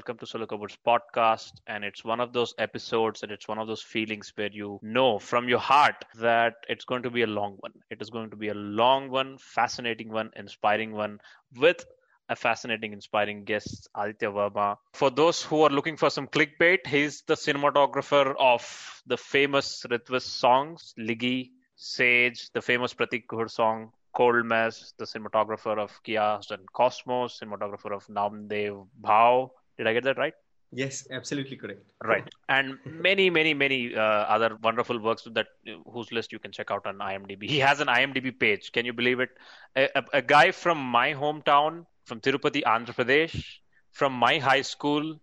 welcome 0.00 0.16
to 0.16 0.24
Solo 0.24 0.46
podcast. 0.46 1.52
And 1.66 1.84
it's 1.84 2.02
one 2.02 2.20
of 2.20 2.32
those 2.32 2.54
episodes 2.56 3.22
and 3.22 3.30
it's 3.30 3.46
one 3.46 3.58
of 3.58 3.66
those 3.66 3.82
feelings 3.82 4.32
where 4.34 4.48
you 4.50 4.78
know 4.80 5.18
from 5.18 5.46
your 5.46 5.58
heart 5.58 6.06
that 6.20 6.54
it's 6.70 6.86
going 6.86 7.02
to 7.02 7.10
be 7.10 7.20
a 7.20 7.26
long 7.26 7.56
one. 7.60 7.72
It 7.90 8.00
is 8.00 8.08
going 8.08 8.30
to 8.30 8.36
be 8.36 8.48
a 8.48 8.54
long 8.54 9.10
one, 9.10 9.36
fascinating 9.36 10.10
one, 10.10 10.30
inspiring 10.34 10.92
one 10.92 11.18
with 11.54 11.84
a 12.30 12.34
fascinating, 12.34 12.94
inspiring 12.94 13.44
guest, 13.44 13.90
Aditya 13.94 14.30
Verma. 14.30 14.76
For 14.94 15.10
those 15.10 15.42
who 15.42 15.64
are 15.64 15.68
looking 15.68 15.98
for 15.98 16.08
some 16.08 16.28
clickbait, 16.28 16.86
he's 16.86 17.20
the 17.26 17.34
cinematographer 17.34 18.34
of 18.38 19.02
the 19.06 19.18
famous 19.18 19.84
Ritviz 19.90 20.22
songs, 20.22 20.94
Liggi, 20.98 21.50
Sage, 21.76 22.48
the 22.54 22.62
famous 22.62 22.94
Prateek 22.94 23.26
Kuhad 23.26 23.50
song, 23.50 23.90
Cold 24.16 24.46
Mess, 24.46 24.94
the 24.98 25.04
cinematographer 25.04 25.78
of 25.78 25.92
Kias 26.04 26.50
and 26.50 26.72
Cosmos, 26.72 27.38
cinematographer 27.38 27.94
of 27.94 28.06
Namdev 28.06 28.88
Bhau. 28.98 29.50
Did 29.80 29.86
I 29.86 29.94
get 29.94 30.04
that 30.04 30.18
right? 30.18 30.34
Yes, 30.72 31.08
absolutely 31.10 31.56
correct. 31.56 31.80
Right, 32.04 32.28
and 32.50 32.78
many, 32.84 33.30
many, 33.30 33.54
many 33.54 33.94
uh, 33.94 34.00
other 34.00 34.58
wonderful 34.62 35.00
works 35.00 35.26
that 35.32 35.46
whose 35.90 36.12
list 36.12 36.32
you 36.32 36.38
can 36.38 36.52
check 36.52 36.70
out 36.70 36.86
on 36.86 36.98
IMDb. 36.98 37.48
He 37.48 37.60
has 37.60 37.80
an 37.80 37.88
IMDb 37.88 38.38
page. 38.38 38.70
Can 38.72 38.84
you 38.84 38.92
believe 38.92 39.20
it? 39.20 39.30
A, 39.74 39.88
a, 39.94 40.04
a 40.18 40.22
guy 40.22 40.50
from 40.50 40.78
my 40.78 41.14
hometown, 41.14 41.86
from 42.04 42.20
Tirupati, 42.20 42.62
Andhra 42.62 42.94
Pradesh, 42.94 43.42
from 43.90 44.12
my 44.12 44.38
high 44.38 44.60
school, 44.60 45.18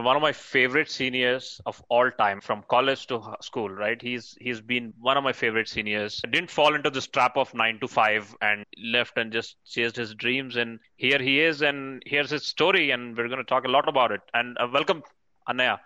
one 0.00 0.16
of 0.16 0.22
my 0.22 0.32
favorite 0.32 0.90
seniors 0.90 1.60
of 1.66 1.82
all 1.90 2.10
time 2.12 2.40
from 2.40 2.64
college 2.68 3.06
to 3.06 3.20
school 3.42 3.68
right? 3.68 4.00
He's 4.00 4.36
he's 4.40 4.60
been 4.60 4.94
one 4.98 5.18
of 5.18 5.24
my 5.24 5.32
favorite 5.32 5.68
seniors. 5.68 6.22
Didn't 6.30 6.50
fall 6.50 6.74
into 6.74 6.88
this 6.88 7.06
trap 7.06 7.36
of 7.36 7.52
9 7.52 7.78
to 7.80 7.88
5 7.88 8.36
and 8.40 8.64
left 8.82 9.18
and 9.18 9.30
just 9.30 9.56
chased 9.66 9.96
his 9.96 10.14
dreams. 10.14 10.56
And 10.56 10.80
here 10.96 11.18
he 11.18 11.40
is 11.40 11.60
and 11.60 12.02
here's 12.06 12.30
his 12.30 12.46
story 12.46 12.90
and 12.90 13.14
we're 13.16 13.28
going 13.28 13.38
to 13.38 13.44
talk 13.44 13.64
a 13.66 13.68
lot 13.68 13.86
about 13.86 14.12
it. 14.12 14.22
And 14.32 14.56
uh, 14.58 14.68
welcome 14.72 15.02
anaya. 15.46 15.78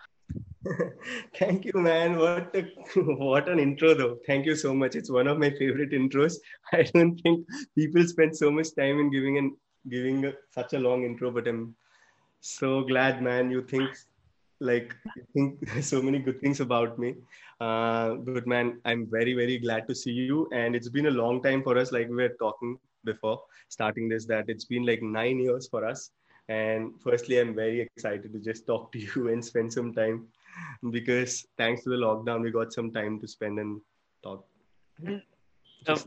Thank 1.36 1.64
you 1.64 1.72
man. 1.74 2.16
What 2.16 2.54
a, 2.54 2.62
what 3.00 3.48
an 3.48 3.58
intro 3.58 3.94
though. 3.94 4.18
Thank 4.24 4.46
you 4.46 4.54
so 4.54 4.72
much. 4.72 4.94
It's 4.94 5.10
one 5.10 5.26
of 5.26 5.38
my 5.38 5.50
favorite 5.50 5.90
intros. 5.90 6.36
I 6.72 6.82
don't 6.82 7.20
think 7.22 7.44
people 7.74 8.06
spend 8.06 8.36
so 8.36 8.52
much 8.52 8.68
time 8.76 9.00
in 9.00 9.10
giving 9.10 9.38
an 9.38 9.56
giving 9.88 10.24
a, 10.26 10.32
such 10.52 10.72
a 10.72 10.78
long 10.80 11.04
intro 11.04 11.30
but 11.30 11.46
i'm 11.46 11.72
so 12.48 12.82
glad, 12.82 13.22
man. 13.22 13.50
You 13.50 13.62
think 13.62 13.90
like 14.60 14.94
you 15.16 15.26
think 15.34 15.68
so 15.82 16.02
many 16.02 16.18
good 16.18 16.40
things 16.40 16.60
about 16.60 16.98
me. 16.98 17.14
Uh, 17.60 18.14
but 18.14 18.46
man, 18.46 18.80
I'm 18.84 19.06
very, 19.10 19.34
very 19.34 19.58
glad 19.58 19.86
to 19.88 19.94
see 19.94 20.12
you. 20.12 20.48
And 20.52 20.74
it's 20.74 20.88
been 20.88 21.06
a 21.06 21.10
long 21.10 21.42
time 21.42 21.62
for 21.62 21.76
us, 21.76 21.92
like 21.92 22.08
we 22.08 22.16
were 22.16 22.36
talking 22.38 22.78
before 23.04 23.42
starting 23.68 24.08
this, 24.08 24.26
that 24.26 24.48
it's 24.48 24.64
been 24.64 24.84
like 24.84 25.02
nine 25.02 25.38
years 25.38 25.68
for 25.68 25.84
us. 25.84 26.10
And 26.48 26.92
firstly, 27.02 27.40
I'm 27.40 27.54
very 27.54 27.80
excited 27.80 28.32
to 28.32 28.38
just 28.38 28.66
talk 28.66 28.92
to 28.92 28.98
you 29.14 29.28
and 29.28 29.44
spend 29.44 29.72
some 29.72 29.92
time 29.92 30.28
because 30.90 31.46
thanks 31.58 31.82
to 31.84 31.90
the 31.90 31.96
lockdown, 31.96 32.42
we 32.42 32.50
got 32.50 32.72
some 32.72 32.92
time 32.92 33.20
to 33.20 33.28
spend 33.28 33.58
and 33.58 33.80
talk. 34.22 34.46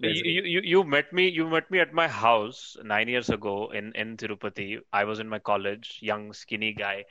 You, 0.02 0.44
you 0.44 0.62
you 0.64 0.84
met 0.84 1.14
me 1.14 1.30
you 1.30 1.48
met 1.48 1.72
me 1.72 1.80
at 1.80 1.94
my 1.94 2.08
house 2.08 2.75
nine 2.84 3.08
years 3.08 3.30
ago 3.30 3.72
in 3.72 3.94
in 3.94 4.17
Tirupati. 4.17 4.80
I 4.92 5.06
was 5.06 5.20
in 5.20 5.30
my 5.30 5.39
college, 5.39 6.00
young 6.02 6.34
skinny 6.34 6.73
guy, 6.73 7.06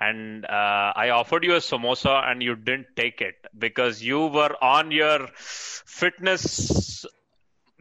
and 0.00 0.44
uh, 0.46 0.92
I 0.96 1.10
offered 1.10 1.44
you 1.44 1.54
a 1.54 1.58
samosa 1.58 2.24
and 2.30 2.42
you 2.42 2.56
didn't 2.56 2.86
take 2.96 3.20
it 3.20 3.34
because 3.58 4.02
you 4.02 4.26
were 4.26 4.56
on 4.62 4.90
your 4.90 5.28
fitness 5.36 7.04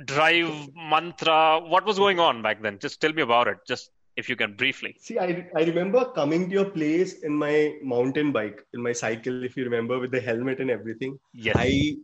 drive 0.06 0.70
mantra. 0.76 1.60
What 1.60 1.86
was 1.86 1.98
going 1.98 2.20
on 2.20 2.42
back 2.42 2.62
then? 2.62 2.80
Just 2.80 3.00
tell 3.00 3.14
me 3.14 3.22
about 3.22 3.48
it. 3.48 3.58
Just 3.68 3.92
if 4.16 4.30
you 4.30 4.36
can 4.36 4.54
briefly. 4.54 4.96
See, 5.00 5.18
I, 5.18 5.48
I 5.56 5.64
remember 5.64 6.06
coming 6.06 6.50
to 6.50 6.54
your 6.54 6.66
place 6.66 7.22
in 7.24 7.34
my 7.34 7.76
mountain 7.82 8.32
bike, 8.32 8.66
in 8.74 8.82
my 8.82 8.92
cycle, 8.92 9.44
if 9.44 9.58
you 9.58 9.64
remember, 9.64 10.00
with 10.00 10.12
the 10.12 10.22
helmet 10.22 10.60
and 10.60 10.70
everything. 10.70 11.18
Yes. 11.34 11.56
I 11.58 11.96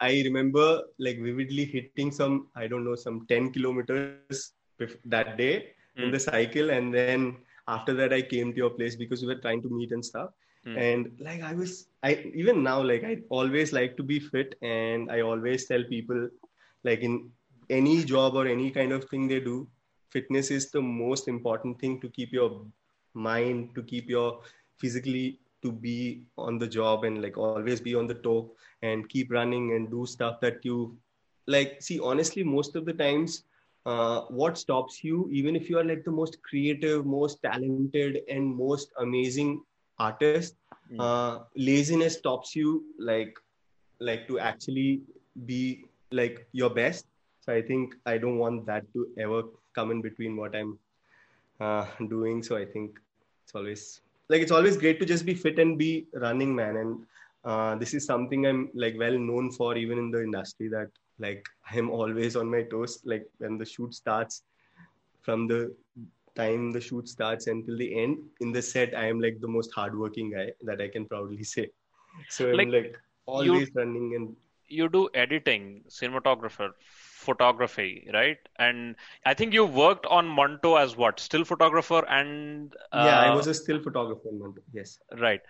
I 0.00 0.22
remember 0.22 0.82
like 0.98 1.20
vividly 1.20 1.64
hitting 1.64 2.10
some, 2.10 2.48
I 2.54 2.66
don't 2.66 2.84
know, 2.84 2.94
some 2.94 3.26
10 3.28 3.52
kilometers 3.52 4.52
that 5.04 5.36
day 5.36 5.72
mm. 5.96 6.02
in 6.02 6.04
hmm. 6.06 6.12
the 6.12 6.20
cycle. 6.20 6.70
And 6.70 6.92
then 6.92 7.36
after 7.68 7.94
that, 7.94 8.12
I 8.12 8.22
came 8.22 8.52
to 8.52 8.56
your 8.56 8.70
place 8.70 8.96
because 8.96 9.22
we 9.22 9.28
were 9.28 9.40
trying 9.40 9.62
to 9.62 9.68
meet 9.68 9.92
and 9.92 10.04
stuff. 10.04 10.30
Mm. 10.66 10.78
And 10.78 11.20
like 11.20 11.42
I 11.42 11.54
was, 11.54 11.86
I 12.02 12.30
even 12.34 12.62
now, 12.62 12.82
like 12.82 13.04
I 13.04 13.18
always 13.28 13.72
like 13.72 13.96
to 13.98 14.02
be 14.02 14.18
fit. 14.18 14.56
And 14.62 15.10
I 15.10 15.20
always 15.20 15.66
tell 15.66 15.84
people, 15.84 16.28
like 16.82 17.00
in 17.00 17.30
any 17.70 18.04
job 18.04 18.34
or 18.34 18.46
any 18.46 18.70
kind 18.70 18.92
of 18.92 19.04
thing 19.04 19.28
they 19.28 19.40
do, 19.40 19.68
fitness 20.10 20.50
is 20.50 20.70
the 20.70 20.82
most 20.82 21.28
important 21.28 21.78
thing 21.80 22.00
to 22.00 22.08
keep 22.08 22.32
your 22.32 22.62
mind, 23.14 23.74
to 23.74 23.82
keep 23.82 24.08
your 24.08 24.40
physically 24.78 25.40
to 25.64 25.72
be 25.72 26.22
on 26.36 26.58
the 26.58 26.66
job 26.66 27.04
and 27.04 27.22
like 27.22 27.36
always 27.38 27.80
be 27.80 27.94
on 27.94 28.06
the 28.06 28.20
toe 28.26 28.50
and 28.82 29.08
keep 29.08 29.32
running 29.32 29.72
and 29.72 29.90
do 29.90 30.06
stuff 30.06 30.40
that 30.40 30.64
you 30.64 30.96
like 31.46 31.80
see 31.80 31.98
honestly 32.00 32.44
most 32.44 32.76
of 32.76 32.84
the 32.84 32.92
times 32.92 33.44
uh, 33.86 34.20
what 34.40 34.56
stops 34.56 35.02
you 35.04 35.28
even 35.30 35.56
if 35.56 35.68
you 35.68 35.78
are 35.78 35.84
like 35.84 36.04
the 36.04 36.10
most 36.10 36.42
creative 36.42 37.06
most 37.06 37.42
talented 37.42 38.20
and 38.28 38.56
most 38.56 38.92
amazing 38.98 39.62
artist 39.98 40.54
mm. 40.92 41.00
uh, 41.00 41.40
laziness 41.56 42.18
stops 42.18 42.54
you 42.56 42.84
like 42.98 43.38
like 44.00 44.26
to 44.28 44.38
actually 44.38 45.02
be 45.46 45.84
like 46.10 46.46
your 46.52 46.70
best 46.70 47.06
so 47.40 47.52
i 47.52 47.60
think 47.60 47.94
i 48.06 48.16
don't 48.18 48.38
want 48.38 48.64
that 48.66 48.90
to 48.92 49.06
ever 49.18 49.42
come 49.74 49.90
in 49.90 50.00
between 50.00 50.36
what 50.36 50.56
i'm 50.56 50.78
uh, 51.60 51.86
doing 52.08 52.42
so 52.42 52.56
i 52.56 52.64
think 52.64 52.98
it's 53.44 53.54
always 53.54 54.00
like 54.28 54.42
it's 54.42 54.52
always 54.52 54.76
great 54.76 54.98
to 55.00 55.06
just 55.06 55.24
be 55.24 55.34
fit 55.34 55.58
and 55.58 55.78
be 55.78 56.06
running 56.14 56.54
man. 56.54 56.76
And 56.76 57.06
uh, 57.44 57.74
this 57.76 57.94
is 57.94 58.06
something 58.06 58.46
i'm 58.46 58.70
like 58.74 58.94
well 58.98 59.18
known 59.18 59.50
for 59.50 59.76
even 59.76 59.98
in 59.98 60.10
the 60.10 60.22
industry 60.22 60.68
that 60.68 60.88
like 61.18 61.46
i'm 61.70 61.90
always 61.90 62.36
on 62.36 62.50
my 62.50 62.62
toes 62.62 63.00
like 63.04 63.26
when 63.38 63.58
the 63.58 63.64
shoot 63.64 63.94
starts 63.94 64.42
from 65.22 65.46
the 65.46 65.74
time 66.34 66.72
the 66.72 66.80
shoot 66.80 67.08
starts 67.08 67.46
until 67.46 67.78
the 67.78 68.02
end. 68.02 68.18
In 68.40 68.50
the 68.50 68.62
set 68.62 68.96
i 68.96 69.06
am 69.06 69.20
like 69.20 69.40
the 69.40 69.48
most 69.48 69.72
hardworking 69.72 70.30
guy 70.30 70.50
that 70.62 70.80
i 70.80 70.88
can 70.88 71.06
proudly 71.06 71.44
say. 71.44 71.70
So 72.28 72.50
i'm 72.50 72.56
like, 72.56 72.68
like 72.68 72.98
always 73.26 73.68
you, 73.68 73.72
running 73.74 74.14
and 74.16 74.36
you 74.66 74.88
do 74.88 75.08
editing 75.14 75.84
cinematographer 75.88 76.70
photography 77.28 78.08
right? 78.12 78.38
And 78.58 78.96
i 79.32 79.34
think 79.34 79.54
you 79.58 79.64
worked 79.82 80.06
on 80.06 80.34
Manto 80.38 80.76
as 80.84 80.96
what? 81.02 81.20
Still 81.28 81.44
photographer 81.52 82.04
and 82.20 82.74
uh, 82.92 83.04
yeah 83.08 83.20
i 83.20 83.34
was 83.34 83.46
a 83.46 83.54
still 83.62 83.80
photographer 83.88 84.28
in 84.34 84.38
Manto 84.44 84.62
yes. 84.80 84.98
Right. 85.26 85.40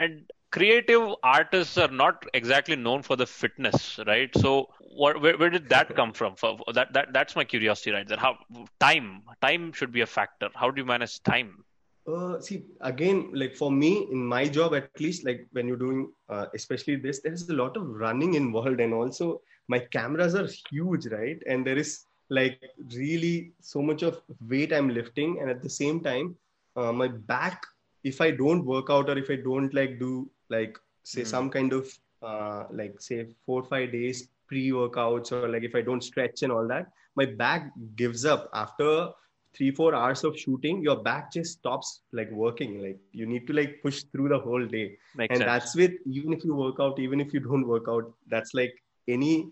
And 0.00 0.30
creative 0.56 1.14
artists 1.22 1.76
are 1.84 1.88
not 2.00 2.24
exactly 2.32 2.76
known 2.76 3.02
for 3.02 3.16
the 3.16 3.26
fitness 3.26 3.98
right? 4.06 4.30
So 4.36 4.68
what, 4.80 5.20
where, 5.20 5.36
where 5.36 5.50
did 5.50 5.68
that 5.70 5.94
come 5.94 6.12
from? 6.12 6.36
For, 6.36 6.58
that, 6.72 6.92
that 6.94 7.12
that's 7.12 7.36
my 7.36 7.44
curiosity 7.44 7.92
right? 7.92 8.08
There 8.08 8.18
how 8.26 8.36
time 8.80 9.22
time 9.42 9.72
should 9.72 9.92
be 9.92 10.02
a 10.02 10.06
factor. 10.18 10.48
How 10.54 10.70
do 10.70 10.80
you 10.80 10.86
manage 10.86 11.22
time? 11.22 11.64
Uh, 12.08 12.40
see 12.40 12.64
again 12.80 13.30
like 13.34 13.54
for 13.54 13.70
me 13.70 14.06
in 14.10 14.24
my 14.24 14.48
job 14.48 14.74
at 14.74 14.88
least 14.98 15.26
like 15.26 15.46
when 15.52 15.68
you're 15.68 15.76
doing 15.76 16.10
uh, 16.30 16.46
especially 16.54 16.96
this 16.96 17.20
there 17.20 17.34
is 17.34 17.50
a 17.50 17.52
lot 17.52 17.76
of 17.76 17.86
running 17.86 18.32
involved 18.32 18.80
and 18.80 18.94
also 18.94 19.42
my 19.68 19.78
cameras 19.78 20.34
are 20.34 20.48
huge 20.70 21.06
right 21.06 21.42
and 21.46 21.66
there 21.66 21.78
is 21.78 22.04
like 22.30 22.60
really 22.94 23.52
so 23.60 23.80
much 23.80 24.02
of 24.02 24.20
weight 24.48 24.72
i'm 24.72 24.88
lifting 24.88 25.38
and 25.40 25.50
at 25.50 25.62
the 25.62 25.70
same 25.70 26.00
time 26.00 26.34
uh, 26.76 26.92
my 26.92 27.08
back 27.08 27.62
if 28.04 28.20
I 28.20 28.30
don't 28.30 28.64
work 28.64 28.90
out 28.90 29.08
or 29.08 29.18
if 29.18 29.30
I 29.30 29.36
don't 29.36 29.72
like 29.74 29.98
do 29.98 30.30
like 30.48 30.78
say 31.02 31.22
mm. 31.22 31.26
some 31.26 31.50
kind 31.50 31.72
of 31.72 31.88
uh, 32.22 32.64
like 32.70 33.00
say 33.00 33.26
four 33.44 33.62
or 33.62 33.64
five 33.64 33.92
days 33.92 34.28
pre-workouts 34.46 35.32
or 35.32 35.48
like 35.48 35.62
if 35.62 35.74
I 35.74 35.82
don't 35.82 36.02
stretch 36.02 36.42
and 36.42 36.52
all 36.52 36.66
that, 36.68 36.90
my 37.16 37.26
back 37.26 37.70
gives 37.96 38.24
up 38.24 38.48
after 38.54 39.10
three 39.54 39.70
four 39.70 39.94
hours 39.94 40.24
of 40.24 40.38
shooting. 40.38 40.82
Your 40.82 40.96
back 40.96 41.32
just 41.32 41.58
stops 41.58 42.00
like 42.12 42.30
working. 42.30 42.80
Like 42.82 42.98
you 43.12 43.26
need 43.26 43.46
to 43.48 43.52
like 43.52 43.80
push 43.82 44.04
through 44.12 44.28
the 44.30 44.38
whole 44.38 44.64
day, 44.64 44.96
Makes 45.16 45.32
and 45.32 45.38
sense. 45.38 45.50
that's 45.50 45.76
with 45.76 45.92
even 46.06 46.32
if 46.32 46.44
you 46.44 46.54
work 46.54 46.76
out, 46.80 46.98
even 46.98 47.20
if 47.20 47.34
you 47.34 47.40
don't 47.40 47.66
work 47.66 47.86
out, 47.88 48.12
that's 48.28 48.54
like 48.54 48.74
any 49.08 49.48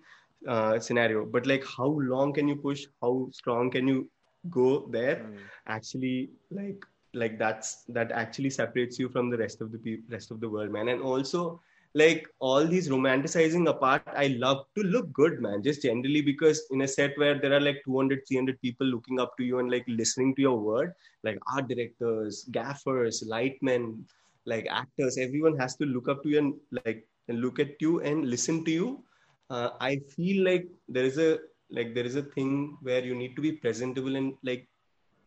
uh, 0.47 0.79
scenario. 0.79 1.25
But 1.25 1.47
like 1.47 1.65
how 1.65 1.89
long 1.89 2.33
can 2.33 2.49
you 2.49 2.57
push? 2.57 2.87
How 3.03 3.29
strong 3.33 3.71
can 3.71 3.89
you 3.89 4.09
go 4.51 4.87
there? 4.91 5.17
Mm. 5.17 5.39
Actually, 5.67 6.31
like 6.51 6.85
like 7.15 7.39
that's 7.39 7.85
that 7.89 8.13
actually 8.13 8.51
separates 8.51 8.99
you 8.99 9.09
from 9.09 9.31
the 9.31 9.39
rest 9.39 9.61
of 9.61 9.73
the 9.73 9.79
pe- 9.79 10.03
rest 10.11 10.31
of 10.31 10.41
the 10.41 10.49
world 10.49 10.71
man 10.71 10.89
and 10.89 11.03
also 11.03 11.61
like 11.95 12.29
all 12.41 12.67
these 12.67 12.89
romanticizing 12.91 13.69
apart 13.69 14.03
i 14.23 14.27
love 14.45 14.65
to 14.77 14.83
look 14.83 15.11
good 15.13 15.41
man 15.41 15.63
just 15.63 15.83
generally 15.83 16.21
because 16.21 16.63
in 16.71 16.83
a 16.83 16.89
set 16.89 17.17
where 17.17 17.39
there 17.41 17.55
are 17.55 17.61
like 17.61 17.81
200 17.87 18.21
300 18.29 18.61
people 18.61 18.87
looking 18.87 19.19
up 19.19 19.37
to 19.39 19.45
you 19.45 19.59
and 19.61 19.71
like 19.71 19.85
listening 19.89 20.35
to 20.35 20.43
your 20.43 20.59
word 20.59 20.93
like 21.25 21.39
art 21.55 21.69
directors 21.69 22.45
gaffers 22.51 23.25
lightmen 23.27 24.05
like 24.45 24.67
actors 24.71 25.17
everyone 25.17 25.57
has 25.57 25.77
to 25.77 25.87
look 25.87 26.09
up 26.09 26.23
to 26.23 26.29
you 26.29 26.39
and 26.39 26.55
like 26.85 27.07
and 27.29 27.41
look 27.41 27.59
at 27.59 27.81
you 27.81 28.01
and 28.03 28.29
listen 28.29 28.65
to 28.65 28.71
you 28.71 29.03
uh, 29.51 29.71
i 29.81 29.93
feel 30.15 30.45
like 30.49 30.67
there 30.89 31.05
is 31.11 31.19
a 31.19 31.31
like 31.79 31.95
there 31.95 32.09
is 32.11 32.17
a 32.17 32.23
thing 32.37 32.77
where 32.83 33.05
you 33.05 33.15
need 33.23 33.35
to 33.37 33.43
be 33.43 33.53
presentable 33.65 34.17
and 34.21 34.35
like 34.51 34.69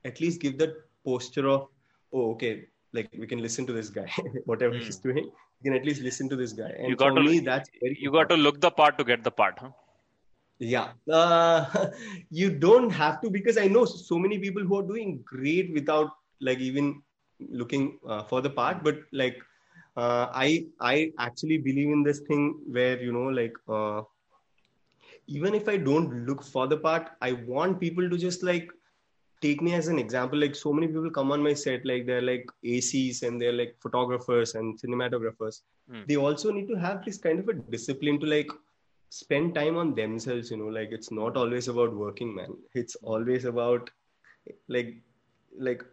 at 0.06 0.20
least 0.22 0.42
give 0.42 0.58
that 0.58 0.74
posture 1.10 1.48
of 1.56 1.68
oh 2.14 2.26
okay 2.34 2.54
like 2.94 3.10
we 3.22 3.28
can 3.32 3.42
listen 3.48 3.66
to 3.70 3.74
this 3.80 3.90
guy 4.00 4.08
whatever 4.52 4.74
Hmm. 4.76 4.86
he's 4.88 5.00
doing 5.08 5.26
you 5.26 5.64
can 5.68 5.76
at 5.80 5.86
least 5.90 6.02
listen 6.10 6.30
to 6.34 6.36
this 6.44 6.54
guy 6.62 6.72
and 6.80 6.90
You 6.92 6.96
got 7.04 7.10
for 7.10 7.16
to- 7.20 7.28
me 7.30 7.40
that's 7.52 7.70
very 7.82 7.98
You 8.04 8.12
got 8.18 8.30
to 8.30 8.38
look 8.46 8.62
the 8.62 8.72
part 8.72 8.98
to 9.00 9.04
get 9.04 9.24
the 9.24 9.32
part, 9.32 9.60
huh? 9.60 9.72
yeah 10.60 10.90
uh, 11.12 11.66
you 12.30 12.50
don't 12.66 12.90
have 13.02 13.22
to 13.22 13.30
because 13.30 13.58
i 13.58 13.68
know 13.68 13.86
so 13.86 14.18
many 14.24 14.38
people 14.46 14.64
who 14.64 14.78
are 14.80 14.88
doing 14.94 15.22
great 15.34 15.74
without 15.74 16.10
like 16.42 16.60
even 16.60 17.02
looking 17.62 17.86
uh, 18.08 18.24
for 18.24 18.42
the 18.42 18.50
part 18.50 18.84
but 18.84 18.98
like 19.22 19.38
uh, 20.02 20.26
i 20.46 20.66
i 20.94 21.12
actually 21.28 21.58
believe 21.68 21.92
in 21.98 22.04
this 22.10 22.20
thing 22.30 22.44
where 22.78 22.98
you 23.08 23.14
know 23.18 23.28
like 23.42 23.58
uh, 23.78 24.02
even 25.38 25.54
if 25.62 25.68
i 25.74 25.78
don't 25.90 26.12
look 26.28 26.44
for 26.54 26.68
the 26.74 26.78
part 26.88 27.10
i 27.30 27.32
want 27.54 27.80
people 27.86 28.10
to 28.14 28.18
just 28.28 28.44
like 28.52 28.70
take 29.42 29.62
me 29.62 29.74
as 29.74 29.88
an 29.88 30.00
example. 30.00 30.40
Like 30.40 30.56
so 30.56 30.74
many 30.74 30.88
people 30.88 31.10
come 31.10 31.32
on 31.32 31.42
my 31.42 31.54
set 31.54 31.86
like 31.86 32.06
they're 32.06 32.22
like 32.22 32.46
acs 32.66 33.24
and 33.24 33.42
they're 33.42 33.54
like 33.54 33.76
photographers 33.82 34.56
and 34.56 34.80
cinematographers. 34.80 35.62
Hmm. 35.90 36.02
they 36.08 36.18
also 36.18 36.52
need 36.52 36.68
to 36.68 36.76
have 36.76 37.04
this 37.04 37.18
kind 37.18 37.40
of 37.40 37.48
a 37.50 37.54
discipline 37.54 38.20
to 38.20 38.28
like 38.28 38.52
spend 39.10 39.56
time 39.56 39.78
on 39.78 39.96
themselves 39.96 40.52
you 40.52 40.58
know. 40.58 40.68
Like 40.68 40.90
it's 40.92 41.12
not 41.12 41.38
always 41.38 41.68
about 41.68 41.96
working 41.96 42.36
man. 42.36 42.58
It's 42.74 42.96
always 42.96 43.46
about 43.46 43.90
like 44.68 44.96
like 45.58 45.84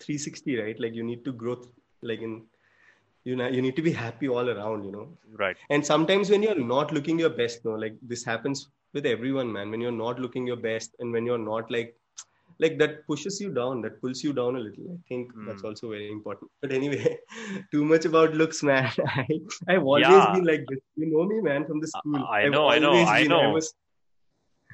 360 0.00 0.56
right? 0.60 0.80
Like 0.80 0.94
you 0.94 1.04
need 1.04 1.24
to 1.24 1.32
grow 1.32 1.56
th- 1.56 1.68
like 2.02 2.20
in 2.20 2.42
you 3.28 3.34
know 3.38 3.46
you 3.56 3.60
need 3.66 3.76
to 3.78 3.84
be 3.86 3.92
happy 4.04 4.28
all 4.38 4.48
around 4.54 4.84
you 4.86 4.92
know 4.96 5.06
Right. 5.42 5.56
and 5.70 5.84
sometimes 5.92 6.30
when 6.32 6.42
you're 6.46 6.64
not 6.74 6.92
looking 6.96 7.18
your 7.24 7.30
best 7.42 7.64
no 7.68 7.72
like 7.84 7.96
this 8.10 8.24
happens 8.32 8.60
with 8.94 9.06
everyone 9.12 9.48
man 9.56 9.70
when 9.74 9.80
you're 9.84 10.00
not 10.04 10.20
looking 10.24 10.46
your 10.50 10.60
best 10.66 10.94
and 11.00 11.12
when 11.16 11.26
you're 11.30 11.44
not 11.52 11.70
like 11.76 11.90
like 12.64 12.76
that 12.82 12.92
pushes 13.08 13.38
you 13.44 13.48
down 13.56 13.82
that 13.86 13.96
pulls 14.02 14.20
you 14.26 14.32
down 14.40 14.56
a 14.60 14.62
little 14.66 14.86
i 14.94 14.98
think 15.10 15.32
Hmm. 15.32 15.46
that's 15.48 15.64
also 15.70 15.90
very 15.94 16.06
important 16.18 16.50
but 16.62 16.72
anyway 16.78 17.10
too 17.74 17.82
much 17.94 18.06
about 18.12 18.38
looks 18.42 18.62
man 18.70 18.90
I, 19.24 19.26
i've 19.72 19.84
always 19.94 20.06
Yeah. 20.06 20.30
been 20.36 20.46
like 20.52 20.64
this 20.70 20.82
you 21.02 21.08
know 21.14 21.24
me 21.32 21.40
man 21.50 21.66
from 21.70 21.80
the 21.86 21.90
school 21.96 22.22
I 22.36 22.38
I've 22.44 22.52
know, 22.56 22.64
I 22.76 22.78
know, 22.84 22.92
always 22.94 23.10
I 23.16 23.20
been- 23.24 23.34
know. 23.34 23.42
was- 23.58 23.74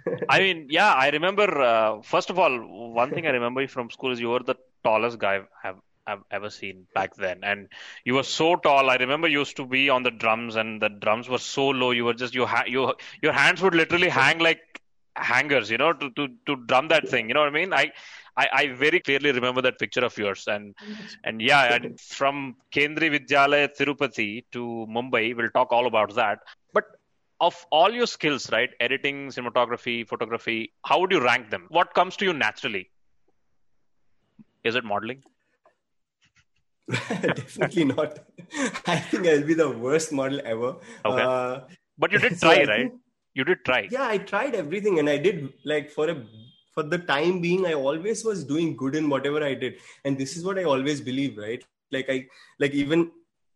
I 0.35 0.41
mean, 0.45 0.67
yeah, 0.77 0.93
I 1.05 1.11
remember. 1.11 1.47
Uh, 1.71 2.03
first 2.03 2.29
of 2.33 2.39
all, 2.43 2.55
one 3.01 3.11
thing 3.15 3.27
I 3.27 3.31
remember 3.31 3.67
from 3.75 3.91
school 3.97 4.11
is 4.15 4.21
you 4.25 4.31
were 4.31 4.43
the 4.49 4.57
tallest 4.87 5.19
guy 5.25 5.35
I've, 5.65 5.77
I've 6.07 6.23
ever 6.31 6.51
seen 6.51 6.87
back 6.95 7.15
then, 7.17 7.41
and 7.43 7.69
you 8.05 8.15
were 8.15 8.23
so 8.25 8.57
tall. 8.57 8.91
I 8.91 8.97
remember 8.97 9.29
you 9.29 9.41
used 9.41 9.57
to 9.57 9.67
be 9.67 9.89
on 9.89 10.03
the 10.03 10.11
drums, 10.11 10.57
and 10.57 10.83
the 10.83 10.89
drums 10.89 11.29
were 11.29 11.39
so 11.39 11.69
low. 11.69 11.91
You 11.93 12.05
were 12.05 12.15
just 12.15 12.35
you 12.35 12.47
ha- 12.47 12.65
you 12.67 12.95
your 13.23 13.33
hands 13.33 13.63
would 13.63 13.75
literally 13.75 14.09
hang 14.09 14.39
like 14.39 14.61
hangers, 15.17 15.71
you 15.71 15.79
know, 15.79 15.93
to 15.93 16.11
to 16.11 16.29
to 16.47 16.57
drum 16.67 16.89
that 16.89 17.09
thing. 17.09 17.29
You 17.29 17.35
know 17.35 17.41
what 17.41 17.49
I 17.49 17.53
mean? 17.53 17.73
I. 17.73 17.93
I, 18.35 18.49
I 18.51 18.69
very 18.69 18.99
clearly 18.99 19.31
remember 19.31 19.61
that 19.61 19.79
picture 19.79 20.03
of 20.03 20.17
yours, 20.17 20.49
and 20.49 20.75
and 21.23 21.43
yeah, 21.43 21.75
and 21.75 22.01
from 22.01 22.57
Kendriya 22.75 23.19
Vidyalaya 23.19 23.69
Tirupati 23.79 24.45
to 24.53 24.87
Mumbai, 24.89 25.37
we'll 25.37 25.51
talk 25.51 25.71
all 25.71 25.87
about 25.87 26.15
that. 26.15 26.39
But 26.73 26.85
of 27.43 27.67
all 27.71 27.91
your 27.93 28.07
skills, 28.07 28.51
right? 28.51 28.71
Editing, 28.81 29.29
cinematography, 29.29 30.09
photography, 30.09 30.73
how 30.83 31.01
would 31.01 31.13
you 31.13 31.23
rank 31.23 31.51
them? 31.51 31.67
What 31.69 31.93
comes 31.93 32.17
to 32.17 32.25
you 32.25 32.33
naturally? 32.33 32.89
Is 34.65 34.77
it 34.77 34.85
modeling? 34.85 35.23
definitely 37.41 37.85
not 37.93 38.19
i 38.95 38.97
think 39.11 39.27
i'll 39.33 39.47
be 39.53 39.55
the 39.63 39.71
worst 39.87 40.13
model 40.21 40.41
ever 40.55 40.71
Okay. 41.11 41.23
uh, 41.29 41.61
But 41.99 42.13
you 42.13 42.19
did 42.25 42.39
so 42.43 42.49
try, 42.49 42.57
I 42.63 42.65
right? 42.73 42.89
think- 42.91 42.99
You 43.39 43.45
did 43.49 43.61
try. 43.69 43.81
yeah 43.97 44.07
i 44.15 44.19
tried 44.31 44.55
everything 44.63 44.97
and 45.01 45.09
i 45.13 45.19
did 45.27 45.37
like 45.73 45.87
for 45.97 46.05
a 46.13 46.17
for 46.75 46.83
the 46.95 46.99
time 47.13 47.35
being 47.45 47.63
i 47.71 47.73
always 47.91 48.21
was 48.31 48.41
doing 48.53 48.69
good 48.83 48.95
in 49.01 49.07
whatever 49.13 49.41
i 49.51 49.55
did 49.63 49.75
and 50.05 50.19
this 50.23 50.33
is 50.39 50.43
what 50.49 50.59
i 50.63 50.65
always 50.73 51.01
believe 51.09 51.39
right 51.45 51.63
like 51.97 52.09
i 52.15 52.19
like 52.65 52.75
even 52.83 53.01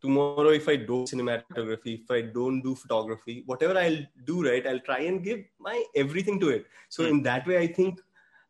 tomorrow 0.05 0.53
if 0.61 0.67
i 0.75 0.77
do 0.91 0.97
cinematography 1.13 1.93
if 2.01 2.11
i 2.19 2.21
don't 2.39 2.61
do 2.69 2.73
photography 2.83 3.37
whatever 3.53 3.77
i'll 3.85 4.01
do 4.31 4.37
right 4.49 4.67
i'll 4.71 4.85
try 4.89 4.99
and 5.11 5.23
give 5.29 5.41
my 5.69 5.77
everything 6.05 6.39
to 6.45 6.49
it 6.57 6.65
so 6.97 7.03
Hmm. 7.05 7.11
in 7.13 7.23
that 7.29 7.47
way 7.53 7.59
i 7.67 7.69
think 7.79 8.01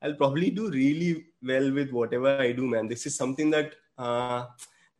i'll 0.03 0.19
probably 0.23 0.51
do 0.61 0.65
really 0.81 1.11
well 1.53 1.69
with 1.81 1.91
whatever 2.01 2.33
i 2.49 2.51
do 2.61 2.67
man 2.75 2.89
this 2.95 3.05
is 3.11 3.17
something 3.23 3.51
that 3.59 3.71
uh 4.07 4.41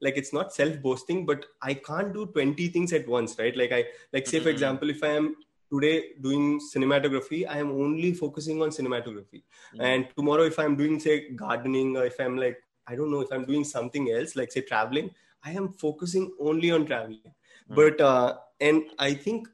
like 0.01 0.17
it's 0.17 0.33
not 0.33 0.53
self 0.53 0.81
boasting 0.83 1.25
but 1.27 1.45
i 1.63 1.73
can't 1.75 2.13
do 2.13 2.27
20 2.27 2.69
things 2.69 2.93
at 2.93 3.07
once 3.09 3.39
right? 3.39 3.57
Like 3.57 3.73
i 3.73 3.85
like 4.13 4.27
say 4.27 4.41
for 4.41 4.49
Mhm. 4.49 4.53
example 4.57 4.91
if 4.91 5.03
i 5.03 5.13
am 5.21 5.35
today 5.73 5.95
doing 6.27 6.61
cinematography 6.73 7.39
i 7.55 7.59
am 7.59 7.71
only 7.85 8.13
focusing 8.23 8.61
on 8.63 8.71
cinematography. 8.71 9.41
Mm. 9.75 9.81
and 9.89 10.09
tomorrow 10.17 10.45
if 10.45 10.59
i'm 10.65 10.77
doing 10.77 11.01
say 11.01 11.15
gardening 11.45 11.97
or 11.97 12.05
if 12.11 12.21
i'm 12.21 12.37
like 12.37 12.59
i 12.87 12.95
don't 12.95 13.11
know 13.11 13.23
if 13.27 13.33
i'm 13.33 13.45
doing 13.45 13.65
something 13.65 14.11
else 14.17 14.37
like 14.41 14.53
say 14.53 14.61
traveling 14.73 15.11
i 15.45 15.51
am 15.51 15.69
focusing 15.85 16.31
only 16.41 16.71
on 16.71 16.87
traveling. 16.87 17.33
But 17.79 18.01
uh 18.01 18.37
and 18.61 18.85
i 18.99 19.13
think 19.15 19.49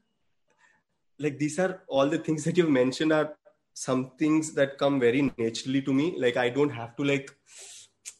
like 1.19 1.39
these 1.39 1.57
are 1.59 1.81
all 1.87 2.07
the 2.07 2.17
things 2.27 2.43
that 2.45 2.57
you've 2.57 2.69
mentioned 2.69 3.11
are 3.13 3.35
some 3.73 4.11
things 4.19 4.53
that 4.53 4.77
come 4.77 4.99
very 4.99 5.21
naturally 5.37 5.81
to 5.81 5.93
me. 5.93 6.13
Like 6.17 6.37
i 6.37 6.49
don't 6.49 6.69
have 6.69 6.95
to 6.97 7.03
like 7.03 7.31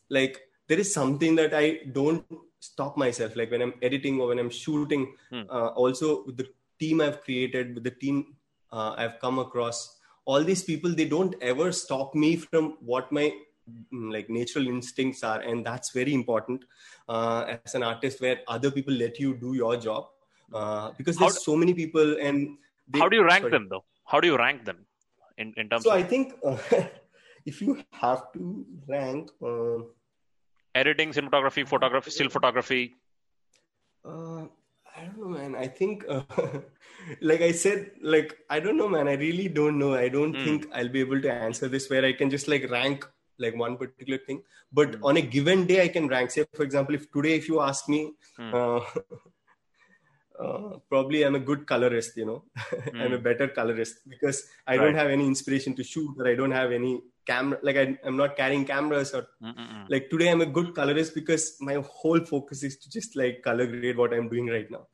like 0.09 0.39
there 0.67 0.79
is 0.83 0.93
something 0.93 1.35
that 1.35 1.53
i 1.53 1.79
don't 1.99 2.25
stop 2.59 2.95
myself 3.03 3.35
like 3.35 3.51
when 3.51 3.61
i'm 3.65 3.73
editing 3.81 4.19
or 4.21 4.27
when 4.29 4.39
i'm 4.39 4.49
shooting 4.49 5.03
Hmm. 5.31 5.43
uh, 5.49 5.69
also 5.83 6.23
with 6.25 6.37
the 6.37 6.47
team 6.79 7.01
i've 7.01 7.19
created 7.23 7.75
with 7.75 7.83
the 7.83 7.95
team 8.03 8.17
uh, 8.71 8.91
i've 8.97 9.19
come 9.25 9.39
across 9.39 9.79
all 10.25 10.43
these 10.43 10.63
people 10.63 10.89
they 10.99 11.05
don't 11.15 11.35
ever 11.41 11.71
stop 11.71 12.15
me 12.23 12.35
from 12.37 12.77
what 12.91 13.11
my 13.11 13.25
mm, 13.93 14.11
like 14.15 14.29
natural 14.29 14.67
instincts 14.67 15.23
are 15.23 15.39
and 15.41 15.65
that's 15.65 15.91
very 15.99 16.13
important 16.13 16.63
uh, 17.09 17.57
as 17.65 17.75
an 17.75 17.83
artist 17.83 18.21
where 18.21 18.37
other 18.47 18.71
people 18.71 18.93
let 18.93 19.19
you 19.19 19.33
do 19.45 19.53
your 19.53 19.75
job 19.87 20.05
uh, 20.53 20.91
because 20.97 21.17
there's 21.17 21.43
so 21.43 21.55
many 21.55 21.73
people 21.73 22.17
and 22.21 22.57
they, 22.87 22.99
How 22.99 23.09
do 23.09 23.17
you 23.17 23.23
rank 23.25 23.41
sorry. 23.41 23.51
them, 23.51 23.67
though? 23.69 23.83
How 24.05 24.19
do 24.19 24.27
you 24.27 24.37
rank 24.37 24.65
them 24.65 24.85
in, 25.37 25.53
in 25.57 25.67
terms 25.69 25.83
so 25.83 25.91
of 25.91 25.97
i 25.97 26.03
think 26.03 26.33
uh, 26.45 26.57
if 27.51 27.61
you 27.61 27.71
have 27.91 28.21
to 28.33 28.65
rank 28.87 29.29
uh, 29.51 29.77
editing, 30.75 31.11
cinematography, 31.11 31.67
photography, 31.67 32.11
still 32.11 32.29
photography? 32.29 32.95
Uh, 34.05 34.45
I 34.95 35.05
don't 35.05 35.17
know, 35.19 35.29
man. 35.29 35.55
I 35.55 35.67
think, 35.67 36.05
uh, 36.09 36.23
like 37.21 37.41
I 37.41 37.51
said, 37.51 37.91
like 38.01 38.37
I 38.49 38.59
don't 38.59 38.77
know, 38.77 38.89
man. 38.89 39.07
I 39.07 39.13
really 39.15 39.47
don't 39.47 39.79
know. 39.79 39.95
I 39.95 40.09
don't 40.09 40.33
Hmm. 40.33 40.39
think 40.39 40.67
I'll 40.73 40.89
be 40.89 40.99
able 41.01 41.21
to 41.21 41.31
answer 41.31 41.67
this 41.67 41.89
where 41.89 42.05
I 42.05 42.13
can 42.13 42.29
just 42.29 42.47
like 42.47 42.69
rank 42.69 43.05
like 43.39 43.55
one 43.57 43.77
particular 43.77 44.19
thing. 44.19 44.43
But 44.71 44.95
Hmm. 44.95 45.03
on 45.03 45.17
a 45.17 45.21
given 45.21 45.65
day, 45.65 45.81
I 45.83 45.87
can 45.87 46.07
rank. 46.07 46.31
Say, 46.31 46.45
for 46.53 46.63
example, 46.63 46.95
if 46.95 47.11
today, 47.11 47.35
if 47.35 47.47
you 47.47 47.61
ask 47.61 47.89
me, 47.89 48.13
Hmm. 48.37 48.53
uh, 48.53 48.81
uh, 50.39 50.77
probably 50.89 51.23
I'm 51.23 51.35
a 51.35 51.39
good 51.39 51.65
colorist. 51.65 52.17
You 52.17 52.25
know, 52.25 52.43
I'm 52.99 53.13
a 53.13 53.17
better 53.17 53.47
colorist 53.47 54.07
because 54.07 54.45
I 54.67 54.77
Right. 54.77 54.85
don't 54.85 54.95
have 54.95 55.09
any 55.09 55.25
inspiration 55.25 55.75
to 55.75 55.83
shoot, 55.83 56.15
or 56.19 56.27
I 56.27 56.35
don't 56.35 56.51
have 56.51 56.71
any 56.71 57.01
camera. 57.25 57.59
Like 57.63 57.77
I, 57.77 57.97
I'm 58.05 58.17
not 58.17 58.35
carrying 58.37 58.65
cameras 58.65 59.13
or 59.13 59.27
Mm-mm-mm. 59.41 59.85
like 59.89 60.09
today 60.09 60.29
i'm 60.31 60.41
a 60.41 60.45
good 60.45 60.73
colorist 60.75 61.13
because 61.15 61.57
my 61.59 61.75
whole 61.75 62.19
focus 62.19 62.63
is 62.63 62.77
to 62.77 62.89
just 62.89 63.15
like 63.15 63.41
color 63.43 63.65
grade 63.67 63.97
what 63.97 64.13
i'm 64.13 64.29
doing 64.29 64.47
right 64.47 64.69
now 64.71 64.87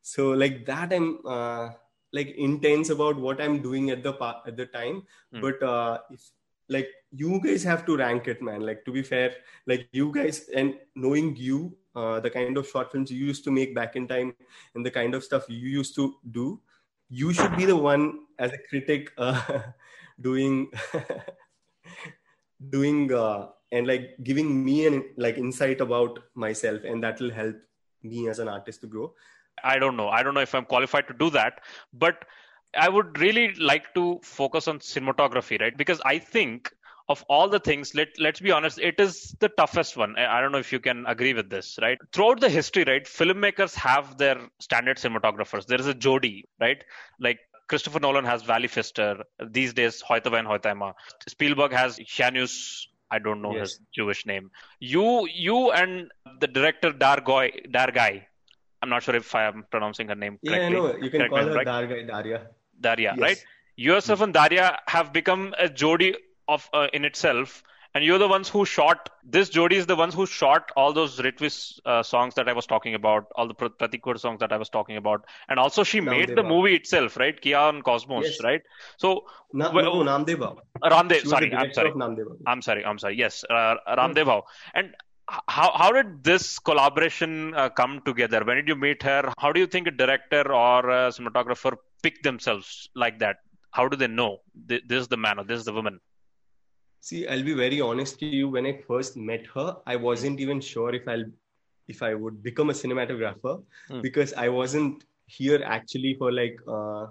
so 0.00 0.30
like 0.30 0.64
that 0.66 0.92
i'm 0.92 1.18
uh, 1.26 1.68
like 2.12 2.30
intense 2.36 2.90
about 2.90 3.16
what 3.16 3.40
i'm 3.40 3.62
doing 3.62 3.90
at 3.90 4.02
the 4.02 4.12
pa- 4.12 4.42
at 4.46 4.56
the 4.56 4.66
time 4.66 5.02
Hmm. 5.32 5.40
but 5.40 5.62
uh 5.62 5.98
if 6.10 6.30
like 6.68 6.88
you 7.10 7.40
guys 7.44 7.62
have 7.64 7.84
to 7.86 7.96
rank 7.96 8.28
it 8.28 8.40
man 8.42 8.60
like 8.68 8.84
to 8.84 8.92
be 8.92 9.02
fair 9.02 9.32
like 9.66 9.88
you 9.92 10.10
guys 10.12 10.48
and 10.54 10.74
knowing 10.94 11.34
you 11.36 11.76
uh, 11.94 12.18
the 12.20 12.30
kind 12.30 12.56
of 12.56 12.66
short 12.66 12.90
films 12.90 13.10
you 13.10 13.24
used 13.26 13.44
to 13.44 13.50
make 13.50 13.74
back 13.74 13.96
in 13.96 14.06
time 14.08 14.34
and 14.74 14.86
the 14.86 14.90
kind 14.90 15.14
of 15.14 15.22
stuff 15.22 15.44
you 15.48 15.68
used 15.68 15.94
to 15.94 16.14
do 16.30 16.60
you 17.10 17.32
should 17.32 17.54
be 17.56 17.66
the 17.66 17.76
one 17.76 18.20
as 18.38 18.52
a 18.52 18.58
critic 18.70 19.10
uh, 19.18 19.60
doing 20.20 20.70
doing 22.70 23.12
uh, 23.12 23.48
and 23.70 23.86
like 23.86 24.16
giving 24.22 24.64
me 24.64 24.86
an 24.86 25.04
like 25.16 25.38
insight 25.38 25.80
about 25.80 26.18
myself 26.34 26.84
and 26.84 27.02
that 27.02 27.20
will 27.20 27.30
help 27.30 27.56
me 28.02 28.28
as 28.28 28.38
an 28.38 28.48
artist 28.48 28.80
to 28.80 28.86
grow 28.86 29.12
I 29.62 29.78
don't 29.78 29.96
know. 29.96 30.08
I 30.08 30.22
don't 30.22 30.34
know 30.34 30.40
if 30.40 30.54
I'm 30.54 30.64
qualified 30.64 31.08
to 31.08 31.14
do 31.14 31.30
that, 31.30 31.60
but 31.92 32.24
I 32.74 32.88
would 32.88 33.18
really 33.20 33.54
like 33.54 33.92
to 33.94 34.20
focus 34.22 34.68
on 34.68 34.78
cinematography, 34.78 35.60
right? 35.60 35.76
Because 35.76 36.00
I 36.04 36.18
think 36.18 36.72
of 37.08 37.24
all 37.28 37.48
the 37.48 37.60
things, 37.60 37.94
let 37.94 38.08
let's 38.18 38.40
be 38.40 38.50
honest, 38.50 38.78
it 38.78 38.98
is 38.98 39.34
the 39.40 39.48
toughest 39.50 39.96
one. 39.96 40.16
I 40.16 40.40
don't 40.40 40.52
know 40.52 40.58
if 40.58 40.72
you 40.72 40.80
can 40.80 41.04
agree 41.06 41.34
with 41.34 41.50
this, 41.50 41.78
right? 41.82 41.98
Throughout 42.12 42.40
the 42.40 42.48
history, 42.48 42.84
right, 42.84 43.04
filmmakers 43.04 43.74
have 43.74 44.16
their 44.16 44.38
standard 44.60 44.96
cinematographers. 44.96 45.66
There 45.66 45.80
is 45.80 45.86
a 45.86 45.94
Jody, 45.94 46.44
right? 46.60 46.82
Like 47.20 47.40
Christopher 47.72 48.00
Nolan 48.04 48.24
has 48.30 48.46
Wally 48.46 48.68
Pfister. 48.68 49.10
These 49.58 49.72
days, 49.80 50.02
Hoyte 50.08 50.30
van 50.34 50.44
Hoytema. 50.52 50.92
Spielberg 51.34 51.72
has 51.72 51.98
Janusz. 52.16 52.56
I 53.10 53.18
don't 53.26 53.42
know 53.44 53.52
Yes. 53.54 53.60
his 53.60 53.80
Jewish 53.96 54.20
name. 54.32 54.50
You, 54.80 55.06
you, 55.46 55.56
and 55.70 56.10
the 56.44 56.48
director 56.58 56.90
Dargoy, 57.04 57.48
Dar 57.78 57.90
Gai. 57.98 58.26
I'm 58.82 58.88
not 58.94 59.02
sure 59.04 59.14
if 59.22 59.34
I 59.34 59.44
am 59.44 59.64
pronouncing 59.70 60.08
her 60.08 60.14
name 60.22 60.38
yeah 60.42 60.52
correctly. 60.52 60.76
no 60.76 60.86
you 61.06 61.10
can 61.10 61.20
Correct 61.20 61.34
call 61.34 61.44
her 61.50 61.54
right. 61.58 61.66
darga 61.72 61.98
daria 62.12 62.38
Daria, 62.86 63.12
Yes. 63.16 63.22
right? 63.26 63.44
Yourself 63.76 64.20
and 64.22 64.34
Daria 64.34 64.66
have 64.94 65.12
become 65.12 65.54
a 65.66 65.68
jodi 65.82 66.08
of 66.48 66.68
uh, 66.74 66.88
in 66.92 67.04
itself, 67.10 67.62
And 67.94 68.02
you're 68.04 68.18
the 68.18 68.28
ones 68.28 68.48
who 68.48 68.64
shot 68.64 69.10
this. 69.22 69.50
Jodi 69.50 69.76
is 69.76 69.86
the 69.86 69.96
ones 69.96 70.14
who 70.14 70.24
shot 70.24 70.70
all 70.76 70.92
those 70.92 71.18
Ritvi's 71.18 71.80
uh, 71.84 72.02
songs 72.02 72.34
that 72.36 72.48
I 72.48 72.54
was 72.54 72.66
talking 72.66 72.94
about, 72.94 73.26
all 73.36 73.46
the 73.46 73.54
Pratik 73.54 74.18
songs 74.18 74.40
that 74.40 74.52
I 74.52 74.56
was 74.56 74.70
talking 74.70 74.96
about, 74.96 75.26
and 75.48 75.58
also 75.58 75.84
she 75.84 76.00
made 76.00 76.34
the 76.34 76.42
movie 76.42 76.74
itself, 76.74 77.16
right? 77.18 77.38
Kia 77.38 77.56
on 77.56 77.82
Cosmos, 77.82 78.24
yes. 78.24 78.42
right? 78.42 78.62
So 78.96 79.26
Na, 79.52 79.70
no, 79.70 80.02
Namdeva. 80.02 80.56
Ramdev. 80.82 81.26
Sorry, 81.26 81.54
I'm 81.54 81.72
sorry. 81.72 81.92
I'm 82.46 82.62
sorry. 82.62 82.84
I'm 82.84 82.98
sorry. 82.98 83.16
Yes, 83.16 83.44
uh, 83.48 83.76
Ramdev. 83.88 84.42
And 84.74 84.94
how 85.28 85.70
how 85.74 85.92
did 85.92 86.24
this 86.24 86.58
collaboration 86.58 87.54
uh, 87.54 87.68
come 87.68 88.00
together? 88.04 88.44
When 88.44 88.56
did 88.56 88.68
you 88.68 88.76
meet 88.76 89.02
her? 89.02 89.32
How 89.38 89.52
do 89.52 89.60
you 89.60 89.66
think 89.66 89.86
a 89.86 89.90
director 89.90 90.50
or 90.52 90.88
a 90.90 91.08
cinematographer 91.08 91.76
pick 92.02 92.22
themselves 92.22 92.88
like 92.94 93.18
that? 93.20 93.36
How 93.70 93.88
do 93.88 93.96
they 93.96 94.08
know 94.08 94.40
this 94.54 94.82
is 94.90 95.08
the 95.08 95.16
man 95.16 95.38
or 95.38 95.44
this 95.44 95.58
is 95.58 95.64
the 95.64 95.72
woman? 95.72 96.00
See, 97.02 97.26
I'll 97.26 97.42
be 97.42 97.52
very 97.52 97.80
honest 97.80 98.20
to 98.20 98.26
you. 98.26 98.48
When 98.48 98.64
I 98.64 98.80
first 98.86 99.16
met 99.16 99.44
her, 99.54 99.76
I 99.86 99.96
wasn't 99.96 100.38
even 100.38 100.60
sure 100.60 100.94
if 100.94 101.08
I'll 101.08 101.24
if 101.88 102.00
I 102.00 102.14
would 102.14 102.44
become 102.44 102.70
a 102.70 102.72
cinematographer 102.72 103.60
hmm. 103.88 104.00
because 104.00 104.32
I 104.34 104.48
wasn't 104.48 105.04
here 105.26 105.60
actually 105.64 106.14
for 106.14 106.30
like 106.30 106.60
uh, 106.68 107.06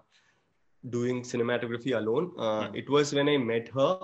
doing 0.89 1.23
cinematography 1.23 1.97
alone. 1.97 2.31
Uh, 2.37 2.67
hmm. 2.67 2.75
It 2.75 2.89
was 2.89 3.13
when 3.13 3.27
I 3.27 3.35
met 3.35 3.67
her, 3.79 3.97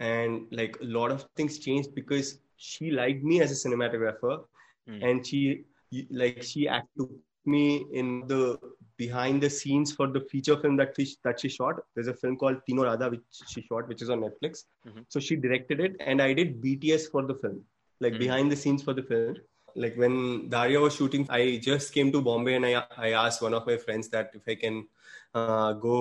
and 0.00 0.46
like 0.50 0.76
a 0.82 0.84
lot 0.98 1.10
of 1.10 1.26
things 1.34 1.58
changed 1.58 1.94
because 1.94 2.38
she 2.58 2.90
liked 2.90 3.24
me 3.24 3.40
as 3.40 3.50
a 3.56 3.68
cinematographer, 3.68 4.44
hmm. 4.86 5.02
and 5.02 5.26
she 5.26 5.64
like 6.10 6.42
she 6.42 6.68
took 6.98 7.10
me 7.46 7.86
in 7.90 8.26
the 8.26 8.58
behind 9.02 9.42
the 9.42 9.50
scenes 9.58 9.92
for 9.98 10.06
the 10.16 10.22
feature 10.32 10.56
film 10.62 10.76
that 10.80 10.94
she, 10.96 11.06
that 11.24 11.40
she 11.40 11.48
shot. 11.48 11.76
There's 11.94 12.08
a 12.08 12.18
film 12.22 12.36
called 12.36 12.58
Teen 12.66 12.78
Aur 12.78 12.88
Aadha 12.92 13.10
which 13.10 13.22
she 13.52 13.62
shot, 13.62 13.88
which 13.88 14.02
is 14.02 14.10
on 14.10 14.20
Netflix. 14.26 14.64
Mm-hmm. 14.88 15.00
So 15.08 15.20
she 15.20 15.36
directed 15.36 15.80
it, 15.80 15.96
and 16.00 16.22
I 16.26 16.32
did 16.32 16.60
BTS 16.62 17.10
for 17.10 17.22
the 17.30 17.34
film, 17.34 17.62
like 18.00 18.12
mm-hmm. 18.12 18.26
behind 18.26 18.52
the 18.52 18.56
scenes 18.56 18.82
for 18.82 18.94
the 18.94 19.02
film. 19.02 19.36
Like 19.74 19.96
when 19.96 20.48
Daria 20.50 20.80
was 20.80 20.94
shooting, 20.96 21.26
I 21.30 21.58
just 21.62 21.94
came 21.94 22.12
to 22.12 22.20
Bombay 22.20 22.54
and 22.56 22.66
I 22.66 22.84
I 23.06 23.12
asked 23.24 23.42
one 23.48 23.54
of 23.58 23.66
my 23.66 23.76
friends 23.84 24.08
that 24.14 24.30
if 24.40 24.52
I 24.54 24.56
can 24.66 24.86
uh, 25.34 25.72
go 25.72 25.96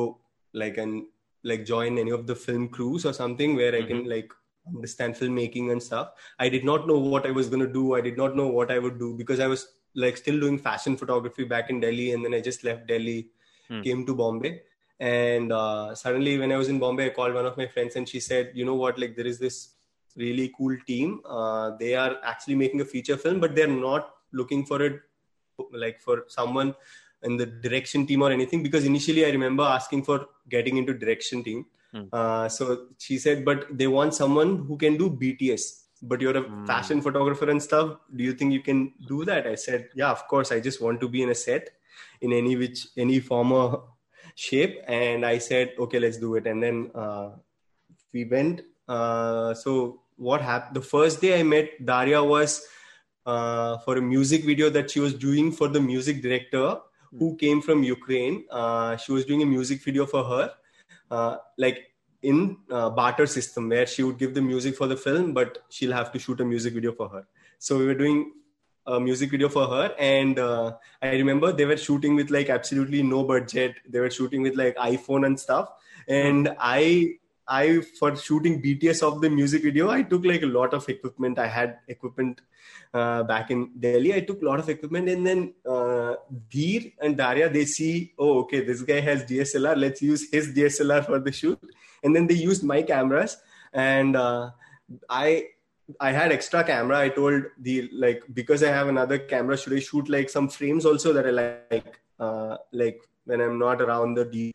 like 0.62 0.78
and 0.78 1.06
like 1.52 1.66
join 1.66 1.98
any 1.98 2.12
of 2.12 2.28
the 2.28 2.36
film 2.36 2.68
crews 2.78 3.06
or 3.06 3.14
something 3.14 3.56
where 3.56 3.72
mm-hmm. 3.72 3.84
I 3.84 3.88
can 3.88 4.00
mm-hmm. 4.00 4.16
like 4.16 4.34
understand 4.68 5.16
filmmaking 5.16 5.72
and 5.72 5.82
stuff. 5.82 6.12
I 6.40 6.50
did 6.50 6.66
not 6.72 6.88
know 6.88 6.98
what 6.98 7.26
I 7.26 7.32
was 7.32 7.48
going 7.54 7.66
to 7.68 7.74
do. 7.74 7.96
I 7.96 8.02
did 8.02 8.18
not 8.18 8.36
know 8.36 8.48
what 8.48 8.72
I 8.72 8.80
would 8.80 9.00
do 9.00 9.14
because 9.22 9.40
I 9.40 9.48
was 9.48 9.68
like 9.96 10.18
still 10.18 10.40
doing 10.40 10.58
fashion 10.58 10.96
photography 10.98 11.44
back 11.44 11.70
in 11.70 11.80
Delhi, 11.80 12.14
and 12.14 12.24
then 12.24 12.34
I 12.34 12.42
just 12.42 12.64
left 12.64 12.88
Delhi, 12.88 13.30
hmm. 13.68 13.82
came 13.82 14.06
to 14.06 14.16
Bombay, 14.16 14.62
and 15.00 15.52
uh, 15.52 15.96
suddenly 15.96 16.38
when 16.38 16.52
I 16.52 16.58
was 16.58 16.70
in 16.70 16.80
Bombay, 16.80 17.08
I 17.08 17.10
called 17.10 17.34
one 17.34 17.46
of 17.46 17.58
my 17.58 17.68
friends, 17.68 17.96
and 17.96 18.08
she 18.08 18.20
said, 18.20 18.52
"You 18.54 18.66
know 18.66 18.76
what? 18.76 19.00
Like 19.00 19.16
there 19.16 19.28
is 19.28 19.40
this 19.40 19.76
really 20.16 20.54
cool 20.58 20.76
team. 20.88 21.22
Uh, 21.26 21.72
they 21.80 21.96
are 21.96 22.18
actually 22.24 22.56
making 22.56 22.82
a 22.82 22.86
feature 22.86 23.18
film, 23.18 23.40
but 23.40 23.56
they're 23.56 23.68
not 23.68 24.14
looking 24.34 24.66
for 24.66 24.82
it 24.82 25.02
like 25.74 26.02
for 26.02 26.26
someone 26.28 26.74
in 27.24 27.38
the 27.38 27.46
direction 27.46 28.06
team 28.06 28.22
or 28.22 28.32
anything 28.32 28.64
because 28.64 28.86
initially 28.86 29.26
i 29.26 29.30
remember 29.30 29.64
asking 29.64 30.04
for 30.04 30.28
getting 30.50 30.78
into 30.78 30.94
direction 30.94 31.44
team 31.44 31.66
hmm. 31.92 32.04
uh, 32.12 32.50
so 32.50 32.88
she 32.98 33.18
said 33.18 33.46
but 33.46 33.66
they 33.78 33.88
want 33.88 34.14
someone 34.14 34.66
who 34.68 34.78
can 34.78 34.98
do 34.98 35.10
bts 35.10 35.81
but 36.02 36.22
you're 36.22 36.38
a 36.38 36.44
mm. 36.44 36.68
fashion 36.68 37.02
photographer 37.02 37.50
and 37.50 37.62
stuff 37.62 37.98
do 38.16 38.24
you 38.24 38.34
think 38.34 38.54
you 38.54 38.62
can 38.62 38.94
do 39.08 39.24
that? 39.26 39.48
I 39.48 39.56
said 39.56 39.90
yeah 39.96 40.12
of 40.12 40.28
course 40.28 40.52
i 40.52 40.60
just 40.60 40.82
want 40.82 41.00
to 41.02 41.08
be 41.08 41.24
in 41.24 41.30
a 41.30 41.36
set 41.36 41.70
in 42.22 42.34
any 42.34 42.56
which 42.56 42.88
any 42.98 43.20
form 43.20 43.52
or 43.52 43.84
shape. 44.36 44.82
And 44.88 45.26
i 45.26 45.38
said 45.38 45.74
okay 45.80 46.00
let's 46.00 46.18
do 46.18 46.36
it. 46.36 46.48
And 46.48 46.62
then 46.64 46.92
uh, 46.96 47.30
we 48.14 48.26
went. 48.26 48.62
Uh, 48.88 49.54
so 49.54 50.02
what 50.18 50.42
happened 50.42 50.76
the 50.76 50.82
first 50.82 51.22
day 51.22 51.40
i 51.40 51.44
met 51.44 51.84
daria 51.86 52.24
was 52.24 52.68
uh, 53.26 53.78
for 53.80 53.98
a 53.98 54.02
music 54.02 54.44
video 54.46 54.70
that 54.70 54.92
she 54.92 55.00
was 55.00 55.14
doing 55.14 55.52
for 55.52 55.68
the 55.68 55.80
music 55.80 56.22
director 56.22 56.78
who 57.18 57.36
came 57.38 57.62
from 57.62 57.84
ukraine. 57.84 58.46
Uh, 58.50 58.96
she 58.98 59.12
was 59.12 59.26
doing 59.26 59.42
a 59.42 59.46
music 59.46 59.84
video 59.84 60.06
for 60.06 60.24
her. 60.24 60.52
Uh, 61.10 61.38
like 61.58 61.91
in 62.24 62.58
uh, 62.70 62.90
barter 62.90 63.26
system 63.26 63.70
where 63.70 63.86
she 63.86 64.04
would 64.04 64.18
give 64.18 64.34
the 64.34 64.42
music 64.42 64.76
for 64.76 64.88
the 64.88 64.98
film 64.98 65.34
but 65.34 65.60
she'll 65.70 65.94
have 65.94 66.12
to 66.12 66.20
shoot 66.20 66.40
a 66.40 66.46
music 66.46 66.74
video 66.74 66.92
for 66.92 67.10
her. 67.10 67.26
So 67.60 67.78
we 67.78 67.86
were 67.86 67.96
doing 67.96 68.34
a 68.88 69.00
music 69.00 69.32
video 69.32 69.48
for 69.48 69.68
her 69.68 69.94
and 70.00 70.40
uh, 70.40 70.74
i 71.04 71.12
remember 71.12 71.52
they 71.52 71.66
were 71.66 71.78
shooting 71.78 72.16
with 72.16 72.32
like 72.32 72.50
absolutely 72.50 73.04
no 73.04 73.24
budget. 73.24 73.76
They 73.88 74.00
were 74.00 74.10
shooting 74.10 74.42
with 74.42 74.56
like 74.56 74.76
iphone 74.78 75.26
and 75.26 75.40
stuff. 75.40 75.70
And 76.08 76.56
i 76.60 77.16
i 77.60 77.82
for 78.00 78.16
shooting 78.16 78.62
bts 78.64 79.02
of 79.08 79.20
the 79.24 79.30
music 79.30 79.64
video 79.70 79.90
i 79.90 80.02
took 80.14 80.26
like 80.32 80.44
a 80.48 80.52
lot 80.60 80.74
of 80.80 80.88
equipment 80.96 81.40
i 81.46 81.48
had 81.48 81.78
equipment 81.88 82.42
uh, 82.94 83.24
back 83.24 83.50
in 83.52 83.72
Delhi. 83.80 84.14
I 84.14 84.20
took 84.20 84.42
a 84.42 84.46
lot 84.46 84.60
of 84.60 84.68
equipment, 84.70 85.08
and 85.08 85.26
then 85.26 85.54
uh, 85.66 86.16
and 87.02 87.18
Daria 87.18 87.50
they 87.50 87.64
see, 87.64 88.14
oh, 88.20 88.40
okay, 88.42 88.60
this 88.66 88.82
guy 88.82 89.00
has 89.00 89.24
DSLR. 89.24 89.78
Let's 89.78 90.02
use 90.02 90.30
his 90.30 90.54
DSLR 90.54 91.06
for 91.06 91.20
the 91.20 91.32
shoot 91.32 91.58
and 92.04 92.16
then 92.16 92.28
they 92.28 92.36
used 92.36 92.64
my 92.64 92.82
cameras 92.82 93.38
and 93.74 94.16
uh, 94.16 94.50
i 95.10 95.46
i 96.00 96.12
had 96.12 96.32
extra 96.32 96.64
camera 96.64 97.00
i 97.00 97.10
told 97.10 97.44
the 97.60 97.90
like 97.94 98.24
because 98.34 98.64
i 98.64 98.72
have 98.72 98.88
another 98.88 99.18
camera 99.18 99.58
should 99.58 99.74
i 99.74 99.80
shoot 99.80 100.10
like 100.10 100.30
some 100.30 100.48
frames 100.50 100.86
also 100.86 101.14
that 101.14 101.28
i 101.28 101.32
like 101.32 102.00
uh, 102.20 102.58
like 102.72 103.02
when 103.26 103.42
i'm 103.42 103.60
not 103.60 103.82
around 103.82 104.16
the 104.16 104.26
D. 104.26 104.54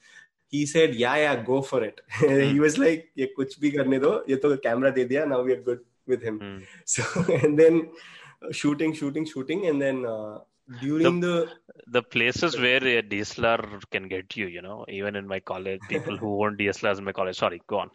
he 0.49 0.65
said 0.67 0.95
yeah 0.95 1.17
yeah 1.17 1.37
go 1.51 1.61
for 1.63 1.83
it 1.85 2.01
mm. 2.21 2.51
he 2.53 2.61
was 2.61 2.79
like 2.79 3.09
ye 3.15 3.29
kuch 3.39 3.55
bhi 3.63 3.73
karne 3.77 4.01
do 4.07 4.13
ye 4.33 4.39
to 4.45 4.57
camera 4.67 4.93
de 4.99 5.07
diya 5.13 5.29
now 5.33 5.41
we 5.47 5.53
are 5.57 5.63
good 5.71 5.81
with 6.13 6.23
him 6.29 6.39
mm. 6.41 6.61
so 6.97 7.05
and 7.39 7.59
then 7.63 7.81
uh, 8.43 8.53
shooting 8.61 8.93
shooting 9.01 9.27
shooting 9.33 9.67
and 9.71 9.83
then 9.87 10.05
uh, 10.15 10.39
during 10.81 11.21
the, 11.21 11.27
the, 11.27 11.81
the 11.87 12.03
places 12.03 12.59
where 12.59 12.83
a 12.85 13.03
DSLR 13.03 13.83
can 13.91 14.09
get 14.09 14.37
you, 14.37 14.47
you 14.47 14.63
know, 14.63 14.85
even 14.89 15.15
in 15.15 15.27
my 15.27 15.39
college, 15.39 15.81
people 15.89 16.17
who 16.17 16.45
own 16.45 16.57
DSLRs 16.57 16.99
in 16.99 17.05
my 17.05 17.13
college. 17.13 17.37
Sorry, 17.37 17.63
go 17.67 17.79
on. 17.79 17.91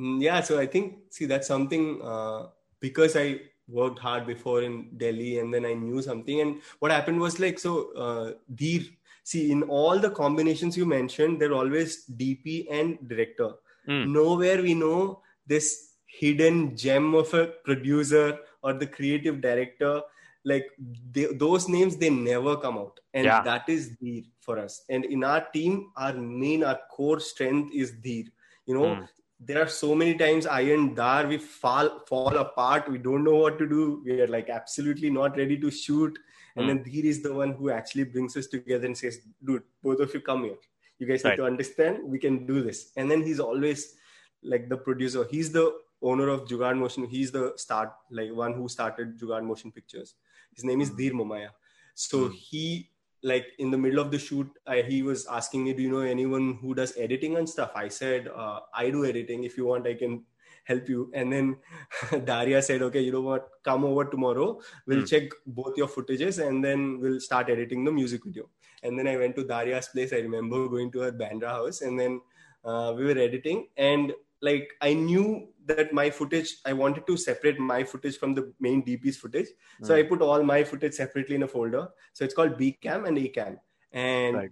Mm, 0.00 0.20
yeah, 0.20 0.40
so 0.40 0.58
I 0.58 0.66
think 0.66 0.98
see 1.10 1.26
that's 1.26 1.46
something 1.46 2.00
uh, 2.02 2.46
because 2.80 3.16
I 3.16 3.40
worked 3.68 3.98
hard 3.98 4.26
before 4.26 4.62
in 4.62 4.90
Delhi 4.96 5.38
and 5.38 5.52
then 5.52 5.64
I 5.64 5.74
knew 5.74 6.02
something. 6.02 6.40
And 6.40 6.60
what 6.80 6.90
happened 6.90 7.20
was 7.20 7.40
like 7.40 7.58
so 7.58 7.92
uh, 7.94 8.32
Dheer, 8.54 8.82
see 9.26 9.50
in 9.50 9.64
all 9.64 9.98
the 9.98 10.10
combinations 10.10 10.76
you 10.76 10.86
mentioned, 10.86 11.40
they're 11.40 11.58
always 11.60 12.04
DP 12.16 12.66
and 12.70 12.96
director. 13.08 13.50
Mm. 13.88 14.12
Nowhere 14.12 14.62
we 14.62 14.74
know 14.74 15.20
this 15.46 15.94
hidden 16.06 16.76
gem 16.76 17.14
of 17.14 17.32
a 17.34 17.46
producer 17.64 18.38
or 18.62 18.72
the 18.72 18.86
creative 18.86 19.40
director 19.40 20.00
like 20.44 20.66
they, 21.10 21.26
those 21.44 21.68
names 21.68 21.96
they 21.96 22.08
never 22.08 22.56
come 22.56 22.78
out 22.78 23.00
and 23.14 23.24
yeah. 23.24 23.42
that 23.42 23.68
is 23.68 23.96
Dheer 24.00 24.22
for 24.40 24.58
us 24.58 24.84
and 24.88 25.04
in 25.04 25.24
our 25.24 25.44
team 25.52 25.90
our 25.96 26.12
main 26.12 26.62
our 26.62 26.78
core 26.90 27.18
strength 27.18 27.74
is 27.74 27.90
Dheer 28.04 28.26
you 28.64 28.74
know 28.74 28.86
mm. 28.94 29.08
there 29.40 29.60
are 29.60 29.68
so 29.68 29.94
many 29.94 30.14
times 30.14 30.46
i 30.46 30.60
and 30.60 30.94
dar 30.96 31.26
we 31.26 31.38
fall 31.38 31.90
fall 32.08 32.36
apart 32.36 32.88
we 32.88 32.98
don't 32.98 33.24
know 33.24 33.34
what 33.34 33.58
to 33.58 33.68
do 33.68 34.02
we 34.04 34.20
are 34.20 34.28
like 34.28 34.48
absolutely 34.48 35.10
not 35.10 35.36
ready 35.36 35.58
to 35.58 35.70
shoot 35.70 36.16
and 36.56 36.64
mm. 36.64 36.68
then 36.68 36.82
Dheer 36.82 37.06
is 37.06 37.22
the 37.22 37.32
one 37.32 37.52
who 37.52 37.70
actually 37.70 38.04
brings 38.04 38.36
us 38.36 38.46
together 38.46 38.86
and 38.86 38.96
says 38.96 39.20
dude 39.44 39.62
both 39.82 40.00
of 40.00 40.12
you 40.14 40.20
come 40.20 40.44
here 40.44 40.58
you 40.98 41.06
guys 41.06 41.24
right. 41.24 41.30
need 41.30 41.36
to 41.36 41.44
understand 41.44 41.98
we 42.04 42.18
can 42.18 42.46
do 42.46 42.62
this 42.62 42.92
and 42.96 43.10
then 43.10 43.22
he's 43.22 43.40
always 43.40 43.94
like 44.42 44.68
the 44.68 44.76
producer 44.76 45.26
he's 45.30 45.52
the 45.52 45.72
owner 46.02 46.28
of 46.28 46.46
Jugaad 46.46 46.76
Motion. 46.76 47.06
He's 47.06 47.30
the 47.30 47.52
start, 47.56 47.92
like 48.10 48.32
one 48.32 48.54
who 48.54 48.68
started 48.68 49.18
Jugaad 49.18 49.44
Motion 49.44 49.72
Pictures. 49.72 50.14
His 50.54 50.64
name 50.64 50.80
is 50.80 50.90
Dheer 50.90 51.12
Momaya. 51.12 51.50
So 51.94 52.28
mm. 52.28 52.32
he, 52.34 52.90
like 53.22 53.46
in 53.58 53.70
the 53.70 53.78
middle 53.78 53.98
of 53.98 54.10
the 54.10 54.18
shoot, 54.18 54.48
I, 54.66 54.82
he 54.82 55.02
was 55.02 55.26
asking 55.26 55.64
me, 55.64 55.72
"Do 55.72 55.82
you 55.82 55.90
know 55.90 56.00
anyone 56.00 56.58
who 56.60 56.74
does 56.74 56.96
editing 56.96 57.36
and 57.36 57.48
stuff?" 57.48 57.72
I 57.74 57.88
said, 57.88 58.28
uh, 58.28 58.60
"I 58.74 58.90
do 58.90 59.04
editing. 59.04 59.44
If 59.44 59.56
you 59.56 59.66
want, 59.66 59.86
I 59.86 59.94
can." 59.94 60.24
Help 60.66 60.88
you 60.88 61.10
and 61.14 61.32
then 61.32 61.56
daria 62.24 62.60
said 62.60 62.82
okay 62.82 63.00
you 63.00 63.12
know 63.12 63.20
what 63.20 63.48
come 63.64 63.84
over 63.84 64.04
tomorrow 64.04 64.58
we'll 64.86 65.02
mm. 65.02 65.08
check 65.08 65.30
both 65.46 65.76
your 65.76 65.88
footages 65.88 66.44
and 66.46 66.64
then 66.64 66.98
we'll 67.00 67.20
start 67.20 67.48
editing 67.48 67.84
the 67.84 67.92
music 67.92 68.24
video 68.24 68.48
and 68.82 68.98
then 68.98 69.08
i 69.08 69.16
went 69.16 69.36
to 69.36 69.44
daria's 69.44 69.88
place 69.88 70.12
i 70.12 70.22
remember 70.28 70.68
going 70.68 70.90
to 70.90 71.00
her 71.00 71.12
bandra 71.12 71.50
house 71.58 71.80
and 71.82 71.98
then 71.98 72.20
uh, 72.64 72.92
we 72.96 73.04
were 73.04 73.18
editing 73.28 73.68
and 73.76 74.12
like 74.42 74.72
I 74.80 74.92
knew 74.94 75.48
that 75.66 75.92
my 75.92 76.10
footage, 76.10 76.56
I 76.64 76.72
wanted 76.72 77.06
to 77.06 77.16
separate 77.16 77.58
my 77.58 77.84
footage 77.84 78.18
from 78.18 78.34
the 78.34 78.52
main 78.60 78.82
DP's 78.82 79.16
footage. 79.16 79.48
So 79.82 79.94
mm. 79.94 79.98
I 79.98 80.02
put 80.02 80.22
all 80.22 80.42
my 80.42 80.62
footage 80.64 80.94
separately 80.94 81.36
in 81.36 81.42
a 81.42 81.48
folder. 81.48 81.88
So 82.12 82.24
it's 82.24 82.34
called 82.34 82.56
B 82.56 82.72
cam 82.80 83.06
and 83.06 83.18
A 83.18 83.28
cam. 83.28 83.58
And 83.92 84.36
right. 84.36 84.50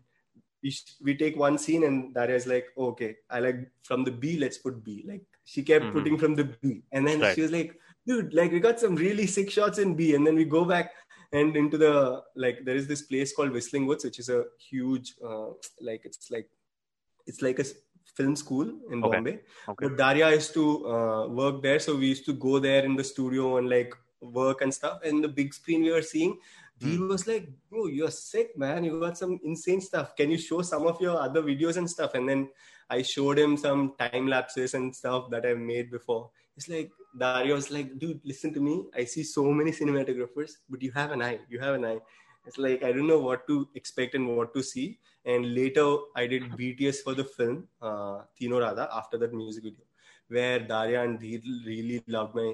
we, 0.62 0.76
we 1.02 1.16
take 1.16 1.36
one 1.36 1.58
scene 1.58 1.84
and 1.84 2.14
Daria 2.14 2.36
is 2.36 2.46
like, 2.46 2.66
oh, 2.76 2.86
okay, 2.88 3.16
I 3.30 3.40
like 3.40 3.70
from 3.82 4.04
the 4.04 4.10
B, 4.10 4.38
let's 4.38 4.58
put 4.58 4.82
B. 4.82 5.04
Like 5.06 5.22
she 5.44 5.62
kept 5.62 5.84
mm-hmm. 5.84 5.98
putting 5.98 6.18
from 6.18 6.34
the 6.34 6.44
B. 6.44 6.82
And 6.92 7.06
then 7.06 7.20
right. 7.20 7.34
she 7.34 7.42
was 7.42 7.52
like, 7.52 7.78
dude, 8.06 8.34
like 8.34 8.52
we 8.52 8.60
got 8.60 8.80
some 8.80 8.96
really 8.96 9.26
sick 9.26 9.50
shots 9.50 9.78
in 9.78 9.94
B. 9.94 10.14
And 10.14 10.26
then 10.26 10.34
we 10.34 10.44
go 10.44 10.64
back 10.64 10.92
and 11.32 11.56
into 11.56 11.76
the, 11.76 12.22
like, 12.36 12.64
there 12.64 12.76
is 12.76 12.86
this 12.86 13.02
place 13.02 13.34
called 13.34 13.50
Whistling 13.50 13.86
Woods, 13.86 14.04
which 14.04 14.18
is 14.18 14.28
a 14.28 14.44
huge, 14.58 15.14
uh, 15.24 15.48
like, 15.80 16.02
it's 16.04 16.30
like, 16.30 16.48
it's 17.26 17.42
like 17.42 17.58
a 17.58 17.64
film 18.14 18.36
school 18.36 18.68
in 18.90 19.02
Okay. 19.02 19.16
Bombay. 19.16 19.40
Okay. 19.68 19.88
But 19.88 19.96
Daria 19.96 20.32
used 20.32 20.54
to 20.54 20.88
uh, 20.88 21.28
work 21.28 21.62
there, 21.62 21.80
so 21.80 21.96
we 21.96 22.06
used 22.06 22.24
to 22.26 22.34
go 22.34 22.58
there 22.58 22.84
in 22.84 22.94
the 22.94 23.02
studio 23.02 23.56
and 23.56 23.68
like 23.68 23.92
work 24.20 24.60
and 24.60 24.72
stuff. 24.72 25.00
And 25.02 25.24
the 25.24 25.28
big 25.28 25.52
screen 25.52 25.82
we 25.82 25.90
were 25.90 26.02
seeing, 26.02 26.38
he 26.80 26.96
Hmm. 26.96 27.08
was 27.08 27.26
like, 27.26 27.48
"Bro, 27.70 27.86
you're 27.86 28.10
sick, 28.10 28.56
man. 28.56 28.84
You 28.84 28.98
got 29.00 29.16
some 29.18 29.38
insane 29.44 29.80
stuff. 29.80 30.14
Can 30.16 30.30
you 30.30 30.38
show 30.38 30.62
some 30.62 30.86
of 30.86 31.00
your 31.00 31.16
other 31.20 31.42
videos 31.42 31.76
and 31.76 31.88
stuff?" 31.90 32.14
And 32.14 32.28
then 32.28 32.50
I 32.90 33.02
showed 33.02 33.38
him 33.38 33.56
some 33.56 33.94
time 33.98 34.26
lapses 34.26 34.74
and 34.74 34.94
stuff 34.94 35.30
that 35.30 35.46
I've 35.46 35.58
made 35.58 35.90
before. 35.90 36.30
It's 36.56 36.68
like 36.68 36.90
Daria 37.18 37.54
was 37.54 37.70
like, 37.70 37.98
"Dude, 37.98 38.20
listen 38.24 38.52
to 38.54 38.60
me. 38.60 38.74
I 38.94 39.04
see 39.04 39.22
so 39.22 39.44
many 39.60 39.70
cinematographers, 39.72 40.52
but 40.68 40.82
you 40.82 40.90
have 40.92 41.12
an 41.12 41.22
eye. 41.22 41.40
You 41.48 41.60
have 41.60 41.76
an 41.76 41.84
eye." 41.92 42.00
It's 42.46 42.58
like 42.58 42.82
I 42.82 42.92
don't 42.92 43.06
know 43.06 43.20
what 43.20 43.46
to 43.46 43.68
expect 43.74 44.14
and 44.14 44.36
what 44.36 44.52
to 44.54 44.62
see. 44.62 44.98
And 45.24 45.54
later, 45.54 45.86
I 46.14 46.26
did 46.26 46.42
BTS 46.58 47.00
for 47.02 47.14
the 47.14 47.24
film, 47.24 47.68
uh, 47.80 48.22
Teen 48.38 48.52
Aur 48.52 48.60
Aadha, 48.60 48.88
after 48.92 49.16
that 49.18 49.32
music 49.32 49.64
video, 49.64 49.84
where 50.28 50.58
Daria 50.58 51.02
and 51.04 51.18
Dheer 51.18 51.40
really 51.66 52.02
loved 52.06 52.34
my 52.34 52.48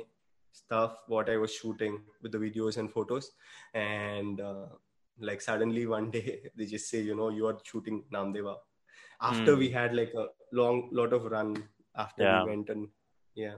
stuff, 0.52 0.96
what 1.06 1.28
I 1.30 1.36
was 1.36 1.52
shooting 1.54 2.00
with 2.22 2.32
the 2.32 2.38
videos 2.38 2.76
and 2.76 2.90
photos. 2.92 3.30
And 3.74 4.40
uh, 4.40 4.66
like 5.18 5.40
suddenly 5.40 5.86
one 5.86 6.10
day, 6.10 6.40
they 6.56 6.66
just 6.66 6.88
say, 6.90 7.00
you 7.00 7.14
know, 7.14 7.28
you 7.30 7.46
are 7.46 7.58
shooting 7.64 8.04
Namdeva. 8.12 8.56
After 9.20 9.52
Hmm. 9.52 9.58
we 9.58 9.70
had 9.70 9.94
like 9.94 10.12
a 10.14 10.26
long 10.52 10.88
lot 10.92 11.12
of 11.12 11.24
run 11.24 11.56
after 11.96 12.22
Yeah. 12.22 12.42
we 12.44 12.50
went 12.50 12.68
and 12.70 12.88
yeah. 13.34 13.56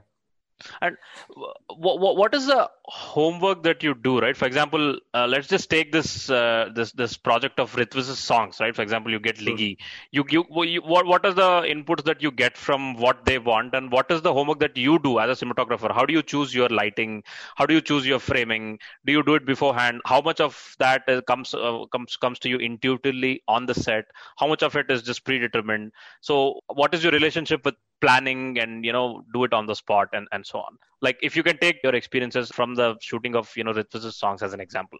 What, 0.80 2.00
what, 2.00 2.16
what 2.16 2.34
is 2.34 2.46
the 2.46 2.70
homework 2.84 3.62
that 3.64 3.82
you 3.82 3.94
do 3.94 4.18
right? 4.20 4.36
For 4.36 4.46
example 4.46 4.98
uh, 5.12 5.26
let's 5.26 5.48
just 5.48 5.68
take 5.68 5.92
this 5.92 6.30
uh, 6.30 6.70
this 6.74 6.92
this 6.92 7.16
project 7.16 7.60
of 7.60 7.74
Ritviz's 7.74 8.18
songs 8.18 8.58
right? 8.60 8.74
For 8.74 8.82
example 8.82 9.12
you 9.12 9.20
get. 9.20 9.38
Liggi. 9.42 9.76
You, 10.10 10.24
you, 10.30 10.44
you 10.64 10.80
what 10.82 11.06
what 11.06 11.24
are 11.26 11.32
the 11.32 11.62
inputs 11.62 12.04
that 12.04 12.22
you 12.22 12.30
get 12.30 12.56
from 12.56 12.94
what 12.94 13.24
they 13.24 13.38
want? 13.38 13.74
And 13.74 13.90
what 13.90 14.10
is 14.10 14.22
the 14.22 14.32
homework 14.32 14.60
that 14.60 14.76
you 14.76 14.98
do 14.98 15.18
as 15.18 15.42
a 15.42 15.44
cinematographer? 15.44 15.92
How 15.92 16.04
do 16.04 16.12
you 16.12 16.22
choose 16.22 16.54
your 16.54 16.68
lighting? 16.68 17.22
How 17.56 17.66
do 17.66 17.74
you 17.74 17.80
choose 17.80 18.06
your 18.06 18.18
framing? 18.18 18.78
Do 19.04 19.12
you 19.12 19.22
do 19.22 19.34
it 19.34 19.44
beforehand? 19.44 20.00
How 20.06 20.20
much 20.20 20.40
of 20.40 20.76
that 20.78 21.08
uh, 21.08 21.20
comes 21.22 21.54
uh, 21.54 21.84
comes 21.92 22.16
comes 22.16 22.38
to 22.40 22.48
you 22.48 22.58
intuitively 22.58 23.42
on 23.48 23.66
the 23.66 23.74
set? 23.74 24.04
How 24.36 24.46
much 24.46 24.62
of 24.62 24.76
it 24.76 24.90
is 24.90 25.02
just 25.02 25.24
predetermined? 25.24 25.92
So 26.20 26.60
what 26.68 26.94
is 26.94 27.02
your 27.02 27.12
relationship 27.12 27.64
with 27.64 27.74
planning 28.02 28.58
and 28.58 28.84
you 28.88 28.92
know 28.96 29.06
do 29.34 29.44
it 29.48 29.52
on 29.58 29.66
the 29.70 29.74
spot 29.82 30.08
and 30.18 30.28
and 30.32 30.46
so 30.52 30.58
on 30.58 30.76
like 31.08 31.18
if 31.22 31.36
you 31.36 31.42
can 31.48 31.58
take 31.64 31.80
your 31.86 31.94
experiences 32.00 32.50
from 32.58 32.74
the 32.80 32.88
shooting 33.00 33.36
of 33.42 33.50
you 33.56 33.64
know 33.64 33.74
Ritviz's 33.80 34.16
songs 34.24 34.42
as 34.42 34.52
an 34.58 34.60
example 34.66 34.98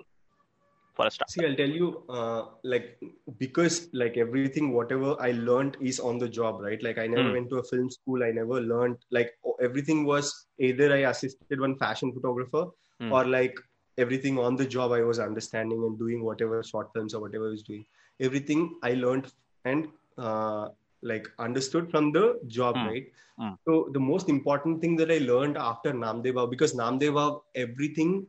for 0.97 1.07
a 1.07 1.11
start 1.11 1.31
See, 1.31 1.45
I'll 1.47 1.57
tell 1.57 1.69
you, 1.81 2.05
uh, 2.11 2.43
like, 2.65 3.01
because 3.39 3.89
like 3.95 4.17
everything, 4.19 4.73
whatever 4.73 5.17
I 5.21 5.31
learned 5.33 5.77
is 5.81 6.01
on 6.01 6.19
the 6.19 6.29
job, 6.29 6.61
right? 6.61 6.83
Like, 6.83 6.99
I 6.99 7.07
never 7.07 7.29
Hmm. 7.29 7.33
went 7.37 7.49
to 7.51 7.59
a 7.61 7.63
film 7.63 7.91
school. 7.91 8.25
I 8.25 8.31
never 8.31 8.61
learned, 8.61 8.99
like, 9.11 9.33
everything 9.61 10.05
was 10.05 10.47
either 10.59 10.93
I 10.93 10.99
assisted 11.11 11.61
one 11.61 11.77
fashion 11.77 12.13
photographer 12.13 12.67
Hmm. 13.01 13.13
or 13.13 13.25
like 13.25 13.59
everything 13.99 14.39
on 14.39 14.57
the 14.57 14.67
job 14.67 14.93
I 14.93 15.03
was 15.03 15.19
understanding 15.19 15.83
and 15.85 15.99
doing 15.99 16.23
whatever 16.25 16.63
short 16.63 16.93
films 16.93 17.15
or 17.15 17.21
whatever 17.23 17.47
I 17.49 17.51
was 17.57 17.63
doing. 17.63 17.85
Everything 18.21 18.79
I 18.83 18.93
learned 18.95 19.33
and 19.65 19.89
uh, 20.19 20.69
like 21.03 21.29
understood 21.39 21.91
from 21.91 22.13
the 22.13 22.41
job, 22.47 22.77
Hmm. 22.77 22.87
right? 22.87 23.07
Hmm. 23.39 23.55
So, 23.67 23.89
the 23.93 24.01
most 24.01 24.29
important 24.29 24.81
thing 24.81 24.97
that 24.97 25.11
I 25.11 25.19
learned 25.19 25.57
after 25.57 25.93
Namdeva, 25.93 26.49
because 26.51 26.75
Namdeva, 26.75 27.41
everything 27.55 28.27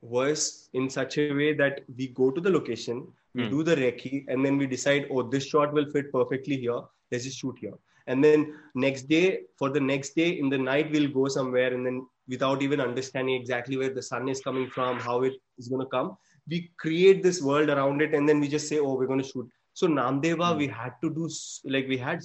was 0.00 0.68
in 0.74 0.88
such 0.90 1.18
a 1.18 1.32
way 1.32 1.52
that 1.54 1.80
we 1.96 2.08
go 2.08 2.30
to 2.30 2.40
the 2.40 2.50
location, 2.50 3.06
we 3.34 3.44
Hmm. 3.44 3.50
do 3.50 3.62
the 3.62 3.76
recce, 3.76 4.24
and 4.28 4.44
then 4.44 4.58
we 4.58 4.66
decide, 4.66 5.06
oh, 5.10 5.22
this 5.22 5.46
shot 5.46 5.72
will 5.72 5.90
fit 5.90 6.12
perfectly 6.12 6.56
here. 6.56 6.80
Let's 7.10 7.24
just 7.24 7.38
shoot 7.38 7.56
here. 7.58 7.74
And 8.08 8.22
then 8.22 8.54
next 8.74 9.08
day, 9.08 9.24
for 9.58 9.68
the 9.70 9.80
next 9.80 10.14
day 10.14 10.28
in 10.38 10.48
the 10.48 10.58
night, 10.58 10.90
we'll 10.92 11.10
go 11.10 11.26
somewhere, 11.28 11.72
and 11.74 11.84
then 11.84 12.06
without 12.28 12.62
even 12.62 12.80
understanding 12.80 13.34
exactly 13.34 13.76
where 13.76 13.92
the 13.92 14.02
sun 14.02 14.28
is 14.28 14.40
coming 14.40 14.68
from, 14.70 14.98
how 14.98 15.22
it 15.22 15.34
is 15.58 15.68
going 15.68 15.80
to 15.80 15.86
come, 15.86 16.16
we 16.48 16.70
create 16.76 17.22
this 17.22 17.42
world 17.42 17.68
around 17.68 18.00
it, 18.02 18.14
and 18.14 18.28
then 18.28 18.38
we 18.40 18.48
just 18.48 18.68
say, 18.68 18.78
oh, 18.78 18.94
we're 18.94 19.06
going 19.12 19.22
to 19.22 19.28
shoot. 19.28 19.48
So 19.76 19.86
Namdeva, 19.86 20.48
Hmm. 20.52 20.58
we 20.58 20.66
had 20.80 20.92
to 21.02 21.08
do 21.16 21.28
like 21.76 21.88
we 21.94 21.96
had, 21.98 22.20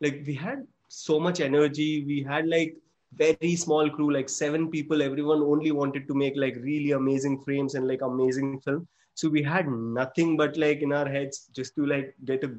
like 0.00 0.22
we 0.26 0.34
had 0.34 0.66
so 0.88 1.18
much 1.26 1.40
energy. 1.40 2.04
We 2.08 2.22
had 2.22 2.48
like 2.54 2.76
very 3.20 3.56
small 3.56 3.88
crew, 3.94 4.10
like 4.16 4.28
seven 4.28 4.68
people. 4.74 5.02
Everyone 5.02 5.40
only 5.52 5.72
wanted 5.72 6.06
to 6.08 6.14
make 6.14 6.36
like 6.36 6.56
really 6.56 6.92
amazing 6.98 7.40
frames 7.46 7.74
and 7.76 7.88
like 7.92 8.02
amazing 8.02 8.60
film. 8.60 8.86
So 9.14 9.30
we 9.30 9.42
had 9.42 9.72
nothing 10.00 10.36
but 10.36 10.56
like 10.56 10.82
in 10.82 10.92
our 10.92 11.08
heads 11.08 11.48
just 11.60 11.74
to 11.76 11.86
like 11.86 12.14
get 12.24 12.44
a 12.44 12.52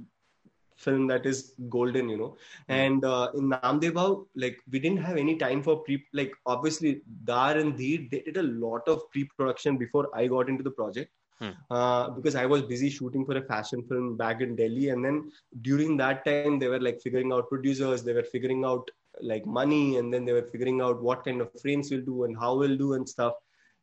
film 0.78 1.08
that 1.08 1.26
is 1.32 1.54
golden, 1.69 2.10
you 2.10 2.17
know. 2.17 2.36
And 2.67 3.06
uh, 3.06 3.30
in 3.36 3.50
Namdeva, 3.52 4.26
like 4.36 4.58
we 4.72 4.80
didn't 4.80 5.04
have 5.10 5.17
any 5.17 5.36
time 5.38 5.62
for 5.62 5.78
pre. 5.88 6.04
Like 6.13 6.34
obviously, 6.48 7.02
Dar 7.24 7.58
and 7.58 7.78
Dheer 7.78 8.08
they 8.12 8.22
did 8.22 8.38
a 8.38 8.50
lot 8.67 8.88
of 8.88 9.10
pre-production 9.12 9.78
before 9.78 10.08
I 10.13 10.28
got 10.28 10.50
into 10.50 10.63
the 10.63 10.72
project. 10.72 11.12
Hmm. 11.43 11.56
Uh, 11.69 12.10
because 12.12 12.36
I 12.36 12.45
was 12.45 12.63
busy 12.63 12.89
shooting 12.89 13.25
for 13.25 13.38
a 13.38 13.41
fashion 13.43 13.84
film 13.84 14.17
back 14.17 14.41
in 14.41 14.56
Delhi, 14.56 14.89
and 14.89 15.03
then 15.06 15.32
during 15.62 15.97
that 15.97 16.25
time 16.25 16.51
they 16.60 16.67
were 16.67 16.79
like 16.79 17.01
figuring 17.01 17.34
out 17.34 17.49
producers, 17.49 18.03
they 18.03 18.13
were 18.13 18.23
figuring 18.23 18.63
out 18.65 18.89
like 19.21 19.45
money, 19.45 19.97
and 19.97 20.13
then 20.13 20.25
they 20.25 20.34
were 20.34 20.47
figuring 20.51 20.82
out 20.82 21.01
what 21.01 21.25
kind 21.25 21.41
of 21.41 21.51
frames 21.62 21.89
we'll 21.91 22.01
do 22.01 22.23
and 22.23 22.38
how 22.38 22.56
we'll 22.56 22.77
do 22.77 22.93
and 22.93 23.08
stuff. 23.08 23.34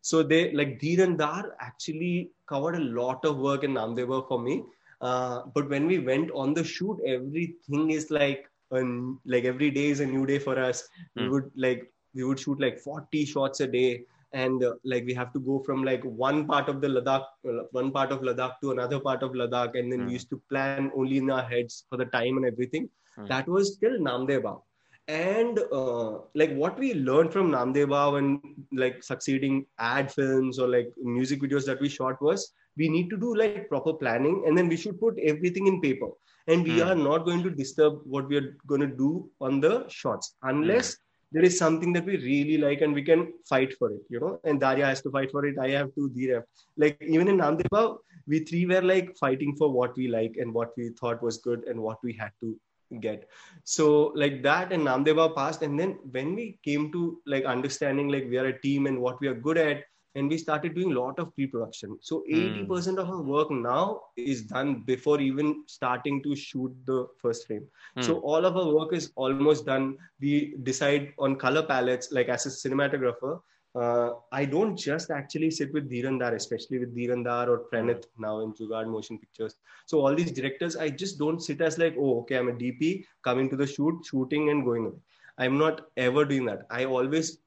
So 0.00 0.22
they 0.22 0.52
like 0.52 0.78
Dheer 0.80 1.02
and 1.04 1.18
Dar 1.18 1.56
actually 1.60 2.30
covered 2.48 2.76
a 2.76 2.80
lot 2.80 3.24
of 3.24 3.38
work 3.38 3.64
in 3.64 3.74
Namdeva 3.74 4.26
for 4.28 4.38
me. 4.40 4.64
Uh, 5.00 5.42
but 5.54 5.68
when 5.68 5.86
we 5.86 5.98
went 5.98 6.30
on 6.32 6.54
the 6.54 6.64
shoot, 6.64 6.98
everything 7.06 7.90
is 7.90 8.10
like 8.10 8.46
um, 8.72 9.20
like 9.24 9.44
every 9.44 9.70
day 9.70 9.86
is 9.88 10.00
a 10.00 10.06
new 10.06 10.26
day 10.26 10.38
for 10.38 10.58
us. 10.58 10.88
We 11.16 11.26
Hmm. 11.26 11.28
would 11.28 11.50
like 11.56 11.92
we 12.14 12.24
would 12.24 12.38
shoot 12.40 12.60
like 12.60 12.78
40 12.78 13.24
shots 13.24 13.60
a 13.60 13.66
day 13.66 14.04
and 14.32 14.62
uh, 14.64 14.74
like 14.84 15.04
we 15.06 15.14
have 15.14 15.32
to 15.32 15.40
go 15.40 15.58
from 15.60 15.84
like 15.84 16.02
one 16.04 16.46
part 16.46 16.68
of 16.68 16.80
the 16.80 16.88
Ladakh, 16.88 17.24
uh, 17.48 17.64
one 17.72 17.90
part 17.92 18.12
of 18.12 18.20
Ladakh 18.22 18.54
to 18.62 18.72
another 18.72 19.00
part 19.00 19.22
of 19.22 19.32
Ladakh, 19.32 19.78
and 19.78 19.92
then 19.92 20.04
Hmm. 20.04 20.10
we 20.10 20.12
used 20.12 20.30
to 20.30 20.40
plan 20.50 20.84
only 20.96 21.18
in 21.18 21.30
our 21.30 21.42
heads 21.42 21.84
for 21.88 21.96
the 21.96 22.06
time 22.06 22.36
and 22.38 22.46
everything. 22.46 22.88
Hmm. 23.16 23.30
That 23.30 23.48
was 23.48 23.74
still 23.74 23.98
Namdeva, 23.98 24.60
and 25.08 25.58
uh, 25.72 26.18
like 26.34 26.54
what 26.54 26.78
we 26.78 26.94
learned 26.94 27.32
from 27.32 27.50
Namdeva 27.52 28.18
and 28.18 28.40
like 28.72 29.02
succeeding 29.02 29.66
ad 29.78 30.10
films 30.12 30.58
or 30.58 30.68
like 30.68 30.92
music 31.02 31.40
videos 31.42 31.66
that 31.66 31.80
we 31.80 31.88
shot 31.88 32.20
was 32.22 32.52
we 32.76 32.88
need 32.88 33.10
to 33.10 33.16
do 33.18 33.34
like 33.36 33.60
proper 33.60 33.84
planning, 33.86 34.36
and 34.38 34.48
then 34.48 34.60
we 34.60 34.68
should 34.68 34.90
put 34.90 35.10
everything 35.14 35.62
in 35.62 35.80
paper, 35.80 36.08
and 36.46 36.62
we 36.64 36.80
Hmm. 36.80 36.82
are 36.82 36.94
not 36.94 37.24
going 37.24 37.42
to 37.42 37.50
disturb 37.50 38.00
what 38.04 38.28
we 38.28 38.36
are 38.36 38.56
going 38.66 38.80
to 38.80 38.86
do 39.04 39.28
on 39.40 39.60
the 39.60 39.84
shots 39.88 40.36
unless 40.42 40.96
there 41.32 41.44
is 41.44 41.58
something 41.58 41.92
that 41.92 42.04
we 42.04 42.16
really 42.16 42.58
like 42.58 42.80
and 42.80 42.92
we 42.92 43.02
can 43.02 43.32
fight 43.48 43.76
for 43.78 43.92
it, 43.92 44.02
you 44.08 44.20
know. 44.20 44.40
And 44.44 44.60
Daria 44.60 44.86
has 44.86 45.00
to 45.02 45.10
fight 45.10 45.30
for 45.30 45.46
it. 45.46 45.58
I 45.58 45.68
have 45.70 45.94
to, 45.94 46.10
Dheer. 46.10 46.46
Like 46.76 46.98
even 47.00 47.28
in 47.28 47.38
Namdeva, 47.38 47.98
we 48.26 48.40
three 48.40 48.66
were 48.66 48.82
like 48.82 49.16
fighting 49.16 49.54
for 49.56 49.70
what 49.70 49.96
we 49.96 50.08
like 50.08 50.36
and 50.38 50.52
what 50.52 50.72
we 50.76 50.90
thought 51.00 51.22
was 51.22 51.38
good 51.38 51.64
and 51.64 51.80
what 51.80 51.98
we 52.02 52.12
had 52.12 52.32
to 52.40 52.58
get. 52.98 53.28
So 53.64 54.12
like 54.16 54.42
that 54.42 54.72
and 54.72 54.86
Namdeva 54.86 55.34
passed. 55.36 55.62
And 55.62 55.78
then 55.78 55.98
when 56.10 56.34
we 56.34 56.58
came 56.64 56.90
to 56.92 57.20
like 57.26 57.44
understanding 57.44 58.08
like 58.08 58.26
we 58.28 58.38
are 58.38 58.46
a 58.46 58.60
team 58.60 58.86
and 58.86 59.00
what 59.00 59.20
we 59.20 59.28
are 59.28 59.34
good 59.34 59.58
at, 59.58 59.84
and 60.14 60.28
we 60.28 60.36
started 60.36 60.74
doing 60.74 60.92
a 60.92 61.00
lot 61.00 61.18
of 61.18 61.34
pre-production. 61.34 61.98
So 62.00 62.24
80% 62.30 62.98
of 62.98 63.08
our 63.08 63.22
work 63.22 63.50
now 63.50 64.02
is 64.16 64.42
done 64.42 64.82
before 64.86 65.20
even 65.20 65.62
starting 65.66 66.22
to 66.24 66.34
shoot 66.34 66.74
the 66.84 67.06
first 67.22 67.46
frame. 67.46 67.66
Hmm. 67.94 68.02
So 68.02 68.18
all 68.20 68.44
of 68.44 68.56
our 68.56 68.74
work 68.74 68.92
is 68.92 69.12
almost 69.14 69.66
done. 69.66 69.96
We 70.20 70.56
decide 70.62 71.12
on 71.18 71.36
color 71.36 71.62
palettes. 71.62 72.10
Like 72.10 72.28
as 72.28 72.46
a 72.46 72.48
cinematographer, 72.48 73.40
uh, 73.76 74.10
I 74.32 74.46
don't 74.46 74.76
just 74.76 75.12
actually 75.12 75.52
sit 75.52 75.72
with 75.72 75.88
Dheer 75.88 76.08
and 76.08 76.18
Dar, 76.18 76.34
especially 76.34 76.78
with 76.80 76.94
Dheer 76.94 77.12
and 77.12 77.24
Dar 77.24 77.48
or 77.48 77.58
Pranith 77.58 78.06
now 78.18 78.40
in 78.40 78.52
Jugaad 78.52 78.88
Motion 78.88 79.16
Pictures. 79.16 79.54
So 79.86 80.00
all 80.04 80.14
these 80.14 80.32
directors, 80.32 80.76
I 80.76 80.88
just 80.88 81.18
don't 81.18 81.40
sit 81.40 81.60
as 81.60 81.78
like, 81.78 81.94
oh, 81.96 82.20
okay, 82.20 82.36
I'm 82.36 82.48
a 82.48 82.52
DP 82.52 83.04
coming 83.22 83.48
to 83.50 83.56
the 83.56 83.66
shoot, 83.66 84.04
shooting 84.04 84.50
and 84.50 84.64
going 84.64 84.86
away. 84.86 84.98
I'm 85.38 85.56
not 85.56 85.82
ever 85.96 86.24
doing 86.24 86.44
that. 86.46 86.66
I 86.68 86.84
always 86.84 87.38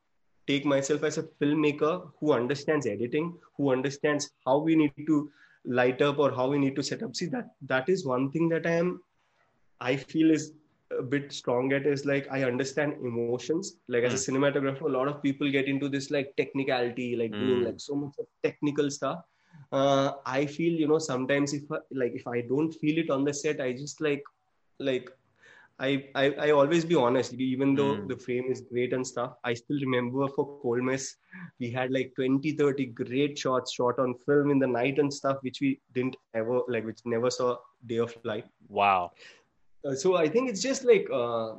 take 0.47 0.65
myself 0.65 1.03
as 1.03 1.17
a 1.17 1.23
filmmaker 1.23 2.11
who 2.19 2.33
understands 2.33 2.85
editing, 2.87 3.37
who 3.57 3.71
understands 3.71 4.31
how 4.45 4.59
we 4.59 4.75
need 4.75 4.93
to 5.07 5.29
light 5.65 6.01
up 6.01 6.19
or 6.19 6.31
how 6.31 6.49
we 6.49 6.57
need 6.57 6.75
to 6.75 6.83
set 6.83 7.03
up. 7.03 7.15
See 7.15 7.27
that 7.27 7.51
that 7.67 7.89
is 7.89 8.05
one 8.05 8.31
thing 8.31 8.49
that 8.49 8.65
I 8.65 8.71
am 8.71 9.01
I 9.81 9.95
feel 9.95 10.31
is 10.31 10.53
a 10.97 11.01
bit 11.01 11.31
strong 11.33 11.73
at 11.73 11.85
is 11.85 12.05
like 12.05 12.27
I 12.31 12.43
understand 12.43 12.93
emotions. 13.01 13.77
Like 13.87 14.03
as 14.03 14.13
a 14.13 14.31
cinematographer, 14.31 14.81
a 14.81 14.87
lot 14.97 15.07
of 15.07 15.21
people 15.21 15.49
get 15.51 15.67
into 15.67 15.89
this 15.89 16.11
like 16.11 16.35
technicality, 16.37 17.15
like 17.15 17.31
doing 17.31 17.61
Mm. 17.61 17.65
like 17.65 17.79
so 17.79 17.95
much 17.95 18.13
of 18.19 18.27
technical 18.43 18.89
stuff. 18.91 19.23
Uh, 19.71 20.13
I 20.25 20.45
feel 20.45 20.73
you 20.73 20.87
know 20.87 20.99
sometimes 20.99 21.53
if 21.53 21.63
like 21.91 22.13
if 22.13 22.27
I 22.27 22.41
don't 22.41 22.71
feel 22.71 22.99
it 23.03 23.09
on 23.09 23.23
the 23.23 23.33
set, 23.33 23.59
I 23.61 23.73
just 23.73 24.01
like 24.01 24.23
like 24.79 25.09
I, 25.79 26.07
I, 26.15 26.25
I 26.45 26.51
always 26.51 26.85
be 26.85 26.95
honest, 26.95 27.33
even 27.33 27.75
though 27.75 27.95
Mm. 27.95 28.07
the 28.07 28.17
frame 28.17 28.45
is 28.49 28.61
great 28.61 28.93
and 28.93 29.05
stuff. 29.05 29.33
I 29.43 29.53
still 29.55 29.79
remember 29.79 30.27
for 30.29 30.59
Cold 30.61 30.83
Mess, 30.83 31.15
we 31.59 31.71
had 31.71 31.91
like 31.91 32.13
20, 32.15 32.51
30 32.53 32.85
great 32.87 33.37
shots 33.37 33.73
shot 33.73 33.97
on 33.99 34.13
film 34.25 34.51
in 34.51 34.59
the 34.59 34.67
night 34.67 34.99
and 34.99 35.11
stuff, 35.11 35.37
which 35.41 35.59
we 35.61 35.79
didn't 35.93 36.15
ever, 36.35 36.61
like, 36.67 36.85
which 36.85 36.99
never 37.05 37.29
saw 37.31 37.57
day 37.85 37.97
of 37.97 38.15
light. 38.23 38.45
wow 38.69 39.11
uh, 39.85 39.93
so 39.95 40.15
I 40.15 40.29
think 40.29 40.49
it's 40.49 40.61
just 40.61 40.85
like, 40.85 41.07
uh, 41.11 41.55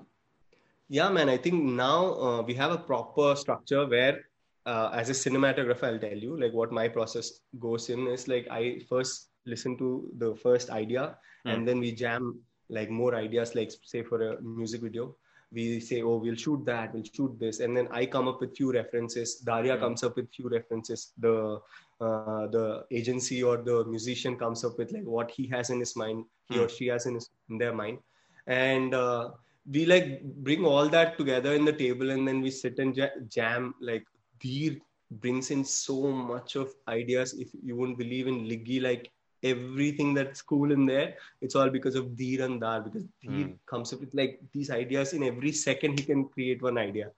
yeah, 0.88 1.10
man. 1.10 1.28
I 1.28 1.36
think 1.36 1.62
now 1.62 2.14
uh, 2.14 2.42
we 2.42 2.54
have 2.54 2.72
a 2.72 2.78
proper 2.78 3.36
structure 3.36 3.86
where, 3.86 4.24
uh, 4.64 4.90
as 4.94 5.10
a 5.10 5.12
cinematographer, 5.12 5.84
I'll 5.84 5.98
tell 5.98 6.16
you 6.16 6.40
like 6.40 6.52
what 6.54 6.72
my 6.72 6.88
process 6.88 7.40
goes 7.58 7.90
in 7.90 8.06
is 8.06 8.26
like 8.28 8.46
I 8.50 8.80
first 8.88 9.28
listen 9.44 9.76
to 9.78 10.10
the 10.18 10.34
first 10.36 10.70
idea, 10.70 11.18
Mm. 11.46 11.52
and 11.52 11.68
then 11.68 11.78
we 11.80 11.92
jam 11.92 12.40
like 12.68 12.90
more 12.90 13.14
ideas. 13.14 13.54
Like 13.54 13.72
say 13.82 14.02
for 14.02 14.20
a 14.30 14.40
music 14.40 14.82
video, 14.82 15.16
we 15.52 15.78
say, 15.80 16.02
oh, 16.02 16.16
we'll 16.16 16.34
shoot 16.34 16.64
that, 16.66 16.92
we'll 16.94 17.04
shoot 17.04 17.38
this, 17.38 17.60
and 17.60 17.76
then 17.76 17.86
I 17.92 18.06
come 18.06 18.26
up 18.28 18.40
with 18.40 18.56
few 18.56 18.72
references. 18.72 19.36
Daria 19.36 19.76
Mm. 19.76 19.80
comes 19.80 20.02
up 20.02 20.16
with 20.16 20.32
few 20.32 20.48
references. 20.48 21.12
The 21.18 21.60
uh, 22.00 22.46
the 22.48 22.84
agency 22.90 23.42
or 23.42 23.58
the 23.58 23.84
musician 23.84 24.36
comes 24.36 24.64
up 24.64 24.78
with 24.78 24.90
like 24.92 25.04
what 25.04 25.30
he 25.30 25.46
has 25.48 25.70
in 25.70 25.78
his 25.78 25.94
mind, 25.96 26.24
he 26.48 26.58
or 26.58 26.68
she 26.68 26.88
has 26.88 27.06
in 27.06 27.14
his 27.14 27.30
in 27.50 27.58
their 27.58 27.72
mind, 27.72 27.98
and 28.46 28.94
uh, 28.94 29.30
we 29.70 29.86
like 29.86 30.22
bring 30.22 30.64
all 30.64 30.88
that 30.88 31.16
together 31.16 31.54
in 31.54 31.64
the 31.64 31.72
table, 31.72 32.10
and 32.10 32.26
then 32.26 32.40
we 32.40 32.50
sit 32.50 32.78
and 32.78 32.98
jam. 33.28 33.74
Like 33.80 34.04
Dheer 34.40 34.76
brings 35.10 35.50
in 35.52 35.64
so 35.64 36.10
much 36.10 36.56
of 36.56 36.74
ideas. 36.88 37.34
If 37.34 37.48
you 37.62 37.76
wouldn't 37.76 37.98
believe 37.98 38.26
in 38.26 38.40
Liggi, 38.44 38.82
like 38.82 39.10
everything 39.44 40.14
that's 40.14 40.42
cool 40.42 40.72
in 40.72 40.86
there, 40.86 41.14
it's 41.42 41.54
all 41.56 41.70
because 41.70 41.96
of 41.96 42.16
Dheer 42.16 42.44
and 42.44 42.60
Dar. 42.60 42.80
Because 42.80 43.04
Dheer 43.22 43.48
Mm. 43.48 43.58
comes 43.66 43.92
up 43.92 44.00
with 44.00 44.14
like 44.14 44.40
these 44.52 44.70
ideas 44.70 45.12
in 45.14 45.22
every 45.24 45.52
second. 45.52 45.98
He 46.00 46.04
can 46.04 46.24
create 46.28 46.62
one 46.62 46.78
idea, 46.78 47.10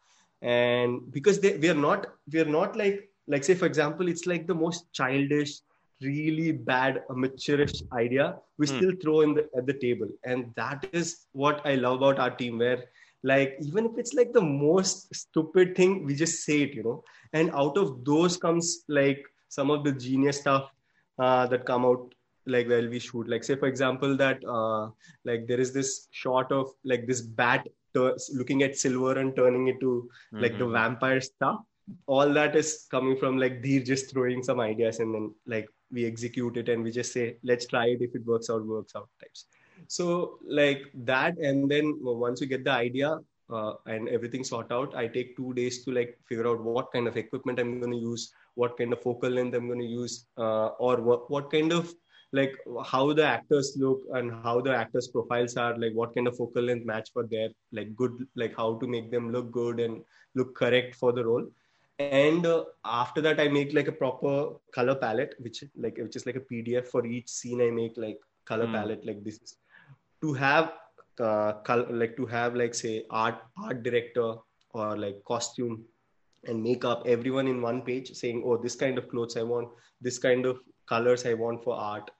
and 0.42 1.00
because 1.12 1.40
they, 1.40 1.56
we 1.58 1.68
are 1.70 1.74
not 1.88 2.06
we 2.32 2.40
are 2.40 2.52
not 2.58 2.76
like 2.76 3.08
like 3.28 3.44
say 3.44 3.54
for 3.54 3.66
example, 3.66 4.08
it's 4.08 4.26
like 4.26 4.46
the 4.46 4.54
most 4.54 4.92
childish, 4.92 5.60
really 6.02 6.52
bad 6.52 7.02
amateurish 7.10 7.82
idea 7.92 8.36
we 8.58 8.66
Hmm. 8.68 8.76
still 8.76 8.92
throw 9.02 9.20
in 9.22 9.34
the 9.34 9.48
at 9.56 9.66
the 9.66 9.74
table, 9.74 10.08
and 10.24 10.52
that 10.56 10.84
is 10.86 11.26
what 11.26 11.54
I 11.60 11.68
love 11.68 11.90
about 11.92 12.12
our 12.12 12.24
team. 12.26 12.52
Where 12.52 12.76
like 13.22 13.56
even 13.60 13.86
if 13.86 13.98
it's 13.98 14.14
like 14.14 14.32
the 14.32 14.40
most 14.42 15.14
stupid 15.14 15.76
thing, 15.76 16.04
we 16.04 16.14
just 16.14 16.44
say 16.44 16.62
it, 16.62 16.74
you 16.74 16.82
know, 16.82 17.02
and 17.32 17.50
out 17.52 17.76
of 17.78 18.04
those 18.04 18.36
comes 18.36 18.84
like 18.88 19.24
some 19.48 19.70
of 19.70 19.84
the 19.84 19.92
genius 19.92 20.40
stuff 20.40 20.70
uh, 21.18 21.46
that 21.48 21.66
come 21.66 21.84
out 21.86 22.14
like 22.46 22.68
while 22.68 22.88
we 22.88 22.98
shoot. 22.98 23.28
Like 23.28 23.44
say 23.44 23.56
for 23.56 23.66
example 23.66 24.16
that 24.16 24.44
uh, 24.44 24.90
like 25.24 25.46
there 25.46 25.60
is 25.60 25.72
this 25.72 26.08
shot 26.10 26.52
of 26.52 26.70
like 26.84 27.06
this 27.06 27.20
bat 27.22 27.66
looking 28.34 28.62
at 28.62 28.76
silver 28.76 29.18
and 29.18 29.34
turning 29.36 29.68
it 29.68 29.80
to 29.80 30.08
like 30.32 30.58
the 30.58 30.64
Mhm. 30.66 30.72
vampire 30.72 31.20
stuff. 31.20 31.60
All 32.06 32.32
that 32.34 32.56
is 32.56 32.86
coming 32.90 33.16
from 33.16 33.38
like 33.38 33.62
Dheer 33.62 33.82
just 33.82 34.10
throwing 34.12 34.42
some 34.42 34.60
ideas 34.60 35.00
and 35.00 35.14
then 35.14 35.34
like 35.46 35.68
we 35.92 36.04
execute 36.04 36.56
it 36.56 36.68
and 36.68 36.82
we 36.82 36.90
just 36.90 37.12
say 37.12 37.38
let's 37.42 37.66
try 37.66 37.86
it. 37.86 38.02
If 38.02 38.14
it 38.14 38.26
works 38.26 38.50
out 38.50 38.66
works 38.66 38.94
out 38.96 39.08
types. 39.20 39.46
So 39.88 40.38
like 40.46 40.82
that 41.04 41.38
and 41.38 41.70
then 41.70 41.98
once 42.02 42.40
we 42.40 42.46
get 42.46 42.64
the 42.64 42.72
idea 42.72 43.18
uh, 43.50 43.74
and 43.86 44.08
everything 44.08 44.42
sort 44.42 44.72
out 44.76 44.94
i 45.00 45.06
take 45.06 45.36
two 45.36 45.54
days 45.54 45.84
to 45.84 45.92
like 45.92 46.18
figure 46.28 46.48
out 46.48 46.60
what 46.68 46.90
kind 46.92 47.06
of 47.06 47.16
equipment 47.16 47.60
i'm 47.60 47.78
going 47.78 47.92
to 47.92 47.98
use 47.98 48.32
what 48.56 48.76
kind 48.78 48.92
of 48.92 49.00
focal 49.00 49.30
length 49.30 49.54
i'm 49.54 49.68
going 49.68 49.78
to 49.78 49.86
use 49.86 50.26
uh, 50.36 50.68
or 50.86 50.96
what, 51.00 51.30
what 51.30 51.48
kind 51.52 51.72
of 51.72 51.94
like 52.32 52.54
how 52.86 53.12
the 53.12 53.24
actors 53.24 53.76
look 53.78 54.00
and 54.14 54.32
how 54.32 54.52
the 54.52 54.64
actors 54.64 54.98
profiles 55.02 55.56
are 55.56 55.68
like 55.72 55.84
what 55.86 56.08
kind 56.08 56.22
of 56.22 56.36
focal 56.36 56.62
length 56.62 56.84
match 56.84 57.08
for 57.12 57.24
their 57.24 57.48
like 57.72 57.94
good 57.96 58.12
like 58.36 58.54
how 58.56 58.74
to 58.78 58.86
make 58.86 59.10
them 59.10 59.32
look 59.32 59.50
good 59.52 59.80
and 59.80 60.02
look 60.34 60.54
correct 60.56 60.94
for 60.96 61.12
the 61.12 61.24
role. 61.24 61.46
And 61.98 62.44
uh, 62.46 62.64
after 62.84 63.20
that 63.22 63.40
i 63.40 63.48
make 63.48 63.72
like 63.72 63.88
a 63.88 63.92
proper 63.92 64.54
color 64.74 64.94
palette 64.94 65.34
which 65.38 65.62
like 65.76 65.96
which 65.98 66.16
is 66.16 66.26
like 66.26 66.36
a 66.36 66.40
pdf 66.52 66.86
for 66.88 67.04
each 67.06 67.28
scene 67.28 67.60
i 67.62 67.70
make 67.70 67.96
like 67.96 68.18
color 68.44 68.66
Hmm. 68.66 68.72
palette 68.72 69.04
like 69.06 69.22
this. 69.24 69.36
Is 69.42 69.56
to 70.22 70.32
have 70.34 70.72
uh, 71.20 71.52
col- 71.64 71.86
like 71.90 72.16
to 72.16 72.26
have 72.26 72.54
like 72.54 72.74
say 72.74 73.04
art 73.10 73.36
art 73.62 73.82
director 73.82 74.34
or 74.72 74.96
like 74.96 75.22
costume 75.24 75.84
and 76.46 76.62
makeup 76.62 77.02
everyone 77.06 77.46
in 77.48 77.62
one 77.62 77.80
page 77.82 78.12
saying 78.12 78.42
oh 78.46 78.56
this 78.56 78.74
kind 78.76 78.98
of 78.98 79.08
clothes 79.08 79.36
i 79.36 79.42
want 79.42 79.68
this 80.00 80.18
kind 80.18 80.44
of 80.46 80.58
colors 80.88 81.24
i 81.26 81.34
want 81.34 81.62
for 81.62 81.74
art 81.76 82.10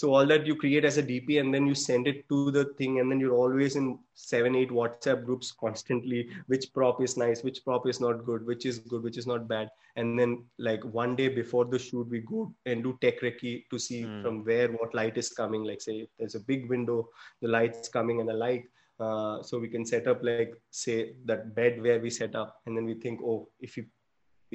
so 0.00 0.08
all 0.14 0.26
that 0.30 0.46
you 0.48 0.54
create 0.62 0.84
as 0.88 0.96
a 1.00 1.02
dp 1.10 1.36
and 1.40 1.54
then 1.54 1.66
you 1.70 1.74
send 1.82 2.08
it 2.10 2.18
to 2.30 2.38
the 2.56 2.64
thing 2.78 2.98
and 3.00 3.10
then 3.10 3.20
you're 3.22 3.38
always 3.42 3.76
in 3.80 3.86
seven 4.30 4.56
eight 4.60 4.72
whatsapp 4.78 5.24
groups 5.28 5.50
constantly 5.64 6.18
which 6.52 6.66
prop 6.74 7.00
is 7.06 7.16
nice 7.22 7.42
which 7.46 7.60
prop 7.68 7.86
is 7.92 8.00
not 8.06 8.24
good 8.28 8.44
which 8.50 8.66
is 8.70 8.78
good 8.92 9.02
which 9.08 9.18
is 9.22 9.28
not 9.32 9.48
bad 9.54 9.70
and 10.02 10.18
then 10.20 10.32
like 10.68 10.84
one 11.02 11.16
day 11.20 11.28
before 11.40 11.64
the 11.74 11.78
shoot 11.86 12.06
we 12.16 12.20
go 12.32 12.40
and 12.66 12.84
do 12.88 12.92
tech 13.04 13.20
recce 13.26 13.52
to 13.70 13.78
see 13.86 14.00
Hmm. 14.04 14.20
from 14.22 14.34
where 14.50 14.68
what 14.78 14.94
light 15.00 15.16
is 15.24 15.30
coming 15.40 15.64
like 15.70 15.80
say 15.88 15.96
if 16.06 16.10
there's 16.18 16.38
a 16.40 16.44
big 16.52 16.68
window 16.74 16.98
the 17.42 17.48
light's 17.56 17.88
coming 17.98 18.20
and 18.20 18.28
the 18.34 18.38
light 18.46 18.64
uh, 19.04 19.36
so 19.48 19.58
we 19.64 19.68
can 19.76 19.86
set 19.94 20.06
up 20.14 20.20
like 20.30 20.52
say 20.82 20.96
that 21.30 21.54
bed 21.60 21.80
where 21.86 22.00
we 22.04 22.10
set 22.20 22.34
up 22.42 22.50
and 22.66 22.76
then 22.76 22.84
we 22.90 22.94
think 23.06 23.20
oh 23.32 23.38
if 23.68 23.76
you 23.78 23.84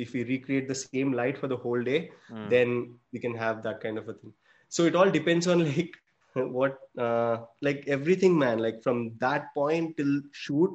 if 0.04 0.14
we 0.16 0.22
recreate 0.34 0.68
the 0.68 0.80
same 0.84 1.10
light 1.22 1.38
for 1.42 1.48
the 1.56 1.60
whole 1.66 1.84
day 1.92 2.00
Mm. 2.32 2.46
then 2.54 2.70
we 3.14 3.20
can 3.26 3.36
have 3.44 3.58
that 3.68 3.80
kind 3.86 3.98
of 4.04 4.08
a 4.14 4.16
thing 4.22 4.34
so 4.76 4.86
it 4.86 4.96
all 4.96 5.12
depends 5.20 5.48
on 5.54 5.66
like 5.72 5.94
what 6.36 6.78
uh, 6.98 7.38
like 7.62 7.84
everything 7.88 8.38
man. 8.40 8.60
Like 8.60 8.82
from 8.82 9.12
that 9.20 9.54
point 9.54 9.98
till 9.98 10.22
shoot 10.32 10.72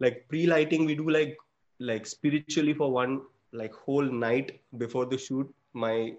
like 0.00 0.24
pre-lighting 0.28 0.86
we 0.86 0.94
do 0.94 1.08
like 1.10 1.36
like 1.78 2.06
spiritually 2.06 2.74
for 2.74 2.90
one 2.90 3.20
like 3.52 3.74
whole 3.74 4.08
night 4.26 4.60
before 4.78 5.06
the 5.06 5.18
shoot 5.18 5.48
my 5.74 6.14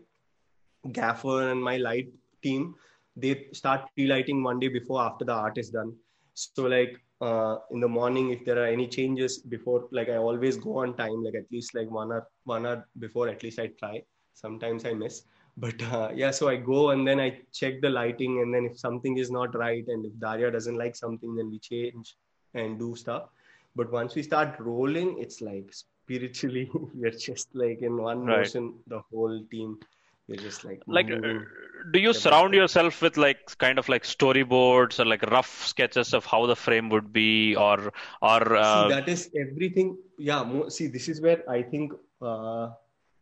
gaffer 0.92 1.50
and 1.52 1.62
my 1.70 1.78
light 1.78 2.10
team 2.44 2.76
they 3.16 3.48
start 3.54 3.82
pre-lighting 3.96 4.44
one 4.44 4.60
day 4.60 4.68
before 4.68 5.02
after 5.02 5.26
the 5.26 5.34
art 5.34 5.58
is 5.58 5.70
done. 5.70 5.94
So 6.36 6.64
like 6.64 7.02
uh, 7.22 7.58
in 7.72 7.80
the 7.80 7.88
morning 7.88 8.30
if 8.32 8.46
there 8.46 8.62
are 8.62 8.68
any 8.68 8.88
changes 8.88 9.38
before 9.40 9.88
like 9.92 10.10
i 10.10 10.18
always 10.18 10.58
go 10.58 10.80
on 10.80 10.96
time 10.98 11.24
like 11.24 11.34
at 11.34 11.50
least 11.50 11.74
like 11.74 11.90
one 11.90 12.12
hour 12.12 12.28
one 12.44 12.66
hour 12.66 12.86
before 13.00 13.30
at 13.30 13.42
least 13.42 13.58
i 13.58 13.68
try. 13.80 14.04
Sometimes 14.36 14.86
i 14.86 14.94
miss 14.94 15.24
but 15.58 15.82
uh, 15.84 16.10
yeah 16.14 16.32
so 16.32 16.48
i 16.50 16.56
go 16.56 16.90
and 16.92 17.08
then 17.08 17.20
i 17.20 17.40
check 17.54 17.80
the 17.82 17.90
lighting 17.90 18.42
and 18.42 18.54
then 18.54 18.66
if 18.66 18.78
something 18.78 19.18
is 19.18 19.32
not 19.32 19.56
right 19.56 19.86
and 19.88 20.06
if 20.06 20.14
daria 20.20 20.52
doesn't 20.52 20.78
like 20.78 20.96
something 20.96 21.36
then 21.36 21.50
we 21.50 21.60
change 21.60 22.16
and 22.54 22.80
do 22.80 22.96
stuff. 22.96 23.24
But 23.76 23.92
once 23.92 24.16
we 24.16 24.24
start 24.24 24.58
rolling 24.60 25.18
it's 25.20 25.42
like 25.42 25.74
spiritually 25.74 26.70
we're 26.94 27.12
just 27.12 27.54
like 27.54 27.82
in 27.82 27.98
one 28.02 28.26
Right. 28.26 28.38
motion 28.38 28.74
the 28.88 29.00
whole 29.12 29.44
team 29.52 29.78
we're 30.28 30.38
just 30.38 30.64
like 30.64 30.82
like 30.88 31.12
uh, 31.12 31.40
do 31.92 32.00
you 32.00 32.14
surround 32.14 32.54
yourself 32.54 33.02
with 33.02 33.18
like 33.18 33.40
kind 33.58 33.78
of 33.78 33.90
like 33.90 34.04
storyboards 34.04 35.00
or 35.00 35.06
like 35.06 35.22
rough 35.24 35.66
sketches 35.66 36.14
of 36.14 36.26
how 36.26 36.46
the 36.46 36.56
frame 36.56 36.90
would 36.90 37.12
be 37.12 37.56
or 37.56 37.92
or 38.22 38.56
uh, 38.56 38.84
see 38.84 38.90
that 38.90 39.10
is 39.10 39.30
everything. 39.36 39.98
Yeah 40.18 40.44
mo- 40.44 40.70
see 40.70 40.88
this 40.88 41.10
is 41.10 41.22
where 41.22 41.44
i 41.50 41.62
think 41.62 41.94
uh, 42.22 42.70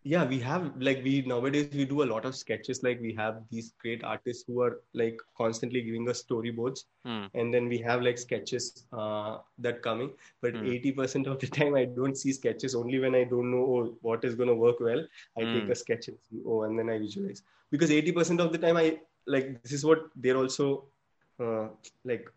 yeah 0.03 0.25
we 0.25 0.39
have 0.39 0.71
like 0.79 1.01
we 1.03 1.21
nowadays 1.23 1.67
we 1.67 1.77
do 1.79 1.95
a 1.95 2.09
lot 2.11 2.17
of 2.17 2.27
sketches 2.35 2.83
like 2.83 2.93
we 2.93 3.07
have 3.07 3.35
these 3.45 3.73
great 3.81 4.03
artists 4.03 4.43
who 4.47 4.61
are 4.61 4.79
like 4.93 5.17
constantly 5.37 5.81
giving 5.81 6.09
us 6.09 6.23
storyboards. 6.23 6.83
Hmm, 7.05 7.27
and 7.35 7.53
then 7.53 7.67
we 7.67 7.77
have 7.79 8.01
like 8.01 8.17
sketches 8.17 8.85
uh, 8.93 9.37
that 9.59 9.81
coming. 9.81 10.11
But 10.41 10.53
Hmm. 10.53 10.63
80% 10.63 11.27
of 11.27 11.39
the 11.39 11.47
time 11.47 11.75
i 11.75 11.85
don't 11.85 12.15
see 12.17 12.31
sketches. 12.33 12.75
Only 12.75 12.99
when 12.99 13.15
i 13.15 13.23
don't 13.23 13.51
know 13.51 13.63
oh, 13.75 13.97
what 14.01 14.23
is 14.23 14.35
going 14.35 14.49
to 14.49 14.55
work 14.55 14.79
well 14.79 15.03
i 15.37 15.45
take 15.45 15.67
Hmm. 15.67 15.69
a 15.69 15.75
sketch 15.75 16.07
and 16.09 16.17
see. 16.29 16.41
Oh 16.47 16.63
and 16.63 16.77
then 16.77 16.89
i 16.89 16.97
visualize. 16.99 17.41
Because 17.71 17.91
80% 17.91 18.41
of 18.41 18.51
the 18.51 18.59
time 18.59 18.77
i 18.77 18.99
like 19.27 19.53
this 19.61 19.71
is 19.71 19.85
what 19.85 19.99
they're 20.15 20.37
also 20.37 20.85
uh, 21.39 21.67
like 22.05 22.27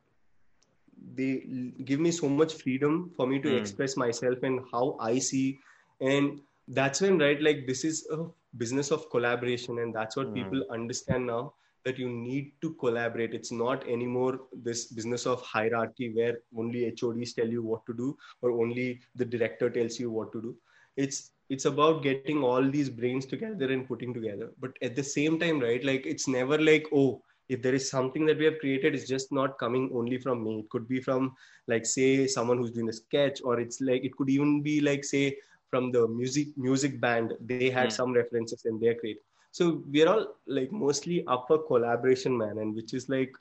they 1.14 1.42
give 1.85 2.00
me 2.00 2.11
so 2.11 2.29
much 2.29 2.55
freedom 2.55 3.11
for 3.16 3.26
me 3.26 3.40
to 3.40 3.48
Hmm. 3.48 3.57
express 3.57 3.96
myself 3.96 4.42
and 4.42 4.61
how 4.72 4.96
i 5.00 5.18
see. 5.18 5.59
And 6.00 6.40
that's 6.68 7.00
when 7.00 7.18
right 7.18 7.40
like 7.42 7.66
this 7.66 7.85
is 7.85 8.07
a 8.12 8.24
business 8.57 8.90
of 8.90 9.09
collaboration 9.11 9.79
and 9.79 9.94
that's 9.94 10.16
what 10.16 10.33
Hmm. 10.33 10.35
people 10.35 10.62
understand 10.70 11.26
now 11.26 11.52
that 11.85 11.98
you 11.98 12.09
need 12.09 12.52
to 12.62 12.74
collaborate. 12.74 13.35
It's 13.35 13.52
not 13.52 13.87
anymore 13.88 14.40
this 14.52 14.87
business 14.87 15.26
of 15.26 15.40
hierarchy 15.42 16.12
where 16.14 16.38
only 16.57 16.85
hods 17.00 17.33
tell 17.35 17.46
you 17.48 17.62
what 17.62 17.87
to 17.87 17.94
do 17.94 18.16
or 18.42 18.50
only 18.52 19.00
the 19.14 19.24
director 19.24 19.70
tells 19.70 19.98
you 20.00 20.11
what 20.11 20.33
to 20.33 20.42
do. 20.42 20.57
It's 20.96 21.33
it's 21.48 21.64
about 21.66 22.02
getting 22.02 22.33
all 22.35 22.57
these 22.59 22.81
brains 22.81 23.16
together 23.18 23.61
and 23.61 23.79
putting 23.79 24.05
together. 24.07 24.44
But 24.55 24.66
at 24.76 24.94
the 24.94 25.02
same 25.02 25.38
time 25.38 25.61
right 25.61 25.83
like 25.85 26.07
it's 26.07 26.26
never 26.29 26.59
like 26.59 26.87
oh 26.92 27.22
if 27.48 27.62
there 27.62 27.74
is 27.74 27.88
something 27.90 28.26
that 28.26 28.38
we 28.38 28.44
have 28.44 28.59
created 28.59 28.94
it's 28.94 29.09
just 29.09 29.33
not 29.33 29.59
coming 29.59 29.90
only 29.94 30.18
from 30.18 30.42
me. 30.44 30.61
It 30.61 30.70
could 30.70 30.88
be 30.88 31.00
from 31.00 31.33
like 31.66 31.87
say 31.87 32.26
someone 32.26 32.59
who's 32.59 32.70
doing 32.72 32.88
a 32.88 32.92
sketch 32.92 33.40
or 33.44 33.61
it's 33.61 33.81
like 33.81 34.05
it 34.05 34.16
could 34.16 34.31
even 34.31 34.62
be 34.62 34.81
like 34.81 35.05
say 35.05 35.37
from 35.70 35.90
the 35.92 36.07
music 36.09 36.48
music 36.57 37.00
band 37.00 37.33
they 37.48 37.61
had 37.62 37.81
Hmm. 37.81 37.88
some 37.88 38.05
references 38.05 38.55
and 38.59 38.70
they're 38.72 38.90
great 38.92 39.12
so 39.46 39.83
we're 39.87 40.05
all 40.09 40.26
like 40.46 40.70
mostly 40.72 41.24
up 41.26 41.44
for 41.48 41.59
collaboration 41.66 42.37
man 42.37 42.59
and 42.59 42.74
which 42.74 42.92
is 42.94 43.09
like 43.09 43.33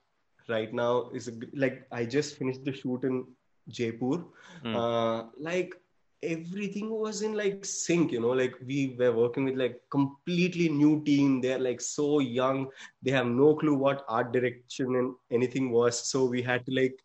right 0.50 0.74
now 0.74 1.10
is 1.14 1.28
a, 1.28 1.34
like 1.56 1.86
i 1.92 2.04
just 2.06 2.38
finished 2.38 2.64
the 2.66 2.74
shoot 2.74 3.04
in 3.04 3.24
jaipur. 3.70 4.24
Hmm. 4.62 4.76
uh, 4.76 5.24
like 5.40 5.74
everything 6.24 6.90
was 6.92 7.22
in 7.22 7.34
like 7.36 7.58
sync 7.60 8.06
you 8.06 8.14
know 8.14 8.26
like 8.30 8.48
we 8.60 8.90
were 8.94 9.06
working 9.08 9.40
with 9.40 9.50
like 9.52 9.74
completely 9.90 10.68
new 10.70 11.04
team. 11.04 11.42
They're 11.42 11.60
like 11.60 11.82
so 11.82 12.20
young. 12.20 12.68
They 13.02 13.12
have 13.12 13.28
no 13.28 13.56
clue 13.56 13.76
what 13.76 14.04
art 14.08 14.32
direction 14.34 14.96
and 14.96 15.14
anything 15.32 15.72
was. 15.72 16.00
So 16.10 16.26
we 16.26 16.42
had 16.42 16.66
to 16.66 16.74
like 16.74 16.96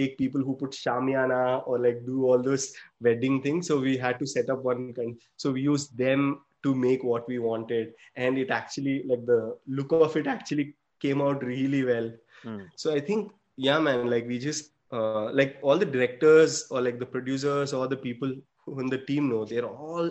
take 0.00 0.18
people 0.22 0.42
who 0.48 0.54
put 0.62 0.76
shamiana 0.82 1.40
or 1.66 1.78
like 1.86 2.04
do 2.12 2.24
all 2.28 2.42
those 2.50 2.66
wedding 3.08 3.42
things. 3.48 3.68
So 3.72 3.80
we 3.88 3.96
had 4.06 4.18
to 4.20 4.26
set 4.36 4.50
up 4.56 4.64
one 4.70 4.94
kind. 5.00 5.16
So 5.36 5.52
we 5.52 5.62
used 5.62 5.96
them 6.06 6.40
to 6.64 6.74
make 6.74 7.04
what 7.10 7.28
we 7.28 7.38
wanted, 7.50 7.92
and 8.16 8.38
it 8.38 8.50
actually 8.62 8.96
like 9.12 9.26
the 9.26 9.56
look 9.80 9.92
of 9.92 10.16
it 10.22 10.26
actually 10.36 10.66
came 11.04 11.22
out 11.28 11.42
really 11.52 11.84
well. 11.92 12.10
Mm. 12.44 12.66
So 12.76 12.94
I 12.94 13.00
think 13.00 13.32
yeah, 13.56 13.78
man, 13.86 14.10
like 14.10 14.26
we 14.32 14.38
just 14.38 14.72
uh, 14.92 15.30
like 15.32 15.58
all 15.62 15.78
the 15.78 15.90
directors 15.96 16.66
or 16.70 16.82
like 16.82 16.98
the 16.98 17.06
producers 17.16 17.72
or 17.72 17.86
the 17.88 17.96
people 18.08 18.34
who 18.66 18.80
in 18.80 18.88
the 18.94 18.98
team 19.10 19.30
know 19.30 19.44
they're 19.44 19.66
all 19.86 20.10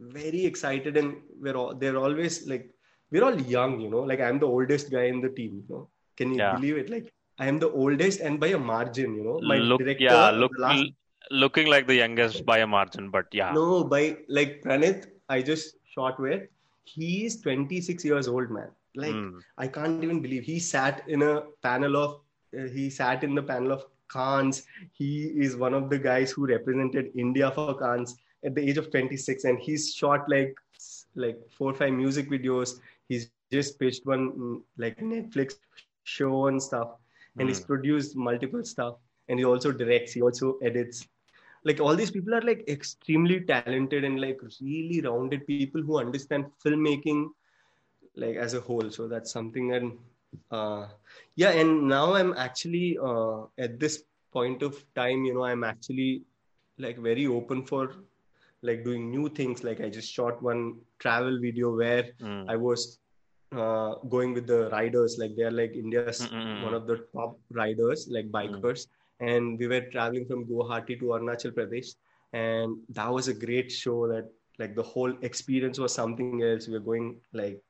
very 0.00 0.44
excited 0.44 0.96
and 0.96 1.16
we're 1.40 1.56
all 1.56 1.74
they're 1.74 1.96
always 1.96 2.46
like 2.46 2.70
we're 3.10 3.24
all 3.24 3.40
young, 3.40 3.80
you 3.80 3.90
know. 3.90 4.00
Like 4.00 4.20
I'm 4.20 4.38
the 4.38 4.46
oldest 4.46 4.90
guy 4.90 5.04
in 5.04 5.20
the 5.20 5.30
team, 5.30 5.62
you 5.62 5.74
know. 5.74 5.88
Can 6.16 6.34
you 6.34 6.38
Yeah. 6.38 6.54
believe 6.56 6.76
it? 6.82 6.90
Like 6.90 7.12
I 7.38 7.46
am 7.46 7.58
the 7.58 7.70
oldest 7.70 8.20
and 8.20 8.40
by 8.40 8.48
a 8.48 8.58
margin, 8.58 9.14
you 9.14 9.24
know. 9.24 9.40
My 9.42 9.58
look, 9.58 9.80
director, 9.80 10.04
yeah, 10.04 10.30
look, 10.30 10.52
last, 10.58 10.84
looking 11.30 11.66
like 11.68 11.86
the 11.86 11.94
youngest 11.94 12.46
by 12.46 12.58
a 12.58 12.66
margin, 12.66 13.10
but 13.10 13.26
yeah. 13.32 13.52
no, 13.52 13.84
by 13.84 14.16
like 14.28 14.62
Pranit, 14.62 15.06
I 15.28 15.42
just 15.42 15.76
shot 15.84 16.18
with. 16.18 16.48
He 16.84 17.26
is 17.26 17.40
26 17.40 18.04
years 18.04 18.28
old, 18.28 18.50
man. 18.50 18.70
Like 18.94 19.12
Mm. 19.14 19.40
I 19.58 19.66
can't 19.68 20.02
even 20.02 20.22
believe 20.22 20.44
he 20.44 20.58
sat 20.58 21.02
in 21.06 21.22
a 21.22 21.42
panel 21.62 21.96
of 21.96 22.20
uh, 22.58 22.68
he 22.68 22.88
sat 22.88 23.24
in 23.24 23.34
the 23.34 23.42
panel 23.42 23.72
of 23.72 23.84
Cannes. 24.10 24.62
He 24.92 25.24
is 25.24 25.56
one 25.56 25.74
of 25.74 25.90
the 25.90 25.98
guys 25.98 26.30
who 26.30 26.46
represented 26.46 27.10
India 27.14 27.50
for 27.50 27.74
Cannes 27.78 28.16
at 28.44 28.54
the 28.54 28.66
age 28.66 28.78
of 28.78 28.90
26, 28.90 29.44
and 29.44 29.58
he's 29.58 29.92
shot 29.94 30.28
like 30.28 30.56
like 31.14 31.38
four 31.50 31.72
or 31.72 31.74
five 31.74 31.92
music 31.92 32.30
videos. 32.30 32.80
He's 33.08 33.30
just 33.52 33.78
pitched 33.78 34.06
one 34.06 34.62
like 34.78 34.98
Netflix 34.98 35.56
show 36.04 36.46
and 36.46 36.62
stuff, 36.62 36.92
and 37.38 37.48
he's 37.48 37.60
Mm. 37.60 37.66
produced 37.66 38.16
multiple 38.16 38.64
stuff. 38.64 38.96
And 39.28 39.38
he 39.38 39.44
also 39.44 39.72
directs. 39.72 40.12
He 40.12 40.22
also 40.22 40.58
edits. 40.62 41.06
Like 41.64 41.80
all 41.80 41.96
these 41.96 42.10
people 42.10 42.34
are 42.34 42.42
like 42.42 42.64
extremely 42.68 43.40
talented 43.40 44.04
and 44.04 44.20
like 44.20 44.38
really 44.60 45.00
rounded 45.02 45.46
people 45.46 45.74
who 45.74 45.92
understand 45.92 46.40
filmmaking 46.64 47.28
like 48.16 48.36
as 48.36 48.54
a 48.54 48.60
whole 48.60 48.90
so 48.90 49.06
that's 49.08 49.32
something 49.32 49.72
and 49.74 49.92
uh 50.50 50.86
yeah 51.36 51.50
and 51.50 51.88
now 51.88 52.14
i'm 52.14 52.32
actually 52.34 52.98
uh 53.02 53.42
at 53.58 53.78
this 53.80 54.02
point 54.32 54.62
of 54.62 54.74
time 54.94 55.24
you 55.24 55.34
know 55.34 55.44
i'm 55.44 55.64
actually 55.64 56.22
like 56.78 56.98
very 56.98 57.26
open 57.26 57.64
for 57.64 57.90
like 58.62 58.84
doing 58.84 59.10
new 59.10 59.28
things 59.28 59.62
like 59.64 59.80
i 59.80 59.88
just 59.88 60.12
shot 60.12 60.42
one 60.42 60.74
travel 60.98 61.38
video 61.40 61.74
where 61.76 62.04
Mm. 62.20 62.48
i 62.48 62.56
was 62.56 62.98
uh 63.56 63.94
going 64.14 64.32
with 64.34 64.46
the 64.46 64.68
riders 64.70 65.16
like 65.20 65.34
they're 65.36 65.56
like 65.60 65.74
india's 65.82 66.20
Mm-mm-mm. 66.26 66.62
one 66.66 66.74
of 66.74 66.86
the 66.86 66.96
top 67.14 67.38
riders 67.50 68.08
like 68.10 68.30
bikers. 68.30 68.86
And 69.20 69.58
we 69.58 69.66
were 69.66 69.80
traveling 69.92 70.26
from 70.26 70.44
guwahati 70.44 70.98
to 71.00 71.06
arunachal 71.16 71.52
pradesh. 71.58 71.94
And 72.32 72.76
that 72.90 73.10
was 73.10 73.28
a 73.28 73.34
great 73.34 73.72
show 73.72 74.06
that 74.08 74.26
like 74.58 74.74
the 74.74 74.82
whole 74.82 75.14
experience 75.22 75.78
was 75.78 75.94
something 75.94 76.42
else. 76.42 76.66
We 76.68 76.74
were 76.74 76.86
going 76.90 77.16
like 77.32 77.62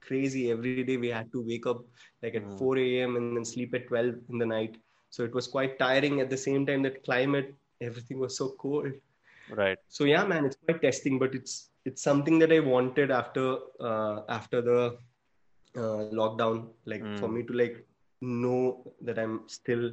crazy 0.00 0.50
every 0.50 0.82
day. 0.84 0.96
We 0.96 1.08
had 1.08 1.30
to 1.32 1.42
wake 1.50 1.66
up 1.66 1.82
like 2.22 2.34
at 2.34 2.46
Mm. 2.46 2.58
4 2.58 2.78
a.m 2.78 3.16
and 3.16 3.36
then 3.36 3.44
sleep 3.44 3.74
at 3.74 3.86
12 3.88 4.14
in 4.30 4.38
the 4.38 4.46
night. 4.46 4.76
So 5.10 5.24
it 5.24 5.34
was 5.34 5.46
quite 5.56 5.78
tiring. 5.78 6.20
At 6.22 6.30
the 6.30 6.42
same 6.48 6.64
time 6.66 6.82
that 6.84 7.04
climate 7.04 7.54
everything 7.82 8.18
was 8.18 8.36
so 8.38 8.54
cold. 8.64 8.92
Right. 9.60 9.78
so 9.96 10.04
yeah 10.04 10.24
man 10.24 10.46
it's 10.46 10.56
quite 10.64 10.80
testing 10.82 11.18
but 11.22 11.34
it's 11.38 11.54
it's 11.88 12.02
something 12.08 12.38
that 12.42 12.50
i 12.56 12.60
wanted 12.60 13.10
after 13.16 13.42
uh, 13.88 14.20
after 14.36 14.58
the 14.68 14.78
uh, 15.76 16.00
lockdown 16.20 16.58
like 16.92 17.02
Mm. 17.02 17.18
for 17.20 17.28
me 17.28 17.42
to 17.42 17.52
like 17.62 17.76
know 18.20 18.58
that 19.08 19.18
i'm 19.18 19.34
still 19.58 19.84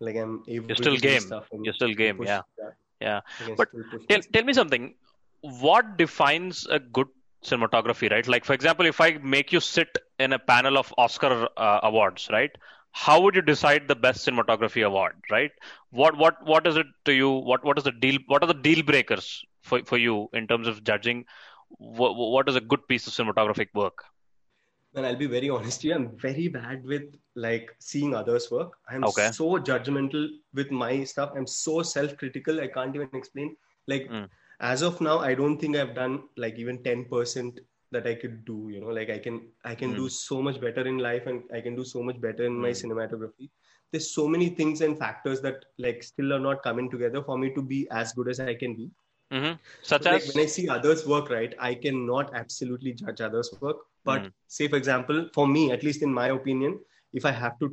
like 0.00 0.16
i'm 0.16 0.34
able 0.48 0.66
You're 0.68 0.76
still 0.84 0.96
game. 0.96 1.20
stuff 1.20 1.46
You're 1.66 1.74
still 1.80 1.94
game. 1.94 2.22
Yeah. 2.22 2.42
that. 2.58 2.74
Yeah. 3.00 3.20
But 3.56 3.68
Tell, 4.08 4.20
tell 4.32 4.44
me 4.44 4.52
something. 4.52 4.94
What 5.40 5.96
defines 5.98 6.66
a 6.66 6.78
good 6.78 7.08
cinematography, 7.44 8.10
right? 8.10 8.26
Like, 8.26 8.44
for 8.44 8.54
example, 8.54 8.86
if 8.86 9.00
I 9.00 9.18
make 9.34 9.52
you 9.52 9.60
sit 9.60 9.98
in 10.18 10.32
a 10.32 10.38
panel 10.38 10.78
of 10.78 10.92
Oscar 10.96 11.48
uh, 11.56 11.80
awards, 11.82 12.28
right? 12.32 12.50
How 12.92 13.20
would 13.22 13.34
you 13.34 13.42
decide 13.42 13.88
the 13.88 13.96
best 13.96 14.26
cinematography 14.26 14.86
award, 14.86 15.16
right? 15.30 15.50
What 15.90 16.16
what 16.16 16.36
what 16.46 16.66
is 16.66 16.76
it 16.76 16.86
to 17.06 17.12
you? 17.12 17.30
What 17.30 17.64
what 17.64 17.76
is 17.78 17.84
the 17.84 17.92
deal? 17.92 18.18
What 18.26 18.42
are 18.42 18.46
the 18.46 18.60
deal 18.68 18.82
breakers 18.82 19.42
for 19.62 19.80
for 19.84 19.98
you 19.98 20.28
in 20.32 20.46
terms 20.46 20.68
of 20.68 20.82
judging? 20.84 21.24
What 22.00 22.14
what 22.16 22.48
is 22.48 22.56
a 22.56 22.60
good 22.60 22.86
piece 22.88 23.06
of 23.08 23.12
cinematographic 23.14 23.74
work? 23.74 24.04
And 24.94 25.04
I'll 25.06 25.16
be 25.16 25.26
very 25.26 25.50
honest 25.50 25.78
with 25.80 25.84
you, 25.86 25.94
I'm 25.94 26.16
very 26.18 26.48
bad 26.48 26.84
with 26.84 27.14
like 27.34 27.74
seeing 27.80 28.14
others 28.14 28.50
work. 28.50 28.72
I'm 28.88 29.04
Okay. 29.04 29.30
so 29.32 29.58
judgmental 29.58 30.28
with 30.52 30.70
my 30.70 31.04
stuff. 31.04 31.32
I'm 31.36 31.46
so 31.46 31.82
self-critical. 31.82 32.60
I 32.60 32.68
can't 32.68 32.94
even 32.94 33.08
explain. 33.12 33.56
Like 33.88 34.08
Mm. 34.10 34.28
as 34.60 34.82
of 34.82 35.00
now, 35.00 35.18
I 35.18 35.34
don't 35.34 35.58
think 35.58 35.76
I've 35.76 35.94
done 35.94 36.28
like 36.36 36.58
even 36.58 36.82
10% 36.82 37.60
that 37.90 38.06
I 38.06 38.14
could 38.14 38.44
do. 38.44 38.68
You 38.72 38.80
know, 38.80 38.88
like 39.00 39.10
I 39.10 39.18
can 39.18 39.40
I 39.64 39.74
can 39.74 39.94
Mm. 39.94 39.96
do 39.96 40.08
so 40.08 40.40
much 40.42 40.60
better 40.60 40.86
in 40.86 40.98
life 40.98 41.26
and 41.26 41.42
I 41.52 41.60
can 41.60 41.74
do 41.76 41.84
so 41.84 42.02
much 42.02 42.20
better 42.20 42.44
in 42.44 42.54
my 42.66 42.70
Mm. 42.70 42.80
cinematography. 42.82 43.50
There's 43.90 44.12
so 44.14 44.28
many 44.28 44.48
things 44.60 44.80
and 44.80 44.98
factors 44.98 45.40
that 45.42 45.64
like 45.78 46.02
still 46.02 46.32
are 46.38 46.44
not 46.48 46.62
coming 46.62 46.90
together 46.90 47.22
for 47.22 47.36
me 47.38 47.52
to 47.54 47.62
be 47.62 47.86
as 47.90 48.12
good 48.12 48.28
as 48.28 48.40
I 48.40 48.54
can 48.54 48.76
be. 48.76 48.90
Hmm 49.34 49.54
Such 49.82 50.06
like 50.06 50.22
as 50.22 50.34
when 50.34 50.44
I 50.44 50.46
see 50.46 50.68
others 50.68 51.06
work, 51.06 51.30
right, 51.30 51.54
I 51.58 51.74
cannot 51.74 52.34
absolutely 52.34 52.92
judge 52.94 53.20
others' 53.20 53.50
work. 53.60 53.78
But 54.04 54.22
Mm. 54.22 54.32
say, 54.48 54.68
for 54.68 54.76
example, 54.76 55.28
for 55.34 55.46
me, 55.54 55.62
at 55.76 55.82
least 55.82 56.02
in 56.02 56.12
my 56.18 56.28
opinion, 56.36 56.78
if 57.12 57.26
I 57.30 57.32
have 57.32 57.58
to 57.60 57.70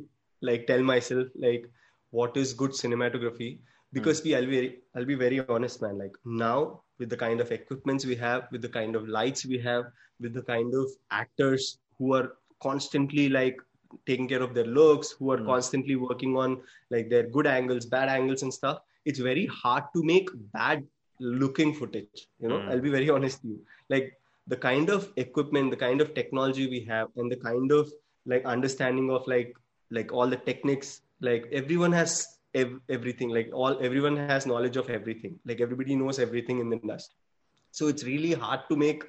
like 0.50 0.66
tell 0.66 0.82
myself 0.82 1.28
like 1.46 1.68
what 2.10 2.36
is 2.36 2.52
good 2.62 2.72
cinematography, 2.78 3.50
because 3.92 4.22
we, 4.24 4.34
I'll 4.34 4.46
be, 4.46 4.78
I'll 4.94 5.04
be 5.04 5.14
very 5.14 5.40
honest, 5.48 5.82
man. 5.82 5.98
Like 5.98 6.16
now, 6.24 6.82
with 6.98 7.10
the 7.10 7.16
kind 7.16 7.40
of 7.40 7.52
equipments 7.52 8.06
we 8.06 8.16
have, 8.16 8.48
with 8.50 8.62
the 8.62 8.68
kind 8.68 8.96
of 8.96 9.08
lights 9.08 9.44
we 9.46 9.58
have, 9.58 9.84
with 10.20 10.34
the 10.34 10.42
kind 10.42 10.74
of 10.74 10.90
actors 11.10 11.78
who 11.98 12.14
are 12.14 12.32
constantly 12.62 13.28
like 13.28 13.60
taking 14.06 14.28
care 14.28 14.42
of 14.42 14.54
their 14.54 14.64
looks, 14.78 15.12
who 15.12 15.30
are 15.32 15.38
Mm. 15.38 15.46
constantly 15.52 15.96
working 15.96 16.36
on 16.36 16.62
like 16.90 17.08
their 17.10 17.28
good 17.36 17.46
angles, 17.46 17.86
bad 17.86 18.08
angles, 18.08 18.42
and 18.42 18.52
stuff. 18.52 18.80
It's 19.04 19.18
very 19.18 19.46
hard 19.46 19.84
to 19.94 20.02
make 20.02 20.28
bad 20.58 20.84
looking 21.22 21.74
footage. 21.74 22.28
You 22.40 22.48
know, 22.50 22.58
Mm. 22.58 22.70
I'll 22.70 22.80
be 22.80 22.90
very 22.90 23.10
honest 23.10 23.42
with 23.42 23.52
you. 23.52 23.60
Like 23.88 24.12
the 24.48 24.56
kind 24.56 24.90
of 24.90 25.08
equipment, 25.16 25.70
the 25.70 25.76
kind 25.76 26.00
of 26.00 26.14
technology 26.14 26.68
we 26.68 26.80
have, 26.90 27.08
and 27.16 27.30
the 27.30 27.36
kind 27.36 27.72
of 27.72 27.90
like 28.26 28.44
understanding 28.44 29.10
of 29.10 29.26
like 29.26 29.54
like 29.90 30.12
all 30.12 30.26
the 30.28 30.36
techniques. 30.50 31.02
Like 31.20 31.48
everyone 31.52 31.92
has 31.92 32.26
ev- 32.54 32.80
everything. 32.88 33.30
Like 33.30 33.50
all 33.54 33.78
everyone 33.80 34.16
has 34.16 34.38
knowledge 34.46 34.76
of 34.76 34.90
everything. 34.90 35.38
Like 35.40 35.60
everybody 35.60 35.90
knows 35.94 36.18
everything 36.18 36.58
in 36.60 36.70
the 36.70 36.78
industry. 36.78 37.16
So 37.70 37.88
it's 37.88 38.04
really 38.04 38.32
hard 38.32 38.60
to 38.70 38.76
make 38.76 39.04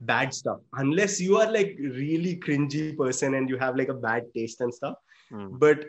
bad 0.00 0.34
stuff 0.34 0.58
unless 0.74 1.20
you 1.20 1.36
are 1.38 1.50
like 1.50 1.76
really 1.78 2.36
cringy 2.44 2.96
person 2.96 3.34
and 3.34 3.48
you 3.48 3.56
have 3.58 3.76
like 3.76 3.88
a 3.88 3.94
bad 4.06 4.24
taste 4.34 4.60
and 4.60 4.74
stuff 4.74 4.96
Mm. 5.32 5.58
but 5.60 5.84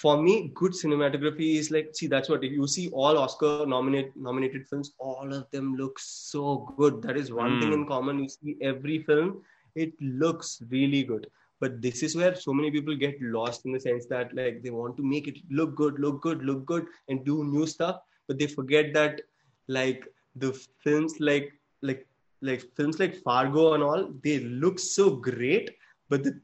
for 0.00 0.14
me 0.22 0.32
good 0.60 0.72
cinematography 0.72 1.46
is 1.60 1.70
like 1.74 1.86
see 1.98 2.06
that's 2.14 2.28
what 2.32 2.44
if 2.46 2.52
you 2.52 2.66
see 2.66 2.88
all 2.90 3.18
oscar 3.18 3.52
nominate, 3.66 4.10
nominated 4.16 4.66
films 4.68 4.92
all 4.98 5.32
of 5.32 5.50
them 5.52 5.74
look 5.76 5.98
so 5.98 6.74
good. 6.78 7.00
That 7.02 7.16
is 7.16 7.32
one 7.32 7.58
thing 7.60 7.70
Mm. 7.70 7.76
in 7.78 7.86
common. 7.86 8.18
You 8.22 8.28
see 8.28 8.56
every 8.60 8.98
film 9.04 9.42
it 9.74 9.92
looks 10.00 10.62
really 10.70 11.02
good. 11.04 11.26
But 11.60 11.80
this 11.80 12.02
is 12.02 12.14
where 12.14 12.34
so 12.34 12.52
many 12.52 12.70
people 12.70 12.94
get 13.04 13.16
lost 13.22 13.64
in 13.64 13.72
the 13.72 13.80
sense 13.80 14.06
that 14.06 14.34
like 14.34 14.62
they 14.62 14.70
want 14.70 14.96
to 14.98 15.02
make 15.02 15.26
it 15.32 15.38
look 15.50 15.74
good 15.76 15.98
look 15.98 16.20
good 16.20 16.42
look 16.42 16.66
good 16.66 16.86
and 17.08 17.24
do 17.24 17.44
new 17.44 17.66
stuff. 17.66 17.96
But 18.28 18.38
they 18.38 18.46
forget 18.46 18.92
that 18.94 19.22
like 19.68 20.04
the 20.36 20.52
films 20.84 21.14
like 21.20 21.52
like 21.80 22.06
like 22.42 22.62
films 22.76 22.98
like 23.00 23.16
fargo 23.22 23.72
and 23.74 23.82
all 23.82 24.10
they 24.22 24.40
look 24.40 24.78
so 24.78 25.04
great 25.28 25.70
but 26.10 26.22
the 26.22 26.38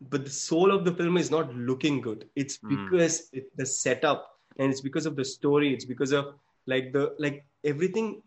but 0.00 0.24
the 0.24 0.30
soul 0.30 0.70
of 0.70 0.84
the 0.84 0.92
film 0.92 1.16
is 1.16 1.30
not 1.30 1.54
looking 1.54 2.00
good 2.00 2.28
it's 2.36 2.58
Mm. 2.58 2.68
because 2.70 3.30
it, 3.32 3.50
the 3.56 3.66
setup 3.66 4.38
and 4.58 4.70
it's 4.70 4.80
because 4.80 5.06
of 5.06 5.16
the 5.16 5.24
story 5.24 5.72
it's 5.74 5.84
because 5.84 6.12
of 6.12 6.34
like 6.66 6.92
the 6.92 7.14
like 7.18 7.44
everything 7.64 8.22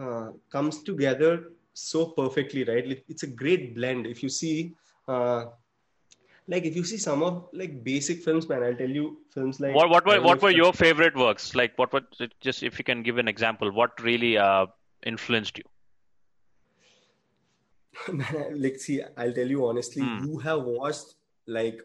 uh, 0.00 0.30
comes 0.50 0.82
together 0.82 1.52
so 1.72 2.06
perfectly 2.06 2.64
right 2.64 2.86
Like, 2.86 3.04
it's 3.08 3.22
a 3.22 3.26
great 3.42 3.74
blend 3.74 4.06
if 4.06 4.22
you 4.22 4.28
see 4.28 4.72
uh, 5.08 5.46
like 6.48 6.64
if 6.64 6.76
you 6.76 6.84
see 6.84 6.98
some 6.98 7.22
of 7.22 7.48
like 7.52 7.82
basic 7.84 8.22
films 8.22 8.48
man 8.48 8.62
i'll 8.62 8.76
tell 8.76 8.90
you 8.90 9.18
films 9.30 9.60
like 9.60 9.74
what 9.74 9.88
what 9.90 10.06
were 10.06 10.20
what 10.20 10.42
were 10.42 10.50
your 10.50 10.72
favorite 10.72 11.16
works? 11.16 11.54
Like 11.54 11.72
what 11.76 11.92
were 11.92 12.02
just 12.40 12.62
if 12.62 12.78
you 12.78 12.84
can 12.84 13.02
give 13.02 13.18
an 13.18 13.28
example, 13.28 13.72
what 13.72 14.00
really 14.00 14.36
uh, 14.38 14.66
influenced 15.04 15.58
you? 15.58 15.64
like 18.64 18.76
see 18.84 19.00
i'll 19.16 19.32
tell 19.32 19.46
you 19.56 19.66
honestly 19.66 20.02
Hmm. 20.02 20.24
you 20.24 20.38
have 20.38 20.62
watched 20.62 21.14
like 21.46 21.80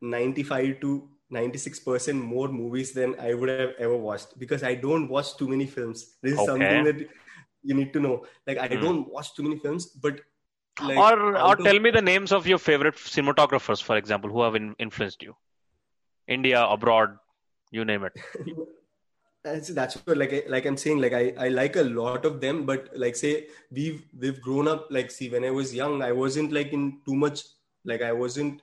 95 0.00 0.80
to 0.80 1.08
96% 1.32 2.14
more 2.24 2.48
movies 2.48 2.92
than 2.92 3.14
i 3.20 3.34
would 3.34 3.50
have 3.50 3.72
ever 3.78 3.96
watched 3.96 4.38
because 4.38 4.62
i 4.62 4.74
don't 4.74 5.08
watch 5.08 5.36
too 5.36 5.48
many 5.48 5.66
films 5.66 6.16
this 6.22 6.32
is 6.32 6.38
Okay. 6.38 6.46
something 6.46 6.84
that 6.84 7.08
you 7.62 7.74
need 7.74 7.92
to 7.92 8.00
know 8.00 8.24
like 8.46 8.58
i 8.58 8.68
Hmm. 8.68 8.80
don't 8.86 9.12
watch 9.16 9.34
too 9.34 9.42
many 9.42 9.58
films 9.58 9.86
but 10.06 10.20
like 10.90 10.96
or 11.04 11.14
or 11.36 11.52
of- 11.58 11.64
tell 11.64 11.78
me 11.86 11.90
the 11.90 12.00
names 12.00 12.32
of 12.32 12.46
your 12.46 12.58
favorite 12.58 12.94
cinematographers, 12.94 13.82
for 13.82 13.96
example, 13.96 14.30
who 14.30 14.42
have 14.42 14.54
in, 14.54 14.76
influenced 14.78 15.24
you. 15.24 15.34
India, 16.28 16.60
abroad. 16.64 17.16
You 17.72 17.84
name 17.84 18.04
it. 18.04 18.12
that's, 19.44 19.68
that's 19.68 19.94
what 20.04 20.16
like 20.16 20.32
I, 20.32 20.42
like 20.48 20.66
I'm 20.66 20.76
saying 20.76 21.00
like 21.00 21.12
I, 21.12 21.32
I 21.38 21.48
like 21.48 21.76
a 21.76 21.82
lot 21.82 22.24
of 22.24 22.40
them 22.40 22.64
but 22.66 22.88
like 22.96 23.16
say 23.16 23.46
we've 23.70 24.02
we've 24.18 24.40
grown 24.40 24.66
up 24.68 24.88
like 24.90 25.10
see 25.10 25.28
when 25.30 25.44
I 25.44 25.50
was 25.50 25.74
young 25.74 26.02
I 26.02 26.12
wasn't 26.12 26.52
like 26.52 26.72
in 26.72 26.98
too 27.06 27.14
much 27.14 27.42
like 27.84 28.02
I 28.02 28.12
wasn't 28.12 28.62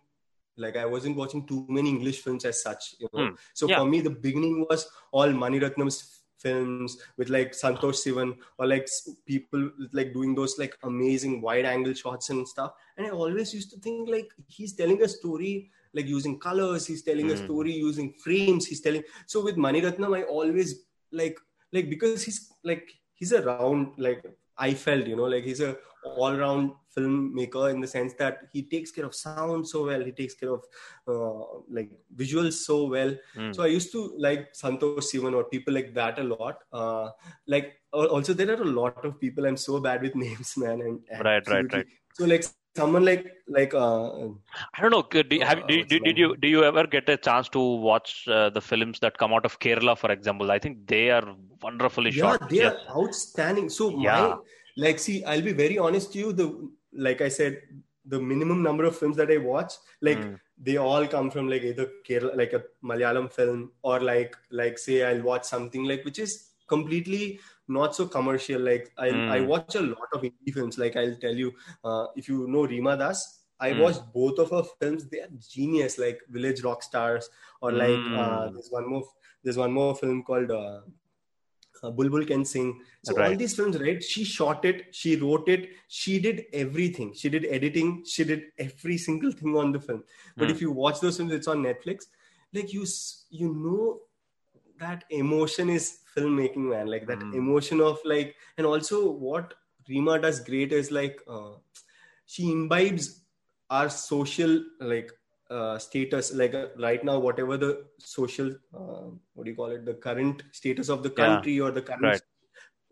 like 0.57 0.77
I 0.77 0.85
wasn't 0.85 1.15
watching 1.17 1.45
too 1.47 1.65
many 1.69 1.89
English 1.89 2.19
films 2.21 2.45
as 2.45 2.61
such 2.61 2.95
you 2.99 3.07
know 3.13 3.27
Hmm. 3.27 3.35
so 3.53 3.67
Yeah. 3.69 3.79
for 3.79 3.85
me 3.85 4.01
the 4.01 4.09
beginning 4.09 4.65
was 4.69 4.87
all 5.11 5.29
Mani 5.31 5.59
Ratnam's 5.59 6.21
films 6.37 6.97
with 7.17 7.29
like 7.29 7.53
Santosh 7.53 7.99
Sivan 8.03 8.35
or 8.59 8.67
like 8.67 8.87
people 9.25 9.71
like 9.93 10.13
doing 10.13 10.35
those 10.35 10.59
like 10.59 10.77
amazing 10.83 11.41
wide 11.41 11.65
angle 11.65 11.93
shots 11.93 12.29
and 12.29 12.47
stuff 12.47 12.73
and 12.97 13.07
I 13.07 13.09
always 13.11 13.53
used 13.53 13.71
to 13.71 13.79
think 13.79 14.09
like 14.09 14.29
he's 14.47 14.73
telling 14.73 15.01
a 15.01 15.07
story 15.07 15.71
like 15.95 16.07
using 16.07 16.37
colors 16.39 16.85
he's 16.87 17.03
telling 17.09 17.31
a 17.31 17.37
Hmm. 17.37 17.45
story 17.45 17.73
using 17.73 18.13
frames 18.23 18.67
he's 18.67 18.81
telling 18.81 19.03
so 19.27 19.43
with 19.43 19.57
Mani 19.57 19.81
Ratnam 19.81 20.17
I 20.17 20.23
always 20.23 20.71
like 21.11 21.37
like 21.73 21.89
because 21.89 22.23
he's 22.25 22.39
like 22.63 22.87
he's 23.13 23.31
a 23.31 23.41
round 23.41 23.93
like 23.97 24.23
I 24.57 24.73
felt 24.73 25.07
you 25.07 25.15
know 25.15 25.29
like 25.35 25.43
he's 25.43 25.61
a 25.61 25.75
all 26.21 26.35
round 26.37 26.71
filmmaker 26.95 27.71
in 27.73 27.79
the 27.81 27.87
sense 27.87 28.13
that 28.19 28.39
he 28.53 28.61
takes 28.73 28.91
care 28.91 29.05
of 29.05 29.15
sound 29.15 29.67
so 29.67 29.85
well 29.85 30.03
he 30.03 30.11
takes 30.11 30.35
care 30.35 30.51
of 30.57 30.63
uh, 31.07 31.59
like 31.77 31.89
visuals 32.15 32.53
so 32.69 32.77
well 32.85 33.13
Hmm. 33.35 33.51
so 33.51 33.63
I 33.63 33.67
used 33.67 33.91
to 33.93 34.13
like 34.17 34.53
Santosh 34.53 35.07
Sivan 35.09 35.33
or 35.33 35.43
people 35.45 35.73
like 35.73 35.93
that 35.95 36.19
a 36.19 36.23
lot. 36.23 36.59
Uh, 36.71 37.09
like 37.47 37.73
also 37.93 38.33
there 38.33 38.49
are 38.51 38.61
a 38.61 38.65
lot 38.65 39.03
of 39.05 39.19
people. 39.19 39.45
I'm 39.45 39.57
so 39.57 39.79
bad 39.79 40.01
with 40.01 40.15
names, 40.25 40.53
man. 40.57 40.81
And 40.81 40.99
Right, 41.23 41.47
right, 41.47 41.73
right. 41.73 41.87
So 42.13 42.25
like 42.25 42.43
someone 42.75 43.05
like 43.05 43.25
like 43.47 43.73
uh, 43.73 44.05
I 44.73 44.81
don't 44.81 44.91
know. 44.91 45.03
could- 45.03 45.29
Do, 45.29 45.39
have, 45.39 45.59
Uh, 45.59 45.67
do, 45.67 45.77
what's 45.77 45.89
do, 45.89 45.99
did 46.07 46.17
you 46.17 46.35
do 46.37 46.47
you 46.47 46.63
ever 46.63 46.85
get 46.95 47.07
a 47.09 47.17
chance 47.17 47.49
to 47.49 47.59
watch 47.59 48.27
uh, 48.27 48.49
the 48.49 48.61
films 48.61 48.99
that 48.99 49.17
come 49.17 49.33
out 49.33 49.45
of 49.49 49.59
Kerala, 49.59 49.97
for 49.97 50.11
example? 50.11 50.51
I 50.51 50.59
think 50.59 50.87
they 50.87 51.09
are 51.17 51.25
wonderfully 51.61 52.11
yeah, 52.11 52.23
shot. 52.37 52.49
they 52.49 52.57
Yes. 52.57 52.73
are 52.73 52.97
outstanding. 53.01 53.69
So 53.69 53.89
Yeah. 54.07 54.21
my 54.27 54.37
like 54.85 54.99
see, 54.99 55.17
I'll 55.23 55.41
be 55.51 55.53
very 55.53 55.77
honest 55.77 56.11
to 56.13 56.19
you. 56.19 56.33
The 56.33 56.47
like 57.07 57.21
I 57.21 57.29
said, 57.29 57.61
the 58.13 58.19
minimum 58.31 58.61
number 58.63 58.85
of 58.85 58.97
films 58.97 59.17
that 59.17 59.31
I 59.31 59.37
watch, 59.51 59.73
like 60.01 60.19
Mm. 60.23 60.39
they 60.67 60.77
all 60.77 61.05
come 61.13 61.29
from 61.35 61.47
like 61.53 61.63
either 61.69 61.87
Kerala, 62.07 62.35
like 62.41 62.53
a 62.53 62.63
Malayalam 62.83 63.31
film, 63.37 63.71
or 63.83 63.99
like 64.11 64.35
like 64.61 64.77
say 64.87 64.97
I'll 65.07 65.23
watch 65.31 65.45
something 65.45 65.83
like 65.91 66.03
which 66.09 66.19
is 66.25 66.33
completely 66.67 67.39
not 67.67 67.95
so 67.95 68.07
commercial. 68.07 68.61
Like 68.61 68.91
I 68.97 69.09
Mm. 69.09 69.29
I 69.37 69.39
watch 69.41 69.75
a 69.75 69.81
lot 69.81 70.09
of 70.13 70.21
indie 70.21 70.53
films. 70.53 70.77
Like 70.77 70.95
I'll 70.95 71.17
tell 71.25 71.35
you, 71.43 71.51
uh, 71.83 72.05
if 72.15 72.27
you 72.29 72.47
know 72.47 72.65
Rima 72.65 72.97
Das, 72.97 73.23
I 73.59 73.71
Mm. 73.73 73.79
watched 73.83 74.03
both 74.13 74.39
of 74.39 74.49
her 74.51 74.63
films. 74.79 75.07
They 75.09 75.21
are 75.21 75.29
genius, 75.53 75.97
like 75.97 76.19
Village 76.29 76.63
Rock 76.63 76.83
Stars, 76.83 77.29
or 77.61 77.71
like 77.71 78.03
uh, 78.13 78.49
Mm. 78.49 78.53
there's 78.53 78.69
one 78.79 78.89
more 78.89 79.03
there's 79.43 79.57
one 79.57 79.71
more 79.71 79.95
film 79.95 80.23
called. 80.23 80.51
Uh, 80.51 80.81
uh, 81.83 81.91
Bulbul 81.91 82.25
Can 82.25 82.45
Sing. 82.45 82.81
So 83.03 83.13
all 83.13 83.19
Right. 83.21 83.37
these 83.37 83.53
films, 83.55 83.77
right? 83.79 84.01
She 84.01 84.23
shot 84.23 84.63
it, 84.65 84.95
she 84.95 85.17
wrote 85.17 85.49
it, 85.49 85.69
she 85.87 86.19
did 86.19 86.45
everything. 86.53 87.13
She 87.13 87.29
did 87.29 87.45
editing, 87.45 88.03
she 88.05 88.23
did 88.23 88.43
every 88.57 88.97
single 88.97 89.31
thing 89.31 89.57
on 89.57 89.71
the 89.73 89.79
film. 89.79 90.03
But 90.37 90.49
Hmm. 90.49 90.55
if 90.55 90.61
you 90.61 90.71
watch 90.71 91.01
those 91.01 91.17
films, 91.17 91.33
it's 91.33 91.47
on 91.47 91.63
Netflix. 91.63 92.05
Like 92.53 92.71
you, 92.73 92.85
you 93.29 93.53
know 93.53 93.99
that 94.79 95.03
emotion 95.09 95.69
is 95.69 95.99
filmmaking, 96.15 96.69
man. 96.69 96.87
Like 96.87 97.07
that 97.07 97.23
Hmm. 97.23 97.31
emotion 97.31 97.81
of 97.81 97.99
like, 98.05 98.35
and 98.57 98.65
also 98.65 99.09
what 99.11 99.53
Rima 99.87 100.19
does 100.19 100.39
great 100.39 100.71
is 100.73 100.91
like 100.91 101.19
uh, 101.27 101.53
she 102.25 102.51
imbibes 102.51 103.21
our 103.69 103.89
social 103.89 104.61
like 104.79 105.11
uh, 105.49 105.77
status 105.77 106.33
like 106.33 106.53
uh, 106.53 106.67
right 106.79 107.03
now 107.03 107.19
whatever 107.19 107.57
the 107.57 107.85
social 107.99 108.49
uh, 108.75 109.05
what 109.33 109.43
do 109.45 109.49
you 109.51 109.55
call 109.55 109.71
it 109.71 109.85
the 109.85 109.93
current 109.93 110.43
status 110.51 110.89
of 110.89 111.03
the 111.03 111.09
Yeah. 111.17 111.23
country 111.25 111.59
or 111.59 111.71
the 111.71 111.81
current 111.81 112.01
Right. 112.03 112.21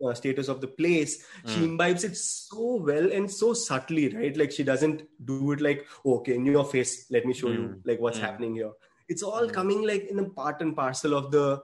uh, 0.04 0.14
status 0.14 0.48
of 0.48 0.60
the 0.60 0.68
place 0.68 1.26
she 1.46 1.60
Mm. 1.60 1.64
imbibes 1.64 2.04
it 2.04 2.16
so 2.16 2.76
well 2.82 3.10
and 3.12 3.30
so 3.30 3.52
subtly 3.54 4.08
right 4.14 4.36
like 4.36 4.52
she 4.52 4.64
doesn't 4.64 5.02
do 5.24 5.52
it 5.52 5.60
like 5.60 5.86
"Oh, 6.04 6.16
okay 6.18 6.34
in 6.36 6.46
your 6.46 6.60
face 6.60 7.06
let 7.10 7.20
me 7.24 7.32
show 7.32 7.46
you 7.50 7.74
Mm. 7.74 7.82
like 7.84 8.00
what's 8.00 8.16
Mm. 8.16 8.20
happening 8.20 8.54
here 8.54 8.72
it's 9.08 9.22
all 9.22 9.46
Mm. 9.48 9.52
coming 9.52 9.82
like 9.86 10.04
in 10.10 10.18
a 10.18 10.28
part 10.30 10.60
and 10.60 10.74
parcel 10.76 11.14
of 11.14 11.30
the 11.30 11.62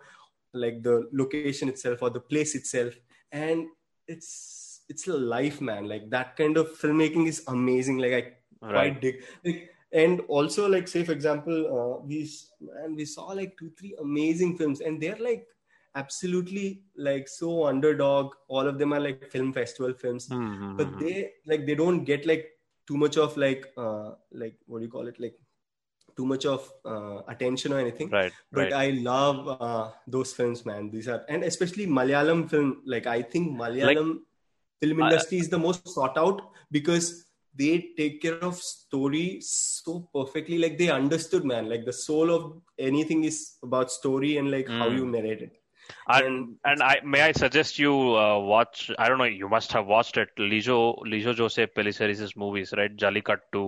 like 0.52 0.82
the 0.82 1.08
location 1.12 1.68
itself 1.68 2.02
or 2.02 2.10
the 2.10 2.20
place 2.20 2.54
itself. 2.54 2.94
And 3.32 3.68
it's 4.06 4.82
it's 4.88 5.06
a 5.06 5.16
life 5.16 5.60
man. 5.60 5.88
Like 5.88 6.10
that 6.10 6.36
kind 6.36 6.56
of 6.56 6.78
filmmaking 6.78 7.28
is 7.28 7.44
amazing. 7.48 7.98
Like 7.98 8.12
i 8.12 8.22
Right. 8.62 8.72
quite 8.72 9.00
dig. 9.00 9.24
Like, 9.44 9.70
and 9.92 10.20
also 10.28 10.68
like 10.68 10.86
say 10.86 11.02
for 11.04 11.12
example 11.12 11.56
uh, 11.76 12.04
we 12.06 12.28
and 12.84 12.96
we 12.96 13.04
saw 13.04 13.26
like 13.28 13.56
two 13.58 13.70
three 13.78 13.94
amazing 14.00 14.56
films. 14.58 14.80
And 14.80 15.00
they're 15.00 15.16
like 15.28 15.46
absolutely 15.94 16.82
like 16.96 17.28
so 17.28 17.66
underdog. 17.66 18.34
All 18.48 18.66
of 18.66 18.78
them 18.78 18.92
are 18.92 19.00
like 19.00 19.30
film 19.30 19.52
festival 19.52 19.94
films. 19.94 20.26
Hmm, 20.28 20.76
but 20.76 20.86
hmm, 20.88 20.92
hmm. 20.94 21.04
they 21.04 21.30
like 21.46 21.66
they 21.66 21.74
don't 21.74 22.04
get 22.04 22.26
like 22.26 22.46
too 22.86 22.96
much 22.96 23.16
of 23.16 23.36
like 23.36 23.66
uh 23.76 24.10
like 24.32 24.56
what 24.66 24.78
do 24.80 24.84
you 24.84 24.90
call 24.90 25.06
it? 25.08 25.18
Like 25.20 25.38
too 26.20 26.26
much 26.32 26.46
of 26.54 26.64
uh, 26.92 27.18
attention 27.34 27.72
or 27.76 27.78
anything 27.84 28.10
right. 28.18 28.32
but 28.52 28.62
right. 28.64 28.72
i 28.84 28.86
love 29.10 29.38
uh, 29.68 29.84
those 30.16 30.32
films 30.40 30.64
man 30.70 30.90
these 30.96 31.08
are 31.14 31.20
and 31.36 31.44
especially 31.52 31.86
malayalam 32.00 32.42
film 32.54 32.70
like 32.94 33.06
i 33.16 33.20
think 33.34 33.52
malayalam 33.64 34.10
film 34.84 35.02
I- 35.02 35.06
industry 35.08 35.38
is 35.46 35.50
the 35.56 35.62
most 35.66 35.88
sought 35.96 36.18
out 36.26 36.40
because 36.78 37.08
they 37.60 37.70
take 37.98 38.16
care 38.24 38.40
of 38.48 38.56
story 38.64 39.28
so 39.46 39.94
perfectly 40.16 40.58
like 40.64 40.76
they 40.82 40.90
understood 40.98 41.44
man 41.52 41.64
like 41.72 41.84
the 41.88 41.96
soul 42.00 42.28
of 42.36 42.44
anything 42.90 43.24
is 43.30 43.38
about 43.68 43.90
story 44.00 44.36
and 44.42 44.50
like 44.56 44.68
how 44.80 44.86
Mm. 44.90 44.96
you 44.98 45.06
narrate 45.14 45.42
it 45.46 45.56
And, 46.08 46.56
and- 46.64 46.82
I 46.82 47.00
may 47.04 47.22
I 47.22 47.32
suggest 47.32 47.78
you 47.78 47.92
uh, 48.16 48.38
watch 48.38 48.90
I 48.98 49.08
don't 49.08 49.18
know 49.18 49.24
you 49.42 49.48
must 49.48 49.72
have 49.72 49.86
watched 49.86 50.16
it 50.22 50.28
Lijo 50.38 50.78
Lijo 51.12 51.36
Jose 51.36 51.66
Pellissery's 51.66 52.34
movies 52.44 52.72
right 52.80 52.94
Jallikattu 53.02 53.64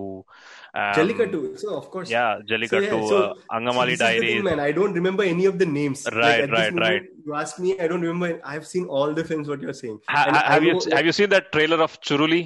um, 0.81 0.93
Jallikattu 0.97 1.41
so 1.63 1.75
of 1.81 1.89
course 1.95 2.09
yeah 2.15 2.37
So, 2.39 2.43
Jallikattu 2.51 2.99
yeah, 3.01 3.09
so- 3.13 3.23
uh, 3.23 3.55
Angamaly 3.57 3.93
is 3.93 3.99
the 3.99 4.11
thing, 4.25 4.43
man. 4.49 4.59
I 4.59 4.71
don't 4.71 4.93
remember 4.93 5.23
any 5.23 5.45
of 5.51 5.59
the 5.61 5.65
names. 5.65 5.99
Right, 6.11 6.41
this 6.41 6.51
right, 6.57 6.73
moment, 6.73 6.79
right. 6.87 7.03
You 7.25 7.33
ask 7.41 7.59
me, 7.65 7.69
I 7.79 7.87
don't 7.91 8.01
remember. 8.01 8.29
I've 8.53 8.65
seen 8.73 8.85
all 8.85 9.13
the 9.19 9.23
films. 9.23 9.47
What 9.51 9.61
you're 9.65 9.73
saying? 9.81 9.99
ha, 10.09 10.23
I 10.31 10.53
have 10.53 10.63
you 10.67 10.73
know- 10.73 10.95
have 10.97 11.05
you 11.09 11.13
seen 11.19 11.29
that 11.35 11.51
trailer 11.55 11.79
of 11.87 11.99
Churuli 12.01 12.41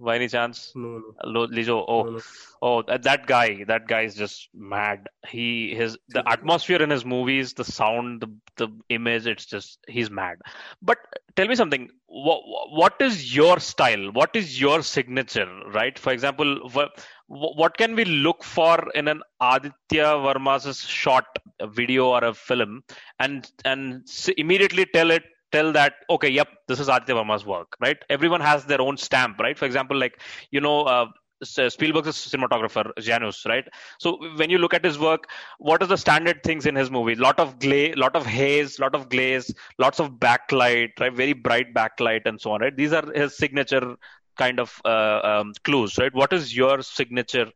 by 0.00 0.16
any 0.16 0.28
chance 0.28 0.72
No, 0.74 1.02
no, 1.24 1.46
Lijo 1.46 1.84
oh 1.88 2.02
no, 2.02 2.10
no. 2.10 2.20
Oh, 2.62 2.82
that, 2.82 3.26
guy, 3.26 3.64
that 3.68 3.88
guy 3.88 4.02
is 4.02 4.14
just 4.14 4.50
mad. 4.54 5.08
He, 5.26 5.74
his, 5.74 5.96
the 6.10 6.22
atmosphere 6.28 6.82
in 6.82 6.90
his 6.90 7.06
movies, 7.06 7.54
the 7.54 7.64
sound, 7.64 8.20
the, 8.20 8.28
the 8.56 8.68
image, 8.90 9.26
it's 9.26 9.46
just, 9.46 9.78
he's 9.88 10.10
mad. 10.10 10.36
But 10.82 10.98
tell 11.36 11.48
me 11.48 11.54
something. 11.54 11.88
What, 12.06 12.42
what 12.70 12.94
is 13.00 13.34
your 13.34 13.60
style? 13.60 14.12
What 14.12 14.36
is 14.36 14.60
your 14.60 14.82
signature, 14.82 15.48
right? 15.72 15.98
For 15.98 16.12
example, 16.12 16.68
what, 16.72 16.90
what 17.28 17.78
can 17.78 17.94
we 17.94 18.04
look 18.04 18.44
for 18.44 18.90
in 18.94 19.08
an 19.08 19.22
Aditya 19.40 20.18
Varma's 20.18 20.80
short 20.80 21.24
video 21.62 22.08
or 22.08 22.24
a 22.24 22.34
film 22.34 22.82
and, 23.18 23.50
and 23.64 24.06
immediately 24.36 24.84
tell 24.84 25.10
it, 25.10 25.24
tell 25.52 25.72
that, 25.72 25.94
okay, 26.08 26.28
yep, 26.28 26.48
this 26.68 26.80
is 26.80 26.88
Aditya 26.88 27.14
Varma's 27.14 27.44
work, 27.44 27.76
right? 27.80 27.98
Everyone 28.08 28.40
has 28.40 28.64
their 28.64 28.80
own 28.80 28.96
stamp, 28.96 29.38
right? 29.38 29.58
For 29.58 29.64
example, 29.64 29.96
like, 29.96 30.20
you 30.50 30.60
know, 30.60 30.82
uh, 30.82 31.06
Spielberg's 31.42 32.08
cinematographer 32.08 32.92
Janusz, 32.98 33.46
right? 33.46 33.66
So 33.98 34.18
when 34.36 34.50
you 34.50 34.58
look 34.58 34.74
at 34.74 34.84
his 34.84 34.98
work, 34.98 35.28
what 35.58 35.82
are 35.82 35.86
the 35.86 35.96
standard 35.96 36.42
things 36.42 36.66
in 36.66 36.74
his 36.74 36.90
movie? 36.90 37.14
Lot 37.14 37.38
of 37.38 37.58
glaze, 37.58 37.96
lot 37.96 38.14
of 38.14 38.26
haze, 38.26 38.78
lot 38.78 38.94
of 38.94 39.08
glaze, 39.08 39.52
lots 39.78 40.00
of 40.00 40.12
backlight, 40.12 40.90
right? 41.00 41.12
Very 41.12 41.32
bright 41.32 41.72
backlight 41.72 42.26
and 42.26 42.40
so 42.40 42.52
on, 42.52 42.60
right? 42.60 42.76
These 42.76 42.92
are 42.92 43.10
his 43.12 43.36
signature 43.36 43.96
kind 44.36 44.60
of 44.60 44.80
uh, 44.84 45.20
um, 45.22 45.52
clues, 45.64 45.98
right? 45.98 46.14
What 46.14 46.32
is 46.32 46.54
your 46.54 46.82
signature 46.82 47.50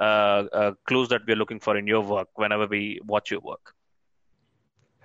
uh, 0.00 0.02
uh, 0.02 0.72
clues 0.86 1.08
that 1.10 1.22
we're 1.26 1.36
looking 1.36 1.60
for 1.60 1.76
in 1.76 1.86
your 1.86 2.02
work 2.02 2.28
whenever 2.34 2.66
we 2.66 3.00
watch 3.04 3.30
your 3.30 3.40
work? 3.40 3.74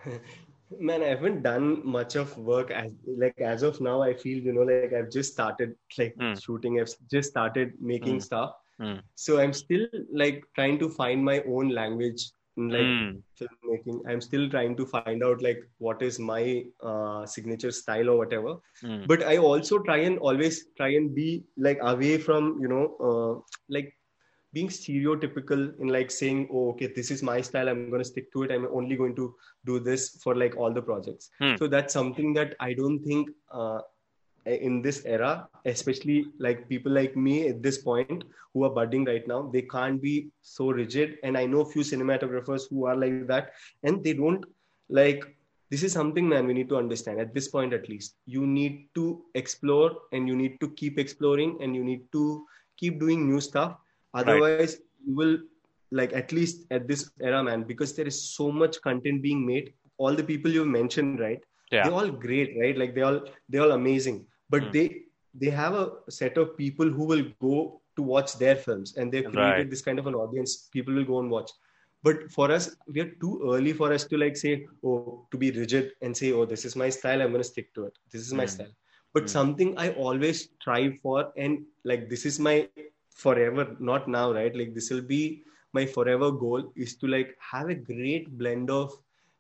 Man, 0.80 1.02
I 1.04 1.08
haven't 1.10 1.44
done 1.44 1.82
much 1.86 2.16
of 2.16 2.38
work 2.38 2.72
as 2.72 2.94
like 3.18 3.40
as 3.42 3.64
of 3.64 3.80
now. 3.82 4.02
I 4.02 4.14
feel 4.14 4.40
you 4.44 4.54
know 4.54 4.64
like 4.64 4.84
I've 4.84 5.02
just 5.04 5.26
started 5.26 5.68
like 5.90 6.08
Hmm. 6.18 6.34
shooting. 6.34 6.74
I've 6.74 6.84
just 7.10 7.30
started 7.30 7.74
making 7.80 8.20
Hmm. 8.20 8.22
stuff. 8.22 8.54
Hmm. 8.80 9.00
So 9.16 9.40
I'm 9.40 9.54
still 9.54 9.86
like 10.14 10.44
trying 10.56 10.80
to 10.80 10.90
find 10.90 11.24
my 11.24 11.42
own 11.48 11.70
language 11.70 12.32
in 12.58 12.70
like 12.72 12.96
Mm, 12.96 13.24
filmmaking. 13.40 14.00
I'm 14.08 14.22
still 14.22 14.50
trying 14.50 14.76
to 14.78 14.86
find 14.86 15.18
out 15.24 15.36
like 15.42 15.54
what 15.72 15.96
is 15.96 16.12
my 16.20 16.58
uh, 16.78 17.26
signature 17.26 17.72
style 17.72 18.10
or 18.10 18.18
whatever. 18.18 18.56
mm, 18.84 19.10
but 19.12 19.22
i 19.32 19.34
also 19.48 19.78
try 19.88 19.96
and 20.08 20.20
always 20.30 20.58
try 20.80 20.88
and 21.00 21.10
be 21.18 21.26
like 21.66 21.80
away 21.92 22.12
from 22.26 22.48
you 22.64 22.70
know 22.72 22.84
uh, 23.10 23.34
like 23.76 23.90
being 24.54 24.68
stereotypical 24.70 25.62
in 25.80 25.88
like 25.88 26.12
saying 26.12 26.48
oh 26.54 26.70
okay 26.72 26.88
this 26.96 27.10
is 27.12 27.24
my 27.24 27.40
style 27.42 27.70
i'm 27.70 27.90
going 27.90 28.04
to 28.04 28.10
stick 28.10 28.32
to 28.34 28.44
it 28.44 28.52
i'm 28.52 28.68
only 28.72 28.96
going 28.96 29.16
to 29.16 29.34
do 29.66 29.80
this 29.80 30.10
for 30.24 30.36
like 30.36 30.56
all 30.58 30.72
the 30.72 30.82
projects 30.82 31.32
Hmm. 31.40 31.56
so 31.58 31.68
that's 31.68 31.94
something 31.94 32.34
that 32.34 32.56
i 32.60 32.74
don't 32.74 33.00
think 33.04 33.30
uh, 33.52 33.80
in 34.46 34.82
this 34.82 35.06
era, 35.06 35.48
especially 35.66 36.26
like 36.40 36.68
people 36.68 36.92
like 36.92 37.16
me 37.16 37.48
at 37.48 37.64
this 37.64 37.78
point 37.78 38.24
who 38.54 38.64
are 38.66 38.70
budding 38.70 39.06
right 39.06 39.26
now, 39.28 39.50
they 39.54 39.62
can't 39.62 40.02
be 40.02 40.30
so 40.42 40.70
rigid. 40.72 41.18
And 41.24 41.38
I 41.38 41.46
know 41.46 41.62
a 41.62 41.66
few 41.66 41.82
cinematographers 41.82 42.64
who 42.70 42.86
are 42.86 42.96
like 42.96 43.28
that, 43.28 43.52
and 43.84 44.04
they 44.04 44.14
don't 44.14 44.44
like. 44.90 45.24
This 45.70 45.82
is 45.82 45.94
something, 45.94 46.28
man, 46.28 46.46
we 46.46 46.54
need 46.54 46.70
to 46.70 46.76
understand 46.78 47.20
at 47.20 47.34
this 47.34 47.48
point 47.48 47.74
at 47.74 47.88
least. 47.90 48.16
You 48.26 48.46
need 48.46 48.90
to 48.96 49.24
explore 49.34 49.92
and 50.12 50.28
you 50.28 50.36
need 50.36 50.60
to 50.60 50.70
keep 50.72 51.00
exploring 51.00 51.58
and 51.62 51.76
you 51.76 51.84
need 51.84 52.12
to 52.12 52.46
keep 52.78 53.00
doing 53.00 53.28
new 53.28 53.40
stuff. 53.40 53.78
Otherwise, 54.14 54.74
right. 54.74 55.08
you 55.08 55.16
will, 55.16 55.38
like, 55.92 56.14
at 56.14 56.32
least 56.32 56.66
at 56.72 56.88
this 56.88 57.12
era, 57.22 57.44
man, 57.44 57.64
because 57.64 57.94
there 57.96 58.08
is 58.08 58.22
so 58.36 58.52
much 58.52 58.82
content 58.82 59.22
being 59.22 59.46
made. 59.46 59.74
All 59.98 60.14
the 60.14 60.24
people 60.24 60.52
you 60.52 60.66
mentioned, 60.66 61.20
right? 61.20 61.44
Yeah. 61.72 61.84
They're 61.84 61.94
all 61.94 62.10
great, 62.10 62.56
right? 62.60 62.78
Like, 62.78 62.94
they're 62.96 63.06
all, 63.06 63.22
they're 63.50 63.62
all 63.62 63.72
amazing 63.72 64.26
but 64.54 64.64
mm. 64.64 64.72
they 64.76 64.86
they 65.42 65.50
have 65.50 65.74
a 65.84 65.86
set 66.20 66.38
of 66.38 66.56
people 66.58 66.90
who 66.98 67.06
will 67.12 67.26
go 67.46 67.56
to 67.96 68.04
watch 68.14 68.34
their 68.42 68.56
films 68.56 68.96
and 68.98 69.12
they've 69.12 69.32
created 69.32 69.62
right. 69.62 69.70
this 69.70 69.86
kind 69.88 70.00
of 70.02 70.08
an 70.12 70.18
audience 70.24 70.70
people 70.76 70.94
will 70.98 71.10
go 71.12 71.20
and 71.24 71.32
watch 71.36 71.52
but 72.08 72.32
for 72.36 72.52
us 72.58 72.70
we 72.94 73.02
are 73.04 73.12
too 73.24 73.34
early 73.54 73.74
for 73.82 73.92
us 73.98 74.06
to 74.12 74.18
like 74.24 74.38
say 74.44 74.54
oh 74.84 75.26
to 75.32 75.38
be 75.44 75.52
rigid 75.60 75.92
and 76.02 76.22
say 76.22 76.32
oh 76.38 76.46
this 76.54 76.66
is 76.70 76.76
my 76.84 76.90
style 76.98 77.22
i'm 77.22 77.36
going 77.36 77.46
to 77.48 77.52
stick 77.54 77.74
to 77.74 77.86
it 77.90 77.98
this 78.12 78.22
is 78.28 78.34
my 78.42 78.48
mm. 78.50 78.54
style 78.56 78.74
but 79.14 79.26
mm. 79.26 79.34
something 79.38 79.76
i 79.86 79.90
always 80.08 80.44
strive 80.60 81.00
for 81.06 81.20
and 81.46 81.64
like 81.92 82.10
this 82.14 82.26
is 82.32 82.40
my 82.50 82.58
forever 83.14 83.76
not 83.80 84.08
now 84.08 84.32
right 84.32 84.56
like 84.56 84.74
this 84.74 84.90
will 84.90 85.02
be 85.02 85.44
my 85.74 85.86
forever 85.86 86.32
goal 86.32 86.72
is 86.76 86.96
to 86.96 87.08
like 87.08 87.36
have 87.40 87.70
a 87.70 87.76
great 87.76 88.38
blend 88.38 88.70
of 88.70 88.92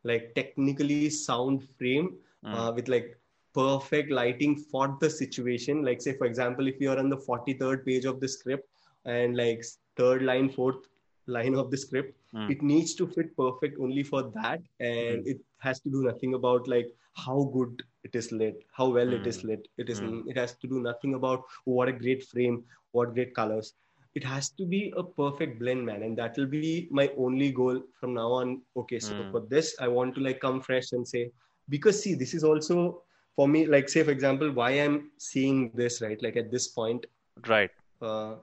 like 0.04 0.34
technically 0.36 1.10
sound 1.10 1.68
frame 1.78 2.16
mm. 2.46 2.54
uh, 2.54 2.72
with 2.72 2.88
like 2.88 3.18
perfect 3.54 4.12
lighting 4.12 4.56
for 4.56 4.98
the 5.00 5.10
situation 5.10 5.84
like 5.84 6.02
say 6.02 6.14
for 6.18 6.26
example 6.26 6.68
if 6.68 6.80
you're 6.80 6.98
on 6.98 7.10
the 7.10 7.18
43rd 7.18 7.86
page 7.86 8.06
of 8.06 8.20
the 8.20 8.28
script 8.28 8.68
and 9.06 9.38
like 9.38 9.64
third 9.96 10.24
line 10.24 10.50
fourth 10.50 10.88
line 11.28 11.56
of 11.56 11.70
the 11.70 11.78
script 11.78 12.18
mm. 12.34 12.50
it 12.50 12.62
needs 12.62 12.96
to 12.96 13.08
fit 13.08 13.36
perfect 13.38 13.78
only 13.80 14.04
for 14.04 14.24
that 14.36 14.62
and 14.80 15.24
mm. 15.24 15.28
it 15.28 15.40
has 15.60 15.80
to 15.80 15.90
do 15.90 16.04
nothing 16.04 16.34
about 16.34 16.68
like 16.68 16.90
how 17.16 17.50
good 17.54 17.84
it 18.04 18.16
is 18.16 18.32
lit 18.32 18.64
how 18.74 18.88
well 18.90 19.14
it 19.14 19.26
is 19.28 19.42
hmm. 19.42 19.50
lit 19.50 19.68
it 19.78 19.90
is 19.90 20.00
hmm. 20.00 20.22
it 20.28 20.38
has 20.38 20.56
to 20.56 20.68
do 20.68 20.80
nothing 20.80 21.14
about 21.14 21.44
oh, 21.68 21.74
what 21.74 21.88
a 21.88 21.92
great 21.92 22.24
frame 22.26 22.64
what 22.94 23.14
great 23.14 23.36
colors. 23.36 23.74
It 24.16 24.24
has 24.24 24.50
to 24.62 24.66
be 24.66 24.94
a 24.96 25.04
perfect 25.04 25.60
blend 25.60 25.86
man 25.86 26.04
and 26.04 26.18
that 26.18 26.38
will 26.38 26.46
be 26.46 26.88
my 26.92 27.10
only 27.18 27.52
goal 27.52 27.82
from 28.00 28.14
now 28.14 28.32
on. 28.32 28.62
Okay 28.78 29.00
so 29.00 29.16
hmm. 29.16 29.32
for 29.32 29.42
this 29.54 29.76
i 29.80 29.88
want 29.88 30.16
to 30.16 30.22
like 30.22 30.40
come 30.40 30.62
fresh 30.62 30.92
and 30.92 31.08
say 31.08 31.32
because 31.70 32.02
see 32.02 32.14
this 32.14 32.34
is 32.34 32.44
also 32.44 33.02
for 33.36 33.48
me 33.48 33.66
like 33.66 33.90
say 33.90 34.04
for 34.04 34.12
example 34.12 34.52
why 34.52 34.72
i'm 34.72 35.12
seeing 35.18 35.72
this 35.74 36.02
right 36.02 36.22
like 36.22 36.36
at 36.36 36.52
this 36.52 36.68
point 36.68 37.06
right. 37.48 37.72
uh, 38.02 38.36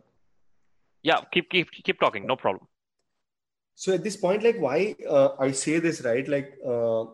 yeah 1.03 1.21
keep 1.33 1.51
keep 1.51 1.71
keep 1.71 2.01
talking. 2.01 2.27
No 2.27 2.37
problem. 2.37 2.67
So 3.75 3.95
at 3.95 4.05
this 4.05 4.17
point 4.17 4.43
like 4.43 4.61
why 4.61 4.95
uh, 5.09 5.31
i 5.39 5.51
say 5.51 5.79
this 5.79 6.03
right 6.03 6.27
like 6.29 6.59
uh, 6.67 7.05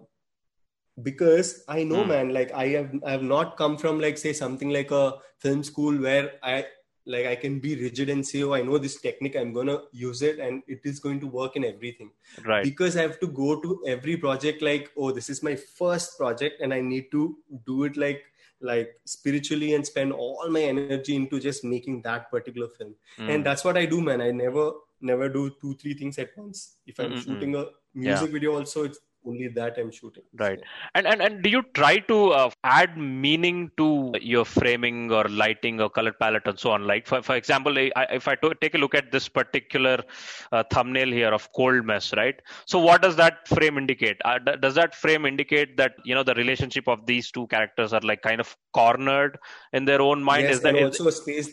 because 1.03 1.65
i 1.69 1.85
know 1.85 2.03
mm. 2.03 2.09
man 2.09 2.33
like 2.35 2.53
i 2.53 2.67
have 2.69 2.91
i 3.05 3.11
have 3.13 3.23
not 3.23 3.57
come 3.57 3.77
from 3.77 4.01
like 4.01 4.19
say 4.19 4.33
something 4.33 4.71
like 4.71 4.91
a 4.91 5.15
film 5.39 5.63
school 5.63 5.97
where 6.07 6.33
i 6.43 6.65
like 7.07 7.27
i 7.27 7.35
can 7.35 7.59
be 7.61 7.75
rigid 7.81 8.09
and 8.11 8.27
say 8.27 8.43
oh 8.43 8.53
i 8.53 8.61
know 8.61 8.79
this 8.79 9.01
technique 9.01 9.37
i'm 9.37 9.53
gonna 9.53 9.79
use 9.93 10.23
it 10.23 10.39
and 10.39 10.63
it 10.67 10.81
is 10.85 10.99
going 10.99 11.21
to 11.21 11.27
work 11.27 11.57
in 11.57 11.65
everything 11.65 12.11
right 12.45 12.65
because 12.65 12.97
i 12.97 13.03
have 13.03 13.19
to 13.21 13.29
go 13.29 13.61
to 13.61 13.81
every 13.87 14.17
project 14.17 14.61
like 14.61 14.91
oh 14.97 15.13
this 15.13 15.31
is 15.31 15.43
my 15.43 15.55
first 15.55 16.19
project 16.19 16.61
and 16.61 16.75
i 16.75 16.81
need 16.81 17.11
to 17.11 17.37
do 17.65 17.85
it 17.85 17.97
like 17.97 18.25
like 18.61 18.89
spiritually 19.05 19.75
and 19.75 19.87
spend 19.87 20.13
all 20.13 20.49
my 20.49 20.63
energy 20.63 21.15
into 21.15 21.39
just 21.39 21.63
making 21.63 22.03
that 22.03 22.31
particular 22.31 22.69
film 22.69 22.95
mm. 23.19 23.33
and 23.33 23.45
that's 23.45 23.65
what 23.65 23.77
i 23.77 23.85
do 23.85 24.01
man 24.01 24.21
i 24.21 24.31
never 24.31 24.73
never 25.01 25.29
do 25.29 25.51
two 25.61 25.75
three 25.75 25.95
things 25.95 26.19
at 26.19 26.31
once 26.37 26.77
if 26.87 26.99
i'm 26.99 27.11
mm-hmm. 27.11 27.21
shooting 27.21 27.55
a 27.55 27.67
music 27.95 28.29
yeah. 28.29 28.33
video 28.33 28.57
also 28.57 28.85
it's 28.85 28.99
only 29.27 29.49
that 29.49 29.77
i'm 29.79 29.91
shooting 29.91 30.23
right. 30.39 30.61
And, 30.95 31.07
and 31.07 31.21
and 31.23 31.43
do 31.43 31.51
you 31.51 31.63
try 31.75 31.99
to 32.11 32.31
uh, 32.31 32.51
add 32.65 32.97
meaning 32.97 33.71
to 33.77 34.13
your 34.21 34.45
framing 34.45 35.13
or 35.13 35.25
lighting 35.25 35.81
or 35.81 35.89
color 35.91 36.13
palette 36.13 36.47
and 36.47 36.59
so 36.59 36.71
on? 36.71 36.87
Like 36.87 37.07
for, 37.07 37.23
for 37.23 37.37
example 37.37 37.79
I, 37.79 37.91
if 38.11 38.29
i 38.29 38.37
take 38.61 38.75
a 38.75 38.79
look 38.79 38.95
at 38.95 39.11
this 39.13 39.29
particular 39.29 40.03
uh, 40.53 40.63
thumbnail 40.73 41.11
here 41.11 41.33
of 41.33 41.51
cold 41.53 41.85
mess 41.85 42.13
right? 42.17 42.41
So 42.67 42.79
what 42.79 43.03
does 43.03 43.17
that 43.17 43.47
frame 43.49 43.79
indicate? 43.79 44.17
Uh, 44.25 44.39
does 44.39 44.75
that 44.75 44.95
frame 44.95 45.27
indicate 45.27 45.77
that 45.77 45.95
you 46.05 46.15
know 46.15 46.23
the 46.23 46.35
relationship 46.35 46.89
of 46.89 47.07
these 47.07 47.31
two 47.31 47.47
characters 47.49 47.93
are 47.93 48.01
like 48.03 48.23
kind 48.23 48.41
of 48.41 48.57
cornered 48.73 49.39
in 49.73 49.85
their 49.85 50.01
own 50.01 50.23
mind? 50.23 50.45
Yes, 50.45 50.57
is 50.57 50.61
that 50.63 50.75
also 50.75 51.09
a 51.09 51.13
space 51.13 51.49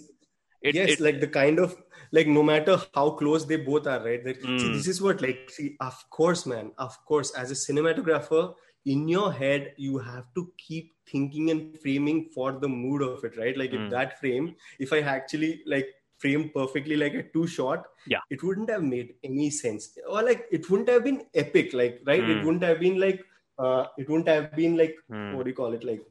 it, 0.61 0.75
yes 0.75 0.91
it, 0.91 0.99
like 0.99 1.19
the 1.19 1.27
kind 1.27 1.59
of 1.59 1.75
like 2.13 2.27
no 2.27 2.43
matter 2.43 2.79
how 2.93 3.09
close 3.21 3.45
they 3.45 3.57
both 3.57 3.87
are 3.87 4.01
right 4.05 4.23
that, 4.23 4.41
mm. 4.41 4.59
see 4.59 4.67
hmm. 4.67 4.73
this 4.73 4.87
is 4.87 5.01
what 5.01 5.21
like 5.21 5.49
see 5.49 5.75
of 5.81 5.97
course 6.09 6.45
man 6.45 6.71
of 6.77 6.97
course 7.05 7.31
as 7.43 7.51
a 7.51 7.59
cinematographer 7.63 8.53
in 8.85 9.07
your 9.07 9.31
head 9.33 9.73
you 9.77 9.97
have 9.97 10.25
to 10.35 10.51
keep 10.57 10.93
thinking 11.11 11.49
and 11.49 11.77
framing 11.81 12.29
for 12.35 12.51
the 12.51 12.67
mood 12.67 13.01
of 13.01 13.23
it 13.23 13.35
right 13.37 13.57
like 13.57 13.71
mm. 13.71 13.79
if 13.79 13.81
hmm. 13.81 13.89
that 13.89 14.19
frame 14.19 14.55
if 14.79 14.93
i 14.93 15.01
actually 15.17 15.51
like 15.65 15.89
frame 16.19 16.49
perfectly 16.55 16.95
like 16.95 17.15
a 17.15 17.23
two 17.33 17.47
shot 17.47 17.85
yeah 18.07 18.19
it 18.29 18.43
wouldn't 18.43 18.69
have 18.69 18.83
made 18.83 19.13
any 19.23 19.49
sense 19.49 19.97
or 20.07 20.23
like 20.23 20.45
it 20.51 20.69
wouldn't 20.69 20.87
have 20.87 21.03
been 21.03 21.21
epic 21.33 21.73
like 21.73 22.01
right 22.05 22.21
mm. 22.21 22.29
it 22.29 22.39
hmm. 22.39 22.45
wouldn't 22.45 22.63
have 22.63 22.79
been 22.79 22.99
like 22.99 23.25
uh 23.57 23.85
it 23.97 24.07
wouldn't 24.09 24.27
have 24.27 24.55
been 24.55 24.77
like 24.77 24.95
what 25.07 25.43
do 25.43 25.49
you 25.49 25.59
call 25.63 25.73
it 25.73 25.83
like 25.83 26.01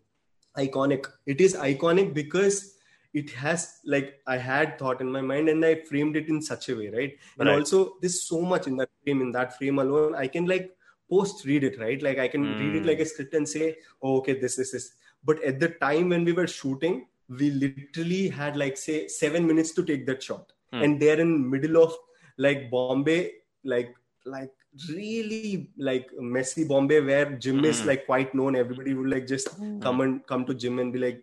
iconic 0.59 1.07
it 1.27 1.41
is 1.41 1.55
iconic 1.55 2.13
because 2.13 2.75
it 3.15 3.31
has 3.31 3.81
like 3.85 4.21
I 4.27 4.39
had 4.39 4.79
thought 4.79 5.01
in 5.01 5.11
my 5.11 5.21
mind 5.21 5.49
and 5.49 5.65
I 5.65 5.75
framed 5.83 6.17
it 6.17 6.29
in 6.29 6.41
such 6.41 6.69
a 6.69 6.77
way, 6.77 6.89
right? 6.91 7.19
And 7.39 7.49
right. 7.49 7.59
also 7.59 7.95
there's 8.01 8.23
so 8.23 8.41
much 8.41 8.67
in 8.67 8.77
that 8.79 8.91
frame, 9.05 9.21
in 9.21 9.33
that 9.33 9.57
frame 9.59 9.79
alone, 9.79 10.15
I 10.15 10.27
can 10.27 10.47
like 10.47 10.71
post 11.11 11.45
read 11.45 11.65
it, 11.65 11.79
right? 11.79 12.03
Like 12.03 12.19
I 12.19 12.29
can 12.29 12.45
mm. 12.45 12.59
read 12.59 12.77
it 12.77 12.87
like 12.87 13.01
a 13.01 13.05
script 13.05 13.35
and 13.35 13.49
say, 13.49 13.77
oh, 14.03 14.17
okay, 14.19 14.39
this, 14.41 14.57
this, 14.57 14.73
this. 14.73 14.95
But 15.25 15.43
at 15.45 15.61
the 15.61 15.69
time 15.69 16.09
when 16.09 16.25
we 16.25 16.33
were 16.33 16.47
shooting, 16.47 17.07
we 17.29 17.51
literally 17.51 18.29
had 18.29 18.57
like 18.57 18.77
say 18.77 19.09
seven 19.09 19.47
minutes 19.47 19.73
to 19.73 19.85
take 19.85 20.07
that 20.07 20.23
shot. 20.23 20.53
Mm. 20.73 20.85
And 20.85 21.01
they're 21.01 21.21
in 21.21 21.51
middle 21.51 21.83
of 21.83 21.95
like 22.39 22.71
Bombay, 22.71 23.33
like 23.65 23.95
like 24.25 24.53
really 24.89 25.71
like 25.77 26.09
messy 26.19 26.65
Bombay 26.65 27.01
where 27.01 27.33
Jim 27.33 27.61
mm. 27.61 27.67
is 27.67 27.85
like 27.85 28.07
quite 28.07 28.35
known. 28.35 28.57
Everybody 28.57 28.95
would 28.95 29.11
like 29.11 29.27
just 29.27 29.61
mm. 29.61 29.83
come 29.83 30.01
and 30.01 30.27
come 30.27 30.47
to 30.47 30.55
Jim 30.55 30.79
and 30.79 30.93
be 30.93 30.99
like, 30.99 31.23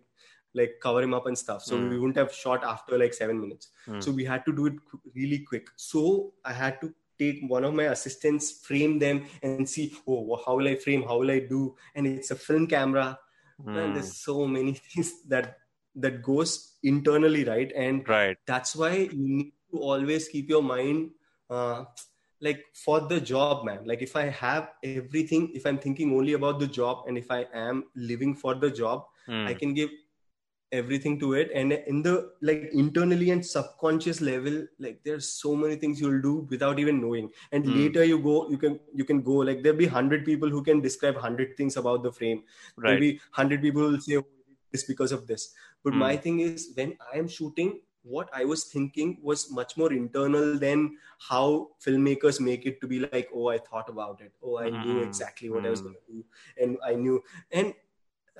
like 0.54 0.78
cover 0.82 1.02
him 1.02 1.14
up 1.14 1.26
and 1.26 1.38
stuff. 1.38 1.62
So 1.62 1.76
mm. 1.76 1.90
we 1.90 1.98
wouldn't 1.98 2.16
have 2.16 2.32
shot 2.32 2.64
after 2.64 2.98
like 2.98 3.14
seven 3.14 3.40
minutes. 3.40 3.68
Mm. 3.86 4.02
So 4.02 4.10
we 4.10 4.24
had 4.24 4.44
to 4.46 4.52
do 4.52 4.66
it 4.66 4.74
really 5.14 5.40
quick. 5.40 5.68
So 5.76 6.32
I 6.44 6.52
had 6.52 6.80
to 6.80 6.92
take 7.18 7.40
one 7.46 7.64
of 7.64 7.74
my 7.74 7.84
assistants, 7.84 8.60
frame 8.66 8.98
them, 8.98 9.26
and 9.42 9.68
see, 9.68 9.94
oh, 10.08 10.40
how 10.44 10.56
will 10.56 10.68
I 10.68 10.76
frame? 10.76 11.02
How 11.02 11.18
will 11.18 11.30
I 11.30 11.40
do? 11.40 11.76
And 11.94 12.06
it's 12.06 12.30
a 12.30 12.36
film 12.36 12.66
camera. 12.66 13.18
Mm. 13.64 13.76
And 13.76 13.96
there's 13.96 14.16
so 14.16 14.46
many 14.46 14.72
things 14.88 15.22
that 15.28 15.58
that 15.96 16.22
goes 16.22 16.76
internally, 16.82 17.44
right? 17.44 17.72
And 17.74 18.08
right. 18.08 18.36
that's 18.46 18.76
why 18.76 19.08
you 19.12 19.36
need 19.36 19.52
to 19.72 19.78
always 19.78 20.28
keep 20.28 20.48
your 20.48 20.62
mind. 20.62 21.10
Uh, 21.48 21.84
like 22.40 22.64
for 22.72 23.00
the 23.00 23.20
job 23.20 23.64
man 23.64 23.80
like 23.84 24.02
if 24.02 24.16
i 24.16 24.24
have 24.24 24.70
everything 24.82 25.50
if 25.54 25.66
i'm 25.66 25.78
thinking 25.78 26.12
only 26.16 26.32
about 26.32 26.58
the 26.58 26.66
job 26.66 27.04
and 27.06 27.18
if 27.18 27.30
i 27.30 27.44
am 27.52 27.84
living 27.94 28.34
for 28.34 28.54
the 28.54 28.70
job 28.70 29.04
mm. 29.28 29.46
i 29.46 29.52
can 29.52 29.74
give 29.74 29.90
everything 30.72 31.18
to 31.18 31.32
it 31.34 31.50
and 31.54 31.72
in 31.72 32.00
the 32.02 32.30
like 32.40 32.70
internally 32.72 33.30
and 33.30 33.44
subconscious 33.44 34.20
level 34.20 34.64
like 34.78 35.00
there's 35.04 35.28
so 35.28 35.54
many 35.56 35.74
things 35.74 36.00
you'll 36.00 36.22
do 36.22 36.46
without 36.48 36.78
even 36.78 37.00
knowing 37.00 37.28
and 37.50 37.64
mm. 37.64 37.74
later 37.74 38.04
you 38.04 38.18
go 38.20 38.48
you 38.48 38.56
can 38.56 38.78
you 38.94 39.04
can 39.04 39.20
go 39.20 39.32
like 39.32 39.62
there'll 39.62 39.78
be 39.78 39.86
100 39.86 40.24
people 40.24 40.48
who 40.48 40.62
can 40.62 40.80
describe 40.80 41.14
100 41.14 41.56
things 41.56 41.76
about 41.76 42.02
the 42.04 42.12
frame 42.12 42.42
right. 42.76 43.00
there'll 43.00 43.16
100 43.34 43.60
people 43.60 43.82
will 43.82 44.00
say 44.00 44.16
oh, 44.16 44.26
this 44.70 44.84
because 44.84 45.10
of 45.10 45.26
this 45.26 45.52
but 45.82 45.92
mm. 45.92 45.96
my 45.96 46.16
thing 46.16 46.40
is 46.40 46.70
when 46.74 46.96
i 47.12 47.18
am 47.18 47.26
shooting 47.26 47.80
what 48.02 48.30
i 48.32 48.44
was 48.44 48.64
thinking 48.64 49.18
was 49.22 49.50
much 49.50 49.76
more 49.76 49.92
internal 49.92 50.56
than 50.56 50.96
how 51.28 51.68
filmmakers 51.84 52.40
make 52.40 52.64
it 52.64 52.80
to 52.80 52.86
be 52.86 53.00
like 53.00 53.28
oh 53.34 53.48
i 53.48 53.58
thought 53.58 53.88
about 53.88 54.20
it 54.20 54.32
oh 54.42 54.58
i 54.58 54.70
mm. 54.70 54.84
knew 54.84 54.98
hmm. 55.00 55.08
exactly 55.08 55.50
what 55.50 55.66
i 55.66 55.70
was 55.70 55.80
hmm. 55.80 55.86
going 55.86 55.96
to 56.06 56.12
do 56.12 56.24
and 56.62 56.78
i 56.86 56.94
knew 56.94 57.22
and 57.50 57.74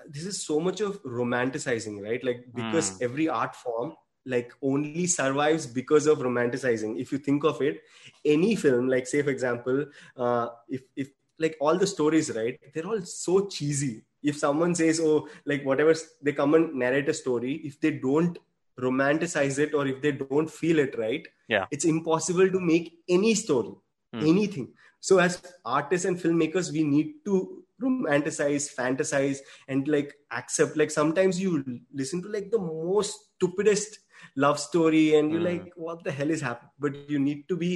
this 0.09 0.25
is 0.25 0.43
so 0.43 0.61
much 0.61 0.81
of 0.81 1.03
romanticizing 1.03 2.03
right? 2.03 2.23
Like 2.23 2.45
because 2.55 2.93
mm. 2.93 3.03
every 3.03 3.29
art 3.29 3.55
form 3.55 3.95
like 4.27 4.53
only 4.63 5.07
survives 5.07 5.67
because 5.67 6.07
of 6.07 6.19
romanticizing. 6.19 7.01
If 7.01 7.13
you 7.13 7.19
think 7.19 7.45
of 7.45 7.61
it 7.63 7.83
any 8.25 8.55
film 8.55 8.89
like 8.89 9.07
say 9.07 9.23
for 9.23 9.31
example 9.31 9.87
uh, 10.17 10.49
if 10.69 10.83
if 10.97 11.09
like 11.39 11.57
all 11.61 11.77
the 11.77 11.87
stories 11.87 12.31
right 12.35 12.59
they're 12.75 12.87
all 12.87 13.01
so 13.03 13.47
cheesy. 13.47 14.05
If 14.23 14.37
someone 14.37 14.75
says 14.75 15.01
oh 15.03 15.29
like 15.47 15.65
whatever 15.65 15.95
they 16.23 16.33
come 16.33 16.55
and 16.55 16.75
narrate 16.75 17.09
a 17.09 17.15
story 17.15 17.55
if 17.65 17.81
they 17.81 17.93
don't 17.93 18.39
romanticize 18.79 19.59
it 19.59 19.75
or 19.75 19.87
if 19.87 20.01
they 20.01 20.13
don't 20.13 20.51
feel 20.51 20.79
it 20.79 20.97
right 20.99 21.27
yeah. 21.49 21.67
it's 21.71 21.85
impossible 21.85 22.49
to 22.51 22.61
make 22.61 22.99
any 23.09 23.35
story 23.35 23.73
mm. 24.15 24.29
anything. 24.29 24.69
So 25.01 25.19
as 25.19 25.43
artists 25.65 26.07
and 26.07 26.19
filmmakers 26.19 26.71
we 26.73 26.85
need 26.85 27.25
to 27.25 27.65
romanticize 27.83 28.65
fantasize 28.79 29.39
and 29.69 29.89
like 29.89 30.15
accept 30.31 30.77
like 30.77 30.91
sometimes 30.91 31.41
you 31.41 31.65
listen 31.93 32.23
to 32.23 32.29
like 32.29 32.51
the 32.51 32.59
most 32.59 33.19
stupidest 33.37 33.99
love 34.37 34.59
story 34.59 35.15
and 35.17 35.33
you're 35.33 35.41
Mm. 35.41 35.51
like 35.53 35.73
what 35.77 36.05
the 36.05 36.13
hell 36.13 36.31
is 36.31 36.43
happening 36.43 36.71
but 36.79 36.95
you 36.97 37.07
need 37.09 37.35
to 37.39 37.47
be 37.47 37.73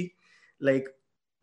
like 0.53 0.87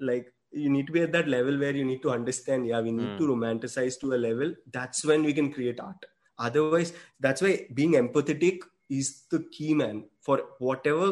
like 0.01 0.33
you 0.53 0.69
need 0.71 0.87
to 0.87 0.93
be 0.93 1.03
at 1.03 1.13
that 1.13 1.29
level 1.29 1.59
where 1.59 1.75
you 1.75 1.85
need 1.85 2.03
to 2.03 2.11
understand 2.11 2.67
yeah 2.67 2.81
we 2.81 2.93
need 2.93 3.13
Mm. 3.13 3.19
to 3.19 3.29
romanticize 3.33 3.99
to 4.01 4.13
a 4.15 4.21
level 4.27 4.55
that's 4.73 5.05
when 5.05 5.23
we 5.25 5.33
can 5.39 5.53
create 5.53 5.81
art 5.81 6.05
otherwise 6.39 6.87
that's 7.21 7.35
why 7.43 7.53
being 7.75 7.93
empathetic 7.95 8.59
is 8.91 9.25
the 9.31 9.41
key 9.57 9.75
man 9.75 10.05
for 10.21 10.37
whatever 10.59 11.09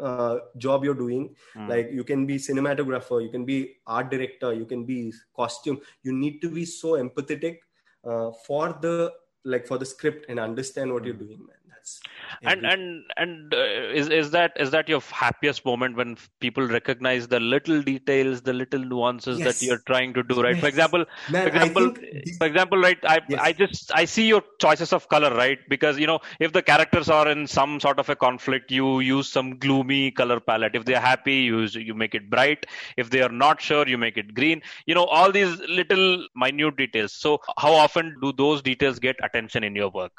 uh, 0.00 0.38
job 0.56 0.84
you're 0.84 0.94
doing. 0.94 1.34
Mm. 1.56 1.68
like 1.68 1.90
you 1.90 2.04
can 2.04 2.26
be 2.26 2.36
cinematographer 2.36 3.22
you 3.22 3.30
can 3.30 3.44
be 3.44 3.76
art 3.86 4.10
director 4.10 4.52
you 4.52 4.64
can 4.64 4.84
be 4.84 5.12
costume. 5.34 5.80
You 6.02 6.12
need 6.12 6.40
to 6.42 6.50
be 6.50 6.64
so 6.64 6.92
empathetic 6.92 7.58
uh, 8.04 8.30
for 8.46 8.78
the 8.80 9.12
like 9.44 9.66
for 9.66 9.78
the 9.78 9.86
script 9.86 10.26
and 10.28 10.40
understand 10.40 10.92
what 10.92 11.04
you're 11.04 11.14
doing 11.14 11.38
man 11.38 11.65
that's 11.86 12.00
and 12.44 12.64
everything. 12.64 12.72
and 12.72 13.04
and 13.16 13.54
uh, 13.54 13.98
is 14.00 14.08
is 14.08 14.30
that 14.30 14.52
is 14.56 14.70
that 14.70 14.88
your 14.88 15.00
happiest 15.00 15.64
moment 15.64 15.96
when 15.96 16.16
people 16.40 16.66
recognize 16.66 17.28
the 17.28 17.40
little 17.40 17.82
details 17.82 18.42
the 18.42 18.52
little 18.52 18.80
nuances 18.80 19.40
that 19.42 19.62
you're 19.62 19.82
trying 19.86 20.12
to 20.14 20.22
do 20.22 20.42
right? 20.42 20.58
For 20.58 20.66
example 20.68 21.04
man 21.28 21.42
for 21.42 21.48
example 21.48 21.92
I 21.92 21.94
think 22.10 22.38
for 22.38 22.46
example 22.46 22.78
right 22.78 22.98
i 23.04 23.20
Yes. 23.28 23.40
i 23.48 23.52
just 23.52 23.92
i 23.94 24.04
see 24.04 24.26
your 24.26 24.42
choices 24.60 24.92
of 24.92 25.08
color 25.08 25.34
right? 25.34 25.58
Because 25.68 25.98
you 25.98 26.06
know 26.06 26.20
if 26.40 26.52
the 26.52 26.62
characters 26.62 27.08
are 27.08 27.28
in 27.28 27.46
some 27.46 27.80
sort 27.80 27.98
of 27.98 28.08
a 28.08 28.16
conflict 28.16 28.70
you 28.70 29.00
use 29.00 29.28
some 29.28 29.58
gloomy 29.58 30.10
color 30.10 30.40
palette. 30.40 30.74
If 30.74 30.84
they're 30.84 31.00
happy 31.00 31.34
you 31.36 31.60
use, 31.60 31.74
you 31.74 31.94
make 31.94 32.14
it 32.14 32.30
bright. 32.30 32.66
If 32.96 33.10
they 33.10 33.22
are 33.22 33.28
not 33.30 33.60
sure 33.60 33.86
you 33.88 33.98
make 33.98 34.16
it 34.16 34.34
green. 34.34 34.62
You 34.86 34.94
know 34.94 35.04
all 35.04 35.32
these 35.32 35.58
little 35.60 36.26
minute 36.34 36.76
details. 36.76 37.12
So 37.12 37.40
how 37.58 37.72
often 37.72 38.16
do 38.22 38.32
those 38.32 38.62
details 38.62 38.98
get 38.98 39.16
attention 39.22 39.64
in 39.64 39.74
your 39.76 39.90
work 39.90 40.12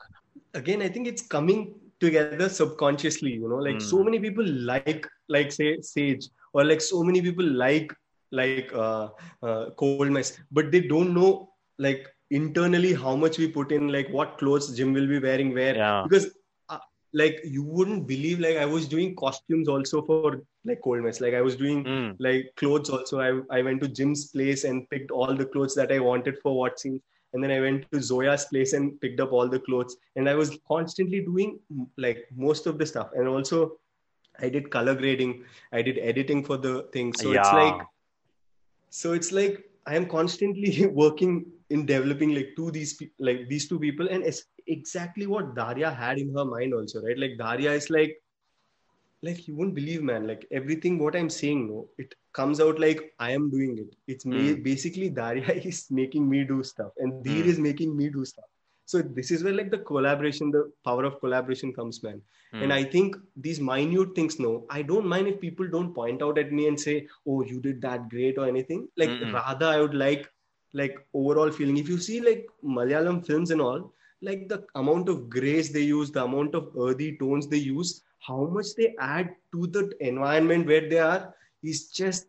again 0.53 0.81
i 0.81 0.87
think 0.89 1.07
it's 1.07 1.25
coming 1.35 1.73
together 1.99 2.39
subconsciously 2.49 3.31
you 3.31 3.49
know 3.49 3.61
like 3.67 3.81
so 3.81 3.99
Mm. 3.99 4.05
many 4.07 4.19
people 4.19 4.47
like 4.69 4.99
like 5.35 5.51
say 5.51 5.69
sage 5.81 6.27
or 6.53 6.63
like 6.65 6.81
so 6.81 7.03
many 7.03 7.21
people 7.21 7.45
like 7.63 7.93
like 8.31 8.71
uh, 8.73 9.07
uh 9.43 9.65
cold 9.81 10.11
mess 10.11 10.29
but 10.51 10.71
they 10.71 10.81
don't 10.81 11.13
know 11.13 11.49
like 11.77 12.05
internally 12.31 12.93
how 12.93 13.15
much 13.15 13.37
we 13.37 13.47
put 13.47 13.71
in 13.71 13.87
like 13.95 14.09
what 14.09 14.37
clothes 14.37 14.75
jim 14.77 14.93
will 14.93 15.07
be 15.07 15.19
wearing 15.19 15.53
where. 15.53 15.75
Yeah. 15.75 16.03
Because 16.03 16.27
uh, 16.69 16.79
like 17.13 17.39
you 17.43 17.63
wouldn't 17.63 18.07
believe 18.07 18.39
like 18.39 18.57
i 18.57 18.65
was 18.65 18.87
doing 18.87 19.15
costumes 19.15 19.67
also 19.69 20.01
for 20.07 20.27
like 20.55 20.71
cold 20.75 20.93
mess 20.95 21.13
like 21.13 21.25
i 21.25 21.33
was 21.35 21.47
doing 21.49 21.77
Mm. 21.85 22.15
like 22.19 22.45
clothes 22.57 22.89
also. 22.89 23.19
I, 23.19 23.29
I 23.57 23.61
went 23.61 23.81
to 23.81 23.87
jim's 23.87 24.25
place 24.27 24.63
and 24.65 24.89
picked 24.89 25.11
all 25.11 25.33
the 25.35 25.45
clothes 25.45 25.75
that 25.75 25.91
i 25.91 25.99
wanted 25.99 26.37
for 26.43 26.57
what 26.57 26.79
scene 26.79 27.01
and 27.37 27.43
then 27.43 27.51
i 27.55 27.59
went 27.63 27.83
to 27.91 28.01
zoya's 28.01 28.45
place 28.51 28.73
and 28.73 28.99
picked 29.01 29.19
up 29.19 29.31
all 29.31 29.47
the 29.47 29.59
clothes. 29.59 29.97
And 30.15 30.27
i 30.29 30.35
was 30.35 30.57
constantly 30.67 31.19
doing 31.21 31.59
like 31.97 32.25
most 32.35 32.65
of 32.65 32.79
the 32.79 32.85
stuff. 32.85 33.11
And 33.13 33.27
also 33.27 33.77
i 34.39 34.49
did 34.49 34.71
color 34.71 34.95
grading. 34.95 35.43
I 35.71 35.83
did 35.83 35.99
editing 35.99 36.43
for 36.43 36.57
the 36.57 36.73
thing. 36.93 37.13
So 37.13 37.31
it's 37.31 37.53
like 37.53 37.81
so 38.89 39.13
it's 39.13 39.31
like 39.31 39.63
i 39.85 39.95
am 39.95 40.07
constantly 40.07 40.87
working 41.03 41.45
in 41.69 41.85
developing 41.85 42.33
like 42.33 42.53
two 42.55 42.71
these 42.71 42.93
pe- 42.95 43.13
like 43.19 43.47
these 43.49 43.67
two 43.67 43.79
people. 43.79 44.09
And 44.09 44.23
it's 44.23 44.43
exactly 44.65 45.27
what 45.27 45.55
daria 45.55 45.91
had 45.91 46.17
in 46.17 46.33
her 46.35 46.45
mind 46.45 46.73
also 46.73 47.03
right? 47.03 47.17
Like 47.25 47.37
daria 47.37 47.73
is 47.73 47.91
like 47.91 48.17
like 49.23 49.47
you 49.47 49.55
won't 49.55 49.73
believe 49.75 50.01
man 50.03 50.27
like 50.27 50.45
everything 50.51 50.97
what 50.99 51.15
i'm 51.15 51.29
saying 51.29 51.67
no 51.67 51.87
it 51.97 52.13
comes 52.33 52.59
out 52.59 52.79
like 52.79 53.01
i 53.19 53.31
am 53.31 53.49
doing 53.49 53.77
it 53.83 53.95
it's 54.07 54.25
ma- 54.25 54.55
Mm. 54.55 54.63
basically 54.69 55.09
daria 55.09 55.53
is 55.71 55.79
making 55.89 56.29
me 56.29 56.43
do 56.43 56.63
stuff 56.63 56.91
and 56.97 57.23
Dheer 57.23 57.45
Mm. 57.45 57.49
is 57.53 57.59
making 57.59 57.95
me 57.97 58.09
do 58.09 58.25
stuff 58.25 58.45
so 58.85 59.01
this 59.01 59.31
is 59.31 59.43
where 59.43 59.53
like 59.53 59.71
the 59.71 59.79
collaboration 59.91 60.51
the 60.51 60.63
power 60.85 61.03
of 61.05 61.19
collaboration 61.19 61.73
comes 61.73 62.01
man 62.03 62.21
and 62.59 62.71
Mm. 62.71 62.77
i 62.79 62.83
think 62.95 63.17
these 63.47 63.59
minute 63.71 64.15
things 64.19 64.39
no 64.39 64.53
i 64.69 64.81
don't 64.91 65.07
mind 65.15 65.27
if 65.33 65.39
people 65.41 65.67
don't 65.75 65.93
point 65.93 66.21
out 66.21 66.37
at 66.43 66.51
me 66.59 66.67
and 66.67 66.79
say 66.87 66.95
oh 67.27 67.41
you 67.51 67.59
did 67.67 67.81
that 67.81 68.09
great 68.09 68.37
or 68.37 68.47
anything 68.53 68.87
like 69.03 69.17
Mm-mm. 69.19 69.33
rather 69.33 69.67
i 69.67 69.79
would 69.81 69.93
like 70.05 70.29
like 70.73 70.97
overall 71.13 71.51
feeling 71.51 71.77
if 71.77 71.89
you 71.89 71.97
see 71.97 72.19
like 72.21 72.45
malayalam 72.77 73.25
films 73.25 73.51
and 73.51 73.61
all 73.61 73.91
like 74.21 74.47
the 74.49 74.59
amount 74.75 75.09
of 75.09 75.29
grace 75.29 75.69
they 75.73 75.81
use 75.91 76.11
the 76.11 76.23
amount 76.23 76.55
of 76.55 76.69
earthy 76.87 77.15
tones 77.19 77.47
they 77.47 77.57
use 77.69 78.01
how 78.19 78.45
much 78.45 78.75
they 78.75 78.95
add 78.99 79.29
to 79.51 79.67
the 79.67 79.91
environment 79.99 80.65
where 80.67 80.87
they 80.89 80.99
are 80.99 81.33
is 81.63 81.87
just 81.89 82.27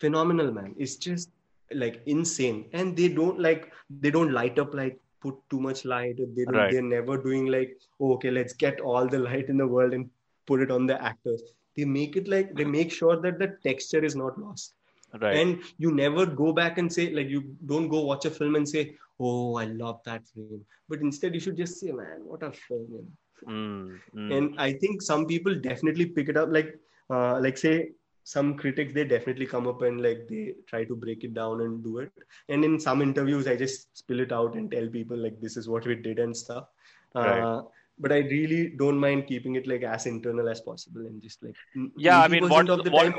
phenomenal 0.00 0.52
man 0.52 0.74
it's 0.78 0.96
just 0.96 1.30
like 1.72 2.00
insane 2.06 2.64
and 2.72 2.96
they 2.96 3.08
don't 3.08 3.38
like 3.40 3.72
they 4.00 4.10
don't 4.10 4.32
light 4.32 4.58
up 4.58 4.74
like 4.74 4.98
put 5.20 5.34
too 5.50 5.60
much 5.60 5.84
light 5.84 6.16
they 6.36 6.44
don't, 6.44 6.54
Right. 6.54 6.70
they're 6.70 6.82
never 6.82 7.16
doing 7.22 7.46
like 7.46 7.76
oh, 8.00 8.12
okay 8.14 8.30
let's 8.30 8.52
get 8.52 8.80
all 8.80 9.06
the 9.06 9.18
light 9.28 9.48
in 9.48 9.56
the 9.58 9.66
world 9.66 9.92
and 9.92 10.08
put 10.46 10.60
it 10.60 10.70
on 10.70 10.86
the 10.86 11.00
actors 11.02 11.42
they 11.76 11.84
make 11.84 12.16
it 12.16 12.28
like 12.28 12.54
they 12.54 12.64
make 12.64 12.90
sure 12.92 13.20
that 13.20 13.38
the 13.38 13.48
texture 13.62 14.04
is 14.04 14.14
not 14.16 14.38
lost 14.38 14.74
right 15.20 15.36
and 15.36 15.62
you 15.78 15.92
never 15.92 16.24
go 16.26 16.52
back 16.52 16.78
and 16.78 16.92
say 16.92 17.10
like 17.12 17.28
you 17.28 17.42
don't 17.66 17.88
go 17.88 18.00
watch 18.04 18.24
a 18.24 18.30
film 18.30 18.54
and 18.56 18.68
say 18.68 18.94
oh 19.20 19.56
i 19.56 19.64
love 19.64 20.00
that 20.04 20.26
film. 20.28 20.64
but 20.88 21.00
instead 21.00 21.34
you 21.34 21.40
should 21.40 21.56
just 21.56 21.78
say 21.80 21.90
man 21.92 22.20
what 22.24 22.42
a 22.42 22.52
film 22.52 22.86
you 22.90 22.98
know? 22.98 23.12
Mm, 23.46 24.00
mm. 24.14 24.36
and 24.36 24.54
i 24.58 24.72
think 24.72 25.00
some 25.02 25.26
people 25.26 25.54
definitely 25.54 26.06
pick 26.06 26.28
it 26.28 26.36
up 26.36 26.48
like 26.50 26.74
uh, 27.10 27.38
like 27.40 27.56
say 27.56 27.90
some 28.24 28.56
critics 28.56 28.92
they 28.92 29.04
definitely 29.04 29.46
come 29.46 29.66
up 29.66 29.82
and 29.82 30.00
like 30.02 30.26
they 30.28 30.54
try 30.66 30.84
to 30.84 30.94
break 30.96 31.24
it 31.24 31.34
down 31.34 31.60
and 31.62 31.82
do 31.84 31.98
it 31.98 32.12
and 32.48 32.64
in 32.64 32.78
some 32.78 33.00
interviews 33.00 33.46
i 33.46 33.56
just 33.56 33.96
spill 33.96 34.20
it 34.20 34.32
out 34.32 34.54
and 34.54 34.70
tell 34.70 34.86
people 34.88 35.16
like 35.16 35.40
this 35.40 35.56
is 35.56 35.68
what 35.68 35.86
we 35.86 35.94
did 35.94 36.18
and 36.18 36.36
stuff 36.36 36.66
Right. 37.14 37.40
uh, 37.42 37.62
but 37.98 38.12
i 38.12 38.18
really 38.18 38.68
don't 38.80 38.98
mind 38.98 39.26
keeping 39.26 39.54
it 39.56 39.66
like 39.66 39.82
as 39.82 40.06
internal 40.06 40.48
as 40.48 40.60
possible 40.60 41.00
and 41.06 41.22
just 41.22 41.42
like 41.42 41.56
yeah 41.96 42.20
i 42.20 42.28
mean 42.28 42.48
what, 42.48 42.68
what 42.90 43.14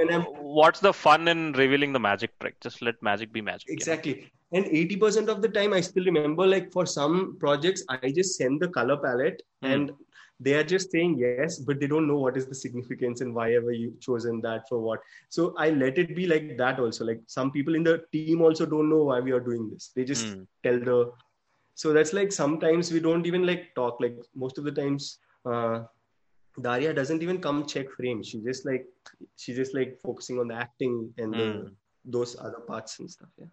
what's 0.60 0.80
the 0.80 0.94
fun 0.94 1.28
in 1.28 1.54
revealing 1.54 1.92
the 1.94 2.00
magic 2.00 2.38
trick 2.40 2.60
just 2.62 2.82
let 2.82 3.02
magic 3.02 3.32
be 3.34 3.42
magic 3.42 3.68
you 3.68 3.74
know? 3.74 3.78
exactly 3.78 4.32
and 4.52 4.66
80% 4.66 5.28
of 5.30 5.42
the 5.42 5.50
time 5.50 5.74
i 5.74 5.82
still 5.82 6.06
remember 6.06 6.46
like 6.46 6.72
for 6.72 6.86
some 6.86 7.38
projects 7.40 7.84
i 7.90 8.12
just 8.12 8.38
send 8.38 8.60
the 8.60 8.68
color 8.80 8.98
palette 8.98 9.42
Hmm. 9.62 9.72
and 9.74 9.92
they 10.40 10.54
are 10.56 10.64
just 10.64 10.92
saying 10.92 11.18
yes 11.20 11.60
but 11.60 11.80
they 11.80 11.88
don't 11.88 12.08
know 12.08 12.18
what 12.18 12.38
is 12.38 12.46
the 12.48 12.56
significance 12.56 13.22
and 13.22 13.34
why 13.34 13.54
ever 13.54 13.72
you 13.72 13.94
chosen 14.00 14.42
that 14.42 14.68
for 14.70 14.80
what. 14.80 15.00
So 15.30 15.54
i 15.58 15.70
let 15.70 15.98
it 15.98 16.16
be 16.16 16.28
like 16.28 16.50
that 16.58 16.80
also. 16.80 17.06
Like 17.06 17.22
some 17.28 17.52
people 17.52 17.76
in 17.76 17.84
the 17.84 18.02
team 18.12 18.42
also 18.42 18.66
don't 18.66 18.90
know 18.90 19.04
why 19.06 19.20
we 19.20 19.32
are 19.32 19.40
doing 19.40 19.70
this. 19.72 19.92
They 19.96 20.04
just 20.04 20.30
Hmm. 20.34 20.44
tell 20.64 20.80
the 20.80 21.12
so 21.76 21.94
that's 21.94 22.14
like 22.14 22.32
sometimes 22.32 22.92
we 22.92 23.00
don't 23.00 23.26
even 23.26 23.46
like 23.46 23.74
talk. 23.76 24.00
Like 24.00 24.18
most 24.36 24.58
of 24.58 24.64
the 24.66 24.72
times 24.72 25.20
uh 25.46 25.82
daria 26.62 26.94
doesn't 26.94 27.22
even 27.24 27.40
come 27.40 27.66
check 27.66 27.92
frame. 27.92 28.24
She 28.24 28.40
just 28.42 28.66
like 28.66 28.86
she 29.36 29.54
just 29.54 29.74
like 29.76 29.98
focusing 30.04 30.40
on 30.40 30.48
the 30.48 30.56
acting 30.56 31.14
and 31.18 31.38
the, 31.38 31.66
Hmm. 31.66 31.74
those 32.06 32.38
other 32.40 32.62
parts 32.68 33.00
and 33.00 33.10
stuff 33.10 33.30
yeah 33.38 33.48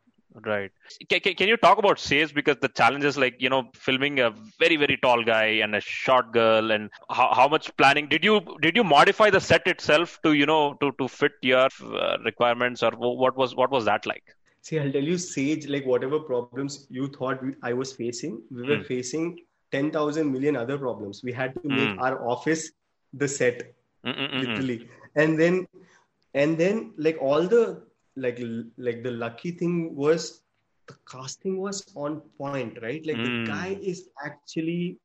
Right. 0.45 0.70
Can, 1.09 1.20
can, 1.20 1.34
can 1.34 1.49
you 1.49 1.57
talk 1.57 1.78
about 1.78 1.99
Sage? 1.99 2.34
Because 2.34 2.57
the 2.61 2.68
challenge 2.68 3.05
is 3.05 3.16
like, 3.16 3.37
you 3.39 3.49
know, 3.49 3.70
filming 3.74 4.20
a 4.20 4.30
very, 4.59 4.76
very 4.76 4.99
tall 4.99 5.24
guy 5.24 5.45
and 5.64 5.74
a 5.74 5.80
short 5.80 6.32
girl 6.32 6.72
and 6.72 6.91
how, 7.11 7.32
how 7.34 7.49
much 7.49 7.74
planning 7.78 8.07
did 8.07 8.22
you, 8.22 8.41
did 8.61 8.76
you 8.76 8.84
modify 8.84 9.30
the 9.30 9.41
set 9.41 9.66
itself 9.66 10.18
to, 10.24 10.34
you 10.34 10.45
know, 10.45 10.74
to, 10.74 10.93
to 11.01 11.09
fit 11.09 11.32
your 11.43 11.68
uh, 11.82 12.18
requirements 12.24 12.82
or 12.82 12.91
what 12.91 13.34
was, 13.37 13.55
what 13.55 13.70
was 13.70 13.87
that 13.87 14.05
like? 14.05 14.24
See, 14.61 14.78
I'll 14.78 14.93
tell 14.93 15.03
you, 15.03 15.16
Sage, 15.16 15.68
like 15.68 15.87
whatever 15.87 16.18
problems 16.20 16.87
you 16.91 17.07
thought 17.07 17.43
we, 17.43 17.55
I 17.62 17.72
was 17.72 17.93
facing, 17.93 18.43
we 18.51 18.64
were 18.64 18.76
Hmm. 18.76 18.82
facing 18.82 19.39
10,000 19.72 20.30
million 20.30 20.57
other 20.57 20.76
problems. 20.76 21.22
We 21.24 21.32
had 21.32 21.55
to 21.62 21.68
make 21.68 21.93
Hmm. 21.93 22.01
our 22.01 22.28
office 22.28 22.72
the 23.14 23.28
set, 23.28 23.74
Mm-mm-mm. 24.05 24.41
literally. 24.41 24.89
And 25.14 25.39
then, 25.41 25.66
and 26.34 26.59
then 26.59 26.93
like 26.99 27.16
all 27.22 27.43
the, 27.47 27.82
like, 28.17 28.41
like 28.79 29.03
the 29.03 29.11
lucky 29.12 29.53
thing 29.53 29.95
was 29.97 30.43
the 30.89 30.95
casting 31.11 31.59
was 31.59 31.85
on 31.97 32.21
point, 32.39 32.79
right? 32.83 33.05
Like 33.07 33.23
Hmm. 33.23 33.25
the 33.25 33.35
guy 33.45 33.77
is 33.83 34.09
actually 34.25 34.99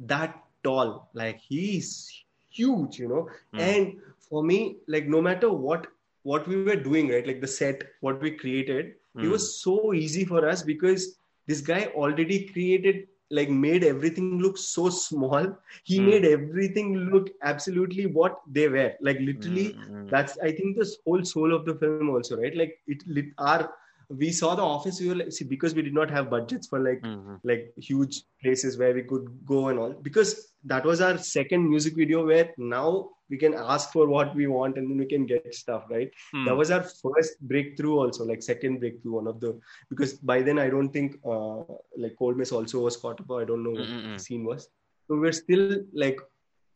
that 0.00 0.34
tall. 0.62 1.08
Like 1.14 1.38
he's 1.40 2.24
huge, 2.50 2.98
you 2.98 3.08
know? 3.08 3.28
Hmm. 3.52 3.72
And 3.72 3.96
for 4.28 4.42
me, 4.44 4.78
like 4.88 5.06
no 5.08 5.22
matter 5.22 5.50
what, 5.52 5.86
what 6.22 6.46
we 6.48 6.56
were 6.56 6.76
doing, 6.76 7.08
right? 7.08 7.26
Like 7.26 7.40
the 7.40 7.48
set, 7.48 7.82
what 8.00 8.20
we 8.20 8.32
created, 8.32 8.94
it 9.20 9.26
Hmm. 9.26 9.28
was 9.28 9.60
so 9.62 9.92
easy 9.92 10.24
for 10.24 10.46
us 10.48 10.62
because 10.62 11.18
this 11.46 11.60
guy 11.60 11.90
already 11.94 12.46
created 12.48 13.06
like 13.30 13.50
made 13.50 13.84
everything 13.84 14.32
look 14.36 14.50
so 14.50 14.88
small 14.88 15.46
he 15.84 15.94
Hmm. 15.96 16.08
made 16.08 16.24
everything 16.24 16.94
look 17.12 17.28
absolutely 17.42 18.06
what 18.06 18.40
they 18.50 18.68
were 18.68 18.92
like 19.00 19.18
literally 19.20 19.78
Mm-mm. 19.78 20.10
that's 20.10 20.38
i 20.42 20.50
think 20.52 20.76
the 20.76 20.88
whole 21.04 21.24
soul 21.24 21.54
of 21.54 21.64
the 21.66 21.74
film 21.82 22.00
also 22.02 22.28
right 22.36 22.48
like 22.48 22.68
it 22.86 22.92
lit 23.06 23.18
our 23.38 23.70
we 24.08 24.32
saw 24.32 24.54
the 24.54 24.62
office. 24.62 25.00
We 25.00 25.08
were 25.08 25.16
like, 25.16 25.32
see, 25.32 25.44
because 25.44 25.74
we 25.74 25.82
did 25.82 25.94
not 25.94 26.10
have 26.10 26.30
budgets 26.30 26.66
for 26.66 26.78
like 26.80 27.02
Mm-hmm. 27.02 27.34
like 27.44 27.72
huge 27.76 28.22
places 28.42 28.78
where 28.78 28.94
we 28.94 29.02
could 29.02 29.28
go 29.44 29.68
and 29.68 29.78
all. 29.78 29.92
Because 29.92 30.52
that 30.64 30.84
was 30.84 31.00
our 31.00 31.18
second 31.18 31.68
music 31.68 31.94
video 31.96 32.26
where 32.26 32.52
now 32.56 33.10
we 33.30 33.36
can 33.36 33.52
ask 33.54 33.92
for 33.92 34.06
what 34.06 34.34
we 34.34 34.46
want 34.46 34.78
and 34.78 34.90
then 34.90 34.96
we 34.96 35.04
can 35.04 35.26
get 35.26 35.54
stuff 35.54 35.84
right. 35.90 36.10
Hmm. 36.32 36.46
That 36.46 36.56
was 36.56 36.70
our 36.70 36.82
first 36.82 37.38
breakthrough, 37.42 37.98
also 37.98 38.24
like 38.24 38.42
second 38.42 38.78
breakthrough. 38.80 39.12
One 39.16 39.26
of 39.26 39.40
the 39.40 39.60
because 39.90 40.14
by 40.14 40.40
then 40.42 40.58
I 40.58 40.70
don't 40.70 40.88
think 40.90 41.16
uh, 41.24 41.58
like 41.96 42.16
Cold 42.18 42.38
Mess 42.38 42.52
also 42.52 42.80
was 42.80 42.96
caught 42.96 43.20
up. 43.20 43.30
I 43.30 43.44
don't 43.44 43.62
know 43.62 43.70
what 43.70 43.88
Mm-mm-mm. 43.88 44.16
the 44.16 44.18
scene 44.18 44.44
was. 44.44 44.68
So 45.06 45.16
we're 45.16 45.32
still 45.32 45.76
like 45.92 46.18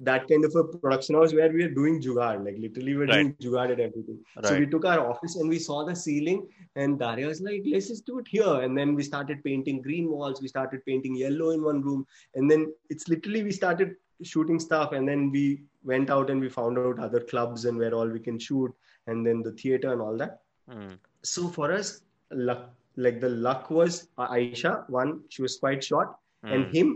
that 0.09 0.26
kind 0.28 0.44
of 0.44 0.55
a 0.57 0.64
production 0.64 1.14
house 1.14 1.32
where 1.32 1.50
we 1.57 1.62
are 1.64 1.70
doing 1.70 2.00
jugaad, 2.03 2.44
like 2.44 2.57
literally 2.59 2.94
we're 2.96 3.07
Right. 3.07 3.22
doing 3.22 3.34
jugaad 3.44 3.72
and 3.72 3.80
everything. 3.86 4.18
So 4.44 4.59
we 4.59 4.66
took 4.66 4.84
our 4.92 5.00
office 5.11 5.36
and 5.36 5.48
we 5.55 5.59
saw 5.59 5.84
the 5.88 5.94
ceiling, 6.05 6.40
and 6.76 6.98
Daria 7.03 7.26
was 7.32 7.40
like, 7.48 7.62
"Let's 7.72 7.88
just 7.92 8.07
do 8.07 8.18
it 8.22 8.28
here." 8.36 8.55
And 8.66 8.76
then 8.78 8.94
we 9.00 9.05
started 9.11 9.42
painting 9.48 9.80
green 9.88 10.09
walls. 10.14 10.42
We 10.46 10.48
started 10.55 10.84
painting 10.90 11.14
yellow 11.24 11.50
in 11.50 11.62
one 11.70 11.82
room, 11.88 12.07
and 12.34 12.50
then 12.55 12.64
it's 12.96 13.09
literally 13.14 13.42
we 13.50 13.53
started 13.61 13.94
shooting 14.32 14.59
stuff, 14.68 14.92
and 14.92 15.09
then 15.12 15.30
we 15.36 15.44
went 15.92 16.11
out 16.16 16.30
and 16.30 16.40
we 16.40 16.48
found 16.59 16.78
out 16.78 16.98
other 17.09 17.20
clubs 17.34 17.64
and 17.64 17.76
where 17.84 17.94
all 18.00 18.09
we 18.16 18.20
can 18.28 18.38
shoot, 18.48 18.72
and 19.07 19.26
then 19.26 19.42
the 19.42 19.53
theater 19.62 19.92
and 19.92 20.00
all 20.09 20.16
that. 20.24 20.42
Mm. 20.70 20.98
So 21.22 21.48
for 21.48 21.70
us, 21.78 22.03
luck, 22.50 22.66
like 22.96 23.20
the 23.20 23.28
luck 23.46 23.70
was 23.70 24.09
uh, 24.18 24.28
Aisha. 24.28 24.74
One, 24.98 25.22
she 25.28 25.42
was 25.42 25.57
quite 25.64 25.82
short, 25.92 26.12
Mm. 26.44 26.53
and 26.55 26.74
him, 26.76 26.92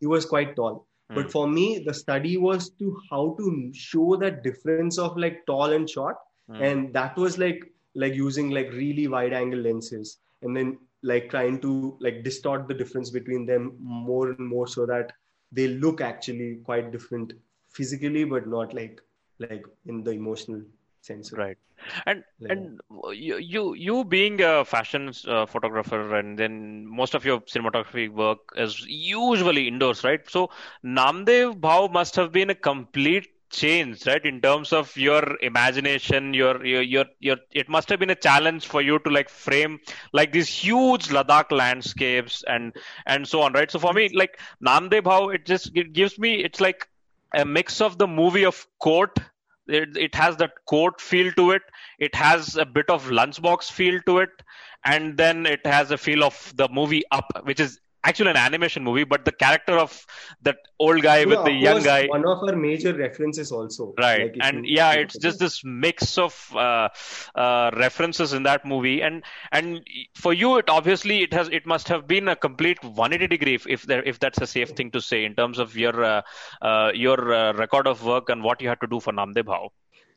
he 0.00 0.06
was 0.06 0.24
quite 0.26 0.54
tall. 0.56 0.86
But 1.14 1.26
Mm. 1.26 1.32
for 1.32 1.48
me, 1.48 1.66
the 1.86 1.94
study 1.94 2.36
was 2.36 2.70
to 2.80 2.96
how 3.10 3.34
to 3.38 3.70
show 3.72 4.16
that 4.16 4.42
difference 4.44 4.98
of 4.98 5.16
like 5.16 5.44
tall 5.46 5.72
and 5.78 5.88
short, 5.88 6.16
Mm. 6.48 6.60
and 6.68 6.94
that 6.94 7.16
was 7.16 7.38
like 7.44 7.60
like 8.02 8.14
using 8.14 8.50
like 8.56 8.72
really 8.72 9.06
wide 9.08 9.32
angle 9.32 9.60
lenses, 9.68 10.18
and 10.42 10.56
then 10.56 10.78
like 11.10 11.30
trying 11.30 11.60
to 11.62 11.70
like 12.06 12.22
distort 12.24 12.68
the 12.68 12.74
difference 12.82 13.10
between 13.10 13.46
them 13.46 13.64
more 13.80 14.30
and 14.30 14.46
more 14.54 14.66
so 14.74 14.86
that 14.86 15.12
they 15.58 15.66
look 15.84 16.00
actually 16.00 16.50
quite 16.68 16.92
different 16.92 17.32
physically, 17.78 18.24
but 18.34 18.46
not 18.46 18.74
like 18.80 19.00
like 19.40 19.64
in 19.86 20.04
the 20.04 20.12
emotional 20.12 20.62
sense. 21.02 21.32
Right. 21.32 21.56
And 22.06 22.24
Like- 22.40 22.50
and 22.50 22.80
you 23.12 23.36
you 23.38 23.74
you 23.74 24.04
being 24.04 24.40
a 24.42 24.64
fashion 24.64 25.12
uh, 25.26 25.46
photographer 25.46 26.14
and 26.16 26.38
then 26.38 26.86
most 26.86 27.14
of 27.14 27.24
your 27.24 27.40
cinematography 27.40 28.08
work 28.10 28.38
is 28.56 28.84
usually 28.86 29.66
indoors, 29.68 30.04
right? 30.04 30.20
So 30.28 30.50
Namdev 30.84 31.60
Bhau 31.60 31.90
must 31.90 32.16
have 32.16 32.32
been 32.32 32.50
a 32.50 32.54
complete 32.54 33.28
change, 33.50 34.06
right? 34.06 34.24
In 34.24 34.40
terms 34.40 34.72
of 34.72 34.96
your 34.96 35.36
imagination, 35.40 36.34
your 36.34 36.64
your 36.66 36.82
your 36.82 37.04
your 37.20 37.36
it 37.52 37.68
must 37.68 37.88
have 37.90 37.98
been 38.00 38.10
a 38.10 38.14
challenge 38.28 38.66
for 38.66 38.82
you 38.82 38.98
to 39.00 39.10
like 39.10 39.28
frame 39.30 39.80
like 40.12 40.32
these 40.32 40.48
huge 40.48 41.08
Ladakh 41.08 41.50
landscapes 41.50 42.44
and 42.46 42.74
and 43.06 43.26
so 43.26 43.42
on, 43.42 43.52
right? 43.52 43.70
So 43.70 43.78
for 43.78 43.92
me, 43.92 44.10
like 44.14 44.38
Namdev 44.64 45.02
Bhau, 45.02 45.34
it 45.34 45.46
just 45.46 45.70
it 45.74 45.92
gives 45.92 46.18
me 46.18 46.34
it's 46.44 46.60
like 46.60 46.88
a 47.34 47.44
mix 47.44 47.80
of 47.80 47.98
the 47.98 48.06
movie 48.06 48.44
of 48.44 48.66
Court 48.78 49.18
it, 49.66 50.14
has 50.14 50.36
that 50.36 50.52
court 50.66 51.00
feel 51.00 51.32
to 51.32 51.52
it. 51.52 51.62
It 51.98 52.14
has 52.14 52.56
a 52.56 52.64
bit 52.64 52.88
of 52.88 53.06
lunchbox 53.08 53.70
feel 53.70 54.00
to 54.06 54.18
it. 54.18 54.30
And 54.84 55.16
then 55.16 55.46
it 55.46 55.64
has 55.66 55.90
a 55.90 55.98
feel 55.98 56.24
of 56.24 56.52
the 56.56 56.68
movie 56.68 57.02
up 57.10 57.26
which 57.44 57.60
is 57.60 57.80
actually 58.04 58.30
an 58.30 58.36
animation 58.36 58.82
movie 58.82 59.04
but 59.04 59.24
the 59.24 59.32
character 59.32 59.76
of 59.78 60.06
that 60.42 60.56
old 60.78 61.02
guy 61.02 61.24
with 61.24 61.44
the 61.44 61.52
young 61.52 61.82
guy. 61.82 62.06
One 62.06 62.26
of 62.26 62.42
our 62.42 62.56
major 62.56 62.94
references 62.94 63.52
also. 63.52 63.94
right. 63.98 64.32
Like, 64.32 64.36
and 64.42 64.64
you- 64.64 64.76
yeah 64.76 64.92
it's 64.92 65.18
just 65.18 65.38
this 65.38 65.62
mix 65.64 66.16
of 66.18 66.34
uh, 66.54 66.88
uh, 67.34 67.70
references 67.76 68.32
in 68.32 68.44
that 68.44 68.64
movie. 68.64 69.02
And 69.02 69.22
and 69.52 69.86
for 70.14 70.32
you 70.32 70.56
it 70.58 70.68
obviously 70.68 71.22
it 71.22 71.32
has 71.32 71.48
it 71.48 71.66
must 71.66 71.88
have 71.88 72.06
been 72.06 72.28
a 72.28 72.36
complete 72.36 72.82
180 72.82 73.26
degree 73.26 73.54
if 73.54 73.66
if, 73.66 73.82
there, 73.82 74.02
if 74.02 74.18
that's 74.18 74.40
a 74.40 74.46
safe 74.46 74.70
thing 74.70 74.90
to 74.92 75.00
say 75.00 75.24
in 75.24 75.34
terms 75.34 75.58
of 75.58 75.76
your 75.76 76.02
uh, 76.04 76.22
uh, 76.62 76.90
your 76.94 77.32
uh, 77.32 77.52
record 77.54 77.86
of 77.86 78.04
work 78.04 78.28
and 78.28 78.42
what 78.42 78.60
you 78.62 78.68
had 78.68 78.80
to 78.80 78.86
do 78.86 79.00
for 79.00 79.12
Namdev 79.12 79.44
Bhau 79.44 79.70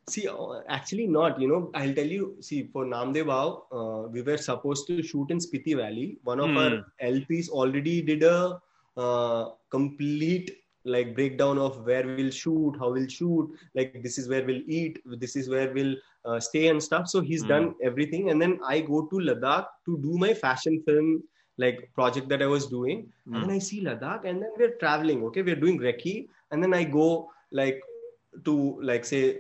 See, 0.10 0.28
uh, 0.28 0.62
actually 0.68 1.08
not. 1.08 1.40
You 1.40 1.48
know, 1.48 1.72
I'll 1.74 1.94
tell 1.94 2.06
you. 2.08 2.36
See, 2.42 2.64
for 2.72 2.86
Namdev 2.86 3.26
Bhau, 3.28 3.64
uh, 3.72 4.08
we 4.10 4.22
were 4.22 4.38
supposed 4.38 4.88
to 4.88 4.98
shoot 4.98 5.24
in 5.30 5.34
Spiti 5.38 5.76
Valley. 5.76 6.18
One 6.24 6.40
of 6.40 6.50
Hmm. 6.50 6.58
our 6.58 6.84
LPs 7.02 7.50
already 7.50 8.02
did 8.02 8.24
a 8.24 8.60
uh, 8.98 9.50
complete 9.70 10.52
like 10.86 11.16
breakdown 11.16 11.58
of 11.60 11.86
where 11.86 12.06
we'll 12.08 12.30
shoot, 12.32 12.76
how 12.80 12.92
we'll 12.92 13.08
shoot. 13.08 13.46
Like 13.74 13.94
this 13.94 14.10
is 14.12 14.22
where 14.24 14.38
we'll 14.38 14.56
eat. 14.68 14.92
This 15.06 15.28
is 15.28 15.42
where 15.44 15.72
we'll 15.74 15.96
uh, 16.26 16.40
stay 16.40 16.68
and 16.68 16.82
stuff. 16.82 17.08
So 17.08 17.22
he's 17.22 17.44
Hmm. 17.44 17.48
done 17.48 17.74
everything, 17.82 18.30
and 18.30 18.42
then 18.42 18.60
I 18.66 18.82
go 18.82 19.06
to 19.08 19.16
Ladakh 19.30 19.66
to 19.86 19.98
do 20.00 20.18
my 20.18 20.34
fashion 20.34 20.82
film 20.86 21.24
like 21.58 21.90
project 21.94 22.30
that 22.30 22.42
I 22.42 22.48
was 22.48 22.68
doing. 22.68 23.08
Hmm. 23.26 23.36
And 23.36 23.44
then 23.44 23.52
I 23.52 23.60
see 23.60 23.82
Ladakh, 23.84 24.26
and 24.26 24.42
then 24.42 24.52
we're 24.58 24.76
traveling. 24.86 25.24
Okay, 25.26 25.42
we're 25.44 25.62
doing 25.66 25.80
recce, 25.80 26.28
and 26.52 26.62
then 26.64 26.74
I 26.74 26.84
go 26.84 27.30
like 27.52 27.82
to 28.46 28.80
like 28.82 29.06
say 29.06 29.40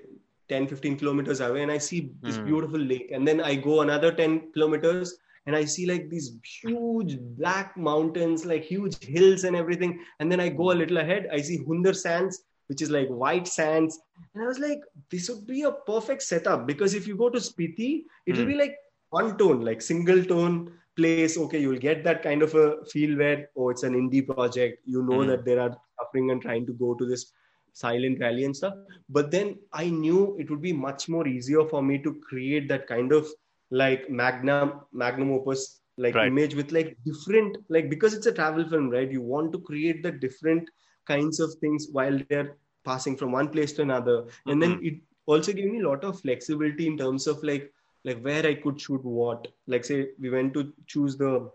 10 0.53 0.69
15 0.73 1.01
kilometers 1.03 1.41
away 1.49 1.63
and 1.67 1.73
i 1.79 1.79
see 1.89 2.13
this 2.29 2.39
Hmm. 2.43 2.53
beautiful 2.53 2.85
lake 2.93 3.11
and 3.19 3.27
then 3.31 3.41
i 3.51 3.55
go 3.67 3.81
another 3.83 4.13
10 4.23 4.51
kilometers 4.53 5.13
and 5.47 5.55
i 5.57 5.65
see 5.65 5.85
like 5.91 6.09
these 6.11 6.31
huge 6.61 7.17
black 7.39 7.77
mountains 7.77 8.45
like 8.53 8.63
huge 8.73 8.97
hills 8.99 9.37
and 9.37 9.55
everything 9.55 9.99
and 10.11 10.31
then 10.31 10.33
i 10.33 10.41
go 10.49 10.65
a 10.67 10.79
little 10.81 10.97
ahead 10.97 11.27
i 11.27 11.35
see 11.41 11.57
hundar 11.69 11.95
sands 11.95 12.39
which 12.67 12.81
is 12.81 12.91
like 12.97 13.09
white 13.23 13.47
sands 13.47 13.99
and 14.33 14.43
i 14.43 14.47
was 14.47 14.59
like 14.59 14.81
this 15.11 15.29
would 15.29 15.45
be 15.47 15.63
a 15.63 15.71
perfect 15.91 16.21
setup 16.23 16.67
because 16.67 16.93
if 16.93 17.07
you 17.07 17.17
go 17.17 17.29
to 17.29 17.39
spiti 17.49 17.91
it 18.27 18.37
will 18.37 18.45
Hmm. 18.45 18.53
be 18.53 18.57
like 18.63 18.75
one 19.09 19.37
tone 19.37 19.61
like 19.69 19.81
single 19.81 20.23
tone 20.33 20.57
place 20.97 21.37
okay 21.37 21.59
you'll 21.59 21.83
get 21.87 22.03
that 22.03 22.21
kind 22.23 22.41
of 22.43 22.53
a 22.55 22.65
feel 22.91 23.17
where 23.17 23.47
oh 23.57 23.69
it's 23.69 23.83
an 23.83 23.93
indie 24.01 24.25
project 24.27 24.77
you 24.85 25.01
know 25.03 25.23
Hmm. 25.23 25.31
that 25.31 25.43
there 25.45 25.59
are 25.59 25.71
suffering 25.99 26.31
and 26.31 26.41
trying 26.41 26.65
to 26.65 26.73
go 26.83 26.93
to 26.95 27.05
this 27.05 27.31
silent 27.73 28.19
valley 28.19 28.45
and 28.45 28.55
stuff 28.55 28.73
but 29.09 29.31
then 29.31 29.55
i 29.73 29.89
knew 29.89 30.35
it 30.39 30.49
would 30.49 30.61
be 30.61 30.73
much 30.73 31.09
more 31.09 31.27
easier 31.27 31.65
for 31.65 31.81
me 31.83 31.97
to 32.03 32.15
create 32.29 32.67
that 32.69 32.87
kind 32.87 33.11
of 33.13 33.27
like 33.71 34.09
magnum 34.09 34.71
magnum 34.93 35.25
opus 35.31 35.79
like 35.97 36.15
Right. 36.15 36.23
image 36.23 36.55
with 36.55 36.71
like 36.71 36.95
different 37.05 37.57
like 37.69 37.89
because 37.89 38.13
it's 38.13 38.27
a 38.27 38.33
travel 38.33 38.67
film 38.69 38.89
right 38.89 39.11
you 39.11 39.21
want 39.21 39.51
to 39.53 39.59
create 39.59 40.03
the 40.03 40.11
different 40.11 40.69
kinds 41.07 41.39
of 41.39 41.53
things 41.61 41.87
while 41.91 42.17
they're 42.19 42.49
passing 42.79 43.11
from 43.11 43.25
one 43.27 43.43
place 43.43 43.67
to 43.67 43.75
another 43.77 44.23
and 44.47 44.61
then 44.61 44.73
Mm-hmm. 44.73 44.81
it 44.81 44.93
also 45.25 45.51
gave 45.53 45.69
me 45.71 45.79
a 45.79 45.87
lot 45.87 46.03
of 46.03 46.19
flexibility 46.19 46.87
in 46.87 46.97
terms 46.97 47.27
of 47.27 47.41
like 47.43 47.71
like 48.05 48.21
where 48.21 48.45
i 48.45 48.53
could 48.53 48.79
shoot 48.79 49.03
what 49.03 49.47
like 49.67 49.83
say 49.85 50.07
we 50.19 50.29
went 50.29 50.53
to 50.53 50.71
choose 50.87 51.17
the 51.17 51.49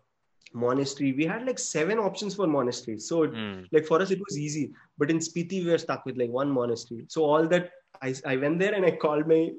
monastery. 0.52 1.12
We 1.12 1.24
had 1.24 1.46
like 1.46 1.58
seven 1.58 1.98
options 1.98 2.34
for 2.34 2.46
monasteries 2.46 3.08
so 3.08 3.26
Mm. 3.26 3.66
like 3.72 3.86
for 3.86 4.00
us 4.02 4.10
it 4.10 4.20
was 4.26 4.38
easy. 4.38 4.72
But 4.98 5.10
in 5.10 5.18
spiti 5.18 5.64
we 5.64 5.70
were 5.70 5.78
stuck 5.78 6.04
with 6.06 6.16
like 6.18 6.30
one 6.30 6.50
monastery. 6.50 7.04
So 7.08 7.24
all 7.24 7.46
that 7.48 7.70
i, 8.02 8.14
I 8.26 8.36
went 8.36 8.58
there 8.58 8.74
and 8.74 8.84
i 8.86 8.90
called 8.92 9.26
my 9.26 9.50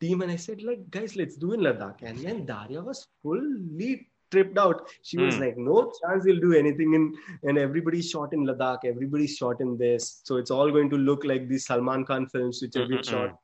team 0.00 0.22
and 0.22 0.30
i 0.30 0.36
said 0.36 0.62
like 0.62 0.90
guys 0.90 1.16
let's 1.16 1.36
do 1.36 1.52
in 1.52 1.60
ladakh. 1.60 2.02
And 2.02 2.18
then 2.18 2.46
daria 2.46 2.80
was 2.82 3.06
fully 3.22 4.06
tripped 4.30 4.58
out. 4.58 4.88
She 5.02 5.18
was 5.18 5.34
Hmm. 5.36 5.42
like 5.42 5.56
no 5.58 5.92
chance 6.00 6.24
you'll 6.26 6.40
do 6.40 6.52
anything 6.54 6.94
in 6.94 7.04
and 7.42 7.58
everybody's 7.58 8.08
shot 8.08 8.32
in 8.32 8.44
ladakh. 8.46 8.84
Everybody's 8.84 9.36
shot 9.36 9.60
in 9.60 9.76
this. 9.76 10.20
So 10.24 10.36
it's 10.36 10.50
all 10.52 10.70
going 10.70 10.90
to 10.90 10.96
look 10.96 11.24
like 11.24 11.48
these 11.48 11.66
salman 11.66 12.04
khan 12.04 12.26
films 12.28 12.62
which 12.62 12.74
have 12.76 12.88
been 12.88 12.98
Mm-mm-mm. 12.98 13.10
shot 13.10 13.38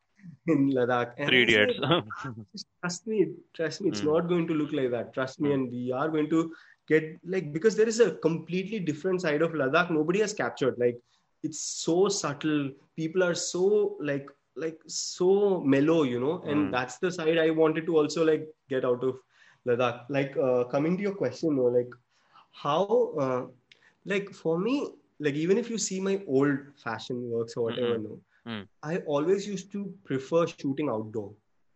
in 0.47 0.71
ladakh. 0.71 1.13
And 1.19 1.29
three 1.29 1.43
idiots. 1.43 1.75
Trust 2.81 3.07
me. 3.07 3.19
Trust 3.55 3.81
me. 3.81 3.89
It's 3.91 4.01
Mm. 4.03 4.13
not 4.13 4.29
going 4.29 4.47
to 4.47 4.55
look 4.55 4.73
like 4.73 4.91
that. 4.93 5.13
Trust 5.13 5.41
me. 5.41 5.51
Mm. 5.51 5.55
and 5.55 5.71
we 5.73 5.93
are 5.93 6.09
going 6.09 6.31
to 6.31 6.41
get 6.89 7.19
like 7.27 7.53
because 7.53 7.77
there 7.77 7.89
is 7.89 8.01
a 8.01 8.13
completely 8.27 8.79
different 8.81 9.21
side 9.23 9.43
of 9.43 9.53
ladakh 9.63 9.91
nobody 9.91 10.21
has 10.21 10.33
captured 10.35 10.77
like 10.79 10.99
it's 11.43 11.61
so 11.85 12.09
subtle 12.09 12.71
people 12.97 13.23
are 13.23 13.35
so 13.35 13.97
like 14.01 14.29
like 14.57 14.79
so 14.87 15.61
mellow 15.65 16.03
you 16.03 16.21
know 16.21 16.43
and 16.47 16.71
Mm. 16.71 16.71
that's 16.73 16.99
the 16.99 17.11
side 17.11 17.39
i 17.39 17.51
wanted 17.51 17.87
to 17.87 17.97
also 17.97 18.25
like 18.25 18.47
get 18.69 18.85
out 18.85 19.03
of 19.05 19.17
ladakh 19.67 20.01
like 20.19 20.37
uh, 20.49 20.65
coming 20.75 20.97
to 20.97 21.03
your 21.03 21.15
question 21.15 21.57
though, 21.57 21.73
like 21.79 21.93
how 22.63 23.03
uh, 23.19 23.43
like 24.05 24.31
for 24.31 24.59
me 24.59 24.77
like 25.21 25.35
even 25.35 25.57
if 25.59 25.71
you 25.71 25.79
see 25.79 26.01
my 26.01 26.21
old 26.27 26.59
fashion 26.85 27.19
works 27.31 27.57
or 27.57 27.65
whatever 27.65 27.97
Mm-mm. 27.97 28.07
no 28.07 28.19
Mm. 28.47 28.69
i 28.83 28.97
always 29.17 29.47
used 29.47 29.71
to 29.73 29.83
prefer 30.05 30.47
shooting 30.47 30.83
outdoor 30.85 31.25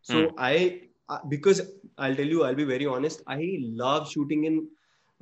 so 0.00 0.10
Mm. 0.10 0.34
i 0.36 0.80
uh, 1.08 1.18
because 1.28 1.60
i'll 1.98 2.14
tell 2.14 2.30
you 2.34 2.42
i'll 2.44 2.60
be 2.62 2.68
very 2.72 2.86
honest 2.86 3.22
i 3.26 3.40
love 3.82 4.08
shooting 4.10 4.44
in 4.44 4.66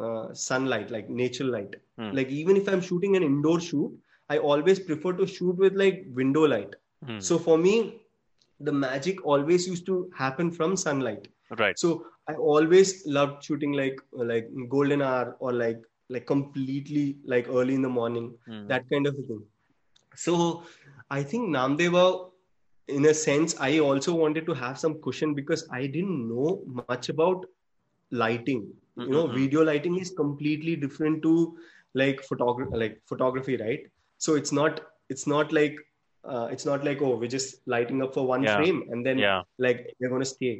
uh, 0.06 0.26
sunlight 0.46 0.90
like 0.96 1.08
natural 1.22 1.50
light 1.56 1.74
Mm. 1.98 2.10
like 2.16 2.28
even 2.40 2.56
if 2.58 2.68
i'm 2.72 2.82
shooting 2.88 3.16
an 3.18 3.24
indoor 3.28 3.58
shoot 3.68 3.90
i 4.34 4.38
always 4.50 4.78
prefer 4.88 5.12
to 5.20 5.26
shoot 5.36 5.56
with 5.64 5.74
like 5.84 6.04
window 6.20 6.44
light 6.54 6.74
Mm. 7.06 7.18
so 7.28 7.38
for 7.46 7.56
me 7.64 7.72
the 8.68 8.72
magic 8.84 9.24
always 9.32 9.66
used 9.72 9.84
to 9.90 9.96
happen 10.20 10.48
from 10.58 10.76
sunlight 10.84 11.26
right 11.62 11.78
so 11.82 11.90
i 12.32 12.34
always 12.52 12.92
loved 13.18 13.36
shooting 13.48 13.72
like 13.80 13.98
like 14.32 14.48
golden 14.76 15.02
hour 15.10 15.36
or 15.40 15.52
like 15.62 15.80
like 16.16 16.26
completely 16.32 17.04
like 17.34 17.48
early 17.58 17.74
in 17.80 17.82
the 17.88 17.94
morning 18.00 18.26
Mm. 18.48 18.64
that 18.72 18.88
kind 18.92 19.06
of 19.10 19.20
thing 19.28 19.42
so 20.24 20.34
i 21.18 21.22
think 21.32 21.44
namdeva 21.56 22.04
in 22.98 23.06
a 23.12 23.14
sense 23.22 23.54
i 23.68 23.72
also 23.90 24.14
wanted 24.22 24.44
to 24.50 24.54
have 24.64 24.76
some 24.84 24.94
cushion 25.06 25.34
because 25.40 25.62
i 25.80 25.82
didn't 25.96 26.20
know 26.32 26.50
much 26.82 27.08
about 27.14 27.46
lighting 28.10 28.62
you 29.06 29.12
know 29.16 29.24
Mhm. 29.26 29.34
video 29.40 29.64
lighting 29.70 29.96
is 30.04 30.10
completely 30.22 30.74
different 30.84 31.22
to 31.26 31.32
like 32.02 32.18
photography 32.30 32.76
like 32.82 32.96
photography 33.10 33.56
right 33.66 33.84
so 34.24 34.34
it's 34.40 34.52
not 34.60 34.80
it's 35.14 35.26
not 35.34 35.52
like 35.58 35.76
uh, 36.30 36.46
it's 36.54 36.66
not 36.70 36.84
like 36.88 37.00
oh 37.06 37.14
we're 37.20 37.34
just 37.38 37.60
lighting 37.74 38.02
up 38.04 38.12
for 38.16 38.24
one 38.34 38.42
Yeah. 38.48 38.56
frame 38.56 38.80
and 38.90 39.06
then 39.06 39.18
Yeah. 39.26 39.42
like 39.66 39.78
they're 39.98 40.12
going 40.14 40.26
to 40.28 40.32
stay 40.36 40.54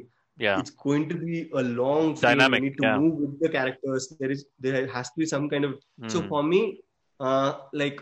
Yeah. 0.45 0.59
it's 0.61 0.73
going 0.83 1.05
to 1.09 1.15
be 1.23 1.37
a 1.61 1.63
long 1.79 2.05
frame. 2.15 2.37
Dynamic, 2.37 2.59
you 2.61 2.65
need 2.69 2.77
to 2.81 2.85
yeah. 2.87 2.97
move 3.01 3.15
with 3.23 3.33
the 3.43 3.49
characters 3.57 4.03
there 4.19 4.31
is 4.35 4.45
there 4.67 4.87
has 4.95 5.09
to 5.13 5.17
be 5.23 5.27
some 5.33 5.47
kind 5.53 5.65
of 5.69 5.73
so 6.13 6.21
Mm. 6.21 6.29
for 6.31 6.41
me 6.53 6.61
uh, 7.27 7.49
like 7.83 7.99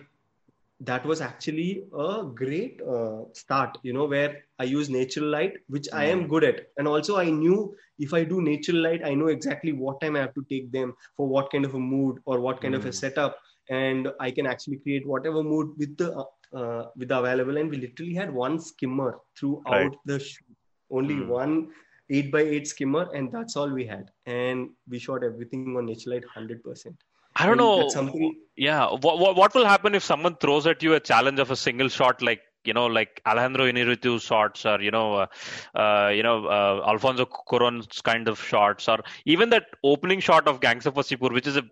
that 0.79 1.05
was 1.05 1.21
actually 1.21 1.83
a 1.97 2.23
great 2.41 2.81
uh, 2.95 3.21
start 3.33 3.77
you 3.83 3.93
know 3.93 4.05
where 4.05 4.37
i 4.59 4.63
use 4.63 4.89
natural 4.89 5.27
light 5.35 5.53
which 5.67 5.87
i 5.93 6.03
am 6.05 6.21
Mm. 6.21 6.31
good 6.33 6.43
at 6.43 6.59
and 6.77 6.87
also 6.87 7.17
i 7.17 7.29
knew 7.29 7.75
if 7.99 8.13
i 8.13 8.23
do 8.23 8.41
natural 8.41 8.77
light 8.87 9.01
i 9.05 9.13
know 9.13 9.27
exactly 9.27 9.71
what 9.73 9.99
time 10.01 10.15
i 10.15 10.19
have 10.19 10.33
to 10.35 10.45
take 10.51 10.71
them 10.71 10.93
for 11.15 11.27
what 11.27 11.49
kind 11.51 11.65
of 11.65 11.73
a 11.73 11.79
mood 11.79 12.17
or 12.25 12.39
what 12.39 12.61
kind 12.61 12.75
of 12.75 12.85
a 12.85 12.91
Mm. 12.91 12.93
setup 12.93 13.37
and 13.69 14.07
i 14.19 14.29
can 14.29 14.45
actually 14.45 14.77
create 14.77 15.07
whatever 15.07 15.43
mood 15.43 15.71
with 15.77 15.97
the 15.97 16.09
uh, 16.15 16.25
uh, 16.59 16.85
with 16.95 17.07
the 17.09 17.17
available 17.17 17.57
and 17.57 17.69
we 17.69 17.77
literally 17.77 18.13
had 18.13 18.33
one 18.33 18.59
skimmer 18.59 19.19
throughout 19.39 19.95
Right. 19.95 19.97
the 20.05 20.19
shoot 20.19 20.55
only 20.91 21.19
Mm. 21.19 21.29
one 21.37 21.69
8 22.09 22.31
by 22.31 22.41
8 22.41 22.67
skimmer 22.67 23.03
and 23.13 23.31
that's 23.31 23.55
all 23.57 23.69
we 23.79 23.85
had 23.85 24.11
and 24.25 24.69
we 24.89 24.99
shot 24.99 25.23
everything 25.23 25.67
on 25.69 25.79
natural 25.81 26.15
light 26.15 26.23
100% 26.23 26.95
I 27.37 27.45
don't 27.45 27.57
know. 27.57 27.89
something 27.89 28.35
Yeah. 28.55 28.87
What, 28.89 29.19
what 29.19 29.35
what 29.35 29.53
will 29.55 29.65
happen 29.65 29.95
if 29.95 30.03
someone 30.03 30.35
throws 30.35 30.67
at 30.67 30.83
you 30.83 30.93
a 30.95 30.99
challenge 30.99 31.39
of 31.39 31.51
a 31.51 31.55
single 31.55 31.89
shot 31.89 32.21
like 32.21 32.41
you 32.65 32.73
know 32.73 32.85
like 32.87 33.21
Alejandro 33.25 33.65
Inarritu 33.65 34.19
shots 34.21 34.65
or 34.65 34.81
you 34.81 34.91
know 34.91 35.15
uh, 35.15 35.27
uh, 35.75 36.09
you 36.09 36.23
know 36.23 36.45
uh, 36.45 36.83
Alfonso 36.87 37.25
Cuarón's 37.25 38.01
kind 38.01 38.27
of 38.27 38.41
shots 38.41 38.87
or 38.89 38.99
even 39.25 39.49
that 39.51 39.67
opening 39.83 40.19
shot 40.19 40.47
of 40.47 40.59
Gangs 40.59 40.85
of 40.85 40.95
Wasseypur 40.95 41.31
which 41.33 41.47
is 41.47 41.57
a 41.57 41.63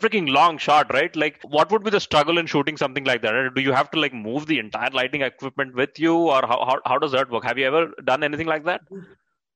freaking 0.00 0.28
long 0.28 0.58
shot 0.58 0.92
right 0.92 1.14
like 1.16 1.40
what 1.44 1.70
would 1.70 1.84
be 1.84 1.90
the 1.90 2.00
struggle 2.00 2.38
in 2.38 2.46
shooting 2.46 2.76
something 2.76 3.04
like 3.04 3.22
that 3.22 3.54
do 3.54 3.60
you 3.60 3.72
have 3.72 3.90
to 3.90 4.00
like 4.00 4.12
move 4.12 4.46
the 4.46 4.58
entire 4.58 4.90
lighting 4.90 5.22
equipment 5.22 5.74
with 5.74 5.98
you 5.98 6.16
or 6.16 6.40
how 6.42 6.58
how, 6.68 6.80
how 6.84 6.98
does 6.98 7.12
that 7.12 7.30
work 7.30 7.44
have 7.44 7.56
you 7.58 7.66
ever 7.66 7.92
done 8.04 8.24
anything 8.24 8.48
like 8.48 8.64
that 8.64 8.80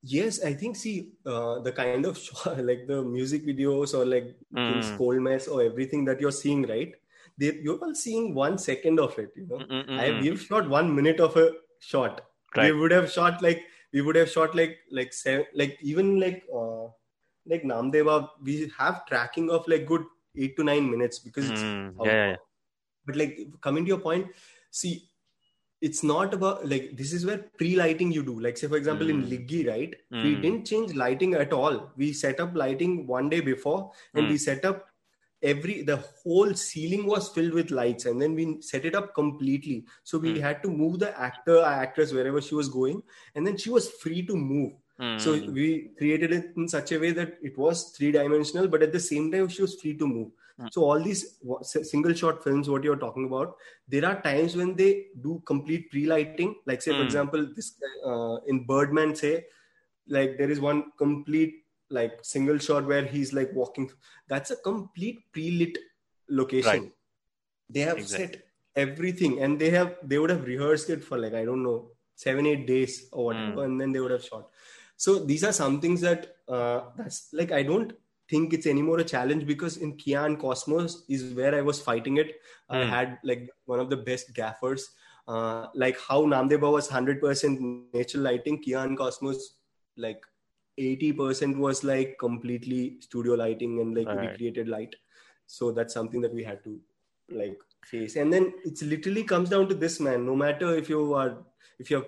Yes, 0.03 0.45
I 0.45 0.55
think 0.55 0.77
see 0.77 1.13
uh, 1.27 1.61
the 1.61 1.73
kind 1.73 1.99
of 1.99 2.11
shot, 2.11 2.49
like 2.65 2.79
the 2.79 2.95
music 2.95 3.39
videos 3.39 3.89
or 3.89 3.99
like 3.99 4.29
things 4.65 4.87
Mm. 4.87 4.97
cold 4.97 5.21
mess 5.21 5.47
or 5.47 5.63
everything 5.63 6.05
that 6.05 6.21
you're 6.21 6.31
seeing, 6.33 6.63
right? 6.67 6.93
They, 7.39 7.55
you're 7.63 7.79
all 7.79 7.95
seeing 7.95 8.35
one 8.35 8.59
second 8.59 9.01
of 9.01 9.19
it. 9.19 9.31
You 9.37 9.47
know, 9.49 9.67
Mm-mm-mm. 9.69 9.97
I 9.97 10.13
we've 10.13 10.41
shot 10.41 10.69
one 10.69 10.95
minute 10.95 11.21
of 11.21 11.37
a 11.37 11.51
shot. 11.81 12.23
Right. 12.57 12.63
We 12.63 12.73
would 12.73 12.93
have 12.93 13.11
shot 13.11 13.43
like 13.43 13.63
we 13.93 14.01
would 14.03 14.17
have 14.17 14.31
shot 14.31 14.55
like 14.55 14.79
like 14.91 15.13
seven, 15.13 15.47
like 15.55 15.79
even 15.83 16.21
like 16.21 16.45
uh, 16.55 16.87
like 17.47 17.63
Namdeva. 17.65 18.29
We 18.43 18.71
have 18.79 19.07
tracking 19.07 19.51
of 19.51 19.67
like 19.69 19.87
good 19.87 20.05
eight 20.37 20.57
to 20.57 20.65
nine 20.65 20.91
minutes 20.91 21.19
because 21.19 21.47
it's 21.49 21.65
Mm, 21.73 22.01
yeah, 22.03 22.13
yeah. 22.31 22.37
but 23.07 23.17
like 23.17 23.39
coming 23.63 23.85
to 23.85 23.89
your 23.89 23.99
point 24.01 24.27
see 24.71 25.08
it's 25.81 26.03
not 26.03 26.35
about 26.35 26.67
like 26.69 26.97
this 26.97 27.13
is 27.13 27.25
where 27.25 27.39
pre-lighting 27.57 28.11
you 28.11 28.23
do 28.23 28.39
like 28.41 28.57
say 28.57 28.67
for 28.67 28.77
example 28.77 29.09
in 29.09 29.23
Mm. 29.23 29.29
liggi 29.33 29.61
right 29.69 29.95
we 30.11 30.31
Mm. 30.35 30.43
didn't 30.43 30.67
change 30.67 30.95
lighting 30.95 31.35
at 31.35 31.53
all 31.53 31.77
we 31.97 32.13
set 32.13 32.41
up 32.45 32.57
lighting 32.63 33.07
one 33.07 33.29
day 33.35 33.41
before 33.41 33.93
and 34.15 34.27
Mm. 34.27 34.31
we 34.31 34.39
set 34.39 34.65
up 34.65 34.87
every 35.51 35.83
the 35.91 35.97
whole 35.97 36.53
ceiling 36.55 37.07
was 37.07 37.29
filled 37.35 37.53
with 37.61 37.71
lights 37.71 38.07
and 38.07 38.21
then 38.21 38.35
we 38.35 38.45
set 38.61 38.85
it 38.91 38.97
up 39.01 39.15
completely 39.21 39.77
so 40.03 40.19
we 40.19 40.33
Mm. 40.35 40.41
had 40.47 40.63
to 40.65 40.71
move 40.81 40.99
the 41.05 41.11
actor 41.29 41.59
actress 41.63 42.13
wherever 42.13 42.41
she 42.49 42.57
was 42.61 42.69
going 42.81 43.01
and 43.37 43.47
then 43.47 43.57
she 43.57 43.71
was 43.79 43.89
free 44.03 44.23
to 44.33 44.37
move 44.37 44.73
so 45.25 45.33
Mm. 45.35 45.53
we 45.57 45.67
created 45.99 46.33
it 46.33 46.47
in 46.57 46.67
such 46.77 46.91
a 46.91 46.99
way 46.99 47.13
that 47.13 47.35
it 47.49 47.57
was 47.57 47.83
three 47.97 48.11
dimensional, 48.11 48.67
but 48.67 48.83
at 48.83 48.93
the 48.93 48.99
same 48.99 49.31
time 49.31 49.47
she 49.57 49.63
was 49.63 49.75
free 49.81 49.93
to 50.01 50.07
move. 50.09 50.31
Mm. 50.61 50.73
So 50.73 50.83
all 50.85 51.01
these 51.01 51.39
single 51.63 52.15
shot 52.15 52.43
films, 52.43 52.69
what 52.69 52.83
you're 52.85 52.97
talking 52.97 53.27
about, 53.27 53.57
there 53.87 54.05
are 54.05 54.21
times 54.23 54.57
when 54.57 54.75
they 54.75 55.07
do 55.23 55.41
complete 55.47 55.91
pre-lighting. 55.91 56.57
Like 56.67 56.83
say, 56.83 56.93
for 56.93 56.99
Mm. 56.99 57.05
example, 57.05 57.47
this 57.55 57.75
uh, 58.05 58.37
in 58.47 58.65
Birdman, 58.67 59.15
say, 59.15 59.47
like 60.09 60.37
there 60.39 60.51
is 60.51 60.61
one 60.61 60.93
complete 60.99 61.65
like 61.91 62.19
single 62.23 62.59
shot 62.59 62.87
where 62.87 63.05
he's 63.05 63.33
like 63.33 63.53
walking. 63.55 63.91
That's 64.29 64.51
a 64.51 64.57
complete 64.57 65.21
pre-lit 65.33 65.79
location. 66.29 66.83
Right. 66.83 66.93
They 67.71 67.81
have 67.81 67.99
Exactly. 67.99 68.27
set 68.27 68.43
everything, 68.77 69.43
and 69.43 69.59
they 69.61 69.71
have 69.71 69.97
they 70.03 70.19
would 70.19 70.31
have 70.31 70.45
rehearsed 70.47 70.91
it 70.91 71.05
for 71.05 71.19
like 71.19 71.35
I 71.35 71.45
don't 71.45 71.63
know 71.63 71.93
seven 72.15 72.47
eight 72.47 72.67
days 72.67 73.09
or 73.13 73.27
whatever, 73.27 73.61
Mm. 73.63 73.65
and 73.65 73.81
then 73.81 73.93
they 73.93 74.01
would 74.01 74.11
have 74.11 74.25
shot 74.25 74.51
so 74.97 75.13
these 75.31 75.45
are 75.45 75.53
some 75.53 75.81
things 75.83 76.01
that 76.01 76.23
uh, 76.49 76.81
that's 76.97 77.19
like 77.41 77.53
i 77.53 77.63
don't 77.63 77.93
think 78.31 78.53
it's 78.53 78.67
anymore 78.67 78.99
a 79.01 79.05
challenge 79.05 79.47
because 79.47 79.77
in 79.79 79.97
kia 79.97 80.23
and 80.25 80.39
cosmos 80.39 81.05
is 81.09 81.23
where 81.35 81.55
i 81.55 81.61
was 81.63 81.81
fighting 81.81 82.19
it. 82.19 82.33
I 82.69 82.79
Mm. 82.79 82.89
had 82.95 83.19
like 83.25 83.49
one 83.67 83.81
of 83.81 83.91
the 83.91 83.97
best 84.09 84.35
gaffers. 84.35 84.89
Uh, 85.27 85.67
like 85.75 85.97
how 86.09 86.19
namdeva 86.33 86.71
was 86.73 86.89
100% 86.89 87.61
natural 87.95 88.23
lighting 88.25 88.61
kia 88.63 88.79
and 88.81 88.97
cosmos 88.97 89.41
like 89.97 90.21
80% 90.79 91.59
was 91.59 91.83
like 91.85 92.17
completely 92.19 92.97
studio 93.01 93.35
lighting 93.35 93.81
and 93.81 93.97
like 93.97 94.07
Right. 94.07 94.31
recreated 94.31 94.69
light. 94.69 94.95
So 95.47 95.73
that's 95.73 95.95
something 95.95 96.21
that 96.23 96.33
we 96.35 96.45
had 96.45 96.63
to 96.65 96.79
like 97.31 97.59
face. 97.85 98.17
And 98.17 98.33
then 98.33 98.53
it's 98.65 98.83
literally 98.83 99.25
comes 99.25 99.51
down 99.51 99.69
to 99.69 99.75
this 99.75 100.01
man. 100.01 100.25
No 100.27 100.37
matter 100.37 100.75
if 100.77 100.89
you 100.89 101.15
are 101.15 101.45
if 101.79 101.91
you 101.91 101.97
have 101.97 102.07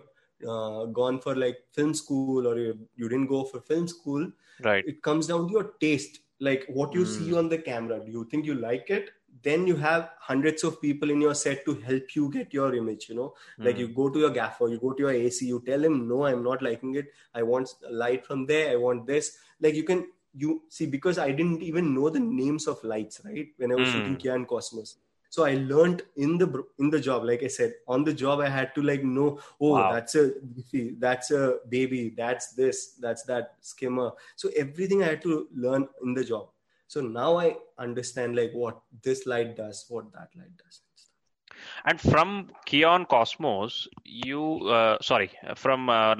uh, 0.49 0.85
gone 0.87 1.21
for 1.21 1.35
like 1.35 1.59
film 1.73 1.95
school 1.95 2.47
or 2.47 2.59
you, 2.59 2.79
you 2.97 3.09
didn't 3.09 3.27
go 3.27 3.45
for 3.45 3.61
film 3.61 3.87
school 3.89 4.31
right. 4.65 4.85
it 4.87 5.03
comes 5.03 5.27
down 5.27 5.47
to 5.49 5.53
your 5.53 5.73
taste. 5.81 6.21
Like 6.41 6.65
what 6.69 6.95
you 6.95 7.03
Mm. 7.03 7.07
see 7.07 7.35
on 7.35 7.49
the 7.49 7.59
camera. 7.59 8.01
Do 8.05 8.11
you 8.11 8.25
think 8.31 8.47
you 8.47 8.55
like 8.55 8.89
it? 8.91 9.11
Then 9.43 9.67
you 9.67 9.77
have 9.77 10.11
hundreds 10.19 10.65
of 10.65 10.81
people 10.81 11.11
in 11.11 11.21
your 11.21 11.35
set 11.35 11.65
to 11.67 11.75
help 11.75 12.15
you 12.17 12.31
get 12.31 12.53
your 12.53 12.75
image 12.75 13.09
you 13.09 13.15
know? 13.15 13.35
Like 13.63 13.77
Mm. 13.77 13.81
you 13.81 13.89
go 13.89 14.09
to 14.11 14.19
your 14.19 14.31
gaffer 14.31 14.69
you 14.69 14.79
go 14.79 14.93
to 14.93 15.03
your 15.03 15.11
ac 15.13 15.47
you 15.47 15.63
tell 15.67 15.85
him 15.85 16.09
no 16.09 16.25
i'm 16.27 16.43
not 16.43 16.63
liking 16.63 16.95
it. 16.97 17.07
I 17.35 17.43
want 17.43 17.69
light 17.91 18.27
from 18.27 18.47
there. 18.47 18.71
I 18.73 18.77
want 18.77 19.07
this. 19.07 19.37
Like 19.61 19.75
you 19.75 19.85
can 19.85 20.07
you 20.33 20.63
see 20.69 20.87
because 20.87 21.19
i 21.19 21.31
didn't 21.33 21.61
even 21.61 21.93
know 21.95 22.09
the 22.09 22.21
names 22.21 22.67
of 22.69 22.83
lights 22.85 23.21
right? 23.25 23.49
When 23.57 23.73
i 23.73 23.77
was 23.77 23.89
Mm. 23.89 23.93
shooting 23.93 24.17
kia 24.17 24.35
and 24.35 24.47
cosmos 24.47 24.97
so 25.35 25.45
i 25.45 25.55
learned 25.73 26.03
in 26.17 26.37
the 26.39 26.49
in 26.81 26.91
the 26.91 27.01
job 27.01 27.25
like 27.25 27.43
i 27.43 27.47
said 27.57 27.73
on 27.89 28.05
the 28.05 28.13
job 28.23 28.41
i 28.41 28.49
had 28.49 28.75
to 28.75 28.83
like 28.83 29.05
know 29.05 29.29
oh 29.61 29.73
Wow. 29.75 29.93
that's 29.93 30.15
a 30.17 30.25
that's 30.99 31.31
a 31.31 31.59
baby 31.69 32.13
that's 32.17 32.53
this 32.53 32.95
that's 33.01 33.23
that 33.25 33.55
skimmer. 33.61 34.11
So 34.37 34.51
everything 34.57 35.03
i 35.03 35.07
had 35.07 35.23
to 35.23 35.49
learn 35.55 35.89
in 36.05 36.15
the 36.15 36.25
job. 36.25 36.49
So 36.89 37.01
now 37.01 37.39
i 37.39 37.57
understand 37.79 38.35
like 38.37 38.53
what 38.53 38.81
this 39.03 39.25
light 39.27 39.57
does 39.57 39.87
what 39.89 40.13
that 40.13 40.31
light 40.37 40.57
does 40.65 40.81
And 41.85 42.01
from 42.01 42.51
Kion 42.67 43.09
Cosmos, 43.09 43.89
you 44.05 44.69
uh, 44.69 44.99
sorry, 45.01 45.31
from 45.55 45.89
uh, 45.89 46.15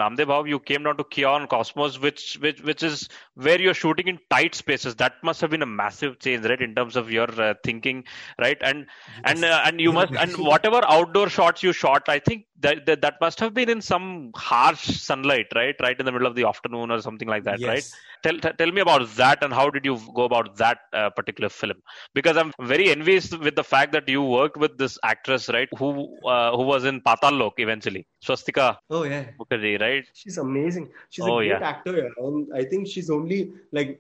you 0.45 0.59
came 0.61 0.85
down 0.85 0.97
to 0.97 1.05
Kion 1.05 1.49
Cosmos, 1.49 1.99
which 2.01 2.39
which 2.41 2.63
which 2.63 2.83
is 2.83 3.09
where 3.35 3.61
you're 3.61 3.75
shooting 3.75 4.09
in 4.09 4.19
tight 4.31 4.55
spaces. 4.55 4.97
That 4.97 5.15
must 5.23 5.41
have 5.41 5.51
been 5.51 5.63
a 5.63 5.67
massive 5.67 6.19
change, 6.19 6.45
right, 6.45 6.61
in 6.61 6.75
terms 6.75 6.97
of 6.97 7.11
your 7.11 7.31
uh, 7.41 7.55
thinking, 7.65 8.05
right? 8.39 8.59
And 8.61 8.87
and 9.25 9.45
uh, 9.45 9.63
and 9.65 9.81
you 9.81 9.93
must 9.93 10.15
and 10.15 10.37
whatever 10.37 10.81
outdoor 10.85 11.29
shots 11.29 11.63
you 11.63 11.73
shot, 11.73 12.09
I 12.09 12.19
think 12.19 12.47
that, 12.61 12.87
that 12.87 13.01
that 13.03 13.15
must 13.21 13.41
have 13.41 13.55
been 13.55 13.69
in 13.69 13.81
some 13.81 14.33
harsh 14.35 14.85
sunlight, 15.01 15.47
right, 15.55 15.75
right 15.81 15.99
in 15.99 16.07
the 16.07 16.13
middle 16.13 16.27
of 16.27 16.35
the 16.35 16.45
afternoon 16.45 16.91
or 16.91 17.01
something 17.01 17.29
like 17.29 17.45
that, 17.45 17.67
right? 17.67 17.87
Tell 18.23 18.39
t- 18.39 18.53
tell 18.59 18.71
me 18.71 18.81
about 18.81 19.09
that 19.17 19.43
and 19.43 19.53
how 19.53 19.71
did 19.71 19.85
you 19.85 19.99
go 20.15 20.25
about 20.25 20.57
that 20.57 20.79
uh, 20.93 21.11
particular 21.11 21.49
film? 21.49 21.83
Because 22.15 22.37
I'm 22.37 22.53
very 22.61 22.91
envious 22.91 23.31
with 23.31 23.57
the 23.57 23.65
fact 23.65 23.93
that 23.93 24.09
you 24.09 24.23
worked 24.23 24.57
with 24.57 24.77
this 24.79 24.99
actress, 25.31 25.49
right, 25.57 25.69
who 25.79 25.89
uh, 26.27 26.57
who 26.57 26.63
was 26.65 26.85
in 26.85 27.01
Patal 27.01 27.37
Lok 27.39 27.55
eventually, 27.59 28.07
Swastika 28.21 28.79
oh 28.91 29.05
yeah 29.05 29.25
Mukherjee, 29.41 29.81
right? 29.81 30.05
she's 30.15 30.39
amazing 30.39 30.89
she's 31.11 31.25
Oh, 31.25 31.39
a 31.39 31.39
great 31.39 31.49
yeah. 31.51 31.69
actor 31.73 31.95
yeah. 31.99 32.27
and 32.27 32.49
i 32.55 32.65
think 32.71 32.87
she's 32.93 33.11
only 33.11 33.53
like 33.73 33.91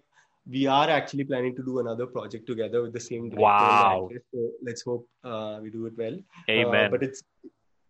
we 0.55 0.66
are 0.66 0.89
actually 0.99 1.24
planning 1.24 1.55
to 1.59 1.62
do 1.62 1.78
another 1.81 2.07
project 2.07 2.47
together 2.47 2.83
with 2.83 2.93
the 2.93 3.01
same 3.01 3.24
director 3.28 3.43
Wow. 3.43 4.09
actress, 4.09 4.24
so 4.35 4.41
let's 4.68 4.83
hope 4.83 5.07
uh, 5.24 5.59
we 5.62 5.70
do 5.70 5.87
it 5.87 5.95
well 6.03 6.16
Amen. 6.49 6.87
Uh, 6.87 6.91
but 6.95 7.03
it's 7.09 7.22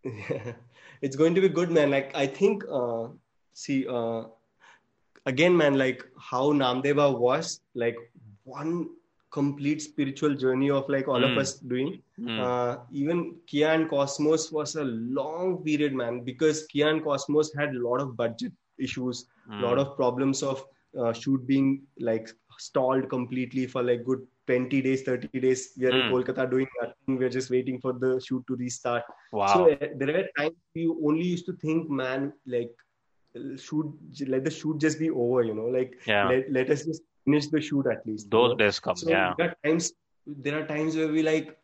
it's 1.01 1.15
going 1.15 1.35
to 1.35 1.41
be 1.41 1.49
good, 1.49 1.71
man. 1.71 1.91
Like 1.91 2.11
I 2.15 2.25
think, 2.25 2.63
uh, 2.71 3.07
see, 3.53 3.87
uh, 3.87 4.23
again, 5.25 5.55
man, 5.55 5.77
like 5.77 6.03
how 6.29 6.51
Namdeva 6.61 7.17
was 7.25 7.61
like 7.75 7.97
one 8.43 8.89
complete 9.31 9.81
spiritual 9.81 10.33
journey 10.35 10.69
of 10.69 10.89
like 10.89 11.07
all 11.07 11.21
Mm. 11.21 11.31
of 11.31 11.37
us 11.43 11.51
doing. 11.73 11.91
Mm. 12.19 12.39
Uh, 12.45 12.79
even 12.91 13.35
Kia 13.47 13.69
and 13.75 13.89
Cosmos 13.89 14.51
was 14.51 14.75
a 14.75 14.83
long 14.83 15.63
period, 15.63 15.93
man, 15.93 16.19
because 16.31 16.65
Kia 16.67 16.89
and 16.89 17.03
Cosmos 17.03 17.53
had 17.59 17.75
a 17.75 17.81
lot 17.89 18.01
of 18.01 18.17
budget 18.17 18.53
issues, 18.77 19.25
a 19.49 19.53
Mm. 19.53 19.61
lot 19.61 19.79
of 19.79 19.95
problems 19.95 20.43
of 20.43 20.63
uh, 20.99 21.13
shoot 21.13 21.45
being 21.47 21.67
like 21.99 22.29
stalled 22.59 23.09
completely 23.09 23.65
for 23.73 23.81
like 23.89 24.03
good 24.07 24.21
20 24.47 24.81
days 24.87 25.03
30 25.03 25.39
days 25.45 25.61
we 25.77 25.85
are 25.89 25.93
in 25.97 26.01
Mm. 26.01 26.09
kolkata 26.13 26.45
doing 26.53 26.67
nothing 26.81 27.17
we're 27.21 27.29
just 27.35 27.49
waiting 27.55 27.77
for 27.83 27.93
the 28.01 28.09
shoot 28.25 28.43
to 28.49 28.57
restart 28.63 29.03
wow. 29.31 29.47
so 29.53 29.59
uh, 29.71 29.87
there 29.99 30.11
were 30.17 30.25
times 30.39 30.57
we 30.79 30.83
only 31.09 31.25
used 31.35 31.45
to 31.49 31.53
think 31.63 31.89
man 32.01 32.25
like 32.55 32.73
shoot 33.65 33.87
let 34.33 34.43
the 34.43 34.51
shoot 34.51 34.77
just 34.85 34.99
be 34.99 35.09
over 35.09 35.43
you 35.49 35.53
know 35.53 35.67
like 35.77 35.93
yeah. 36.05 36.27
let, 36.31 36.51
let 36.57 36.69
us 36.75 36.83
just 36.85 37.03
finish 37.25 37.47
the 37.47 37.61
shoot 37.61 37.87
at 37.87 38.05
least. 38.05 38.29
Those 38.29 38.57
days 38.57 38.79
come, 38.79 38.95
so 38.95 39.09
yeah. 39.09 39.33
There 39.37 39.49
are 39.49 39.55
times 39.63 39.93
there 40.27 40.61
are 40.61 40.65
times 40.65 40.95
where 40.95 41.07
we 41.07 41.23
like 41.23 41.57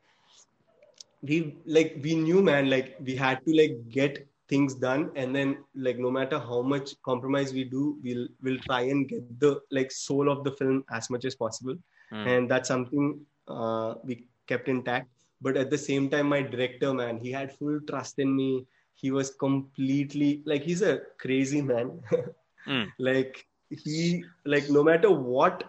we 1.22 1.56
like 1.66 2.00
we 2.02 2.16
knew 2.16 2.42
man 2.42 2.70
like 2.70 2.96
we 3.04 3.16
had 3.16 3.44
to 3.46 3.56
like 3.56 3.78
get 3.90 4.28
things 4.50 4.76
done 4.76 5.12
and 5.16 5.36
then 5.36 5.58
like 5.76 5.98
no 5.98 6.10
matter 6.10 6.40
how 6.40 6.62
much 6.62 6.92
compromise 7.04 7.54
we 7.54 7.64
do 7.64 7.98
we'll 8.04 8.28
we'll 8.42 8.60
try 8.60 8.82
and 8.82 9.10
get 9.10 9.40
the 9.40 9.60
like 9.72 9.92
soul 9.92 10.30
of 10.30 10.44
the 10.44 10.52
film 10.52 10.84
as 10.92 11.10
much 11.10 11.26
as 11.26 11.36
possible 11.36 11.76
mm. 12.14 12.28
and 12.28 12.50
that's 12.50 12.68
something 12.68 13.20
uh, 13.48 13.96
we 14.04 14.26
kept 14.48 14.70
intact 14.70 15.10
but 15.42 15.58
at 15.58 15.70
the 15.70 15.78
same 15.78 16.10
time 16.10 16.30
my 16.30 16.42
director 16.42 16.94
man 16.94 17.18
he 17.18 17.32
had 17.32 17.52
full 17.52 17.80
trust 17.90 18.20
in 18.20 18.36
me 18.36 18.66
he 18.96 19.12
was 19.12 19.32
completely 19.32 20.42
like 20.46 20.64
he's 20.64 20.82
a 20.82 21.02
crazy 21.20 21.62
man 21.62 22.00
mm. 22.68 22.88
like 23.00 23.46
he 23.70 24.24
like 24.46 24.70
no 24.70 24.84
matter 24.84 25.12
what 25.12 25.64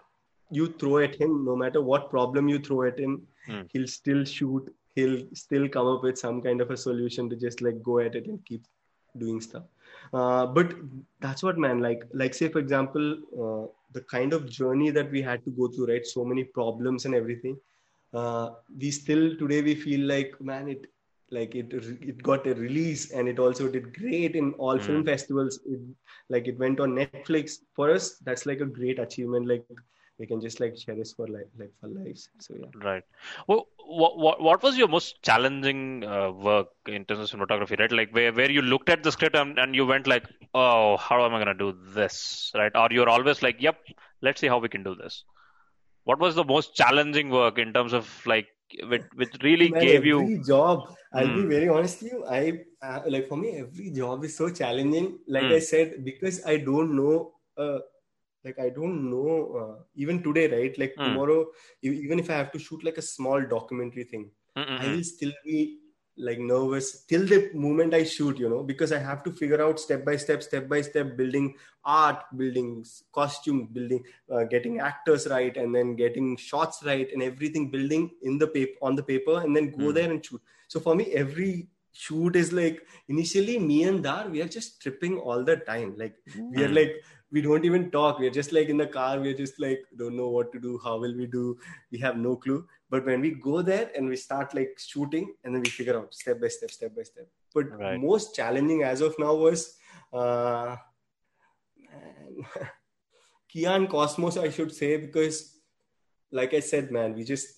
you 0.50 0.66
throw 0.80 0.98
at 0.98 1.14
him 1.20 1.44
no 1.44 1.54
matter 1.56 1.82
what 1.82 2.10
problem 2.10 2.48
you 2.48 2.58
throw 2.58 2.82
at 2.82 2.98
him 2.98 3.20
mm. 3.48 3.68
he'll 3.72 3.86
still 3.86 4.24
shoot 4.24 4.74
he'll 4.98 5.20
still 5.34 5.68
come 5.68 5.86
up 5.86 6.02
with 6.02 6.18
some 6.18 6.40
kind 6.42 6.60
of 6.60 6.70
a 6.70 6.76
solution 6.76 7.28
to 7.30 7.36
just 7.36 7.62
like 7.62 7.82
go 7.82 7.98
at 8.00 8.14
it 8.14 8.26
and 8.26 8.44
keep 8.44 8.62
doing 9.16 9.40
stuff. 9.40 9.64
Uh, 10.12 10.46
but 10.46 10.74
that's 11.20 11.42
what 11.42 11.58
man 11.58 11.80
like 11.80 12.02
like 12.12 12.34
say 12.34 12.48
for 12.48 12.60
example 12.64 13.06
uh, 13.44 13.64
the 13.96 14.02
kind 14.14 14.32
of 14.32 14.48
journey 14.58 14.90
that 14.98 15.10
we 15.10 15.22
had 15.30 15.44
to 15.44 15.50
go 15.50 15.68
through 15.68 15.88
right? 15.92 16.06
So 16.06 16.24
many 16.24 16.44
problems 16.44 17.04
and 17.04 17.14
everything. 17.14 17.56
Uh, 18.14 18.50
we 18.80 18.90
still 18.90 19.36
today 19.36 19.60
we 19.62 19.74
feel 19.74 20.06
like 20.06 20.34
man 20.40 20.68
it 20.68 20.86
like 21.30 21.54
it 21.54 21.72
it 21.72 22.22
got 22.22 22.46
a 22.46 22.54
release 22.54 23.10
and 23.12 23.28
it 23.28 23.38
also 23.38 23.68
did 23.68 23.96
great 23.98 24.34
in 24.34 24.52
all 24.54 24.78
mm. 24.78 24.82
film 24.82 25.04
festivals. 25.04 25.60
It, 25.66 25.80
like 26.28 26.48
it 26.48 26.58
went 26.58 26.80
on 26.80 26.92
netflix 26.92 27.58
for 27.74 27.90
us. 27.90 28.16
That's 28.24 28.46
like 28.46 28.60
a 28.60 28.66
great 28.66 28.98
achievement. 28.98 29.46
Like 29.46 29.64
we 30.18 30.26
can 30.26 30.40
just 30.40 30.58
like 30.58 30.76
share 30.76 30.94
this 30.94 31.12
for 31.12 31.26
like 31.26 31.48
like 31.58 31.72
for 31.80 31.88
lives. 31.88 32.28
So 32.38 32.54
yeah. 32.58 32.66
Right. 32.82 33.04
Well 33.46 33.68
what 33.86 34.18
what, 34.18 34.40
what 34.40 34.62
was 34.62 34.76
your 34.76 34.88
most 34.88 35.22
challenging 35.22 36.04
uh, 36.04 36.30
work 36.30 36.68
in 36.86 37.04
terms 37.04 37.20
of 37.20 37.38
cinematography 37.38 37.78
right? 37.78 37.92
Like 37.92 38.14
where, 38.14 38.32
where 38.32 38.50
you 38.50 38.62
looked 38.62 38.88
at 38.88 39.02
the 39.02 39.12
script 39.12 39.36
and, 39.36 39.58
and 39.58 39.74
you 39.74 39.86
went 39.86 40.06
like 40.06 40.24
oh 40.54 40.96
how 40.96 41.24
am 41.24 41.34
i 41.34 41.42
going 41.42 41.58
to 41.58 41.72
do 41.72 41.78
this? 41.94 42.52
Right? 42.54 42.72
Or 42.74 42.88
you're 42.90 43.08
always 43.08 43.42
like 43.42 43.60
yep 43.60 43.78
let's 44.22 44.40
see 44.40 44.48
how 44.48 44.58
we 44.58 44.68
can 44.68 44.82
do 44.82 44.94
this. 44.94 45.24
What 46.04 46.18
was 46.18 46.34
the 46.34 46.44
most 46.44 46.74
challenging 46.74 47.28
work 47.28 47.58
in 47.58 47.74
terms 47.74 47.92
of 47.92 48.26
like 48.26 48.46
which, 48.88 49.02
which 49.14 49.34
really 49.42 49.70
Man, 49.70 49.82
gave 49.82 49.96
every 49.96 50.08
you 50.08 50.44
job 50.44 50.94
i'll 51.14 51.26
mm. 51.26 51.36
be 51.36 51.42
hmm. 51.42 51.48
very 51.48 51.68
honest 51.68 52.02
with 52.02 52.12
you 52.12 52.24
i 52.26 52.40
uh, 52.82 53.00
like 53.06 53.28
for 53.28 53.36
me 53.36 53.56
every 53.58 53.90
job 53.90 54.24
is 54.24 54.36
so 54.36 54.48
challenging 54.50 55.18
like 55.26 55.44
mm. 55.44 55.54
i 55.54 55.58
said 55.58 56.04
because 56.04 56.44
i 56.44 56.56
don't 56.56 56.94
know 56.94 57.32
uh, 57.56 57.78
like 58.44 58.58
i 58.58 58.68
don't 58.68 59.10
know 59.10 59.30
uh, 59.60 59.82
even 59.94 60.22
today 60.22 60.46
right 60.56 60.78
like 60.78 60.94
mm. 60.96 61.04
tomorrow 61.04 61.46
even 61.82 62.18
if 62.18 62.30
i 62.30 62.34
have 62.34 62.52
to 62.52 62.58
shoot 62.58 62.84
like 62.84 62.98
a 62.98 63.02
small 63.14 63.40
documentary 63.56 64.04
thing 64.04 64.30
Mm-mm. 64.56 64.80
i 64.80 64.88
will 64.88 65.04
still 65.04 65.32
be 65.44 65.78
like 66.18 66.38
nervous 66.38 67.04
till 67.04 67.24
the 67.24 67.50
moment 67.54 67.94
i 67.94 68.02
shoot 68.02 68.38
you 68.38 68.48
know 68.48 68.62
because 68.62 68.92
i 68.92 68.98
have 68.98 69.22
to 69.22 69.30
figure 69.30 69.62
out 69.62 69.78
step 69.78 70.04
by 70.04 70.16
step 70.16 70.42
step 70.42 70.68
by 70.68 70.80
step 70.80 71.16
building 71.16 71.54
art 71.84 72.22
building 72.36 72.84
costume 73.12 73.68
building 73.72 74.02
uh, 74.32 74.44
getting 74.44 74.80
actors 74.80 75.26
right 75.28 75.56
and 75.56 75.74
then 75.74 75.94
getting 75.94 76.36
shots 76.36 76.82
right 76.84 77.08
and 77.12 77.22
everything 77.22 77.70
building 77.70 78.10
in 78.22 78.38
the 78.38 78.46
paper 78.46 78.76
on 78.82 78.96
the 78.96 79.02
paper 79.02 79.40
and 79.40 79.56
then 79.56 79.70
go 79.70 79.86
mm. 79.86 79.94
there 79.94 80.10
and 80.10 80.24
shoot 80.24 80.40
so 80.66 80.80
for 80.80 80.94
me 80.94 81.06
every 81.12 81.68
shoot 81.92 82.36
is 82.36 82.52
like 82.52 82.82
initially 83.08 83.58
me 83.58 83.84
and 83.84 84.02
dar 84.02 84.28
we 84.28 84.42
are 84.42 84.52
just 84.56 84.80
tripping 84.82 85.18
all 85.18 85.42
the 85.44 85.56
time 85.56 85.94
like 85.96 86.14
mm. 86.36 86.50
we 86.54 86.62
are 86.64 86.68
hmm. 86.68 86.74
like 86.74 86.92
we 87.30 87.42
don't 87.42 87.64
even 87.64 87.90
talk. 87.90 88.18
We're 88.18 88.30
just 88.30 88.52
like 88.52 88.68
in 88.68 88.76
the 88.76 88.86
car. 88.86 89.20
We're 89.20 89.36
just 89.36 89.60
like 89.60 89.84
don't 89.96 90.16
know 90.16 90.28
what 90.28 90.52
to 90.52 90.60
do. 90.60 90.80
How 90.82 90.98
will 90.98 91.14
we 91.16 91.26
do? 91.26 91.58
We 91.90 91.98
have 91.98 92.16
no 92.16 92.36
clue. 92.36 92.66
But 92.90 93.04
when 93.04 93.20
we 93.20 93.32
go 93.32 93.60
there 93.62 93.90
and 93.94 94.08
we 94.08 94.16
start 94.16 94.54
like 94.54 94.78
shooting, 94.78 95.34
and 95.44 95.54
then 95.54 95.62
we 95.62 95.70
figure 95.70 95.98
out 95.98 96.14
step 96.14 96.40
by 96.40 96.48
step, 96.48 96.70
step 96.70 96.96
by 96.96 97.02
step. 97.02 97.28
But 97.54 97.70
right. 97.78 98.00
most 98.00 98.34
challenging 98.34 98.82
as 98.82 99.00
of 99.02 99.18
now 99.18 99.34
was 99.34 99.76
uh, 100.12 100.76
Kian 103.54 103.88
Cosmos, 103.88 104.36
I 104.36 104.50
should 104.50 104.74
say, 104.74 104.96
because 104.96 105.58
like 106.32 106.54
I 106.54 106.60
said, 106.60 106.90
man, 106.90 107.14
we 107.14 107.24
just 107.24 107.48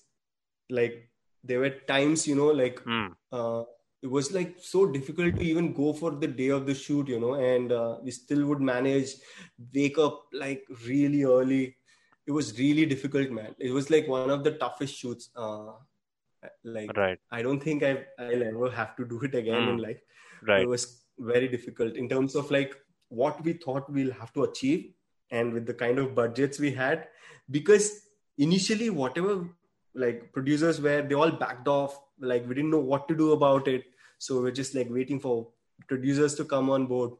like 0.68 1.08
there 1.44 1.60
were 1.60 1.70
times, 1.70 2.26
you 2.26 2.34
know, 2.34 2.48
like 2.48 2.82
mm. 2.84 3.12
uh, 3.32 3.64
it 4.02 4.10
was 4.10 4.32
like 4.32 4.56
so 4.60 4.86
difficult 4.86 5.36
to 5.36 5.42
even 5.42 5.72
go 5.72 5.92
for 5.92 6.10
the 6.12 6.26
day 6.26 6.48
of 6.48 6.66
the 6.66 6.74
shoot 6.74 7.08
you 7.08 7.20
know 7.20 7.34
and 7.34 7.72
uh, 7.72 7.96
we 8.02 8.10
still 8.10 8.46
would 8.46 8.60
manage 8.60 9.14
wake 9.74 9.98
up 9.98 10.26
like 10.32 10.64
really 10.86 11.24
early. 11.24 11.76
It 12.26 12.32
was 12.32 12.58
really 12.58 12.86
difficult 12.86 13.30
man. 13.30 13.54
It 13.58 13.72
was 13.72 13.90
like 13.90 14.06
one 14.06 14.30
of 14.30 14.44
the 14.44 14.52
toughest 14.52 14.94
shoots 14.94 15.30
uh, 15.34 15.72
like 16.64 16.96
right. 16.96 17.18
I 17.30 17.42
don't 17.42 17.60
think 17.60 17.82
i 17.82 18.04
i'll 18.18 18.42
ever 18.42 18.70
have 18.70 18.96
to 18.96 19.04
do 19.04 19.20
it 19.22 19.34
again 19.34 19.62
mm. 19.62 19.70
in 19.70 19.78
life. 19.78 20.00
Right. 20.46 20.62
It 20.62 20.68
was 20.68 21.02
very 21.18 21.48
difficult 21.48 21.96
in 21.96 22.08
terms 22.08 22.34
of 22.34 22.50
like 22.50 22.74
what 23.08 23.42
we 23.44 23.54
thought 23.54 23.90
we'll 23.90 24.12
have 24.12 24.32
to 24.34 24.44
achieve 24.44 24.92
and 25.30 25.52
with 25.52 25.66
the 25.66 25.74
kind 25.74 25.98
of 25.98 26.14
budgets 26.14 26.58
we 26.58 26.70
had. 26.70 27.08
Because 27.50 28.02
initially 28.38 28.90
whatever 28.90 29.46
like 29.94 30.32
producers 30.32 30.80
were 30.80 31.02
they 31.02 31.14
all 31.14 31.30
backed 31.30 31.68
off 31.68 32.00
like 32.20 32.46
we 32.48 32.54
didn't 32.54 32.70
know 32.70 32.80
what 32.80 33.08
to 33.08 33.14
do 33.14 33.32
about 33.32 33.68
it. 33.68 33.84
So 34.18 34.40
we're 34.40 34.50
just 34.50 34.74
like 34.74 34.88
waiting 34.90 35.20
for 35.20 35.48
producers 35.88 36.34
to 36.36 36.44
come 36.44 36.70
on 36.70 36.86
board. 36.86 37.12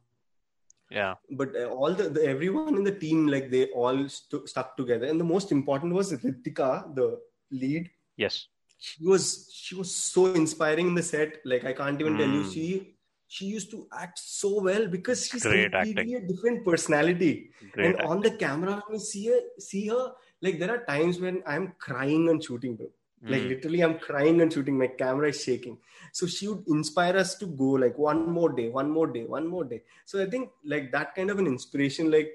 Yeah. 0.91 1.15
But 1.31 1.55
uh, 1.57 1.67
all 1.67 1.95
the, 1.95 2.09
the, 2.09 2.25
everyone 2.25 2.77
in 2.77 2.85
the 2.85 2.93
team 2.93 3.27
like 3.27 3.51
they 3.51 3.67
all 3.67 4.09
st- 4.09 4.49
stuck 4.49 4.77
together. 4.77 5.07
And 5.07 5.21
the 5.21 5.25
most 5.25 5.53
important 5.53 5.95
was 5.95 6.13
ritika 6.13 6.95
the 6.95 7.19
lead. 7.51 7.91
Yes. 8.17 8.47
She 8.79 9.05
was 9.05 9.51
she 9.53 9.75
was 9.75 9.95
so 9.95 10.27
inspiring 10.35 10.89
in 10.89 10.95
the 10.95 11.03
set. 11.03 11.37
Like 11.45 11.65
i 11.65 11.73
can't 11.73 12.01
even 12.01 12.15
mm. 12.15 12.19
tell 12.19 12.29
you. 12.29 12.43
Hmm. 12.43 12.51
she 12.51 12.97
she 13.29 13.45
used 13.47 13.71
to 13.71 13.87
act 13.93 14.19
so 14.19 14.61
well 14.61 14.89
because 14.89 15.27
she's 15.29 15.45
Great 15.45 15.71
completely 15.71 16.17
acting. 16.17 16.25
a 16.25 16.27
different 16.27 16.65
personality. 16.65 17.51
Great 17.73 17.87
and 17.87 17.95
acting. 17.95 18.11
on 18.11 18.21
the 18.21 18.31
camera 18.33 18.83
when 18.87 18.99
you 18.99 19.05
see 19.05 19.29
her 19.29 19.41
see 19.59 19.87
her 19.87 20.13
like 20.43 20.59
there 20.59 20.71
are 20.75 20.85
times 20.85 21.21
when 21.21 21.43
i'm 21.47 21.73
crying 21.79 22.29
and 22.31 22.43
shooting 22.43 22.77
bro 22.77 22.89
like 23.23 23.43
mm. 23.43 23.49
literally 23.51 23.81
i'm 23.83 23.99
crying 23.99 24.41
and 24.41 24.53
shooting 24.53 24.79
my 24.79 24.87
camera 24.87 25.29
is 25.29 25.43
shaking 25.43 25.77
so 26.13 26.27
she 26.27 26.49
would 26.49 26.65
inspire 26.69 27.17
us 27.17 27.35
to 27.35 27.47
go 27.47 27.71
like 27.85 27.97
one 27.99 28.31
more 28.31 28.51
day 28.51 28.69
one 28.69 28.91
more 28.91 29.07
day 29.07 29.25
one 29.25 29.47
more 29.47 29.65
day 29.65 29.83
so 30.05 30.23
i 30.23 30.27
think 30.27 30.51
like 30.65 30.91
that 30.91 31.15
kind 31.15 31.31
of 31.31 31.39
an 31.39 31.47
inspiration 31.47 32.11
like 32.11 32.31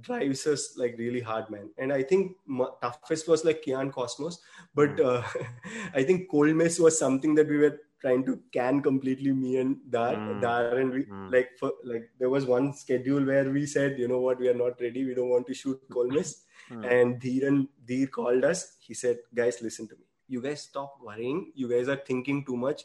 drives 0.00 0.46
us 0.46 0.74
like 0.76 0.94
really 0.98 1.20
hard 1.20 1.48
man 1.50 1.68
and 1.78 1.92
i 1.92 2.02
think 2.02 2.36
m- 2.48 2.74
toughest 2.82 3.26
was 3.26 3.44
like 3.44 3.62
kian 3.64 3.92
cosmos 3.92 4.40
but 4.74 4.96
mm. 4.96 5.06
uh, 5.06 5.22
i 5.94 6.02
think 6.02 6.30
cold 6.30 6.54
mess 6.54 6.78
was 6.78 6.98
something 6.98 7.34
that 7.34 7.48
we 7.48 7.58
were 7.58 7.78
trying 8.00 8.24
to 8.24 8.38
can 8.52 8.80
completely 8.80 9.32
me 9.32 9.56
and 9.56 9.76
dar 9.90 10.14
mm. 10.14 10.40
dar 10.40 10.76
and 10.78 10.92
we 10.92 11.04
mm. 11.04 11.32
like 11.32 11.50
for 11.58 11.72
like 11.84 12.10
there 12.18 12.30
was 12.30 12.44
one 12.44 12.72
schedule 12.72 13.24
where 13.24 13.50
we 13.50 13.64
said 13.66 13.98
you 13.98 14.08
know 14.08 14.20
what 14.20 14.38
we 14.38 14.48
are 14.48 14.60
not 14.64 14.80
ready 14.80 15.04
we 15.04 15.14
don't 15.14 15.30
want 15.30 15.46
to 15.46 15.54
shoot 15.54 15.80
Cold 15.90 16.12
Mess, 16.12 16.44
mm. 16.70 16.84
and 16.86 17.18
Dheer 17.20 17.48
and 17.48 17.66
Dheer 17.86 18.06
called 18.06 18.44
us 18.44 18.76
he 18.78 18.94
said 18.94 19.18
guys 19.34 19.60
listen 19.62 19.88
to 19.88 19.96
me 19.96 20.07
you 20.28 20.40
guys 20.42 20.62
stop 20.62 20.94
worrying 21.02 21.50
you 21.54 21.68
guys 21.68 21.88
are 21.88 22.00
thinking 22.06 22.44
too 22.44 22.56
much 22.56 22.82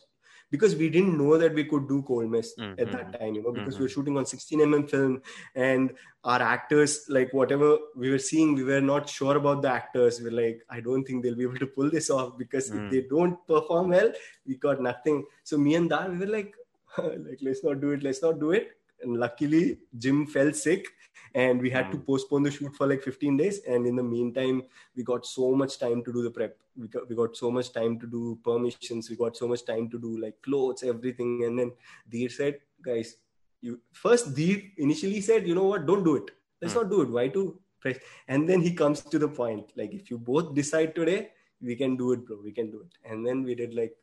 because 0.53 0.75
we 0.75 0.87
didn't 0.87 1.17
know 1.17 1.35
that 1.35 1.53
we 1.55 1.63
could 1.63 1.87
do 1.89 2.01
cold 2.07 2.29
mess 2.29 2.49
mm-hmm. 2.59 2.79
at 2.79 2.91
that 2.91 3.19
time 3.19 3.33
you 3.35 3.43
know 3.43 3.51
because 3.51 3.73
mm-hmm. 3.73 3.83
we 3.83 3.85
were 3.85 3.93
shooting 3.95 4.17
on 4.17 4.25
16 4.25 4.59
mm 4.59 4.89
film 4.89 5.21
and 5.55 5.93
our 6.23 6.41
actors 6.41 7.05
like 7.09 7.33
whatever 7.33 7.69
we 7.95 8.11
were 8.11 8.23
seeing 8.27 8.53
we 8.59 8.63
were 8.63 8.81
not 8.81 9.09
sure 9.09 9.35
about 9.37 9.63
the 9.63 9.71
actors 9.71 10.21
we 10.21 10.27
are 10.31 10.37
like 10.41 10.61
i 10.69 10.79
don't 10.79 11.05
think 11.05 11.23
they'll 11.23 11.41
be 11.41 11.49
able 11.49 11.63
to 11.65 11.71
pull 11.79 11.89
this 11.89 12.09
off 12.09 12.37
because 12.37 12.69
mm. 12.69 12.85
if 12.85 12.91
they 12.91 13.01
don't 13.15 13.39
perform 13.47 13.89
well 13.89 14.11
we 14.45 14.55
got 14.67 14.81
nothing 14.89 15.25
so 15.43 15.57
me 15.57 15.75
and 15.81 15.89
dar 15.89 16.09
we 16.11 16.17
were 16.25 16.33
like 16.37 16.53
like 17.27 17.39
let's 17.41 17.63
not 17.63 17.81
do 17.81 17.91
it 17.97 18.03
let's 18.03 18.21
not 18.21 18.39
do 18.39 18.51
it 18.51 18.71
and 19.03 19.17
luckily 19.17 19.77
jim 19.97 20.25
fell 20.25 20.51
sick 20.53 20.87
and 21.35 21.61
we 21.61 21.69
had 21.69 21.85
mm. 21.85 21.91
to 21.91 21.97
hmm. 21.97 22.03
postpone 22.03 22.43
the 22.43 22.51
shoot 22.51 22.75
for 22.75 22.87
like 22.87 23.01
15 23.01 23.37
days. 23.37 23.61
And 23.67 23.87
in 23.87 23.95
the 23.95 24.03
meantime 24.03 24.63
we 24.95 25.03
got 25.03 25.25
so 25.25 25.53
much 25.53 25.79
time 25.79 26.03
to 26.03 26.13
do 26.13 26.21
the 26.21 26.29
prep. 26.29 26.55
We 26.77 26.87
got, 26.87 27.09
we 27.09 27.15
got 27.15 27.35
so 27.35 27.51
much 27.51 27.71
time 27.71 27.99
to 27.99 28.07
do 28.07 28.39
permissions. 28.43 29.09
We 29.09 29.15
got 29.15 29.35
so 29.35 29.47
much 29.47 29.65
time 29.65 29.89
to 29.89 29.99
do 29.99 30.19
like 30.19 30.41
clothes 30.41 30.83
everything. 30.83 31.43
And 31.45 31.57
then 31.57 31.71
Dheer 32.09 32.29
said 32.29 32.59
guys 32.83 33.15
you 33.61 33.79
first 33.91 34.35
Dheer 34.35 34.61
initially 34.77 35.21
said 35.21 35.47
you 35.47 35.55
know 35.55 35.65
what? 35.65 35.85
Don't 35.85 36.03
do 36.03 36.17
it. 36.17 36.31
Let's 36.61 36.73
mm. 36.73 36.81
not 36.81 36.91
do 36.91 37.01
it. 37.01 37.09
Why 37.09 37.27
to 37.29 37.59
press? 37.79 37.97
And 38.27 38.47
then 38.47 38.61
he 38.61 38.73
comes 38.73 39.01
to 39.01 39.17
the 39.17 39.27
point 39.27 39.71
like 39.75 39.93
if 39.93 40.11
you 40.11 40.19
both 40.19 40.53
decide 40.53 40.93
today 40.93 41.29
we 41.61 41.75
can 41.75 41.95
do 41.95 42.11
it 42.11 42.25
bro. 42.27 42.37
We 42.43 42.51
can 42.51 42.69
do 42.69 42.81
it. 42.81 43.11
And 43.11 43.25
then 43.25 43.43
we 43.43 43.55
did 43.55 43.73
like 43.73 43.95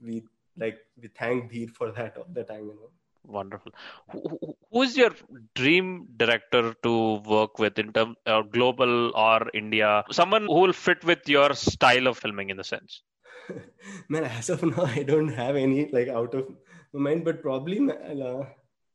we 0.00 0.24
like 0.56 0.78
we 1.00 1.08
thank 1.08 1.50
Dheer 1.50 1.68
for 1.68 1.90
that 1.90 2.16
all 2.16 2.28
the 2.32 2.44
time 2.44 2.66
you 2.66 2.76
know 2.76 2.90
Wonderful. 3.26 3.72
Who, 4.10 4.56
who 4.70 4.82
is 4.82 4.96
your 4.96 5.10
dream 5.54 6.06
director 6.16 6.74
to 6.82 7.16
work 7.20 7.58
with 7.58 7.78
in 7.78 7.92
terms 7.92 8.16
of 8.26 8.44
uh, 8.44 8.48
global 8.48 9.14
or 9.16 9.50
India? 9.52 10.04
Someone 10.10 10.46
who 10.46 10.60
will 10.60 10.72
fit 10.72 11.04
with 11.04 11.28
your 11.28 11.54
style 11.54 12.06
of 12.06 12.18
filming 12.18 12.50
in 12.50 12.56
the 12.56 12.64
sense. 12.64 13.02
man, 14.08 14.24
as 14.24 14.50
of 14.50 14.62
now, 14.62 14.84
I 14.84 15.02
don't 15.02 15.28
have 15.28 15.56
any 15.56 15.88
like 15.90 16.08
out 16.08 16.34
of 16.34 16.48
my 16.92 17.10
mind, 17.10 17.24
but 17.24 17.42
probably, 17.42 17.78
uh, 17.78 18.44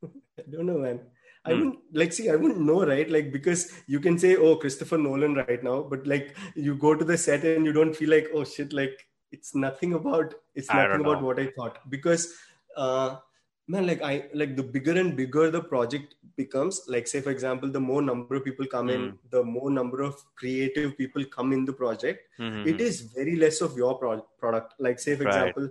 I 0.02 0.42
don't 0.50 0.66
know, 0.66 0.78
man. 0.78 1.00
I 1.44 1.54
wouldn't 1.54 1.78
like 1.92 2.12
see. 2.12 2.30
I 2.30 2.36
wouldn't 2.36 2.60
know, 2.60 2.86
right? 2.86 3.10
Like 3.10 3.32
because 3.32 3.72
you 3.88 3.98
can 3.98 4.16
say, 4.16 4.36
"Oh, 4.36 4.56
Christopher 4.56 4.96
Nolan," 4.96 5.34
right 5.34 5.62
now, 5.62 5.82
but 5.82 6.06
like 6.06 6.36
you 6.54 6.76
go 6.76 6.94
to 6.94 7.04
the 7.04 7.18
set 7.18 7.44
and 7.44 7.66
you 7.66 7.72
don't 7.72 7.96
feel 7.96 8.10
like, 8.10 8.28
"Oh 8.32 8.44
shit!" 8.44 8.72
Like 8.72 9.08
it's 9.32 9.54
nothing 9.54 9.94
about. 9.94 10.34
It's 10.54 10.70
I 10.70 10.84
nothing 10.84 11.00
about 11.00 11.22
what 11.22 11.40
I 11.40 11.48
thought 11.56 11.78
because, 11.90 12.32
uh, 12.76 13.16
man, 13.68 13.86
like 13.86 14.02
I 14.02 14.26
like 14.34 14.56
the 14.56 14.62
bigger 14.62 14.92
and 14.98 15.16
bigger 15.16 15.50
the 15.50 15.62
project 15.62 16.14
becomes. 16.36 16.82
Like 16.88 17.06
say, 17.06 17.20
for 17.20 17.30
example, 17.30 17.70
the 17.70 17.80
more 17.80 18.02
number 18.02 18.36
of 18.36 18.44
people 18.44 18.66
come 18.66 18.90
in, 18.90 19.18
the 19.30 19.42
more 19.44 19.70
number 19.70 20.02
of 20.02 20.14
creative 20.36 20.96
people 20.96 21.24
come 21.24 21.52
in 21.52 21.64
the 21.64 21.72
project. 21.72 22.20
Mhm. 22.38 22.66
It 22.66 22.80
is 22.80 23.00
very 23.02 23.36
less 23.36 23.60
of 23.60 23.76
your 23.76 23.98
pro- 23.98 24.26
product. 24.38 24.74
Like 24.78 24.98
say, 24.98 25.16
for 25.16 25.24
Right. 25.24 25.34
example, 25.34 25.70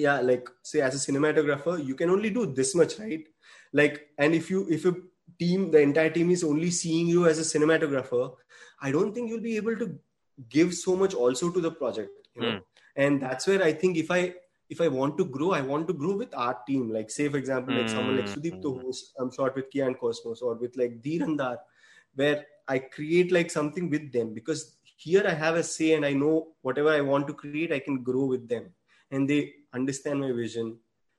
yeah 0.00 0.20
like 0.26 0.48
say 0.62 0.80
as 0.80 0.94
a 0.96 1.00
cinematographer 1.06 1.72
you 1.86 1.94
can 1.94 2.08
only 2.12 2.28
do 2.36 2.42
this 2.58 2.74
much 2.74 2.98
right 2.98 3.26
like 3.80 3.96
and 4.16 4.34
if 4.34 4.46
you 4.52 4.60
if 4.76 4.86
a 4.90 4.92
team 5.42 5.66
the 5.74 5.80
entire 5.86 6.08
team 6.14 6.30
is 6.30 6.42
only 6.50 6.70
seeing 6.70 7.06
you 7.14 7.26
as 7.30 7.38
a 7.42 7.44
cinematographer 7.48 8.22
i 8.80 8.90
don't 8.94 9.12
think 9.14 9.28
you'll 9.28 9.44
be 9.48 9.54
able 9.58 9.76
to 9.82 9.88
give 10.56 10.72
so 10.78 10.96
much 11.02 11.12
also 11.26 11.50
to 11.50 11.60
the 11.66 11.70
project 11.82 12.30
you 12.36 12.40
know 12.40 12.54
and 12.96 13.20
that's 13.26 13.46
where 13.52 13.62
i 13.68 13.70
think 13.82 13.98
if 14.04 14.10
i 14.18 14.22
if 14.74 14.80
i 14.84 14.88
want 14.98 15.16
to 15.20 15.24
grow 15.36 15.50
i 15.58 15.60
want 15.70 15.86
to 15.90 15.94
grow 16.02 16.14
with 16.22 16.34
our 16.44 16.56
team 16.68 16.90
like 16.96 17.10
say 17.16 17.28
for 17.28 17.38
example 17.42 17.74
like 17.78 17.88
someone 17.94 18.16
like 18.20 18.28
Mm. 18.28 18.34
sudeep 18.34 18.62
who's 18.68 19.00
i'm 19.20 19.30
shot 19.38 19.56
with 19.60 19.70
kian 19.74 19.96
cosmos 20.02 20.42
or 20.42 20.54
with 20.64 20.76
like 20.82 21.00
Dheer 21.06 21.24
and 21.28 21.38
Dar, 21.42 21.58
where 22.20 22.38
i 22.68 22.78
create 22.96 23.32
like 23.38 23.50
something 23.58 23.90
with 23.94 24.12
them 24.16 24.32
because 24.38 24.62
here 25.06 25.24
i 25.32 25.34
have 25.44 25.56
a 25.56 25.64
say 25.74 25.90
and 25.98 26.06
i 26.10 26.12
know 26.22 26.34
whatever 26.62 26.90
i 26.98 27.00
want 27.12 27.26
to 27.30 27.34
create 27.42 27.66
i 27.68 27.78
can 27.78 27.96
grow 28.02 28.18
with 28.26 28.42
them 28.48 28.60
and 29.10 29.22
they 29.28 29.42
understand 29.74 30.20
my 30.20 30.32
vision 30.44 30.78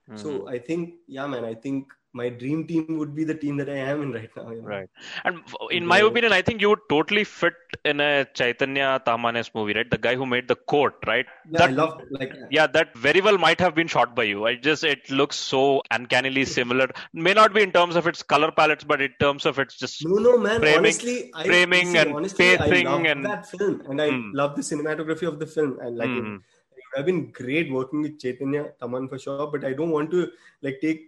Mm-hmm. 0.09 0.17
so 0.21 0.29
i 0.53 0.57
think 0.67 0.95
yeah 1.15 1.27
man 1.33 1.45
i 1.49 1.53
think 1.65 1.91
my 2.19 2.29
dream 2.41 2.59
team 2.69 2.97
would 2.99 3.13
be 3.19 3.23
the 3.29 3.35
team 3.43 3.55
that 3.59 3.69
i 3.75 3.77
am 3.91 4.01
in 4.03 4.11
right 4.17 4.33
now 4.37 4.43
you 4.51 4.61
know? 4.61 4.67
Right. 4.73 4.89
And 5.25 5.39
in 5.77 5.85
my 5.91 5.97
Yeah. 6.01 6.09
opinion, 6.09 6.31
I 6.37 6.41
think 6.47 6.61
you 6.63 6.69
would 6.71 6.83
totally 6.93 7.23
fit 7.23 7.55
in 7.91 7.99
a 8.07 8.25
Chaitanya 8.39 9.01
Tamhane's 9.07 9.49
movie, 9.55 9.73
right? 9.77 9.89
The 9.95 9.97
guy 9.97 10.13
who 10.19 10.25
made 10.33 10.47
the 10.51 10.55
court, 10.73 10.95
right? 11.11 11.25
yeah, 11.51 11.57
That- 11.59 11.71
i 11.71 11.73
love 11.79 11.93
like 12.17 12.33
Yeah, 12.57 12.67
that 12.77 12.95
very 13.07 13.21
well 13.27 13.39
might 13.45 13.59
have 13.65 13.73
been 13.79 13.87
shot 13.95 14.15
by 14.19 14.25
you. 14.31 14.45
I 14.51 14.55
just 14.67 14.83
it 14.93 15.09
looks 15.21 15.37
so 15.53 15.63
uncannily 15.97 16.45
similar. 16.57 16.87
May 17.27 17.33
not 17.41 17.53
be 17.57 17.63
in 17.67 17.71
terms 17.79 17.95
of 18.01 18.05
its 18.11 18.21
color 18.33 18.51
palettes, 18.61 18.83
but 18.93 19.01
in 19.07 19.13
terms 19.25 19.45
of 19.51 19.57
its 19.65 19.77
just 19.83 20.05
no 20.05 20.17
no 20.27 20.37
man 20.47 20.59
Framing- 20.65 20.77
honestly 20.83 21.17
I, 21.33 21.45
framing 21.51 21.87
see, 21.93 22.01
and 22.03 22.13
honestly, 22.19 22.49
pacing 22.57 22.87
I 22.87 22.91
love 22.91 23.05
and- 23.13 23.25
that 23.31 23.49
film 23.55 23.75
and 23.89 23.99
i 24.07 24.09
Mm. 24.11 24.29
love 24.41 24.53
the 24.59 24.65
cinematography 24.69 25.27
of 25.33 25.39
the 25.43 25.49
film 25.55 25.73
and 25.87 25.97
like 26.03 26.13
Mhm. 26.19 26.35
it 26.37 26.83
would 26.85 26.97
have 26.99 27.07
been 27.11 27.21
great 27.41 27.67
working 27.79 28.01
with 28.07 28.15
chaitanya 28.23 28.63
tamhane 28.81 29.09
for 29.13 29.19
sure 29.25 29.47
but 29.55 29.63
i 29.71 29.73
don't 29.81 29.93
want 29.97 30.09
to 30.15 30.21
like 30.67 30.77
take 30.85 31.01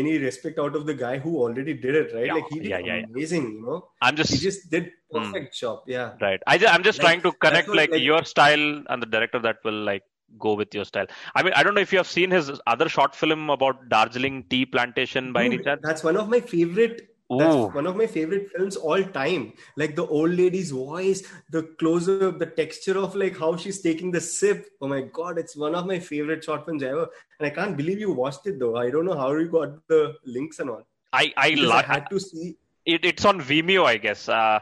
any 0.00 0.18
respect 0.18 0.58
out 0.64 0.74
of 0.80 0.86
the 0.90 0.94
guy 1.04 1.14
who 1.18 1.36
already 1.44 1.74
did 1.84 1.94
it 2.02 2.14
right 2.14 2.26
Yeah, 2.26 2.34
like 2.34 2.48
he 2.50 2.58
did 2.60 2.70
yeah, 2.70 2.78
yeah, 2.78 3.04
amazing 3.10 3.46
you 3.54 3.62
know 3.66 3.78
I'm 4.02 4.16
just 4.16 4.32
he 4.32 4.38
just 4.38 4.70
did 4.70 4.92
hmm. 5.12 5.18
perfect 5.18 5.56
job 5.62 5.82
yeah 5.86 6.12
Right. 6.20 6.40
I 6.46 6.58
just, 6.58 6.72
I'm 6.74 6.82
just 6.82 6.98
Like, 6.98 7.06
trying 7.06 7.22
to 7.22 7.32
connect 7.44 7.68
what, 7.68 7.76
like, 7.76 7.90
like- 7.90 8.02
your 8.02 8.24
style 8.24 8.82
and 8.88 9.02
the 9.02 9.06
director 9.06 9.40
that 9.40 9.58
will 9.64 9.82
like 9.90 10.02
go 10.38 10.54
with 10.54 10.74
your 10.74 10.84
style. 10.84 11.06
I 11.34 11.42
mean, 11.42 11.52
I 11.54 11.62
don't 11.62 11.74
know 11.74 11.80
if 11.80 11.92
you 11.92 11.98
have 11.98 12.08
seen 12.08 12.30
his 12.30 12.50
other 12.66 12.88
short 12.88 13.14
film 13.14 13.48
about 13.50 13.88
Darjeeling 13.88 14.44
tea 14.50 14.66
plantation 14.66 15.32
by 15.32 15.44
any 15.44 15.58
chance. 15.58 15.80
That's 15.82 16.02
one 16.02 16.16
of 16.16 16.28
my 16.28 16.40
favorite. 16.40 17.15
That's 17.28 17.54
Ooh. 17.56 17.66
one 17.68 17.86
of 17.88 17.96
my 17.96 18.06
favorite 18.06 18.50
films 18.50 18.76
all 18.76 19.02
time. 19.02 19.52
Like 19.76 19.96
the 19.96 20.06
old 20.06 20.30
lady's 20.30 20.70
voice, 20.70 21.22
the 21.50 21.62
close 21.80 22.08
up, 22.08 22.38
the 22.38 22.46
texture 22.46 22.96
of 22.98 23.16
like 23.16 23.36
how 23.38 23.56
she's 23.56 23.80
taking 23.82 24.12
the 24.12 24.20
sip. 24.20 24.66
Oh 24.80 24.86
my 24.88 25.00
god, 25.00 25.36
it's 25.38 25.56
one 25.56 25.74
of 25.74 25.86
my 25.86 25.98
favorite 25.98 26.44
short 26.44 26.64
films 26.64 26.82
ever. 26.84 27.08
And 27.40 27.46
I 27.46 27.50
can't 27.50 27.76
believe 27.76 27.98
you 27.98 28.12
watched 28.12 28.46
it 28.46 28.60
though. 28.60 28.76
I 28.76 28.90
don't 28.90 29.06
know 29.06 29.18
how 29.18 29.32
you 29.34 29.48
got 29.48 29.86
the 29.88 30.14
links 30.24 30.60
and 30.60 30.70
all. 30.70 30.86
I 31.12 31.32
I, 31.36 31.50
lo- 31.56 31.72
I 31.72 31.82
had 31.82 32.08
to 32.10 32.20
see. 32.20 32.56
it. 32.84 33.04
It's 33.04 33.24
on 33.24 33.40
Vimeo, 33.40 33.84
I 33.84 33.96
guess. 33.96 34.28
Uh, 34.28 34.60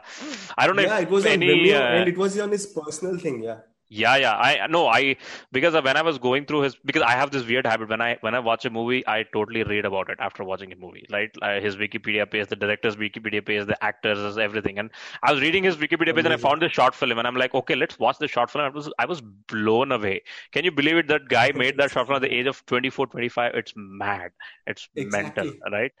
I 0.57 0.65
don't 0.65 0.75
know 0.75 0.81
Yeah, 0.81 0.97
if 0.97 1.03
it 1.03 1.11
was 1.11 1.25
on. 1.27 1.33
Vimeo 1.33 1.79
uh, 1.79 1.83
and 1.99 2.09
it 2.09 2.17
was 2.17 2.39
on 2.39 2.51
his 2.51 2.65
personal 2.65 3.19
thing. 3.19 3.43
Yeah. 3.43 3.59
Yeah, 3.87 4.15
yeah. 4.15 4.35
I 4.35 4.65
no, 4.67 4.87
I 4.87 5.15
because 5.51 5.75
when 5.75 5.95
I 5.95 6.01
was 6.01 6.17
going 6.17 6.45
through 6.45 6.61
his 6.61 6.75
because 6.75 7.03
I 7.03 7.11
have 7.11 7.29
this 7.29 7.45
weird 7.45 7.67
habit 7.67 7.87
when 7.89 8.01
I 8.01 8.17
when 8.21 8.33
I 8.33 8.39
watch 8.39 8.65
a 8.65 8.69
movie, 8.71 9.03
I 9.07 9.23
totally 9.31 9.63
read 9.63 9.85
about 9.85 10.09
it 10.09 10.17
after 10.19 10.43
watching 10.43 10.73
a 10.73 10.75
movie. 10.75 11.05
Right, 11.11 11.29
uh, 11.43 11.59
his 11.59 11.75
Wikipedia 11.75 12.29
page, 12.29 12.47
the 12.47 12.55
director's 12.55 12.95
Wikipedia 12.95 13.45
page, 13.45 13.67
the 13.67 13.81
actors, 13.83 14.37
everything. 14.39 14.79
And 14.79 14.89
I 15.21 15.31
was 15.31 15.41
reading 15.41 15.63
his 15.63 15.77
Wikipedia 15.77 16.15
page 16.15 16.25
and 16.25 16.33
I 16.33 16.37
found 16.37 16.63
this 16.63 16.71
short 16.71 16.95
film, 16.95 17.19
and 17.19 17.27
I'm 17.27 17.35
like, 17.35 17.53
okay, 17.53 17.75
let's 17.75 17.99
watch 17.99 18.17
the 18.17 18.27
short 18.27 18.49
film. 18.49 18.65
I 18.65 18.69
was 18.69 18.91
I 18.97 19.05
was 19.05 19.21
blown 19.21 19.91
away. 19.91 20.23
Can 20.51 20.65
you 20.65 20.71
believe 20.71 20.97
it? 20.97 21.07
That 21.07 21.27
guy 21.27 21.51
made 21.51 21.77
that 21.77 21.91
short 21.91 22.07
film 22.07 22.15
at 22.15 22.23
the 22.23 22.33
age 22.33 22.47
of 22.47 22.65
24, 22.65 23.07
25. 23.07 23.53
It's 23.53 23.73
mad. 23.75 24.31
It's 24.65 24.89
mental, 24.95 25.53
right? 25.71 25.91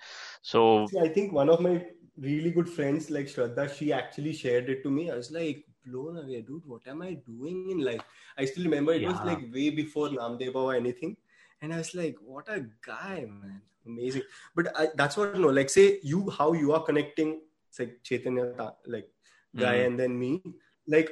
So 0.41 0.87
See, 0.87 0.99
I 0.99 1.09
think 1.09 1.33
one 1.33 1.49
of 1.49 1.59
my 1.59 1.85
really 2.19 2.51
good 2.51 2.69
friends, 2.69 3.09
like 3.09 3.25
Shraddha, 3.27 3.69
she 3.75 3.91
actually 3.93 4.33
shared 4.33 4.69
it 4.69 4.83
to 4.83 4.89
me. 4.89 5.11
I 5.11 5.15
was 5.15 5.31
like 5.31 5.65
blown 5.85 6.17
away, 6.17 6.41
dude. 6.41 6.65
What 6.65 6.87
am 6.87 7.01
I 7.01 7.13
doing 7.13 7.69
in 7.71 7.79
life? 7.79 8.01
I 8.37 8.45
still 8.45 8.63
remember 8.63 8.93
it 8.93 9.07
was 9.07 9.23
like 9.23 9.41
way 9.53 9.69
before 9.69 10.09
Namdeva 10.09 10.55
or 10.55 10.75
anything, 10.75 11.17
and 11.61 11.73
I 11.73 11.77
was 11.77 11.93
like, 11.95 12.17
what 12.21 12.47
a 12.49 12.65
guy, 12.85 13.25
man, 13.27 13.61
amazing. 13.85 14.23
But 14.55 14.77
I, 14.77 14.87
that's 14.95 15.17
what 15.17 15.37
no, 15.37 15.49
like 15.49 15.69
say 15.69 15.99
you 16.03 16.29
how 16.29 16.53
you 16.53 16.71
are 16.73 16.83
connecting, 16.83 17.41
it's 17.69 17.79
like 17.79 17.99
Chaitanya, 18.03 18.73
like 18.85 19.09
guy, 19.55 19.75
Mhm. 19.79 19.85
and 19.87 19.99
then 19.99 20.17
me, 20.19 20.41
like 20.87 21.11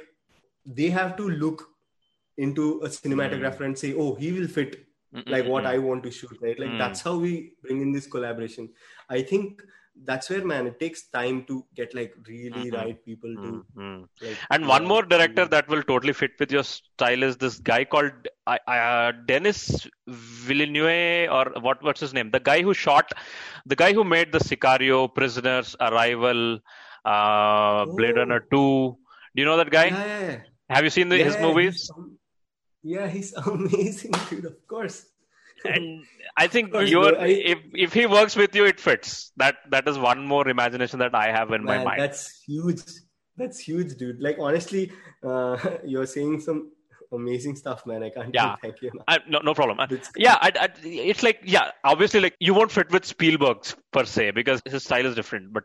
they 0.66 0.88
have 0.90 1.16
to 1.16 1.28
look 1.28 1.68
into 2.38 2.80
a 2.80 2.88
cinematographer 2.88 3.60
and 3.64 3.78
say, 3.78 3.94
oh, 3.94 4.14
he 4.14 4.32
will 4.32 4.48
fit 4.48 4.86
like 5.26 5.46
what 5.46 5.64
I 5.66 5.78
want 5.78 6.02
to 6.04 6.10
shoot, 6.10 6.36
right? 6.42 6.58
Like 6.58 6.70
Mm. 6.70 6.78
that's 6.78 7.00
how 7.00 7.16
we 7.16 7.52
bring 7.62 7.80
in 7.82 7.92
this 7.92 8.06
collaboration. 8.06 8.70
I 9.08 9.22
think 9.22 9.62
that's 10.02 10.28
where, 10.28 10.44
man, 10.44 10.66
it 10.66 10.78
takes 10.80 11.08
time 11.08 11.44
to 11.44 11.64
get 11.74 11.94
like 11.94 12.12
really 12.28 12.70
Mhm. 12.70 12.76
right 12.76 13.04
people 13.04 13.32
to 13.42 13.64
Mhm. 13.76 14.06
like. 14.22 14.36
And 14.50 14.62
yeah, 14.64 14.68
one 14.68 14.84
more 14.92 15.02
director 15.02 15.46
that 15.46 15.68
will 15.68 15.82
totally 15.82 16.12
fit 16.12 16.32
with 16.40 16.50
your 16.50 16.64
style 16.64 17.22
is 17.22 17.36
this 17.36 17.58
guy 17.60 17.84
called 17.84 18.12
uh, 18.46 18.58
uh, 18.66 19.12
Denis 19.26 19.86
Villeneuve, 20.08 21.30
or 21.30 21.44
what? 21.60 21.82
What's 21.82 22.00
his 22.00 22.12
name? 22.12 22.30
The 22.30 22.40
guy 22.40 22.62
who 22.62 22.74
shot, 22.74 23.12
the 23.66 23.76
guy 23.76 23.92
who 23.92 24.04
made 24.04 24.32
the 24.32 24.38
Sicario, 24.38 25.14
Prisoners, 25.14 25.76
Arrival, 25.80 26.58
uh, 27.04 27.84
Blade 27.86 28.16
Oh. 28.16 28.20
Runner 28.20 28.40
Two. 28.50 28.98
Do 29.34 29.42
you 29.42 29.44
know 29.46 29.56
that 29.56 29.70
guy? 29.70 29.86
Yeah, 29.86 30.06
yeah, 30.06 30.20
yeah. 30.30 30.42
Have 30.70 30.84
you 30.84 30.90
seen 30.90 31.08
the, 31.08 31.18
his 31.18 31.38
movies? 31.38 31.90
yeah, 32.82 33.08
he's 33.08 33.32
amazing, 33.46 34.12
dude. 34.28 34.44
Of 34.44 34.66
course. 34.66 35.06
And 35.64 36.04
I 36.36 36.46
think 36.46 36.72
you're. 36.74 37.18
I- 37.18 37.26
if 37.26 37.58
if 37.74 37.92
he 37.92 38.06
works 38.06 38.36
with 38.36 38.54
you, 38.54 38.64
it 38.66 38.80
fits. 38.80 39.32
That 39.36 39.56
that 39.70 39.88
is 39.88 39.98
one 39.98 40.26
more 40.26 40.46
imagination 40.48 40.98
that 41.00 41.14
I 41.14 41.30
have 41.32 41.52
in 41.52 41.64
my 41.64 41.82
mind. 41.84 42.00
that's 42.00 42.42
huge. 42.46 42.82
That's 43.36 43.58
huge, 43.58 43.96
dude. 43.96 44.20
Like 44.20 44.36
honestly, 44.38 44.92
uh, 45.22 45.56
you're 45.84 46.06
saying 46.06 46.40
some 46.40 46.70
amazing 47.12 47.56
stuff, 47.56 47.86
man. 47.86 48.02
I 48.02 48.10
can't 48.10 48.30
Yeah. 48.34 48.56
thank 48.62 48.82
you. 48.82 48.90
I, 49.08 49.18
no, 49.28 49.40
no 49.40 49.54
problem. 49.54 49.80
Uh, 49.80 49.86
It's- 49.90 50.10
yeah, 50.16 50.36
I, 50.40 50.52
I, 50.60 50.68
it's 50.84 51.22
like 51.22 51.40
yeah, 51.44 51.70
obviously 51.82 52.20
like 52.20 52.36
you 52.40 52.54
won't 52.54 52.70
fit 52.72 52.90
with 52.90 53.04
Spielberg's 53.04 53.74
per 53.92 54.04
se 54.04 54.32
because 54.32 54.60
his 54.66 54.84
style 54.84 55.06
is 55.06 55.14
different. 55.14 55.52
But 55.52 55.64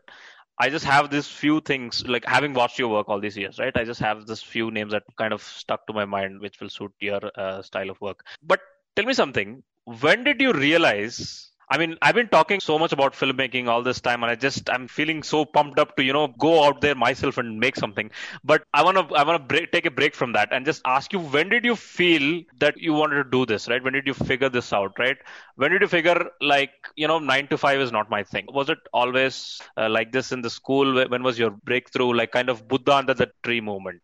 I 0.58 0.68
just 0.68 0.84
have 0.84 1.10
this 1.10 1.26
few 1.26 1.60
things 1.60 2.06
like 2.06 2.24
having 2.26 2.52
watched 2.54 2.78
your 2.78 2.88
work 2.88 3.08
all 3.08 3.20
these 3.20 3.36
years, 3.36 3.58
right? 3.58 3.74
I 3.76 3.84
just 3.84 4.00
have 4.00 4.26
this 4.26 4.42
few 4.42 4.70
names 4.70 4.92
that 4.92 5.04
kind 5.16 5.32
of 5.32 5.42
stuck 5.42 5.86
to 5.86 5.92
my 5.92 6.04
mind, 6.04 6.40
which 6.40 6.60
will 6.60 6.68
suit 6.68 6.92
your 7.00 7.20
uh, 7.34 7.62
style 7.62 7.88
of 7.90 8.00
work. 8.00 8.24
But 8.42 8.60
tell 8.96 9.04
me 9.06 9.12
something. 9.14 9.62
When 9.84 10.24
did 10.24 10.40
you 10.40 10.52
realize? 10.52 11.50
I 11.72 11.78
mean, 11.78 11.96
I've 12.02 12.14
been 12.16 12.28
talking 12.28 12.58
so 12.60 12.78
much 12.78 12.92
about 12.92 13.12
filmmaking 13.12 13.68
all 13.68 13.82
this 13.82 14.00
time, 14.00 14.22
and 14.24 14.30
I 14.30 14.34
just 14.34 14.68
I'm 14.68 14.88
feeling 14.88 15.22
so 15.22 15.44
pumped 15.44 15.78
up 15.78 15.96
to 15.96 16.02
you 16.02 16.12
know 16.12 16.28
go 16.28 16.64
out 16.64 16.80
there 16.80 16.94
myself 16.96 17.38
and 17.38 17.60
make 17.60 17.76
something. 17.76 18.10
But 18.42 18.64
I 18.74 18.82
wanna 18.82 19.02
I 19.14 19.22
wanna 19.22 19.46
take 19.72 19.86
a 19.86 19.90
break 19.90 20.14
from 20.14 20.32
that 20.32 20.52
and 20.52 20.64
just 20.66 20.82
ask 20.84 21.12
you 21.12 21.20
when 21.20 21.48
did 21.48 21.64
you 21.64 21.76
feel 21.76 22.42
that 22.58 22.76
you 22.78 22.92
wanted 22.92 23.22
to 23.22 23.30
do 23.30 23.46
this, 23.46 23.68
right? 23.68 23.82
When 23.82 23.92
did 23.92 24.06
you 24.06 24.14
figure 24.14 24.48
this 24.48 24.72
out, 24.72 24.98
right? 24.98 25.16
When 25.56 25.70
did 25.70 25.82
you 25.82 25.88
figure 25.88 26.30
like 26.40 26.72
you 26.96 27.06
know 27.06 27.18
nine 27.20 27.46
to 27.48 27.58
five 27.58 27.80
is 27.80 27.92
not 27.92 28.10
my 28.10 28.24
thing? 28.24 28.46
Was 28.52 28.68
it 28.70 28.78
always 28.92 29.60
uh, 29.76 29.88
like 29.88 30.10
this 30.12 30.32
in 30.32 30.42
the 30.42 30.50
school? 30.50 31.06
When 31.08 31.22
was 31.22 31.38
your 31.38 31.50
breakthrough? 31.50 32.12
Like 32.14 32.32
kind 32.32 32.48
of 32.48 32.66
Buddha 32.66 32.96
under 32.96 33.14
the 33.14 33.30
tree 33.44 33.60
moment? 33.60 34.02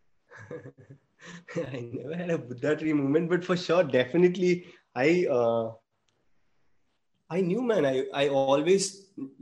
I 1.57 1.89
never 1.93 2.15
had 2.15 2.31
a 2.31 2.39
Buddha 2.39 2.77
tree 2.77 2.93
moment, 2.93 3.29
but 3.29 3.45
for 3.45 3.57
sure, 3.57 3.83
definitely, 3.85 4.67
I 5.05 5.09
uh, 5.39 5.65
I 7.29 7.41
knew, 7.41 7.63
man. 7.71 7.85
I 7.93 8.07
I 8.15 8.29
always 8.29 8.89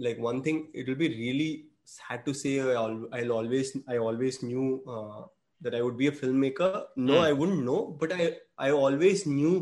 like 0.06 0.18
one 0.18 0.42
thing. 0.42 0.68
It 0.74 0.88
will 0.88 1.00
be 1.04 1.08
really 1.08 1.50
sad 1.84 2.24
to 2.26 2.34
say. 2.42 2.54
I 2.60 2.74
al- 2.82 3.08
I'll 3.12 3.32
always 3.38 3.76
I 3.88 3.98
always 3.98 4.42
knew 4.42 4.66
uh, 4.96 5.22
that 5.60 5.74
I 5.74 5.82
would 5.82 5.98
be 6.04 6.08
a 6.12 6.12
filmmaker. 6.20 6.70
No, 6.96 7.18
Hmm. 7.18 7.24
I 7.30 7.32
wouldn't 7.40 7.64
know, 7.70 7.80
but 8.04 8.12
I 8.20 8.30
I 8.58 8.70
always 8.70 9.26
knew 9.26 9.54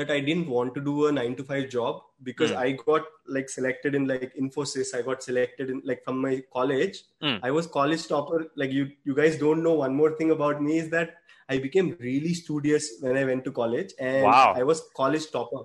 that 0.00 0.10
I 0.10 0.20
didn't 0.28 0.48
want 0.54 0.74
to 0.76 0.80
do 0.86 0.94
a 1.08 1.12
nine 1.18 1.34
to 1.40 1.44
five 1.50 1.66
job 1.74 2.00
because 2.30 2.54
Hmm. 2.54 2.62
I 2.62 2.70
got 2.86 3.10
like 3.38 3.48
selected 3.56 3.94
in 4.00 4.06
like 4.12 4.32
Infosys. 4.44 4.94
I 5.00 5.02
got 5.10 5.22
selected 5.30 5.74
in 5.74 5.82
like 5.92 6.04
from 6.06 6.22
my 6.28 6.32
college. 6.58 7.02
Hmm. 7.26 7.36
I 7.42 7.50
was 7.58 7.66
college 7.78 8.06
topper. 8.14 8.40
Like 8.62 8.72
you, 8.78 8.88
you 9.04 9.14
guys 9.20 9.36
don't 9.44 9.62
know 9.68 9.74
one 9.82 9.94
more 10.02 10.12
thing 10.22 10.32
about 10.38 10.62
me 10.70 10.78
is 10.84 10.90
that 10.96 11.14
I 11.48 11.58
became 11.58 11.96
really 12.00 12.34
studious 12.34 12.90
when 13.00 13.16
I 13.16 13.24
went 13.24 13.44
to 13.44 13.52
college, 13.52 13.92
and 13.98 14.24
Wow. 14.24 14.54
I 14.56 14.62
was 14.62 14.82
college 14.96 15.30
topper. 15.30 15.64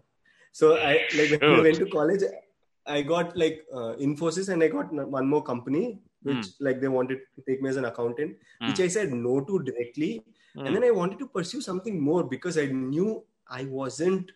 So 0.51 0.75
I 0.77 1.07
like 1.17 1.31
when 1.31 1.43
I 1.59 1.61
went 1.61 1.77
to 1.77 1.85
college, 1.87 2.23
I 2.85 3.01
got 3.01 3.35
like 3.37 3.65
uh, 3.73 3.93
Infosys 4.07 4.49
and 4.49 4.63
I 4.63 4.67
got 4.67 4.91
one 4.93 5.27
more 5.27 5.43
company 5.43 6.01
which 6.27 6.37
Mm. 6.37 6.53
like 6.59 6.81
they 6.81 6.89
wanted 6.89 7.19
to 7.35 7.41
take 7.47 7.61
me 7.61 7.69
as 7.69 7.77
an 7.77 7.85
accountant, 7.85 8.31
which 8.67 8.79
Mm. 8.79 8.83
I 8.85 8.87
said 8.95 9.13
no 9.13 9.39
to 9.49 9.59
directly. 9.67 10.21
Mm. 10.57 10.65
And 10.65 10.75
then 10.75 10.83
I 10.83 10.91
wanted 10.91 11.19
to 11.19 11.27
pursue 11.27 11.61
something 11.61 11.99
more 12.07 12.23
because 12.33 12.57
I 12.57 12.65
knew 12.65 13.23
I 13.47 13.63
wasn't 13.63 14.31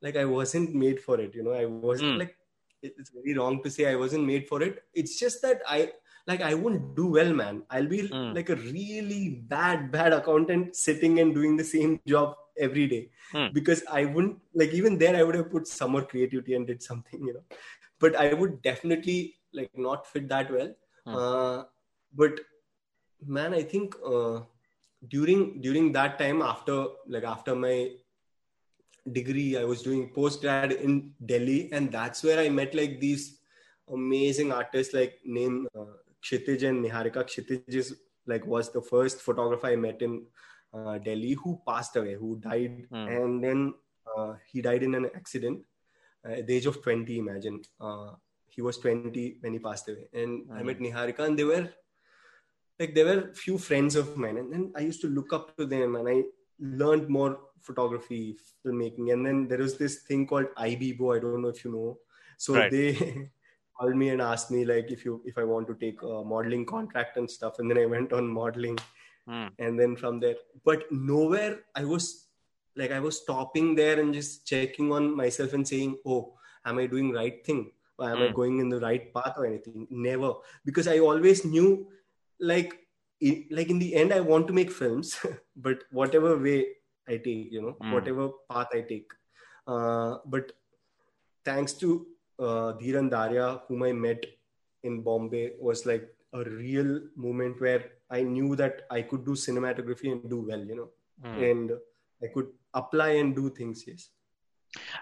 like 0.00 0.16
I 0.16 0.24
wasn't 0.24 0.74
made 0.74 1.00
for 1.08 1.20
it. 1.20 1.34
You 1.34 1.42
know, 1.42 1.52
I 1.52 1.66
wasn't 1.66 2.14
Mm. 2.14 2.18
like 2.20 2.36
it's 2.82 3.10
very 3.10 3.34
wrong 3.38 3.62
to 3.64 3.70
say 3.74 3.84
I 3.90 3.96
wasn't 3.96 4.24
made 4.32 4.48
for 4.48 4.62
it. 4.62 4.82
It's 4.94 5.18
just 5.18 5.42
that 5.42 5.60
I 5.68 5.92
like 6.30 6.42
I 6.50 6.54
won't 6.62 6.82
do 6.98 7.06
well, 7.16 7.32
man. 7.40 7.62
I'll 7.70 7.90
be 7.94 8.00
Mm. 8.08 8.34
like 8.38 8.50
a 8.54 8.56
really 8.76 9.22
bad, 9.54 9.90
bad 9.96 10.12
accountant 10.18 10.76
sitting 10.84 11.18
and 11.22 11.34
doing 11.38 11.56
the 11.62 11.64
same 11.72 11.98
job 12.12 12.36
every 12.68 12.86
day. 12.92 13.02
Mm. 13.34 13.48
Because 13.58 13.82
I 14.00 14.04
wouldn't 14.04 14.38
like 14.62 14.72
even 14.80 14.98
there 15.02 15.16
I 15.16 15.22
would 15.22 15.38
have 15.40 15.50
put 15.56 15.66
some 15.78 15.92
more 15.96 16.02
creativity 16.12 16.54
and 16.60 16.66
did 16.72 16.82
something, 16.90 17.26
you 17.26 17.34
know. 17.34 17.44
But 18.04 18.16
I 18.16 18.32
would 18.42 18.62
definitely 18.70 19.18
like 19.60 19.70
not 19.88 20.06
fit 20.12 20.28
that 20.34 20.50
well. 20.58 20.72
Mm. 21.06 21.16
Uh, 21.20 21.64
but 22.22 22.40
man, 23.38 23.54
I 23.54 23.62
think 23.74 23.94
uh, 24.14 24.40
during 25.16 25.42
during 25.66 25.92
that 25.98 26.18
time 26.18 26.42
after 26.42 26.76
like 27.16 27.24
after 27.34 27.54
my 27.66 27.74
degree 29.18 29.56
i 29.58 29.64
was 29.68 29.82
doing 29.82 30.00
post 30.16 30.42
grad 30.42 30.72
in 30.86 30.96
delhi 31.30 31.60
and 31.76 31.90
that's 31.96 32.22
where 32.26 32.38
i 32.42 32.48
met 32.56 32.74
like 32.80 33.00
these 33.04 33.22
amazing 33.98 34.52
artists 34.52 34.92
like 34.98 35.14
name 35.24 35.56
uh, 35.78 35.94
kshitij 36.22 36.68
and 36.68 36.84
niharika 36.84 37.22
kshitij 37.30 37.74
is 37.82 37.90
like 38.32 38.46
was 38.54 38.70
the 38.76 38.82
first 38.92 39.20
photographer 39.26 39.68
i 39.74 39.76
met 39.76 40.02
in 40.08 40.14
uh, 40.74 40.96
delhi 41.06 41.32
who 41.42 41.50
passed 41.66 41.96
away 42.00 42.14
who 42.22 42.30
died. 42.48 42.86
Hmm. 42.90 43.08
and 43.16 43.44
then 43.44 43.60
uh, 44.16 44.32
he 44.50 44.60
died 44.62 44.82
in 44.82 44.94
an 44.94 45.06
accident. 45.14 45.58
Uh, 46.26 46.32
at 46.40 46.46
the 46.46 46.54
age 46.56 46.66
of 46.66 46.76
20 46.82 47.18
imagine. 47.18 47.60
Uh, 47.80 48.10
he 48.54 48.60
was 48.66 48.76
20 48.78 49.38
when 49.40 49.52
he 49.54 49.58
passed 49.58 49.88
away. 49.88 50.04
And 50.12 50.32
i 50.52 50.58
Hmm. 50.60 50.66
met 50.66 50.78
niharika 50.86 51.22
and 51.28 51.38
they 51.38 51.44
were 51.52 51.64
like 52.80 52.94
there 52.94 53.06
were 53.10 53.20
few 53.34 53.56
friends 53.58 53.96
of 54.02 54.16
mine. 54.16 54.36
And 54.42 54.52
then 54.52 54.64
i 54.76 54.80
used 54.90 55.00
to 55.06 55.08
look 55.18 55.32
up 55.38 55.56
to 55.58 55.66
them 55.74 55.96
and 56.00 56.08
i 56.14 56.16
learned 56.82 57.08
more 57.08 57.32
photography 57.68 58.36
filmmaking. 58.64 59.12
And 59.12 59.26
then 59.26 59.48
there 59.48 59.58
was 59.66 59.76
this 59.82 59.94
thing 60.08 60.26
called 60.26 60.48
ibibo 60.68 61.16
i 61.16 61.20
don't 61.24 61.42
know 61.42 61.48
if 61.56 61.64
you 61.64 61.72
know. 61.76 61.98
So 62.38 62.54
Right. 62.54 62.70
they 62.70 62.88
called 63.80 63.96
me 63.96 64.08
and 64.10 64.20
asked 64.22 64.50
me 64.50 64.64
like 64.70 64.90
if 64.96 65.04
you 65.04 65.20
if 65.24 65.38
i 65.38 65.44
want 65.50 65.66
to 65.68 65.74
take 65.82 66.02
a 66.02 66.24
modeling 66.32 66.64
contract 66.66 67.16
and 67.16 67.30
stuff 67.30 67.58
and 67.58 67.70
then 67.70 67.78
i 67.78 67.86
went 67.96 68.12
on 68.12 68.28
modeling 68.40 68.78
Mm. 69.28 69.48
and 69.64 69.78
then 69.78 69.92
from 70.00 70.18
there 70.22 70.36
but 70.68 70.84
nowhere 70.90 71.50
i 71.80 71.84
was 71.90 72.04
like 72.80 72.92
i 72.96 73.00
was 73.06 73.18
stopping 73.22 73.66
there 73.80 74.00
and 74.00 74.14
just 74.18 74.46
checking 74.50 74.90
on 74.96 75.04
myself 75.18 75.52
and 75.58 75.68
saying 75.72 75.92
oh 76.12 76.32
am 76.70 76.78
i 76.78 76.86
doing 76.94 77.12
right 77.18 77.44
thing 77.48 77.60
or 77.98 78.08
am 78.10 78.22
i 78.22 78.28
Mm. 78.28 78.34
going 78.38 78.56
in 78.62 78.70
the 78.74 78.80
right 78.86 79.04
path 79.16 79.34
or 79.42 79.44
anything 79.50 79.86
never 80.08 80.30
because 80.70 80.88
i 80.94 80.98
always 81.10 81.44
knew 81.44 81.68
like 82.52 82.72
in, 83.20 83.44
like 83.58 83.70
in 83.74 83.78
the 83.84 83.94
end 84.02 84.12
i 84.18 84.20
want 84.32 84.48
to 84.48 84.56
make 84.60 84.72
films 84.80 85.14
but 85.68 85.84
whatever 86.00 86.32
way 86.48 86.58
i 87.08 87.18
take 87.28 87.52
you 87.58 87.62
know 87.66 87.76
Mm. 87.82 87.92
whatever 87.96 88.28
path 88.50 88.74
i 88.80 88.82
take 88.94 89.12
uh, 89.74 90.12
but 90.34 90.52
thanks 91.44 91.74
to 91.84 92.06
uh, 92.40 92.72
Dheer 92.72 92.98
and 92.98 93.10
Daria, 93.10 93.48
whom 93.68 93.82
I 93.82 93.92
met 93.92 94.24
in 94.82 95.02
Bombay, 95.02 95.52
was 95.60 95.84
like 95.86 96.08
a 96.32 96.44
real 96.44 97.00
moment 97.16 97.60
where 97.60 97.82
I 98.10 98.22
knew 98.22 98.56
that 98.56 98.82
I 98.90 99.02
could 99.02 99.24
do 99.24 99.32
cinematography 99.32 100.12
and 100.12 100.28
do 100.34 100.40
well, 100.48 100.64
you 100.72 100.76
know, 100.80 100.90
Mm. 101.24 101.50
and 101.50 101.70
I 102.24 102.28
could 102.34 102.48
apply 102.72 103.08
and 103.22 103.36
do 103.36 103.50
things. 103.50 103.84
Yes. 103.86 104.08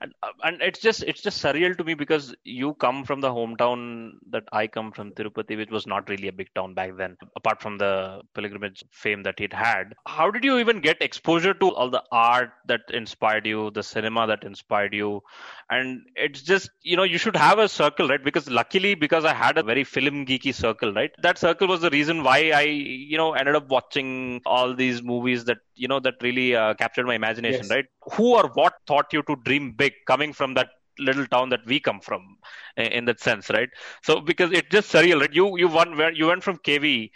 And, 0.01 0.13
uh, 0.23 0.29
and 0.45 0.63
it's 0.63 0.81
just 0.81 1.03
it's 1.03 1.21
just 1.23 1.43
surreal 1.43 1.77
to 1.77 1.85
me 1.85 1.95
because 1.95 2.35
you 2.45 2.75
come 2.75 3.05
from 3.05 3.21
the 3.21 3.29
hometown 3.29 4.13
that 4.31 4.45
I 4.53 4.67
come 4.67 4.93
from 4.93 5.13
Tirupati, 5.13 5.57
which 5.57 5.71
was 5.71 5.87
not 5.87 6.09
really 6.09 6.29
a 6.29 6.33
big 6.33 6.49
town 6.55 6.75
back 6.75 6.97
then, 6.97 7.17
apart 7.37 7.61
from 7.63 7.79
the 7.79 8.23
pilgrimage 8.35 8.85
fame 8.93 9.23
that 9.25 9.41
it 9.41 9.53
had. 9.53 9.95
How 10.07 10.31
did 10.31 10.45
you 10.45 10.59
even 10.59 10.81
get 10.81 11.03
exposure 11.03 11.55
to 11.55 11.75
all 11.75 11.91
the 11.91 12.03
art 12.13 12.51
that 12.67 12.81
inspired 12.93 13.47
you, 13.47 13.71
the 13.71 13.83
cinema 13.83 14.27
that 14.27 14.45
inspired 14.45 14.95
you? 14.95 15.23
And 15.71 16.03
it's 16.17 16.43
just 16.43 16.71
you 16.83 16.97
know 16.97 17.03
you 17.03 17.19
should 17.19 17.37
have 17.37 17.59
a 17.59 17.69
circle, 17.69 18.09
right? 18.09 18.23
Because 18.23 18.49
luckily, 18.49 18.95
because 18.95 19.25
I 19.25 19.35
had 19.35 19.59
a 19.59 19.63
very 19.63 19.85
film 19.85 20.25
geeky 20.27 20.55
circle, 20.55 20.93
right? 20.93 21.11
That 21.23 21.39
circle 21.39 21.69
was 21.69 21.81
the 21.81 21.91
reason 21.91 22.23
why 22.23 22.51
I 22.51 22.63
you 22.63 23.17
know 23.17 23.33
ended 23.35 23.55
up 23.57 23.69
watching 23.69 24.41
all 24.47 24.75
these 24.75 25.03
movies 25.03 25.45
that 25.45 25.59
you 25.75 25.89
know 25.89 26.01
that 26.01 26.15
really 26.23 26.55
uh, 26.55 26.75
captured 26.75 27.07
my 27.07 27.15
imagination, 27.15 27.69
Yes. 27.69 27.71
right? 27.71 27.87
Who 28.13 28.35
or 28.35 28.49
what 28.55 28.75
taught 28.87 29.13
you 29.13 29.23
to 29.25 29.37
dream 29.45 29.73
big 29.73 29.93
coming 30.07 30.33
from 30.33 30.55
that 30.55 30.69
little 30.99 31.27
town 31.27 31.51
that 31.51 31.65
we 31.67 31.79
come 31.81 32.01
from 32.01 32.39
in 32.77 33.05
that 33.07 33.21
sense 33.21 33.51
right? 33.51 33.69
So 34.03 34.21
because 34.21 34.53
it's 34.53 34.69
just 34.71 34.93
surreal 34.93 35.21
right? 35.21 35.33
You 35.33 35.57
you 35.59 35.69
went 35.69 36.17
you 36.17 36.27
went 36.27 36.43
from 36.43 36.59
kv 36.59 37.11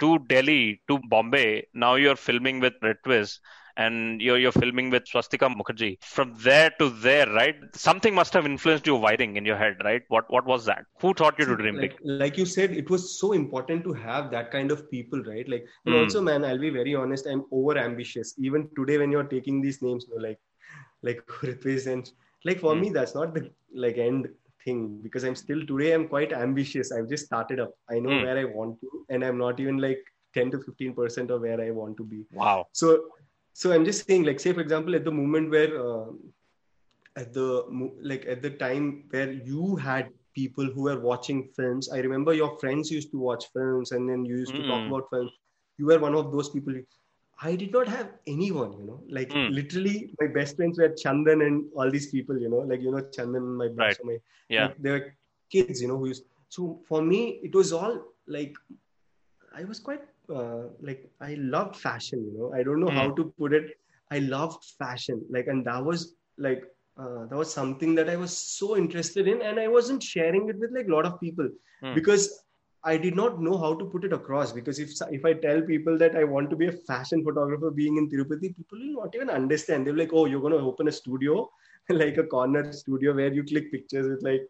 to 0.00 0.18
delhi 0.28 0.80
to 0.88 0.98
bombay. 1.08 1.66
Now 1.74 1.94
you're 1.96 2.16
filming 2.16 2.60
with 2.60 2.74
red 2.82 2.96
twist 3.04 3.40
and 3.84 4.20
you're 4.26 4.38
you're 4.42 4.58
filming 4.62 4.88
with 4.94 5.06
swastika 5.12 5.48
mukherjee 5.58 5.94
from 6.16 6.30
there 6.48 6.70
to 6.80 6.88
there 7.06 7.28
right 7.40 7.58
something 7.88 8.14
must 8.20 8.34
have 8.38 8.46
influenced 8.54 8.86
your 8.92 9.00
wiring 9.06 9.34
in 9.40 9.46
your 9.52 9.60
head 9.64 9.76
right 9.90 10.04
what 10.16 10.26
what 10.36 10.46
was 10.54 10.64
that 10.72 10.84
who 11.02 11.12
taught 11.22 11.38
you 11.42 11.46
to 11.52 11.58
dream 11.64 11.78
big 11.86 11.94
like, 11.94 11.98
like 12.04 12.38
you 12.38 12.46
said, 12.46 12.70
it 12.72 12.90
was 12.90 13.18
so 13.20 13.32
important 13.32 13.84
to 13.84 13.92
have 13.92 14.30
that 14.30 14.50
kind 14.50 14.70
of 14.70 14.90
people, 14.90 15.22
right? 15.24 15.48
Like, 15.48 15.66
and 15.86 15.94
Hmm. 15.94 15.94
also, 15.94 16.20
man, 16.20 16.44
I'll 16.44 16.58
be 16.58 16.70
very 16.70 16.94
honest. 16.94 17.26
I'm 17.26 17.44
over 17.52 17.76
ambitious. 17.78 18.34
Even 18.38 18.68
today, 18.76 18.98
when 18.98 19.12
you're 19.12 19.24
taking 19.24 19.60
these 19.60 19.82
names, 19.82 20.06
you 20.08 20.16
know, 20.18 20.28
like, 20.28 20.38
like 21.02 21.26
Ritviz 21.42 21.86
and 21.92 22.10
like 22.44 22.60
for 22.60 22.74
Hmm. 22.74 22.76
me, 22.76 22.90
that's 22.90 23.14
not 23.14 23.34
the 23.34 23.50
like 23.74 23.98
end 23.98 24.28
thing 24.64 25.00
because 25.02 25.24
I'm 25.24 25.36
still 25.36 25.64
today. 25.66 25.92
I'm 25.92 26.08
quite 26.08 26.32
ambitious. 26.32 26.92
I've 26.92 27.08
just 27.08 27.26
started 27.26 27.60
up. 27.60 27.74
I 27.90 27.98
know 28.00 28.14
Hmm. 28.14 28.24
where 28.24 28.38
I 28.38 28.44
want 28.44 28.80
to, 28.82 29.06
and 29.10 29.24
I'm 29.24 29.38
not 29.38 29.60
even 29.60 29.78
like 29.78 30.00
10 30.34 30.50
to 30.52 30.60
15 30.60 30.94
percent 30.94 31.30
of 31.30 31.42
where 31.42 31.60
I 31.60 31.70
want 31.70 31.96
to 31.98 32.04
be. 32.04 32.24
wow 32.30 32.68
So, 32.72 33.08
so 33.60 33.72
I'm 33.74 33.84
just 33.84 34.06
saying, 34.06 34.24
like, 34.24 34.38
say 34.40 34.52
for 34.52 34.60
example, 34.60 34.94
at 34.94 35.04
the 35.04 35.10
moment 35.10 35.50
where, 35.50 35.72
uh, 35.84 36.06
at 37.16 37.32
the 37.36 37.46
like 38.10 38.24
at 38.34 38.42
the 38.42 38.50
time 38.50 39.04
where 39.10 39.32
you 39.32 39.74
had 39.76 40.10
people 40.34 40.66
who 40.74 40.82
were 40.88 41.00
watching 41.00 41.40
films, 41.56 41.88
I 41.96 41.98
remember 42.06 42.32
your 42.40 42.56
friends 42.60 42.90
used 42.96 43.10
to 43.14 43.18
watch 43.18 43.46
films, 43.52 43.90
and 43.92 44.08
then 44.08 44.24
you 44.24 44.36
used 44.42 44.54
to 44.58 44.62
talk 44.68 44.84
Mm. 44.84 44.92
about 44.92 45.08
films. 45.14 45.32
You 45.78 45.86
were 45.86 45.98
one 46.04 46.14
of 46.20 46.30
those 46.34 46.50
people. 46.50 46.76
I 47.48 47.56
did 47.62 47.72
not 47.78 47.88
have 47.94 48.12
anyone, 48.34 48.70
you 48.78 48.84
know, 48.90 49.00
like 49.16 49.34
Mm. 49.40 49.48
literally 49.58 49.96
my 50.20 50.28
best 50.36 50.56
friends 50.60 50.78
were 50.84 50.90
Chandan 51.02 51.44
and 51.48 51.64
all 51.74 51.90
these 51.96 52.08
people, 52.12 52.40
you 52.44 52.50
know, 52.54 52.62
like 52.74 52.86
you 52.86 52.92
know 52.96 53.02
Chandan, 53.18 53.50
my 53.62 53.68
brother, 53.68 53.90
Right. 53.90 54.06
my 54.12 54.18
yeah 54.56 54.66
like, 54.68 54.78
they 54.86 54.94
were 54.96 55.04
kids, 55.56 55.82
you 55.86 55.88
know, 55.92 55.98
who 56.02 56.08
used. 56.12 56.24
So 56.58 56.68
for 56.92 57.02
me, 57.10 57.20
it 57.50 57.60
was 57.62 57.72
all 57.80 57.98
like 58.38 58.54
I 59.62 59.64
was 59.72 59.80
quite 59.90 60.02
uh, 60.34 60.64
like 60.80 61.10
I 61.20 61.34
loved 61.34 61.76
fashion. 61.76 62.24
You 62.24 62.38
know, 62.38 62.52
I 62.58 62.62
don't 62.62 62.80
know 62.80 62.90
how 62.90 63.10
Mm. 63.10 63.16
to 63.16 63.32
put 63.38 63.52
it. 63.52 63.64
I 64.10 64.18
loved 64.20 64.64
fashion, 64.78 65.24
like, 65.30 65.46
and 65.46 65.64
that 65.66 65.84
was 65.84 66.14
like 66.38 66.62
uh, 66.98 67.26
that 67.26 67.36
was 67.36 67.52
something 67.52 67.94
that 67.96 68.08
I 68.08 68.16
was 68.16 68.36
so 68.36 68.76
interested 68.76 69.26
in, 69.28 69.42
and 69.42 69.58
I 69.58 69.68
wasn't 69.68 70.02
sharing 70.02 70.48
it 70.48 70.58
with 70.58 70.70
like 70.74 70.86
a 70.88 70.92
lot 70.92 71.06
of 71.06 71.20
people 71.20 71.48
Mm. 71.82 71.94
because 71.94 72.42
I 72.84 72.96
did 72.96 73.16
not 73.16 73.40
know 73.40 73.56
how 73.58 73.74
to 73.74 73.84
put 73.86 74.04
it 74.04 74.12
across. 74.12 74.52
Because 74.52 74.78
if 74.78 74.90
if 75.10 75.24
I 75.24 75.32
tell 75.34 75.60
people 75.62 75.98
that 75.98 76.16
I 76.16 76.24
want 76.24 76.50
to 76.50 76.56
be 76.56 76.66
a 76.66 76.72
fashion 76.90 77.24
photographer, 77.24 77.70
being 77.70 77.96
in 77.96 78.08
Tirupati, 78.10 78.54
people 78.56 78.78
will 78.78 78.94
not 79.04 79.14
even 79.14 79.30
understand. 79.30 79.86
They're 79.86 79.96
like, 80.02 80.12
"Oh, 80.12 80.26
you're 80.26 80.40
going 80.46 80.58
to 80.58 80.66
open 80.72 80.88
a 80.88 80.92
studio, 81.00 81.50
like 81.90 82.18
a 82.18 82.24
corner 82.24 82.64
studio 82.66 83.08
where 83.14 83.32
you 83.32 83.38
click 83.44 83.64
pictures 83.66 84.02
with 84.08 84.16
like 84.22 84.42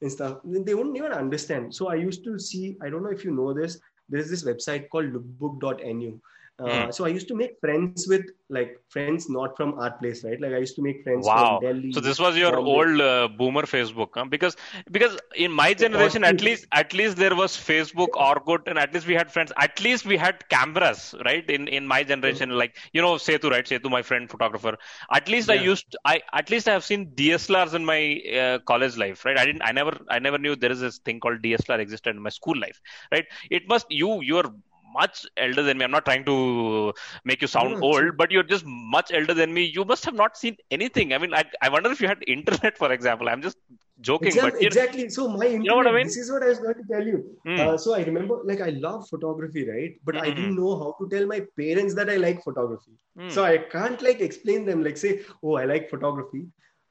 and 0.00 0.10
stuff." 0.10 0.38
They 0.44 0.74
wouldn't 0.74 0.96
even 0.96 1.12
understand. 1.12 1.74
So 1.74 1.88
I 1.88 1.94
used 1.96 2.24
to 2.24 2.38
see. 2.38 2.76
I 2.82 2.90
don't 2.90 3.02
know 3.02 3.10
if 3.18 3.24
you 3.24 3.32
know 3.32 3.52
this. 3.52 3.78
There's 4.08 4.30
this 4.30 4.44
website 4.44 4.88
called 4.88 5.12
lookbook.nu. 5.12 6.20
Uh, 6.58 6.86
Hmm. 6.86 6.90
So 6.90 7.04
I 7.04 7.08
used 7.08 7.28
to 7.28 7.34
make 7.34 7.60
friends 7.60 8.06
with 8.08 8.24
like 8.48 8.70
friends 8.88 9.28
not 9.28 9.56
from 9.56 9.78
our 9.78 9.90
place, 9.90 10.24
right? 10.24 10.40
Like 10.40 10.52
I 10.52 10.58
used 10.58 10.74
to 10.76 10.82
make 10.82 11.02
friends 11.02 11.26
wow 11.26 11.58
from 11.58 11.60
Delhi. 11.64 11.92
so 11.92 12.00
this 12.00 12.18
was 12.18 12.36
your 12.36 12.56
old 12.58 13.00
uh, 13.00 13.28
boomer 13.38 13.62
facebook 13.62 14.08
huh? 14.14 14.24
because 14.24 14.56
because 14.90 15.16
in 15.34 15.52
my 15.52 15.74
generation 15.74 16.24
at 16.24 16.40
least 16.46 16.66
at 16.72 16.92
least 17.00 17.16
there 17.22 17.34
was 17.40 17.56
facebook 17.56 18.12
orkut 18.28 18.68
and 18.68 18.78
at 18.78 18.92
least 18.94 19.06
we 19.06 19.14
had 19.14 19.30
friends 19.34 19.52
at 19.66 19.80
least 19.86 20.06
we 20.12 20.16
had 20.16 20.48
cameras 20.48 21.14
right 21.28 21.50
in 21.56 21.68
in 21.68 21.86
my 21.86 22.02
generation 22.12 22.50
like 22.62 22.76
you 22.92 23.02
know 23.06 23.14
setu 23.26 23.50
right 23.54 23.66
setu 23.72 23.90
my 23.96 24.02
friend 24.10 24.30
photographer 24.34 24.74
at 25.20 25.28
least 25.34 25.50
i 25.50 25.58
used 25.70 25.96
i 26.04 26.20
at 26.40 26.50
least 26.54 26.68
i 26.68 26.72
have 26.78 26.84
seen 26.90 27.06
dslrs 27.20 27.74
in 27.80 27.84
my 27.92 28.00
uh, 28.42 28.58
college 28.72 28.96
life 29.04 29.24
right 29.26 29.38
i 29.38 29.46
didn't 29.50 29.62
i 29.62 29.72
never 29.80 29.94
i 30.08 30.18
never 30.28 30.38
knew 30.44 30.54
there 30.64 30.72
is 30.76 30.80
this 30.86 30.98
thing 31.08 31.20
called 31.26 31.40
dslr 31.42 31.78
existed 31.86 32.14
in 32.16 32.22
my 32.28 32.34
school 32.40 32.58
life 32.66 32.80
right 33.12 33.26
it 33.50 33.68
must 33.74 33.86
you 34.02 34.20
you're 34.22 34.50
much 34.98 35.26
elder 35.36 35.62
than 35.62 35.78
me. 35.78 35.84
I'm 35.84 35.90
not 35.96 36.04
trying 36.06 36.24
to 36.26 36.92
make 37.24 37.42
you 37.42 37.48
sound 37.48 37.72
no, 37.72 37.86
old, 37.88 38.16
but 38.16 38.30
you're 38.30 38.48
just 38.54 38.64
much 38.66 39.12
elder 39.12 39.34
than 39.34 39.52
me. 39.54 39.64
You 39.64 39.84
must 39.84 40.04
have 40.04 40.14
not 40.14 40.36
seen 40.36 40.56
anything. 40.70 41.12
I 41.12 41.18
mean, 41.18 41.34
I, 41.34 41.44
I 41.62 41.68
wonder 41.68 41.90
if 41.90 42.00
you 42.00 42.08
had 42.08 42.22
internet, 42.36 42.78
for 42.78 42.92
example. 42.92 43.28
I'm 43.28 43.42
just 43.42 43.58
joking, 44.00 44.28
Exactly, 44.28 44.60
but 44.60 44.66
exactly. 44.66 45.08
So 45.08 45.28
my 45.28 45.46
internet, 45.46 45.64
you 45.64 45.70
know 45.70 45.76
what 45.76 45.86
I 45.86 45.92
mean? 45.92 46.06
this 46.06 46.16
is 46.16 46.30
what 46.32 46.42
I 46.42 46.48
was 46.48 46.58
going 46.58 46.74
to 46.74 46.86
tell 46.92 47.06
you. 47.06 47.18
Hmm. 47.44 47.60
Uh, 47.60 47.76
so 47.76 47.94
I 47.94 48.02
remember, 48.04 48.38
like, 48.44 48.60
I 48.60 48.70
love 48.70 49.08
photography, 49.08 49.68
right? 49.68 49.94
But 50.04 50.16
I 50.16 50.30
Mhm. 50.30 50.36
didn't 50.36 50.56
know 50.56 50.72
how 50.82 50.94
to 51.00 51.08
tell 51.14 51.26
my 51.34 51.40
parents 51.62 51.94
that 51.94 52.10
I 52.10 52.16
like 52.16 52.42
photography. 52.42 52.92
Hmm. 53.16 53.28
So 53.36 53.44
I 53.44 53.58
can't 53.58 54.00
like 54.08 54.20
explain 54.20 54.64
them, 54.64 54.82
like 54.82 54.96
say, 54.96 55.12
oh, 55.42 55.54
I 55.56 55.64
like 55.64 55.90
photography. 55.90 56.46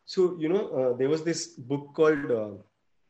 So 0.05 0.37
you 0.39 0.49
know, 0.49 0.63
uh, 0.79 0.97
there 0.97 1.09
was 1.09 1.23
this 1.23 1.47
book 1.73 1.93
called 1.95 2.31
uh, 2.31 2.51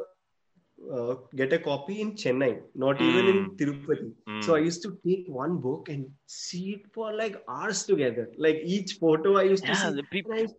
uh, 0.96 1.14
get 1.40 1.52
a 1.52 1.58
copy 1.68 1.96
in 2.04 2.10
chennai 2.22 2.52
not 2.84 3.02
even 3.08 3.28
in 3.32 3.38
Hmm. 3.42 3.56
tirupati 3.60 4.08
Hmm. 4.28 4.40
so 4.46 4.56
i 4.58 4.60
used 4.68 4.82
to 4.86 4.90
take 5.06 5.24
one 5.42 5.54
book 5.66 5.88
and 5.94 6.06
see 6.40 6.64
it 6.76 6.84
for 6.96 7.08
like 7.22 7.36
hours 7.56 7.80
together 7.92 8.26
like 8.46 8.60
each 8.76 8.92
photo 9.04 9.36
i 9.42 9.46
used 9.54 9.66
to 9.70 9.76
see 9.82 9.92
the 10.00 10.06
peop- 10.14 10.32
and 10.38 10.48
I- 10.48 10.54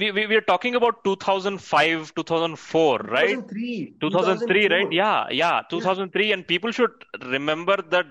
we, 0.00 0.10
we, 0.16 0.26
we 0.26 0.36
are 0.36 0.40
talking 0.52 0.74
about 0.76 1.04
2005, 1.04 2.14
2004, 2.14 2.98
right? 2.98 3.38
2003 3.38 3.94
2003 4.00 4.68
right 4.68 4.92
yeah 4.92 5.26
yeah 5.30 5.62
2003 5.70 6.32
and 6.32 6.46
people 6.46 6.70
should 6.72 6.90
remember 7.36 7.76
the 7.94 8.04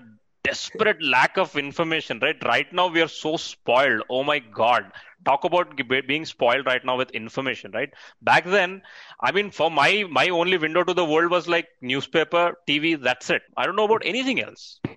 desperate 0.44 1.02
lack 1.02 1.36
of 1.36 1.56
information 1.56 2.18
right? 2.20 2.36
Right 2.44 2.72
now 2.72 2.88
we 2.88 3.02
are 3.02 3.08
so 3.08 3.36
spoiled. 3.36 4.02
Oh 4.08 4.22
my 4.22 4.38
god. 4.38 4.92
Talk 5.24 5.44
about 5.44 5.78
being 6.06 6.24
spoiled 6.24 6.66
right 6.66 6.84
now 6.84 6.96
with 6.96 7.10
information 7.10 7.72
right? 7.72 7.90
Back 8.22 8.44
then 8.44 8.82
i 9.20 9.32
mean 9.32 9.50
for 9.50 9.70
my 9.70 10.04
my 10.10 10.28
only 10.30 10.56
window 10.56 10.82
to 10.84 10.94
the 10.94 11.04
world 11.04 11.30
was 11.30 11.46
like 11.48 11.68
newspaper 11.80 12.54
tv 12.68 13.02
that's 13.02 13.30
it. 13.30 13.42
I 13.56 13.66
don't 13.66 13.76
know 13.76 13.84
about 13.84 14.02
anything 14.04 14.40
else. 14.42 14.80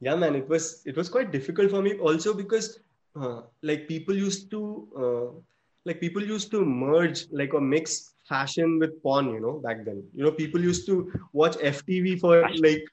Yeah 0.00 0.14
man 0.14 0.36
it 0.36 0.48
was 0.48 0.82
it 0.86 0.96
was 0.96 1.08
quite 1.08 1.32
difficult 1.32 1.70
for 1.70 1.82
me 1.82 1.94
also 1.94 2.32
because 2.32 2.78
uh, 3.20 3.42
like 3.62 3.88
people 3.88 4.14
used 4.14 4.48
to 4.52 4.60
uh, 4.96 5.40
like 5.84 6.00
people 6.00 6.22
used 6.22 6.52
to 6.52 6.64
merge 6.64 7.26
like 7.32 7.54
or 7.54 7.60
mix 7.60 8.14
fashion 8.28 8.78
with 8.78 9.02
porn 9.02 9.30
you 9.32 9.40
know 9.40 9.54
back 9.64 9.84
then. 9.84 10.04
You 10.14 10.24
know 10.24 10.30
people 10.30 10.60
used 10.60 10.86
to 10.86 11.10
watch 11.32 11.56
ftv 11.56 12.20
for 12.20 12.48
like 12.66 12.84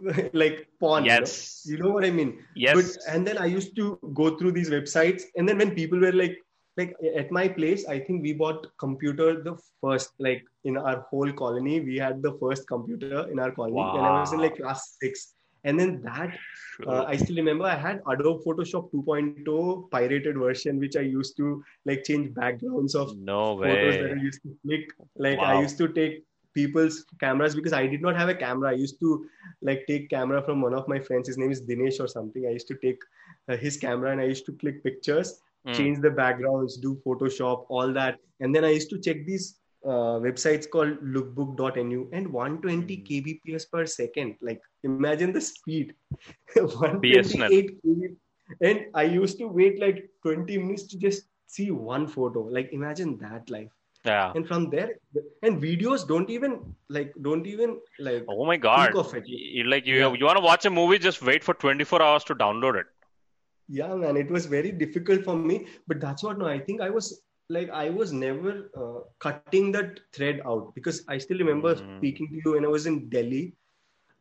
like 0.32 0.68
porn 0.80 1.04
yes. 1.04 1.62
You, 1.64 1.72
know? 1.72 1.76
you 1.76 1.82
know 1.84 1.94
what 1.94 2.04
i 2.04 2.10
mean? 2.10 2.38
Yes. 2.54 2.74
But 2.76 3.14
and 3.14 3.26
then 3.26 3.38
i 3.38 3.46
used 3.46 3.76
to 3.76 3.98
go 4.14 4.36
through 4.36 4.52
these 4.52 4.70
websites 4.70 5.22
and 5.36 5.48
then 5.48 5.58
when 5.58 5.74
people 5.74 5.98
were 5.98 6.12
like 6.12 6.38
like 6.76 6.96
at 7.16 7.30
my 7.30 7.46
place 7.46 7.86
i 7.86 7.98
think 7.98 8.22
we 8.22 8.32
bought 8.32 8.66
computer 8.78 9.42
the 9.42 9.56
first 9.80 10.12
like 10.18 10.44
in 10.64 10.76
our 10.76 11.06
whole 11.10 11.32
colony. 11.32 11.80
We 11.80 11.98
had 11.98 12.22
the 12.22 12.36
first 12.40 12.66
computer 12.66 13.30
in 13.30 13.38
our 13.38 13.52
colony 13.52 13.74
when 13.74 14.04
i 14.04 14.20
was 14.20 14.32
in 14.32 14.40
like 14.40 14.56
class 14.56 14.96
6 15.00 15.34
and 15.64 15.80
then 15.80 16.02
that 16.02 16.36
uh, 16.86 17.04
i 17.04 17.16
still 17.16 17.36
remember 17.36 17.64
i 17.64 17.76
had 17.76 18.00
adobe 18.08 18.42
photoshop 18.44 18.90
2.0 18.92 19.90
pirated 19.90 20.36
version 20.36 20.78
which 20.78 20.96
i 20.96 21.00
used 21.00 21.36
to 21.36 21.62
like 21.86 22.04
change 22.04 22.34
backgrounds 22.34 22.94
of 22.94 23.16
no 23.16 23.56
photos 23.56 23.94
that 23.94 24.04
way. 24.04 24.12
I 24.12 24.22
used 24.22 24.42
to 24.42 24.56
click. 24.66 24.92
Like 25.16 25.38
Wow. 25.38 25.44
I 25.44 25.60
used 25.60 25.78
to 25.78 25.88
take 25.88 26.24
people's 26.54 27.04
cameras 27.20 27.54
because 27.54 27.72
I 27.72 27.86
did 27.86 28.00
not 28.02 28.16
have 28.16 28.28
a 28.28 28.34
camera. 28.34 28.70
I 28.70 28.74
used 28.74 28.98
to 29.00 29.26
like 29.62 29.84
take 29.86 30.10
camera 30.10 30.42
from 30.42 30.60
one 30.60 30.74
of 30.74 30.86
my 30.88 31.00
friends. 31.00 31.28
His 31.28 31.38
name 31.38 31.50
is 31.50 31.62
Dinesh 31.62 32.00
or 32.00 32.08
something. 32.08 32.46
I 32.46 32.50
used 32.50 32.68
to 32.68 32.76
take 32.76 32.98
uh, 33.48 33.56
his 33.56 33.76
camera 33.76 34.12
and 34.12 34.20
I 34.20 34.24
used 34.24 34.46
to 34.46 34.52
click 34.52 34.82
pictures, 34.84 35.40
Hmm. 35.66 35.72
change 35.72 36.00
the 36.00 36.10
backgrounds, 36.10 36.76
do 36.76 36.94
Photoshop, 37.06 37.66
all 37.68 37.92
that. 37.94 38.18
And 38.40 38.54
then 38.54 38.64
I 38.64 38.70
used 38.70 38.90
to 38.90 38.98
check 39.00 39.24
these 39.26 39.58
uh, 39.84 40.16
websites 40.24 40.68
called 40.68 40.98
lookbook.nu 41.14 42.08
and 42.12 42.28
120 42.32 42.96
Hmm. 42.96 43.04
kbps 43.08 43.70
per 43.70 43.86
second. 43.86 44.36
Like 44.42 44.60
imagine 44.82 45.32
the 45.32 45.40
speed. 45.40 45.94
128 46.54 47.82
kb. 47.82 48.16
And 48.60 48.86
I 48.94 49.04
used 49.04 49.38
to 49.38 49.46
wait 49.48 49.80
like 49.80 50.08
20 50.22 50.58
minutes 50.58 50.84
to 50.88 50.98
just 50.98 51.24
see 51.46 51.70
one 51.70 52.06
photo. 52.06 52.40
Like 52.42 52.72
imagine 52.72 53.16
that 53.18 53.48
life 53.50 53.70
yeah 54.04 54.32
and 54.34 54.46
from 54.46 54.68
there 54.70 54.90
and 55.42 55.60
videos 55.62 56.06
don't 56.06 56.30
even 56.30 56.56
like 56.88 57.12
don't 57.22 57.46
even 57.46 57.78
like 57.98 58.24
oh 58.28 58.44
my 58.44 58.56
god 58.56 58.94
of 58.96 59.14
it. 59.14 59.24
you 59.26 59.64
like 59.64 59.86
you 59.86 59.96
Yeah. 59.98 60.12
you 60.18 60.24
want 60.24 60.38
to 60.38 60.44
watch 60.50 60.64
a 60.66 60.70
movie 60.70 60.98
just 60.98 61.22
wait 61.22 61.44
for 61.44 61.54
24 61.54 62.02
hours 62.02 62.24
to 62.24 62.34
download 62.34 62.80
it 62.82 62.86
yeah 63.68 63.94
man 63.94 64.16
it 64.16 64.30
was 64.30 64.46
very 64.46 64.72
difficult 64.72 65.24
for 65.24 65.36
me 65.36 65.66
but 65.86 66.00
that's 66.00 66.22
what 66.22 66.38
no 66.38 66.46
i 66.46 66.58
think 66.58 66.80
i 66.80 66.90
was 66.90 67.22
like 67.48 67.70
i 67.70 67.88
was 67.90 68.12
never 68.12 68.52
uh, 68.82 69.00
cutting 69.20 69.60
that 69.62 69.88
thread 70.06 70.40
out 70.46 70.66
because 70.74 71.02
i 71.08 71.18
still 71.18 71.38
remember 71.38 71.74
Mm. 71.74 71.96
speaking 71.98 72.26
to 72.32 72.36
you 72.44 72.52
when 72.56 72.64
i 72.64 72.72
was 72.76 72.86
in 72.90 72.98
delhi 73.14 73.44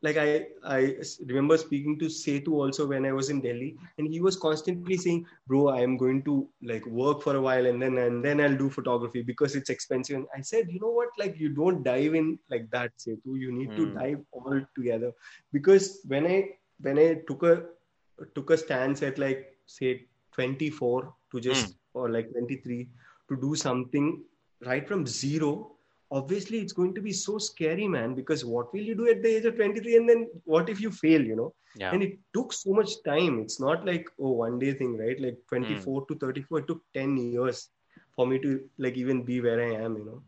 like 0.04 0.18
I, 0.18 0.48
I 0.66 0.96
remember 1.28 1.58
speaking 1.58 1.98
to 2.00 2.06
setu 2.06 2.54
also 2.64 2.86
when 2.88 3.06
i 3.06 3.12
was 3.14 3.30
in 3.30 3.42
delhi 3.42 3.78
and 3.98 4.08
he 4.08 4.20
was 4.22 4.38
constantly 4.38 4.98
saying 4.98 5.26
bro 5.48 5.70
i 5.70 5.82
am 5.82 5.98
going 5.98 6.24
to 6.24 6.48
like 6.72 6.86
work 6.88 7.22
for 7.24 7.36
a 7.38 7.42
while 7.42 7.66
and 7.66 7.82
then 7.82 7.98
and 7.98 8.24
then 8.26 8.42
i'll 8.42 8.58
do 8.64 8.70
photography 8.70 9.24
because 9.24 9.56
it's 9.56 9.70
expensive. 9.70 10.18
And 10.18 10.28
i 10.38 10.42
said 10.42 10.68
you 10.70 10.80
know 10.80 10.92
what? 10.92 11.10
Like 11.18 11.38
you 11.40 11.50
don't 11.50 11.84
dive 11.84 12.16
in 12.16 12.40
like 12.50 12.70
that 12.72 12.92
setu. 13.00 13.40
You 13.46 13.52
need 13.52 13.76
to 13.78 13.88
Mm. 13.88 13.94
dive 13.96 14.20
all 14.32 14.62
together. 14.76 15.12
Because 15.52 16.02
when 16.08 16.28
i 16.28 16.50
when 16.82 17.00
i 17.00 17.22
took 17.28 17.44
a 17.44 17.64
took 18.36 18.52
a 18.52 18.58
stance 18.58 19.02
at 19.04 19.18
like 19.18 19.58
say 19.66 20.06
24 20.34 21.14
to 21.32 21.40
just 21.40 21.76
or 21.94 22.10
like 22.10 22.32
23 22.32 22.90
to 23.30 23.36
do 23.42 23.56
something 23.56 24.24
right 24.66 24.88
from 24.88 25.06
zero 25.06 25.73
obviously 26.20 26.60
it's 26.60 26.76
going 26.80 26.94
to 26.96 27.02
be 27.02 27.12
so 27.12 27.38
scary 27.38 27.88
man 27.88 28.14
because 28.14 28.46
what 28.46 28.72
will 28.74 28.88
you 28.90 28.96
do 28.96 29.10
at 29.10 29.22
the 29.24 29.36
age 29.36 29.46
of 29.46 29.56
23 29.56 29.98
and 29.98 30.10
then 30.10 30.28
what 30.46 30.70
if 30.70 30.80
you 30.80 30.92
fail 30.92 31.22
you 31.22 31.36
know? 31.36 31.54
Yeah. 31.76 31.92
And 31.92 32.04
it 32.04 32.20
took 32.36 32.54
so 32.54 32.72
much 32.72 32.92
time. 33.04 33.40
It's 33.40 33.60
not 33.60 33.86
like 33.86 34.08
oh 34.20 34.34
one 34.44 34.60
day 34.60 34.74
thing 34.74 34.98
right? 34.98 35.20
Like 35.20 35.38
hmm. 35.50 35.64
24 35.64 36.06
to 36.08 36.16
34 36.16 36.60
it 36.60 36.68
took 36.68 36.82
10 36.94 37.18
years 37.18 37.70
for 38.16 38.28
me 38.28 38.40
to 38.40 38.62
like 38.78 38.96
even 38.96 39.24
be 39.24 39.42
where 39.42 39.60
i 39.62 39.74
am 39.86 39.98
you 39.98 40.06
know? 40.06 40.22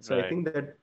So 0.00 0.18
i 0.18 0.28
think 0.28 0.52
that 0.52 0.74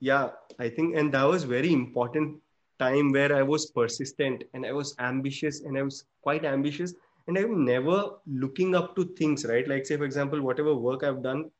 yeah 0.00 0.28
i 0.58 0.68
think 0.68 0.96
and 0.96 1.12
that 1.12 1.24
was 1.24 1.44
very 1.44 1.72
important 1.72 2.36
time 2.78 3.12
where 3.12 3.34
i 3.34 3.42
was 3.42 3.66
persistent 3.78 4.44
and 4.52 4.66
i 4.66 4.72
was 4.72 4.94
ambitious 4.98 5.60
and 5.62 5.78
i 5.78 5.82
was 5.82 6.04
quite 6.22 6.44
ambitious. 6.44 6.94
And 7.28 7.38
i'm 7.38 7.64
never 7.64 8.10
looking 8.26 8.74
up 8.76 8.94
to 8.96 9.04
things 9.20 9.44
right? 9.46 9.66
Like 9.66 9.86
say 9.86 9.96
for 9.96 10.04
example 10.04 10.40
whatever 10.40 10.74
work 10.74 11.02
i've 11.02 11.22
done 11.22 11.50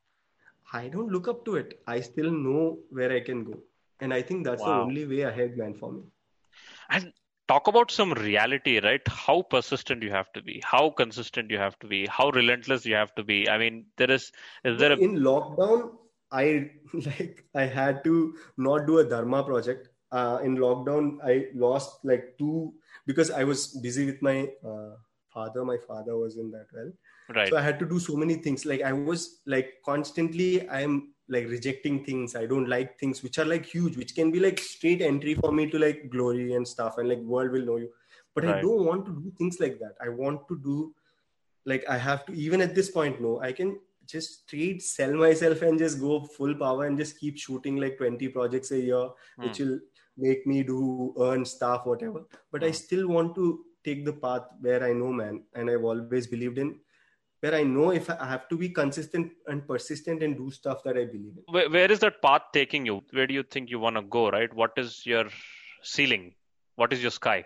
i 0.72 0.88
don't 0.88 1.10
look 1.10 1.28
up 1.28 1.44
to 1.44 1.56
it. 1.56 1.80
I 1.86 2.01
still 2.01 2.30
know 2.30 2.78
where 2.90 3.12
i 3.12 3.20
can 3.20 3.44
go. 3.44 3.59
And 4.01 4.12
i 4.12 4.22
think 4.22 4.44
that's 4.44 4.62
the 4.62 4.70
only 4.70 5.06
way 5.06 5.20
ahead 5.22 5.56
man 5.56 5.74
for 5.74 5.93
me. 5.93 6.02
And 6.90 7.12
talk 7.48 7.68
about 7.68 7.90
some 7.90 8.12
reality 8.12 8.80
right? 8.80 9.06
How 9.06 9.43
persistent 9.43 10.02
you 10.02 10.10
have 10.10 10.32
to 10.32 10.43
be. 10.43 10.60
How 10.64 10.90
consistent 10.90 11.51
you 11.51 11.59
have 11.59 11.78
to 11.80 11.86
be. 11.86 12.06
How 12.06 12.30
relentless 12.30 12.84
you 12.84 12.94
have 12.94 13.14
to 13.14 13.24
be. 13.24 13.48
I 13.48 13.59
mean 13.59 13.86
there 13.97 14.10
is 14.10 14.32
is 14.64 14.78
there 14.78 14.93
a 14.93 14.97
in 14.97 15.16
lockdown 15.16 15.90
i 16.32 16.70
like 17.06 17.44
i 17.55 17.64
had 17.64 18.02
to 18.05 18.34
not 18.56 18.86
do 18.86 18.98
a 18.98 19.05
dharma 19.05 19.43
project. 19.44 19.88
Uh, 20.12 20.38
in 20.44 20.56
lockdown 20.56 21.18
i 21.24 21.47
lost 21.52 22.05
like 22.05 22.36
two 22.38 22.72
because 23.06 23.30
i 23.30 23.43
was 23.43 23.66
busy 23.82 24.06
with 24.06 24.22
my 24.22 24.48
uh, 24.64 24.94
father. 25.32 25.64
My 25.64 25.78
father 25.86 26.16
was 26.16 26.36
in 26.36 26.51
that 26.52 26.66
well 26.72 26.93
right. 27.35 27.53
So 27.53 27.57
i 27.57 27.62
had 27.62 27.78
to 27.81 27.86
do 27.86 27.98
so 27.98 28.16
many 28.16 28.36
things. 28.36 28.65
Like 28.66 28.82
i 28.82 28.93
was 28.93 29.40
like 29.47 29.74
constantly 29.85 30.69
i'm 30.70 31.12
like 31.28 31.48
rejecting 31.48 32.05
things. 32.05 32.36
I 32.36 32.47
don't 32.47 32.69
like 32.69 32.98
things 33.01 33.23
which 33.23 33.39
are 33.39 33.44
like 33.44 33.66
huge 33.66 33.97
which 33.97 34.15
can 34.15 34.31
be 34.31 34.39
like 34.40 34.59
straight 34.61 35.03
entry 35.03 35.35
for 35.35 35.51
me 35.53 35.69
to 35.70 35.78
like 35.78 36.09
glory 36.11 36.53
and 36.55 36.66
stuff 36.66 36.98
and 36.98 37.09
like 37.09 37.19
world 37.19 37.51
will 37.51 37.65
know 37.66 37.77
you. 37.77 37.90
But 38.35 38.44
i 38.44 38.53
don't 38.53 38.85
want 38.85 39.07
to 39.07 39.12
do 39.12 39.32
things 39.39 39.59
like 39.61 39.78
that. 39.81 39.94
I 40.01 40.09
want 40.09 40.47
to 40.48 40.59
do 40.65 40.94
like 41.65 41.85
i 41.89 41.97
have 41.98 42.24
to 42.27 42.32
even 42.32 42.61
at 42.61 42.74
this 42.74 42.90
point 42.90 43.20
no 43.20 43.40
i 43.40 43.53
can 43.53 43.78
just 44.12 44.35
straight 44.43 44.82
sell 44.82 45.12
myself 45.15 45.62
and 45.62 45.78
just 45.78 46.01
go 46.01 46.20
full 46.36 46.55
power 46.55 46.86
and 46.86 46.97
just 46.97 47.19
keep 47.19 47.36
shooting 47.36 47.77
like 47.77 47.98
20 47.98 48.28
projects 48.28 48.70
a 48.70 48.78
year 48.78 49.09
which 49.40 49.59
will 49.59 49.78
make 50.16 50.47
me 50.47 50.62
do 50.62 51.15
earn 51.20 51.44
stuff 51.44 51.85
whatever. 51.86 52.23
But 52.53 52.62
i 52.65 52.69
Hmm. 52.69 52.73
still 52.73 53.09
want 53.09 53.35
to 53.35 53.65
take 53.85 54.05
the 54.05 54.12
path 54.12 54.43
where 54.61 54.82
i 54.85 54.93
know 54.93 55.12
man 55.12 55.43
and 55.55 55.70
i've 55.70 55.85
always 55.85 56.27
believed 56.27 56.59
in 56.59 56.78
where 57.40 57.54
i 57.54 57.62
know 57.62 57.90
if 57.90 58.08
i 58.10 58.26
have 58.34 58.48
to 58.48 58.56
be 58.56 58.68
consistent 58.68 59.32
and 59.46 59.66
persistent 59.66 60.22
and 60.22 60.36
do 60.36 60.50
stuff 60.50 60.82
that 60.84 60.96
i 60.96 61.04
believe 61.04 61.34
in 61.36 61.44
where, 61.56 61.68
where 61.70 61.90
is 61.90 62.00
that 62.00 62.20
path 62.22 62.42
taking 62.52 62.86
you 62.86 63.02
where 63.12 63.26
do 63.26 63.34
you 63.34 63.42
think 63.42 63.70
you 63.70 63.78
want 63.78 63.96
to 63.96 64.02
go 64.02 64.30
right 64.30 64.54
what 64.54 64.72
is 64.76 65.04
your 65.06 65.26
ceiling 65.82 66.32
what 66.76 66.92
is 66.92 67.02
your 67.02 67.10
sky 67.10 67.44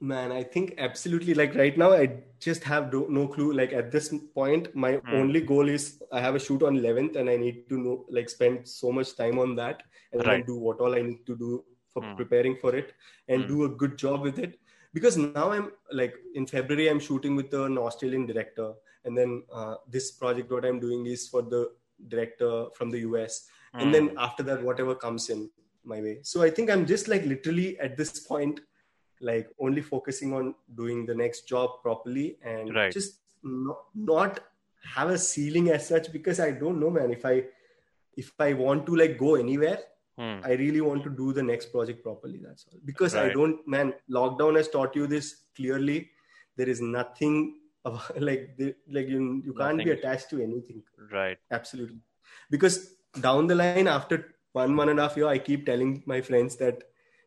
man 0.00 0.30
i 0.32 0.42
think 0.42 0.74
absolutely 0.78 1.34
like 1.34 1.54
right 1.56 1.76
now 1.76 1.92
i 1.92 2.08
just 2.38 2.62
have 2.62 2.90
do, 2.90 3.06
no 3.10 3.26
clue 3.26 3.52
like 3.52 3.72
at 3.72 3.90
this 3.90 4.14
point 4.34 4.74
my 4.74 4.92
Hmm. 4.94 5.14
only 5.20 5.40
goal 5.40 5.68
is 5.68 6.00
i 6.12 6.20
have 6.20 6.36
a 6.36 6.38
shoot 6.38 6.62
on 6.62 6.76
11th 6.76 7.16
and 7.16 7.28
i 7.28 7.36
need 7.36 7.68
to 7.68 7.78
know 7.78 8.06
like 8.08 8.28
spend 8.28 8.66
so 8.66 8.92
much 8.92 9.16
time 9.16 9.38
on 9.38 9.56
that 9.56 9.82
and 10.12 10.24
Right. 10.24 10.46
do 10.46 10.56
what 10.56 10.80
all 10.80 10.94
i 10.94 11.02
need 11.02 11.26
to 11.26 11.36
do 11.36 11.64
for 11.92 12.02
Hmm. 12.02 12.14
preparing 12.20 12.56
for 12.56 12.74
it 12.76 12.94
and 13.28 13.42
Hmm. 13.42 13.48
do 13.48 13.64
a 13.64 13.68
good 13.82 13.98
job 13.98 14.22
with 14.22 14.38
it 14.38 14.58
because 14.94 15.16
now 15.16 15.50
i'm 15.52 15.70
like 15.92 16.14
in 16.34 16.46
february 16.46 16.88
i'm 16.90 17.00
shooting 17.00 17.34
with 17.36 17.52
an 17.54 17.76
australian 17.78 18.26
director 18.26 18.72
and 19.04 19.16
then 19.16 19.42
uh, 19.52 19.74
this 19.90 20.10
project 20.12 20.50
what 20.50 20.64
i'm 20.64 20.80
doing 20.80 21.06
is 21.06 21.28
for 21.28 21.42
the 21.42 21.70
director 22.08 22.66
from 22.76 22.90
the 22.90 23.00
us 23.00 23.48
and 23.74 23.92
then 23.94 24.08
Hmm. 24.08 24.18
after 24.26 24.42
that 24.48 24.62
whatever 24.62 24.94
comes 24.94 25.28
in 25.34 25.50
my 25.84 26.00
way 26.00 26.18
so 26.22 26.42
i 26.42 26.50
think 26.50 26.70
i'm 26.70 26.84
just 26.86 27.08
like 27.08 27.24
literally 27.32 27.78
at 27.86 27.96
this 27.96 28.20
point 28.20 28.60
like 29.20 29.48
only 29.66 29.82
focusing 29.82 30.32
on 30.38 30.54
doing 30.80 31.04
the 31.06 31.14
next 31.14 31.48
job 31.52 31.70
properly 31.82 32.38
and 32.42 32.74
Right. 32.74 32.92
just 32.92 33.20
not, 33.42 33.78
not 33.94 34.40
have 34.94 35.10
a 35.10 35.18
ceiling 35.18 35.70
as 35.70 35.86
such 35.92 36.10
because 36.12 36.40
i 36.40 36.50
don't 36.50 36.80
know 36.80 36.90
man 36.90 37.10
if 37.18 37.24
i 37.26 37.44
if 38.16 38.32
i 38.38 38.52
want 38.52 38.86
to 38.86 38.96
like 38.96 39.18
go 39.18 39.34
anywhere 39.34 39.78
Hmm. 40.18 40.38
I 40.44 40.52
really 40.60 40.80
want 40.80 41.04
to 41.04 41.10
do 41.10 41.32
the 41.32 41.42
next 41.42 41.66
project 41.72 42.02
properly. 42.02 42.38
That's 42.44 42.66
all. 42.70 42.78
Because 42.84 43.14
I 43.14 43.28
don't, 43.32 43.66
man. 43.74 43.92
Lockdown 44.10 44.56
has 44.56 44.68
taught 44.68 44.96
you 44.96 45.06
this 45.06 45.28
clearly. 45.56 46.10
There 46.56 46.68
is 46.68 46.80
nothing 46.80 47.36
about, 47.84 48.20
like 48.28 48.56
the, 48.58 48.74
like 48.96 49.08
you 49.08 49.20
you 49.44 49.54
can't 49.60 49.78
be 49.84 49.92
attached 49.96 50.30
to 50.30 50.42
anything. 50.42 50.82
Right. 51.12 51.38
Absolutely. 51.58 52.00
Because 52.50 52.78
down 53.28 53.46
the 53.46 53.54
line, 53.62 53.86
after 53.86 54.18
one 54.52 54.74
one 54.82 54.88
and 54.88 54.98
a 54.98 55.04
half 55.04 55.16
year, 55.16 55.28
I 55.28 55.38
keep 55.38 55.66
telling 55.66 56.02
my 56.14 56.20
friends 56.20 56.56
that 56.56 56.82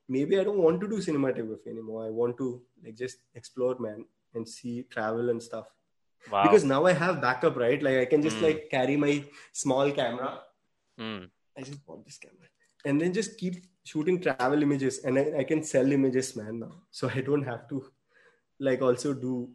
maybe 0.10 0.38
I 0.40 0.44
don't 0.44 0.64
want 0.68 0.82
to 0.82 0.90
do 0.94 0.98
cinematography 1.08 1.68
anymore. 1.76 2.06
I 2.06 2.10
want 2.10 2.38
to 2.44 2.62
like 2.84 2.98
just 2.98 3.18
explore, 3.36 3.78
man, 3.80 4.06
and 4.34 4.48
see 4.58 4.76
travel 4.98 5.30
and 5.30 5.42
stuff. 5.50 5.68
Wow. 6.32 6.44
Because 6.44 6.66
now 6.66 6.86
I 6.86 6.94
have 6.94 7.22
backup, 7.22 7.56
right? 7.56 7.82
Like 7.82 8.00
I 8.00 8.06
can 8.06 8.22
just 8.22 8.38
Mm. 8.38 8.48
like 8.48 8.70
carry 8.70 8.98
my 8.98 9.14
small 9.54 9.92
camera 9.92 10.32
Hmm. 10.98 11.24
I 11.58 11.62
just 11.62 11.86
bought 11.86 12.04
this 12.06 12.18
camera. 12.18 12.50
And 12.86 13.00
then 13.00 13.14
just 13.14 13.38
keep 13.38 13.56
shooting 13.84 14.20
travel 14.22 14.62
images. 14.64 15.00
And 15.04 15.18
I, 15.20 15.40
I 15.40 15.44
can 15.44 15.64
sell 15.64 15.92
images, 15.92 16.36
man, 16.36 16.60
now. 16.60 16.72
So 16.92 17.10
I 17.14 17.22
don't 17.22 17.44
have 17.44 17.68
to 17.70 17.86
like 18.60 18.82
also 18.82 19.14
do 19.14 19.50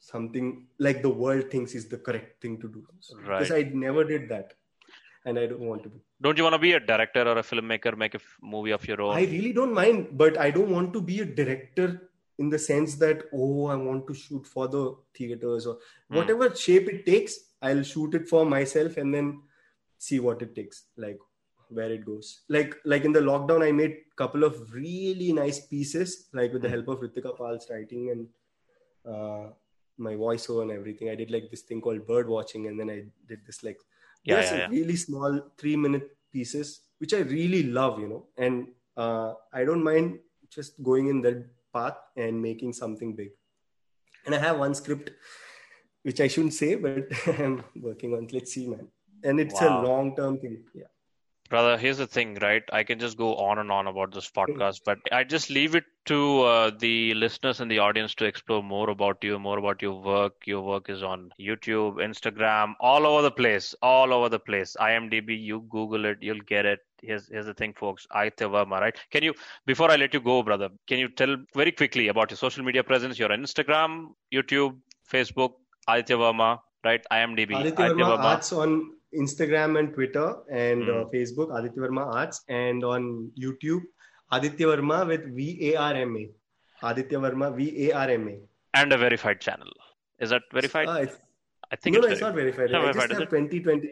something 0.00 0.66
like 0.78 1.02
the 1.02 1.08
world 1.08 1.50
thinks 1.50 1.74
is 1.74 1.88
the 1.88 1.96
correct 1.98 2.40
thing 2.42 2.60
to 2.60 2.68
do. 2.68 2.84
So, 3.00 3.16
Because 3.16 3.50
I 3.50 3.62
never 3.62 4.04
did 4.04 4.28
that. 4.28 4.54
And 5.26 5.38
I 5.38 5.46
don't 5.46 5.60
want 5.60 5.82
to 5.84 5.88
do. 5.88 6.00
Don't 6.20 6.36
you 6.36 6.44
want 6.44 6.52
to 6.54 6.58
be 6.58 6.72
a 6.72 6.80
director 6.80 7.22
or 7.22 7.38
a 7.38 7.42
filmmaker, 7.42 7.96
make 7.96 8.12
a 8.14 8.18
f- 8.18 8.36
movie 8.42 8.72
of 8.72 8.86
your 8.86 9.00
own? 9.00 9.16
I 9.16 9.22
really 9.22 9.54
don't 9.54 9.72
mind, 9.72 10.08
but 10.12 10.36
I 10.38 10.50
don't 10.50 10.70
want 10.70 10.92
to 10.92 11.00
be 11.00 11.20
a 11.20 11.24
director 11.24 12.10
in 12.38 12.50
the 12.50 12.58
sense 12.58 12.96
that, 12.96 13.22
oh, 13.32 13.66
I 13.66 13.76
want 13.76 14.06
to 14.08 14.14
shoot 14.14 14.46
for 14.46 14.68
the 14.68 14.94
theaters 15.16 15.66
or 15.66 15.78
Hmm. 16.10 16.16
whatever 16.16 16.54
shape 16.54 16.88
it 16.90 17.06
takes, 17.06 17.38
I'll 17.62 17.82
shoot 17.82 18.14
it 18.14 18.28
for 18.28 18.44
myself 18.44 18.98
and 18.98 19.14
then 19.14 19.40
see 19.96 20.20
what 20.20 20.42
it 20.42 20.54
takes, 20.54 20.84
like 20.98 21.18
where 21.68 21.90
it 21.90 22.04
goes. 22.04 22.40
Like 22.48 22.76
like 22.84 23.04
in 23.04 23.12
the 23.12 23.20
lockdown, 23.20 23.62
I 23.66 23.72
made 23.72 23.96
couple 24.16 24.44
of 24.44 24.72
really 24.72 25.32
nice 25.32 25.60
pieces, 25.66 26.28
like 26.32 26.52
with 26.52 26.62
the 26.62 26.68
Hmm. 26.68 26.74
help 26.74 26.88
of 26.88 27.00
Ritika 27.00 27.36
Pal's 27.36 27.66
writing 27.70 28.10
and 28.10 28.28
uh, 29.12 29.50
my 29.98 30.14
voiceover 30.14 30.62
and 30.62 30.70
everything. 30.70 31.08
I 31.10 31.14
did 31.14 31.30
like 31.30 31.50
this 31.50 31.62
thing 31.62 31.80
called 31.80 32.06
bird 32.06 32.28
watching, 32.28 32.66
and 32.68 32.78
then 32.78 32.90
I 32.90 33.04
did 33.28 33.40
this 33.46 33.62
like 33.62 33.78
Yeah, 34.24 34.40
yeah, 34.42 34.56
yeah. 34.60 34.68
really 34.68 34.96
small 34.96 35.40
three 35.58 35.76
minute 35.76 36.16
pieces 36.32 36.80
which 36.98 37.12
I 37.12 37.18
really 37.18 37.64
love, 37.64 37.98
you 38.00 38.08
know, 38.08 38.26
and 38.38 38.68
uh, 38.96 39.34
I 39.52 39.64
don't 39.64 39.82
mind 39.82 40.20
just 40.48 40.80
going 40.82 41.08
in 41.08 41.20
that 41.22 41.44
path 41.72 41.96
and 42.16 42.40
making 42.40 42.72
something 42.72 43.14
big. 43.14 43.30
And 44.24 44.34
I 44.34 44.38
have 44.38 44.58
one 44.58 44.74
script 44.74 45.10
which 46.02 46.20
I 46.20 46.28
shouldn't 46.28 46.54
say, 46.54 46.76
but 46.76 47.08
I'm 47.38 47.64
working 47.82 48.14
on. 48.14 48.28
Let's 48.32 48.52
see, 48.54 48.66
man. 48.68 48.88
And 49.22 49.40
it's 49.40 49.60
Wow. 49.60 49.80
a 49.82 49.84
long 49.86 50.16
term 50.16 50.38
thing. 50.38 50.64
Yeah. 50.72 50.92
Brother, 51.50 51.76
here's 51.76 51.98
the 51.98 52.06
thing, 52.06 52.38
right? 52.40 52.62
I 52.72 52.84
can 52.84 52.98
just 52.98 53.18
go 53.18 53.36
on 53.36 53.58
and 53.58 53.70
on 53.70 53.86
about 53.86 54.14
this 54.14 54.30
podcast, 54.30 54.80
but 54.84 54.98
I 55.12 55.24
just 55.24 55.50
leave 55.50 55.74
it 55.74 55.84
to 56.06 56.42
uh, 56.42 56.70
the 56.78 57.12
listeners 57.14 57.60
and 57.60 57.70
the 57.70 57.80
audience 57.80 58.14
to 58.16 58.24
explore 58.24 58.62
more 58.62 58.88
about 58.88 59.22
you, 59.22 59.38
more 59.38 59.58
about 59.58 59.82
your 59.82 60.00
work. 60.00 60.32
Your 60.46 60.62
work 60.62 60.88
is 60.88 61.02
on 61.02 61.30
YouTube, 61.38 61.96
Instagram, 61.96 62.72
all 62.80 63.06
over 63.06 63.20
the 63.20 63.30
place, 63.30 63.74
all 63.82 64.14
over 64.14 64.30
the 64.30 64.38
place. 64.38 64.74
IMDb, 64.80 65.38
you 65.38 65.66
Google 65.68 66.06
it, 66.06 66.18
you'll 66.22 66.40
get 66.40 66.64
it. 66.64 66.80
Here's 67.02 67.28
here's 67.28 67.44
the 67.44 67.54
thing, 67.54 67.74
folks. 67.74 68.06
Aditya 68.10 68.48
Verma, 68.48 68.80
right? 68.80 68.96
Can 69.10 69.22
you, 69.22 69.34
before 69.66 69.90
I 69.90 69.96
let 69.96 70.14
you 70.14 70.20
go, 70.20 70.42
brother, 70.42 70.70
can 70.86 70.98
you 70.98 71.08
tell 71.08 71.36
very 71.54 71.72
quickly 71.72 72.08
about 72.08 72.30
your 72.30 72.38
social 72.38 72.64
media 72.64 72.82
presence? 72.82 73.18
Your 73.18 73.28
Instagram, 73.28 74.14
YouTube, 74.32 74.78
Facebook, 75.12 75.52
Aditya 75.86 76.16
Verma, 76.16 76.60
right? 76.84 77.04
IMDb, 77.12 77.60
Aditya 77.60 77.90
Verma 77.90 78.18
Arts 78.18 78.52
on 78.52 78.93
Instagram 79.18 79.78
and 79.78 79.92
Twitter 79.94 80.36
and 80.50 80.84
Hmm. 80.84 80.90
uh, 80.90 81.04
Facebook, 81.14 81.56
Aditya 81.58 81.82
Verma 81.82 82.06
Arts, 82.20 82.42
and 82.48 82.84
on 82.84 83.30
YouTube, 83.38 83.82
Aditya 84.32 84.66
Verma 84.66 85.06
with 85.06 85.24
V 85.36 85.72
A 85.72 85.76
R 85.76 85.94
M 85.94 86.16
A. 86.16 86.28
Aditya 86.90 87.18
Verma 87.18 87.54
V 87.56 87.88
A 87.90 87.92
R 87.96 88.10
M 88.10 88.28
A. 88.28 88.36
and 88.80 88.92
a 88.92 88.98
verified 88.98 89.40
channel. 89.40 89.70
Is 90.18 90.30
that 90.30 90.42
verified? 90.52 90.88
Uh, 90.88 90.94
it's, 91.06 91.16
I 91.70 91.76
think 91.76 91.94
no, 91.94 92.00
it's, 92.00 92.06
no, 92.08 92.12
it's 92.12 92.20
not 92.20 92.34
verified. 92.34 92.70
not 92.70 92.80
I 92.80 92.84
verified, 92.92 93.08
just 93.10 93.20
have 93.20 93.28
20, 93.30 93.60
20, 93.60 93.88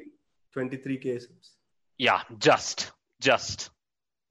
23k 0.56 1.20
subs. 1.20 1.52
Yeah, 1.98 2.20
just, 2.38 2.90
just, 3.20 3.70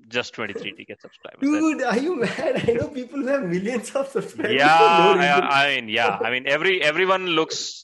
just 0.08 0.36
23k 0.36 1.00
subscribers. 1.00 1.40
That's- 1.42 1.62
Dude, 1.62 1.84
are 1.84 1.98
you 1.98 2.16
mad? 2.20 2.64
I 2.68 2.74
know 2.74 2.88
people 2.90 3.20
who 3.22 3.28
have 3.28 3.44
millions 3.44 3.92
of 3.96 4.08
subscribers. 4.08 4.56
yeah, 4.56 4.68
no. 5.16 5.22
I, 5.22 5.68
I 5.68 5.76
mean, 5.82 5.90
yeah, 5.90 6.18
I 6.22 6.30
mean, 6.32 6.48
every 6.48 6.82
everyone 6.82 7.28
looks 7.28 7.84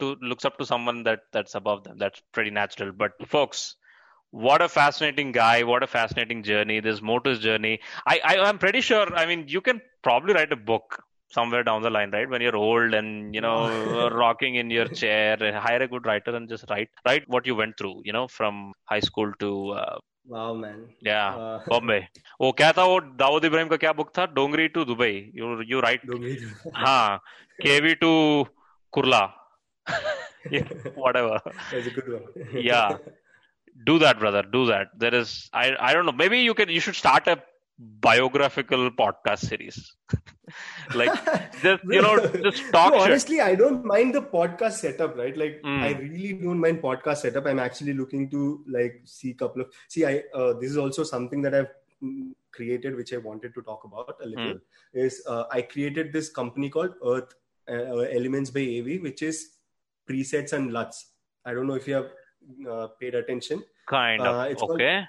to 0.00 0.16
looks 0.20 0.44
up 0.44 0.58
to 0.58 0.66
someone 0.66 1.02
that 1.04 1.20
that's 1.32 1.54
above 1.54 1.84
them. 1.84 1.96
That's 1.98 2.22
pretty 2.32 2.50
natural. 2.50 2.92
But 2.92 3.12
folks, 3.28 3.76
what 4.30 4.62
a 4.62 4.68
fascinating 4.68 5.32
guy! 5.32 5.62
What 5.62 5.82
a 5.82 5.86
fascinating 5.86 6.42
journey! 6.42 6.80
There's 6.80 7.02
more 7.02 7.20
to 7.20 7.30
his 7.30 7.38
journey. 7.40 7.80
I, 8.06 8.20
I 8.24 8.36
I'm 8.46 8.58
pretty 8.58 8.80
sure. 8.80 9.12
I 9.14 9.26
mean, 9.26 9.44
you 9.48 9.60
can 9.60 9.80
probably 10.02 10.34
write 10.34 10.52
a 10.52 10.56
book 10.56 10.98
somewhere 11.36 11.62
down 11.68 11.82
the 11.82 11.90
line, 11.90 12.10
right? 12.10 12.28
When 12.28 12.40
you're 12.40 12.56
old 12.56 12.94
and 12.94 13.34
you 13.34 13.40
know 13.40 14.08
rocking 14.22 14.56
in 14.56 14.70
your 14.70 14.86
chair, 15.02 15.36
hire 15.66 15.82
a 15.82 15.88
good 15.88 16.06
writer 16.06 16.34
and 16.34 16.48
just 16.48 16.64
write 16.70 16.90
write 17.06 17.28
what 17.28 17.46
you 17.46 17.54
went 17.54 17.78
through. 17.78 17.94
You 18.04 18.12
know, 18.12 18.26
from 18.28 18.72
high 18.94 19.00
school 19.00 19.32
to 19.44 19.52
uh, 19.70 19.98
wow, 20.26 20.54
man. 20.64 20.82
yeah, 21.10 21.30
Uh, 21.44 21.58
Bombay 21.68 21.98
वो 22.40 22.50
क्या 22.58 22.72
था 22.78 22.84
वो 22.90 22.98
दाऊद 23.22 23.44
इब्राहिम 23.44 23.68
का 23.68 23.76
क्या 23.86 23.92
book 24.02 24.12
था 24.18 24.26
Dongri 24.34 24.68
to 24.76 24.84
Dubai 24.90 25.12
you 25.36 25.60
you 25.70 25.80
right 25.80 26.06
Dogri. 26.10 26.36
हाँ 26.84 27.18
KV 27.62 27.94
to 28.04 28.12
Kurla 28.98 29.24
whatever 30.95 31.39
That's 31.71 31.87
a 31.87 31.91
good 31.91 32.09
one. 32.13 32.23
Yeah. 32.71 32.97
do 33.85 33.99
that 33.99 34.19
brother 34.19 34.43
do 34.43 34.65
that 34.67 34.87
there 34.97 35.15
is 35.15 35.49
i 35.53 35.75
i 35.79 35.93
don't 35.93 36.05
know 36.05 36.11
maybe 36.21 36.39
you 36.47 36.53
can 36.53 36.69
you 36.69 36.81
should 36.85 36.95
start 36.95 37.27
a 37.27 37.41
biographical 38.05 38.81
podcast 38.91 39.39
series 39.51 39.77
like 40.95 41.13
just 41.61 41.83
you 41.85 42.01
know 42.01 42.15
just 42.45 42.63
talk 42.71 42.93
no, 42.93 42.99
honestly, 43.01 43.39
I 43.39 43.55
don't 43.55 43.85
mind 43.85 44.15
the 44.15 44.21
podcast 44.21 44.73
setup, 44.73 45.15
right? 45.17 45.37
Like, 45.37 45.61
Mm. 45.63 45.83
I 45.83 45.91
really 45.99 46.33
don't 46.33 46.59
mind 46.59 46.81
podcast 46.81 47.17
setup. 47.17 47.45
I'm 47.45 47.59
actually 47.59 47.93
looking 47.93 48.29
to 48.31 48.63
like 48.67 49.01
see 49.05 49.31
a 49.31 49.33
couple 49.35 49.61
of 49.61 49.71
see. 49.87 50.05
I 50.05 50.23
uh, 50.33 50.53
this 50.53 50.71
is 50.71 50.77
also 50.77 51.03
something 51.03 51.41
that 51.43 51.53
I've 51.53 51.69
mm, 52.03 52.31
created, 52.51 52.95
which 52.95 53.13
I 53.13 53.17
wanted 53.17 53.53
to 53.53 53.61
talk 53.61 53.83
about 53.83 54.17
a 54.23 54.25
little. 54.25 54.57
Is 54.93 55.21
uh, 55.27 55.43
I 55.51 55.61
created 55.61 56.11
this 56.11 56.29
company 56.29 56.69
called 56.69 56.95
Earth 57.05 57.33
uh, 57.69 58.09
Elements 58.19 58.49
by 58.49 58.61
AV, 58.61 59.01
which 59.01 59.21
is 59.21 59.58
presets 60.09 60.53
and 60.53 60.71
LUTs. 60.73 61.05
I 61.45 61.53
don't 61.53 61.67
know 61.67 61.75
if 61.75 61.87
you 61.87 61.95
have 61.95 62.11
uh, 62.69 62.87
paid 62.99 63.15
attention. 63.15 63.63
kind 63.85 64.25
Uh, 64.25 64.27
of 64.27 64.51
it's 64.51 64.63
okay 64.63 65.05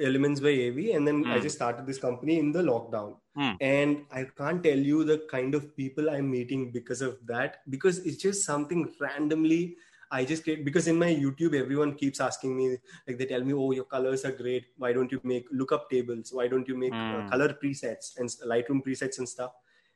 Elements 0.00 0.40
by 0.40 0.48
AV, 0.48 0.92
and 0.92 1.06
then 1.06 1.26
I 1.30 1.38
Hmm. 1.38 1.42
just 1.44 1.56
started 1.56 1.86
this 1.86 1.98
company 1.98 2.38
in 2.38 2.50
the 2.50 2.62
lockdown. 2.62 3.16
Hmm. 3.34 3.56
And 3.60 4.06
I 4.10 4.24
can't 4.24 4.62
tell 4.64 4.78
you 4.78 5.04
the 5.04 5.18
kind 5.30 5.54
of 5.54 5.76
people 5.76 6.10
I'm 6.10 6.30
meeting 6.30 6.72
because 6.72 7.02
of 7.02 7.18
that, 7.26 7.58
because 7.70 7.98
it's 7.98 8.16
just 8.16 8.44
something 8.44 8.92
randomly. 9.00 9.76
I 10.10 10.24
just 10.24 10.44
get 10.44 10.64
because 10.64 10.88
in 10.88 10.98
my 10.98 11.10
YouTube, 11.14 11.54
everyone 11.54 11.94
keeps 11.94 12.20
asking 12.20 12.56
me, 12.56 12.78
like 13.06 13.18
they 13.18 13.26
tell 13.26 13.44
me, 13.44 13.52
"Oh, 13.52 13.70
your 13.72 13.84
colors 13.84 14.24
are 14.24 14.32
great. 14.32 14.66
Why 14.76 14.92
don't 14.92 15.12
you 15.12 15.20
make 15.24 15.46
lookup 15.52 15.88
tables? 15.90 16.32
Why 16.32 16.48
don't 16.48 16.66
you 16.68 16.76
make 16.76 16.98
uh, 17.10 17.20
Hmm. 17.20 17.30
color 17.34 17.50
presets 17.62 18.16
and 18.18 18.28
Lightroom 18.54 18.82
presets 18.88 19.18
and 19.18 19.28
stuff?" 19.28 19.52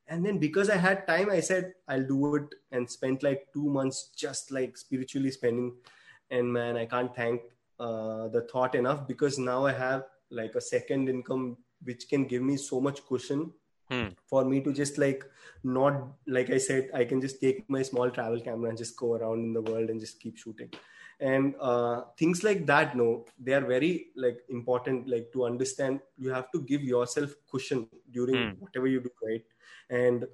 And 0.09 0.25
then 0.25 0.39
because 0.39 0.71
I 0.71 0.77
had 0.77 1.07
time, 1.07 1.31
I 1.31 1.41
said 1.41 1.75
I'll 1.89 2.07
do 2.07 2.37
it 2.37 2.55
and 2.73 2.89
spent 2.91 3.23
like 3.23 3.49
two 3.53 3.69
months 3.69 4.11
just 4.17 4.51
like 4.53 4.77
spiritually 4.77 5.31
spending. 5.31 5.75
And 6.31 6.53
man, 6.53 6.77
I 6.77 6.87
can't 6.87 7.15
thank 7.15 7.43
uh, 7.79 8.29
the 8.29 8.43
thought 8.51 8.75
enough 8.75 9.07
because 9.07 9.39
now 9.39 9.67
I 9.67 9.73
have 9.73 10.05
like 10.31 10.55
a 10.55 10.61
second 10.61 11.09
income 11.09 11.57
which 11.85 12.09
can 12.09 12.25
give 12.25 12.43
me 12.43 12.57
so 12.57 12.81
much 12.81 13.05
cushion 13.07 13.53
Hmm. 13.89 14.09
for 14.27 14.45
me 14.45 14.61
to 14.63 14.73
just 14.73 14.99
like 14.99 15.25
not 15.63 16.09
like 16.27 16.51
I 16.51 16.59
said, 16.59 16.91
I 16.93 17.05
can 17.05 17.21
just 17.21 17.41
take 17.41 17.69
my 17.71 17.83
small 17.83 18.11
travel 18.11 18.41
camera 18.41 18.69
and 18.71 18.79
just 18.79 18.97
go 18.97 19.15
around 19.15 19.45
in 19.45 19.53
the 19.53 19.63
world 19.63 19.91
and 19.91 20.01
just 20.01 20.21
keep 20.21 20.37
shooting. 20.37 20.71
And 21.21 21.55
uh, 21.61 22.03
things 22.19 22.43
like 22.43 22.67
that, 22.67 22.97
no, 22.97 23.25
they 23.39 23.53
are 23.55 23.65
very 23.65 24.09
like 24.17 24.39
important. 24.49 25.09
Like 25.09 25.33
to 25.33 25.45
understand, 25.47 26.01
you 26.19 26.31
have 26.31 26.51
to 26.53 26.63
give 26.63 26.83
yourself 26.83 27.31
cushion 27.51 27.89
during 28.13 28.37
Hmm. 28.37 28.51
whatever 28.59 28.87
you 28.89 29.01
do, 29.01 29.11
right? 29.25 29.45
And 29.91 30.27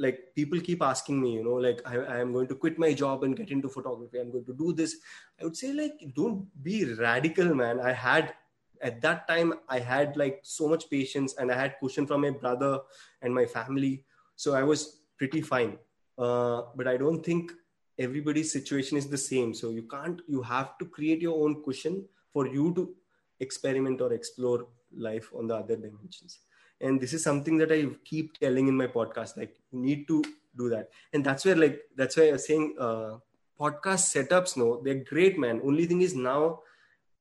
like 0.00 0.34
people 0.34 0.58
keep 0.60 0.82
asking 0.82 1.20
me, 1.20 1.34
you 1.34 1.44
know, 1.44 1.54
like 1.54 1.82
I, 1.84 2.20
am 2.20 2.32
going 2.32 2.48
to 2.48 2.54
quit 2.54 2.78
my 2.78 2.92
job 2.94 3.22
and 3.22 3.36
get 3.36 3.50
into 3.50 3.68
photography. 3.68 4.18
I'm 4.18 4.32
going 4.32 4.46
to 4.46 4.54
do 4.54 4.72
this. 4.72 4.96
I 5.40 5.44
would 5.44 5.56
say 5.56 5.72
like 5.72 6.00
don't 6.14 6.46
be 6.62 6.84
radical, 6.94 7.54
man. 7.54 7.80
I 7.80 7.92
had 7.92 8.34
at 8.82 9.02
that 9.02 9.28
time 9.28 9.52
I 9.68 9.78
had 9.78 10.16
like 10.16 10.40
so 10.42 10.68
much 10.68 10.88
patience 10.88 11.34
and 11.36 11.52
I 11.52 11.60
had 11.60 11.76
cushion 11.80 12.06
from 12.06 12.22
my 12.22 12.30
brother 12.30 12.80
and 13.20 13.34
my 13.34 13.44
family, 13.44 14.04
so 14.36 14.54
I 14.54 14.62
was 14.62 15.00
pretty 15.18 15.42
fine. 15.42 15.78
Uh, 16.16 16.62
but 16.74 16.88
I 16.88 16.96
don't 16.96 17.24
think 17.24 17.52
everybody's 17.98 18.50
situation 18.50 18.96
is 18.96 19.06
the 19.06 19.18
same. 19.18 19.52
So 19.52 19.68
you 19.70 19.82
can't. 19.82 20.22
You 20.26 20.40
have 20.42 20.78
to 20.78 20.86
create 20.86 21.20
your 21.20 21.44
own 21.44 21.62
cushion 21.62 22.06
for 22.32 22.46
you 22.46 22.72
to 22.74 22.94
experiment 23.40 24.00
or 24.00 24.14
explore 24.14 24.66
life 24.96 25.30
on 25.36 25.46
the 25.46 25.56
other 25.56 25.76
dimensions 25.76 26.40
and 26.81 26.99
this 26.99 27.13
is 27.13 27.23
something 27.23 27.57
that 27.57 27.71
i 27.71 27.85
keep 28.03 28.37
telling 28.37 28.67
in 28.67 28.75
my 28.75 28.87
podcast 28.87 29.37
like 29.37 29.55
you 29.71 29.79
need 29.79 30.07
to 30.07 30.23
do 30.57 30.69
that 30.69 30.89
and 31.13 31.23
that's 31.23 31.45
where 31.45 31.55
like 31.55 31.81
that's 31.95 32.17
why 32.17 32.27
i 32.29 32.31
was 32.31 32.45
saying 32.45 32.75
uh, 32.79 33.17
podcast 33.59 34.13
setups 34.13 34.57
no 34.57 34.81
they're 34.83 35.03
great 35.13 35.37
man 35.39 35.61
only 35.63 35.85
thing 35.85 36.01
is 36.01 36.15
now 36.15 36.59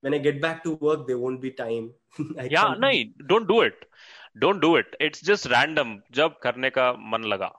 when 0.04 0.12
I 0.12 0.18
get 0.18 0.40
back 0.40 0.62
to 0.64 0.74
work, 0.86 1.06
there 1.06 1.18
won't 1.18 1.40
be 1.40 1.50
time. 1.50 1.92
yeah, 2.54 2.74
no, 2.78 2.92
don't 3.26 3.48
do 3.48 3.62
it. 3.62 3.86
Don't 4.38 4.60
do 4.60 4.76
it. 4.76 4.96
It's 5.00 5.22
just 5.28 5.46
random. 5.52 5.94
जब 6.18 6.34
करने 6.42 6.70
का 6.76 6.90
मन 7.12 7.24
लगा 7.32 7.50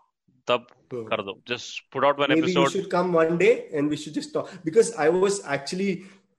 तब 0.48 0.68
hmm. 0.94 1.08
कर 1.10 1.24
दो. 1.30 1.34
Just 1.52 1.82
put 1.96 2.06
out 2.10 2.22
one 2.24 2.30
Maybe 2.30 2.44
episode. 2.44 2.60
Maybe 2.60 2.78
you 2.78 2.84
should 2.84 2.92
come 2.92 3.14
one 3.14 3.40
day 3.40 3.54
and 3.74 3.90
we 3.90 3.98
should 3.98 4.14
just 4.20 4.34
talk 4.34 4.52
because 4.64 4.94
I 5.06 5.10
was 5.10 5.40
actually 5.56 5.90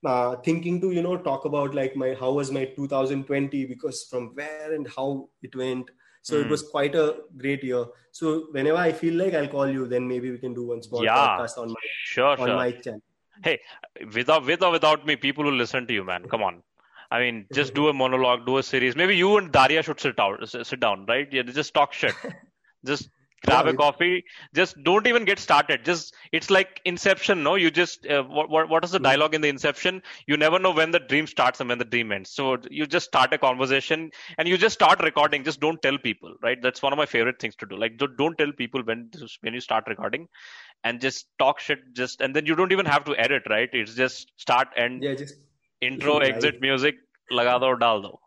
uh, 0.06 0.36
thinking 0.38 0.82
to 0.82 0.92
you 0.92 1.02
know 1.02 1.18
talk 1.18 1.46
about 1.46 1.76
like 1.76 1.96
my 1.96 2.16
how 2.20 2.32
was 2.32 2.52
my 2.52 2.66
2020 2.66 3.66
because 3.66 4.04
from 4.10 4.32
where 4.34 4.74
and 4.74 4.88
how 4.96 5.30
it 5.42 5.56
went. 5.56 5.90
So 6.24 6.36
mm. 6.36 6.42
it 6.42 6.44
hmm. 6.44 6.52
was 6.52 6.62
quite 6.62 6.94
a 6.94 7.18
great 7.36 7.64
year. 7.64 7.84
So 8.12 8.48
whenever 8.52 8.78
I 8.78 8.92
feel 8.92 9.16
like 9.16 9.34
I'll 9.34 9.48
call 9.48 9.68
you, 9.68 9.88
then 9.88 10.08
maybe 10.08 10.30
we 10.30 10.38
can 10.38 10.54
do 10.54 10.68
one 10.68 10.84
small 10.84 11.04
yeah, 11.04 11.16
podcast 11.16 11.58
on 11.58 11.70
my 11.70 11.88
sure, 12.04 12.40
on 12.40 12.48
sure. 12.48 12.56
my 12.56 12.72
channel. 12.72 13.02
Hey, 13.44 13.60
without 14.14 14.46
with 14.46 14.62
or 14.62 14.72
without 14.72 15.06
me, 15.08 15.16
people 15.16 15.44
will 15.44 15.54
listen 15.54 15.88
to 15.88 15.94
you, 15.94 16.04
man. 16.04 16.28
Come 16.28 16.44
on. 16.44 16.62
I 17.10 17.20
mean, 17.20 17.48
just 17.54 17.74
do 17.74 17.90
a 17.90 17.94
monologue, 17.94 18.46
do 18.46 18.58
a 18.58 18.64
series. 18.64 18.96
Maybe 18.96 19.18
you 19.18 19.38
and 19.38 19.52
Daria 19.52 19.84
should 19.84 20.00
sit 20.00 20.20
out, 20.20 20.48
sit 20.48 20.80
down, 20.80 21.06
right? 21.08 21.28
Yeah, 21.32 21.42
just 21.42 21.74
talk 21.74 21.92
shit. 21.92 22.14
just 22.86 23.10
grab 23.46 23.68
a 23.68 23.74
coffee. 23.74 24.24
Just 24.54 24.82
don't 24.84 25.08
even 25.08 25.26
get 25.26 25.40
started. 25.40 25.86
Just 25.86 26.14
it's 26.32 26.50
like 26.50 26.82
inception 26.86 27.44
no? 27.44 27.56
You 27.56 27.72
just 27.72 28.06
uh, 28.06 28.24
what, 28.24 28.50
what 28.50 28.70
what 28.70 28.84
is 28.84 28.92
the 28.92 28.98
hmm. 28.98 29.04
dialogue 29.04 29.36
in 29.36 29.42
the 29.42 29.50
inception? 29.50 30.02
You 30.28 30.38
never 30.38 30.60
know 30.60 30.72
when 30.72 30.92
the 30.92 31.00
dream 31.00 31.28
starts 31.28 31.60
and 31.60 31.70
when 31.70 31.78
the 31.78 31.86
dream 31.86 32.12
ends. 32.12 32.30
So 32.30 32.58
you 32.70 32.86
just 32.86 33.06
start 33.08 33.34
a 33.34 33.38
conversation 33.38 34.12
and 34.38 34.48
you 34.48 34.58
just 34.58 34.74
start 34.74 35.02
recording. 35.02 35.44
Just 35.44 35.60
don't 35.60 35.82
tell 35.82 35.98
people 35.98 36.36
right? 36.42 36.62
That's 36.62 36.82
one 36.82 36.94
of 36.94 36.98
my 36.98 37.06
favorite 37.06 37.40
things 37.40 37.56
to 37.58 37.66
do. 37.66 37.78
Like 37.78 37.98
don't, 37.98 38.18
don't 38.18 38.38
tell 38.38 38.52
people 38.52 38.82
when 38.84 39.10
when 39.42 39.54
you 39.54 39.62
start 39.62 39.86
recording 39.88 40.28
and 40.84 41.00
just 41.00 41.28
talk 41.40 41.60
shit 41.60 41.80
just 41.94 42.22
and 42.22 42.36
then 42.36 42.46
you 42.46 42.56
don't 42.56 42.72
even 42.72 42.86
have 42.86 43.04
to 43.06 43.16
edit 43.18 43.44
right? 43.50 43.70
It's 43.74 43.96
just 43.96 44.32
start 44.38 44.70
and 44.78 45.04
yeah 45.04 45.16
just 45.16 45.36
intro 45.82 46.18
exit 46.32 46.62
music 46.62 46.96
laga 47.32 47.60
do 47.60 47.78
dal 47.80 48.02
do 48.02 48.18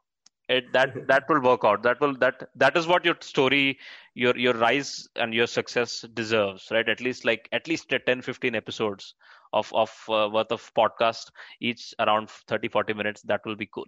it 0.48 0.72
that 0.72 0.94
that 1.08 1.24
will 1.28 1.40
work 1.40 1.64
out. 1.64 1.82
That 1.82 2.00
will 2.00 2.16
that 2.18 2.48
that 2.56 2.76
is 2.76 2.86
what 2.86 3.04
your 3.04 3.16
story 3.20 3.78
your 4.14 4.36
your 4.36 4.54
rise 4.54 5.08
and 5.16 5.34
your 5.34 5.46
success 5.46 6.04
deserves 6.14 6.68
right? 6.70 6.88
At 6.88 7.00
least 7.00 7.24
like 7.24 7.48
at 7.52 7.68
least 7.68 7.92
10 8.06 8.22
15 8.22 8.54
episodes 8.54 9.14
of 9.52 9.72
of 9.74 9.90
uh, 10.08 10.28
worth 10.32 10.52
of 10.52 10.72
podcast 10.74 11.30
each 11.60 11.94
around 11.98 12.30
30 12.30 12.68
40 12.68 12.94
minutes 12.94 13.22
that 13.22 13.40
will 13.44 13.56
be 13.56 13.66
cool. 13.66 13.86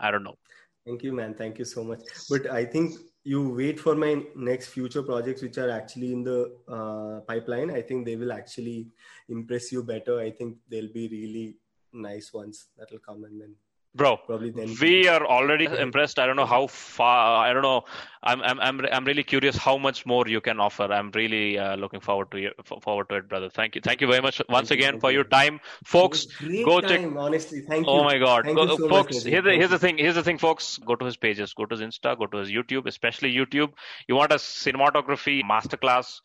I 0.00 0.10
don't 0.10 0.24
know. 0.24 0.36
Thank 0.84 1.02
you 1.02 1.12
man. 1.12 1.34
Thank 1.34 1.58
you 1.58 1.64
so 1.64 1.82
much. 1.82 2.00
But 2.28 2.50
i 2.50 2.64
think 2.64 2.96
you 3.24 3.48
wait 3.48 3.80
for 3.80 3.94
my 3.94 4.22
next 4.36 4.68
future 4.68 5.02
projects 5.02 5.40
which 5.40 5.56
are 5.56 5.70
actually 5.70 6.12
in 6.12 6.22
the 6.22 6.54
uh, 6.68 7.20
pipeline. 7.20 7.70
I 7.70 7.80
think 7.80 8.04
they 8.04 8.16
will 8.16 8.32
actually 8.32 8.88
impress 9.30 9.72
you 9.72 9.82
better. 9.82 10.20
I 10.20 10.30
think 10.30 10.58
they'll 10.68 10.92
be 10.92 11.08
really 11.08 11.56
nice 11.92 12.34
ones 12.34 12.66
that 12.76 12.90
will 12.90 12.98
come 12.98 13.24
and 13.24 13.40
then 13.40 13.54
bro 13.94 14.16
probably 14.16 14.50
then 14.50 14.74
we 14.80 15.08
are 15.08 15.24
already 15.24 15.66
impressed. 15.66 16.18
I 16.18 16.26
don't 16.26 16.36
know 16.36 16.46
how 16.46 16.66
far 16.66 17.46
i 17.46 17.52
don't 17.52 17.62
know. 17.62 17.82
I'm 18.22 18.42
i'm 18.42 18.60
i'm, 18.60 18.80
I'm 18.92 19.04
really 19.04 19.22
curious 19.22 19.56
how 19.56 19.76
much 19.78 20.04
more 20.06 20.24
you 20.26 20.40
can 20.40 20.60
offer. 20.60 20.84
I'm 20.84 21.10
really 21.12 21.58
uh, 21.58 21.76
looking 21.76 22.00
forward 22.00 22.30
to 22.32 22.40
you 22.40 22.50
forward 22.82 23.08
to 23.10 23.16
it 23.16 23.28
brother. 23.28 23.50
Thank 23.50 23.74
you. 23.74 23.80
Thank 23.80 24.00
you 24.00 24.06
very 24.06 24.22
much 24.22 24.40
once 24.48 24.68
thank 24.68 24.80
again 24.80 24.94
you, 24.94 25.00
for 25.00 25.12
your 25.12 25.24
time. 25.24 25.60
Folks 25.84 26.26
go 26.64 26.80
time, 26.80 26.88
check 26.88 27.16
honestly. 27.16 27.60
Thank 27.60 27.86
oh 27.86 27.96
you. 27.96 28.00
oh 28.00 28.04
my 28.04 28.18
god. 28.18 28.44
Go, 28.46 28.76
so 28.76 28.88
folks 28.88 29.16
much, 29.16 29.24
here's 29.24 29.44
the, 29.44 29.52
here's 29.52 29.70
the 29.70 29.78
thing 29.78 29.98
here's 29.98 30.14
the 30.16 30.24
thing 30.24 30.38
folks. 30.38 30.78
Go 30.78 30.96
to 30.96 31.04
his 31.04 31.16
pages. 31.16 31.54
Go 31.54 31.66
to 31.66 31.76
his 31.76 31.86
insta. 31.86 32.18
Go 32.18 32.26
to 32.26 32.38
his 32.38 32.50
youtube 32.50 32.86
especially 32.86 33.32
youtube. 33.32 33.72
You 34.08 34.16
want 34.16 34.32
a 34.32 34.36
cinematography 34.36 35.42
masterclass? 35.42 36.20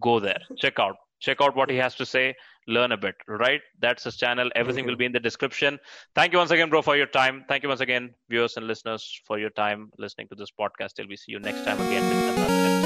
Go 0.00 0.18
there. 0.20 0.40
Check 0.58 0.78
out 0.80 0.96
check 1.24 1.40
out 1.40 1.56
what 1.56 1.70
he 1.70 1.76
has 1.76 1.94
to 1.96 2.06
say 2.06 2.34
learn 2.66 2.92
a 2.92 2.96
bit, 2.96 3.16
right? 3.28 3.60
That's 3.80 4.04
his 4.04 4.16
channel. 4.16 4.50
Everything 4.54 4.86
will 4.86 4.96
be 4.96 5.04
in 5.04 5.12
the 5.12 5.20
description. 5.20 5.78
Thank 6.14 6.32
you 6.32 6.38
once 6.38 6.50
again, 6.50 6.70
bro, 6.70 6.82
for 6.82 6.96
your 6.96 7.06
time. 7.06 7.44
Thank 7.48 7.62
you 7.62 7.68
once 7.68 7.80
again, 7.80 8.14
viewers 8.28 8.56
and 8.56 8.66
listeners, 8.66 9.20
for 9.26 9.38
your 9.38 9.50
time 9.50 9.90
listening 9.98 10.28
to 10.28 10.34
this 10.34 10.50
podcast. 10.50 10.94
Till 10.94 11.08
we 11.08 11.16
see 11.16 11.32
you 11.32 11.40
next 11.40 11.64
time 11.64 11.80
again 11.80 12.08
with 12.08 12.38
another 12.38 12.54
episode. 12.54 12.84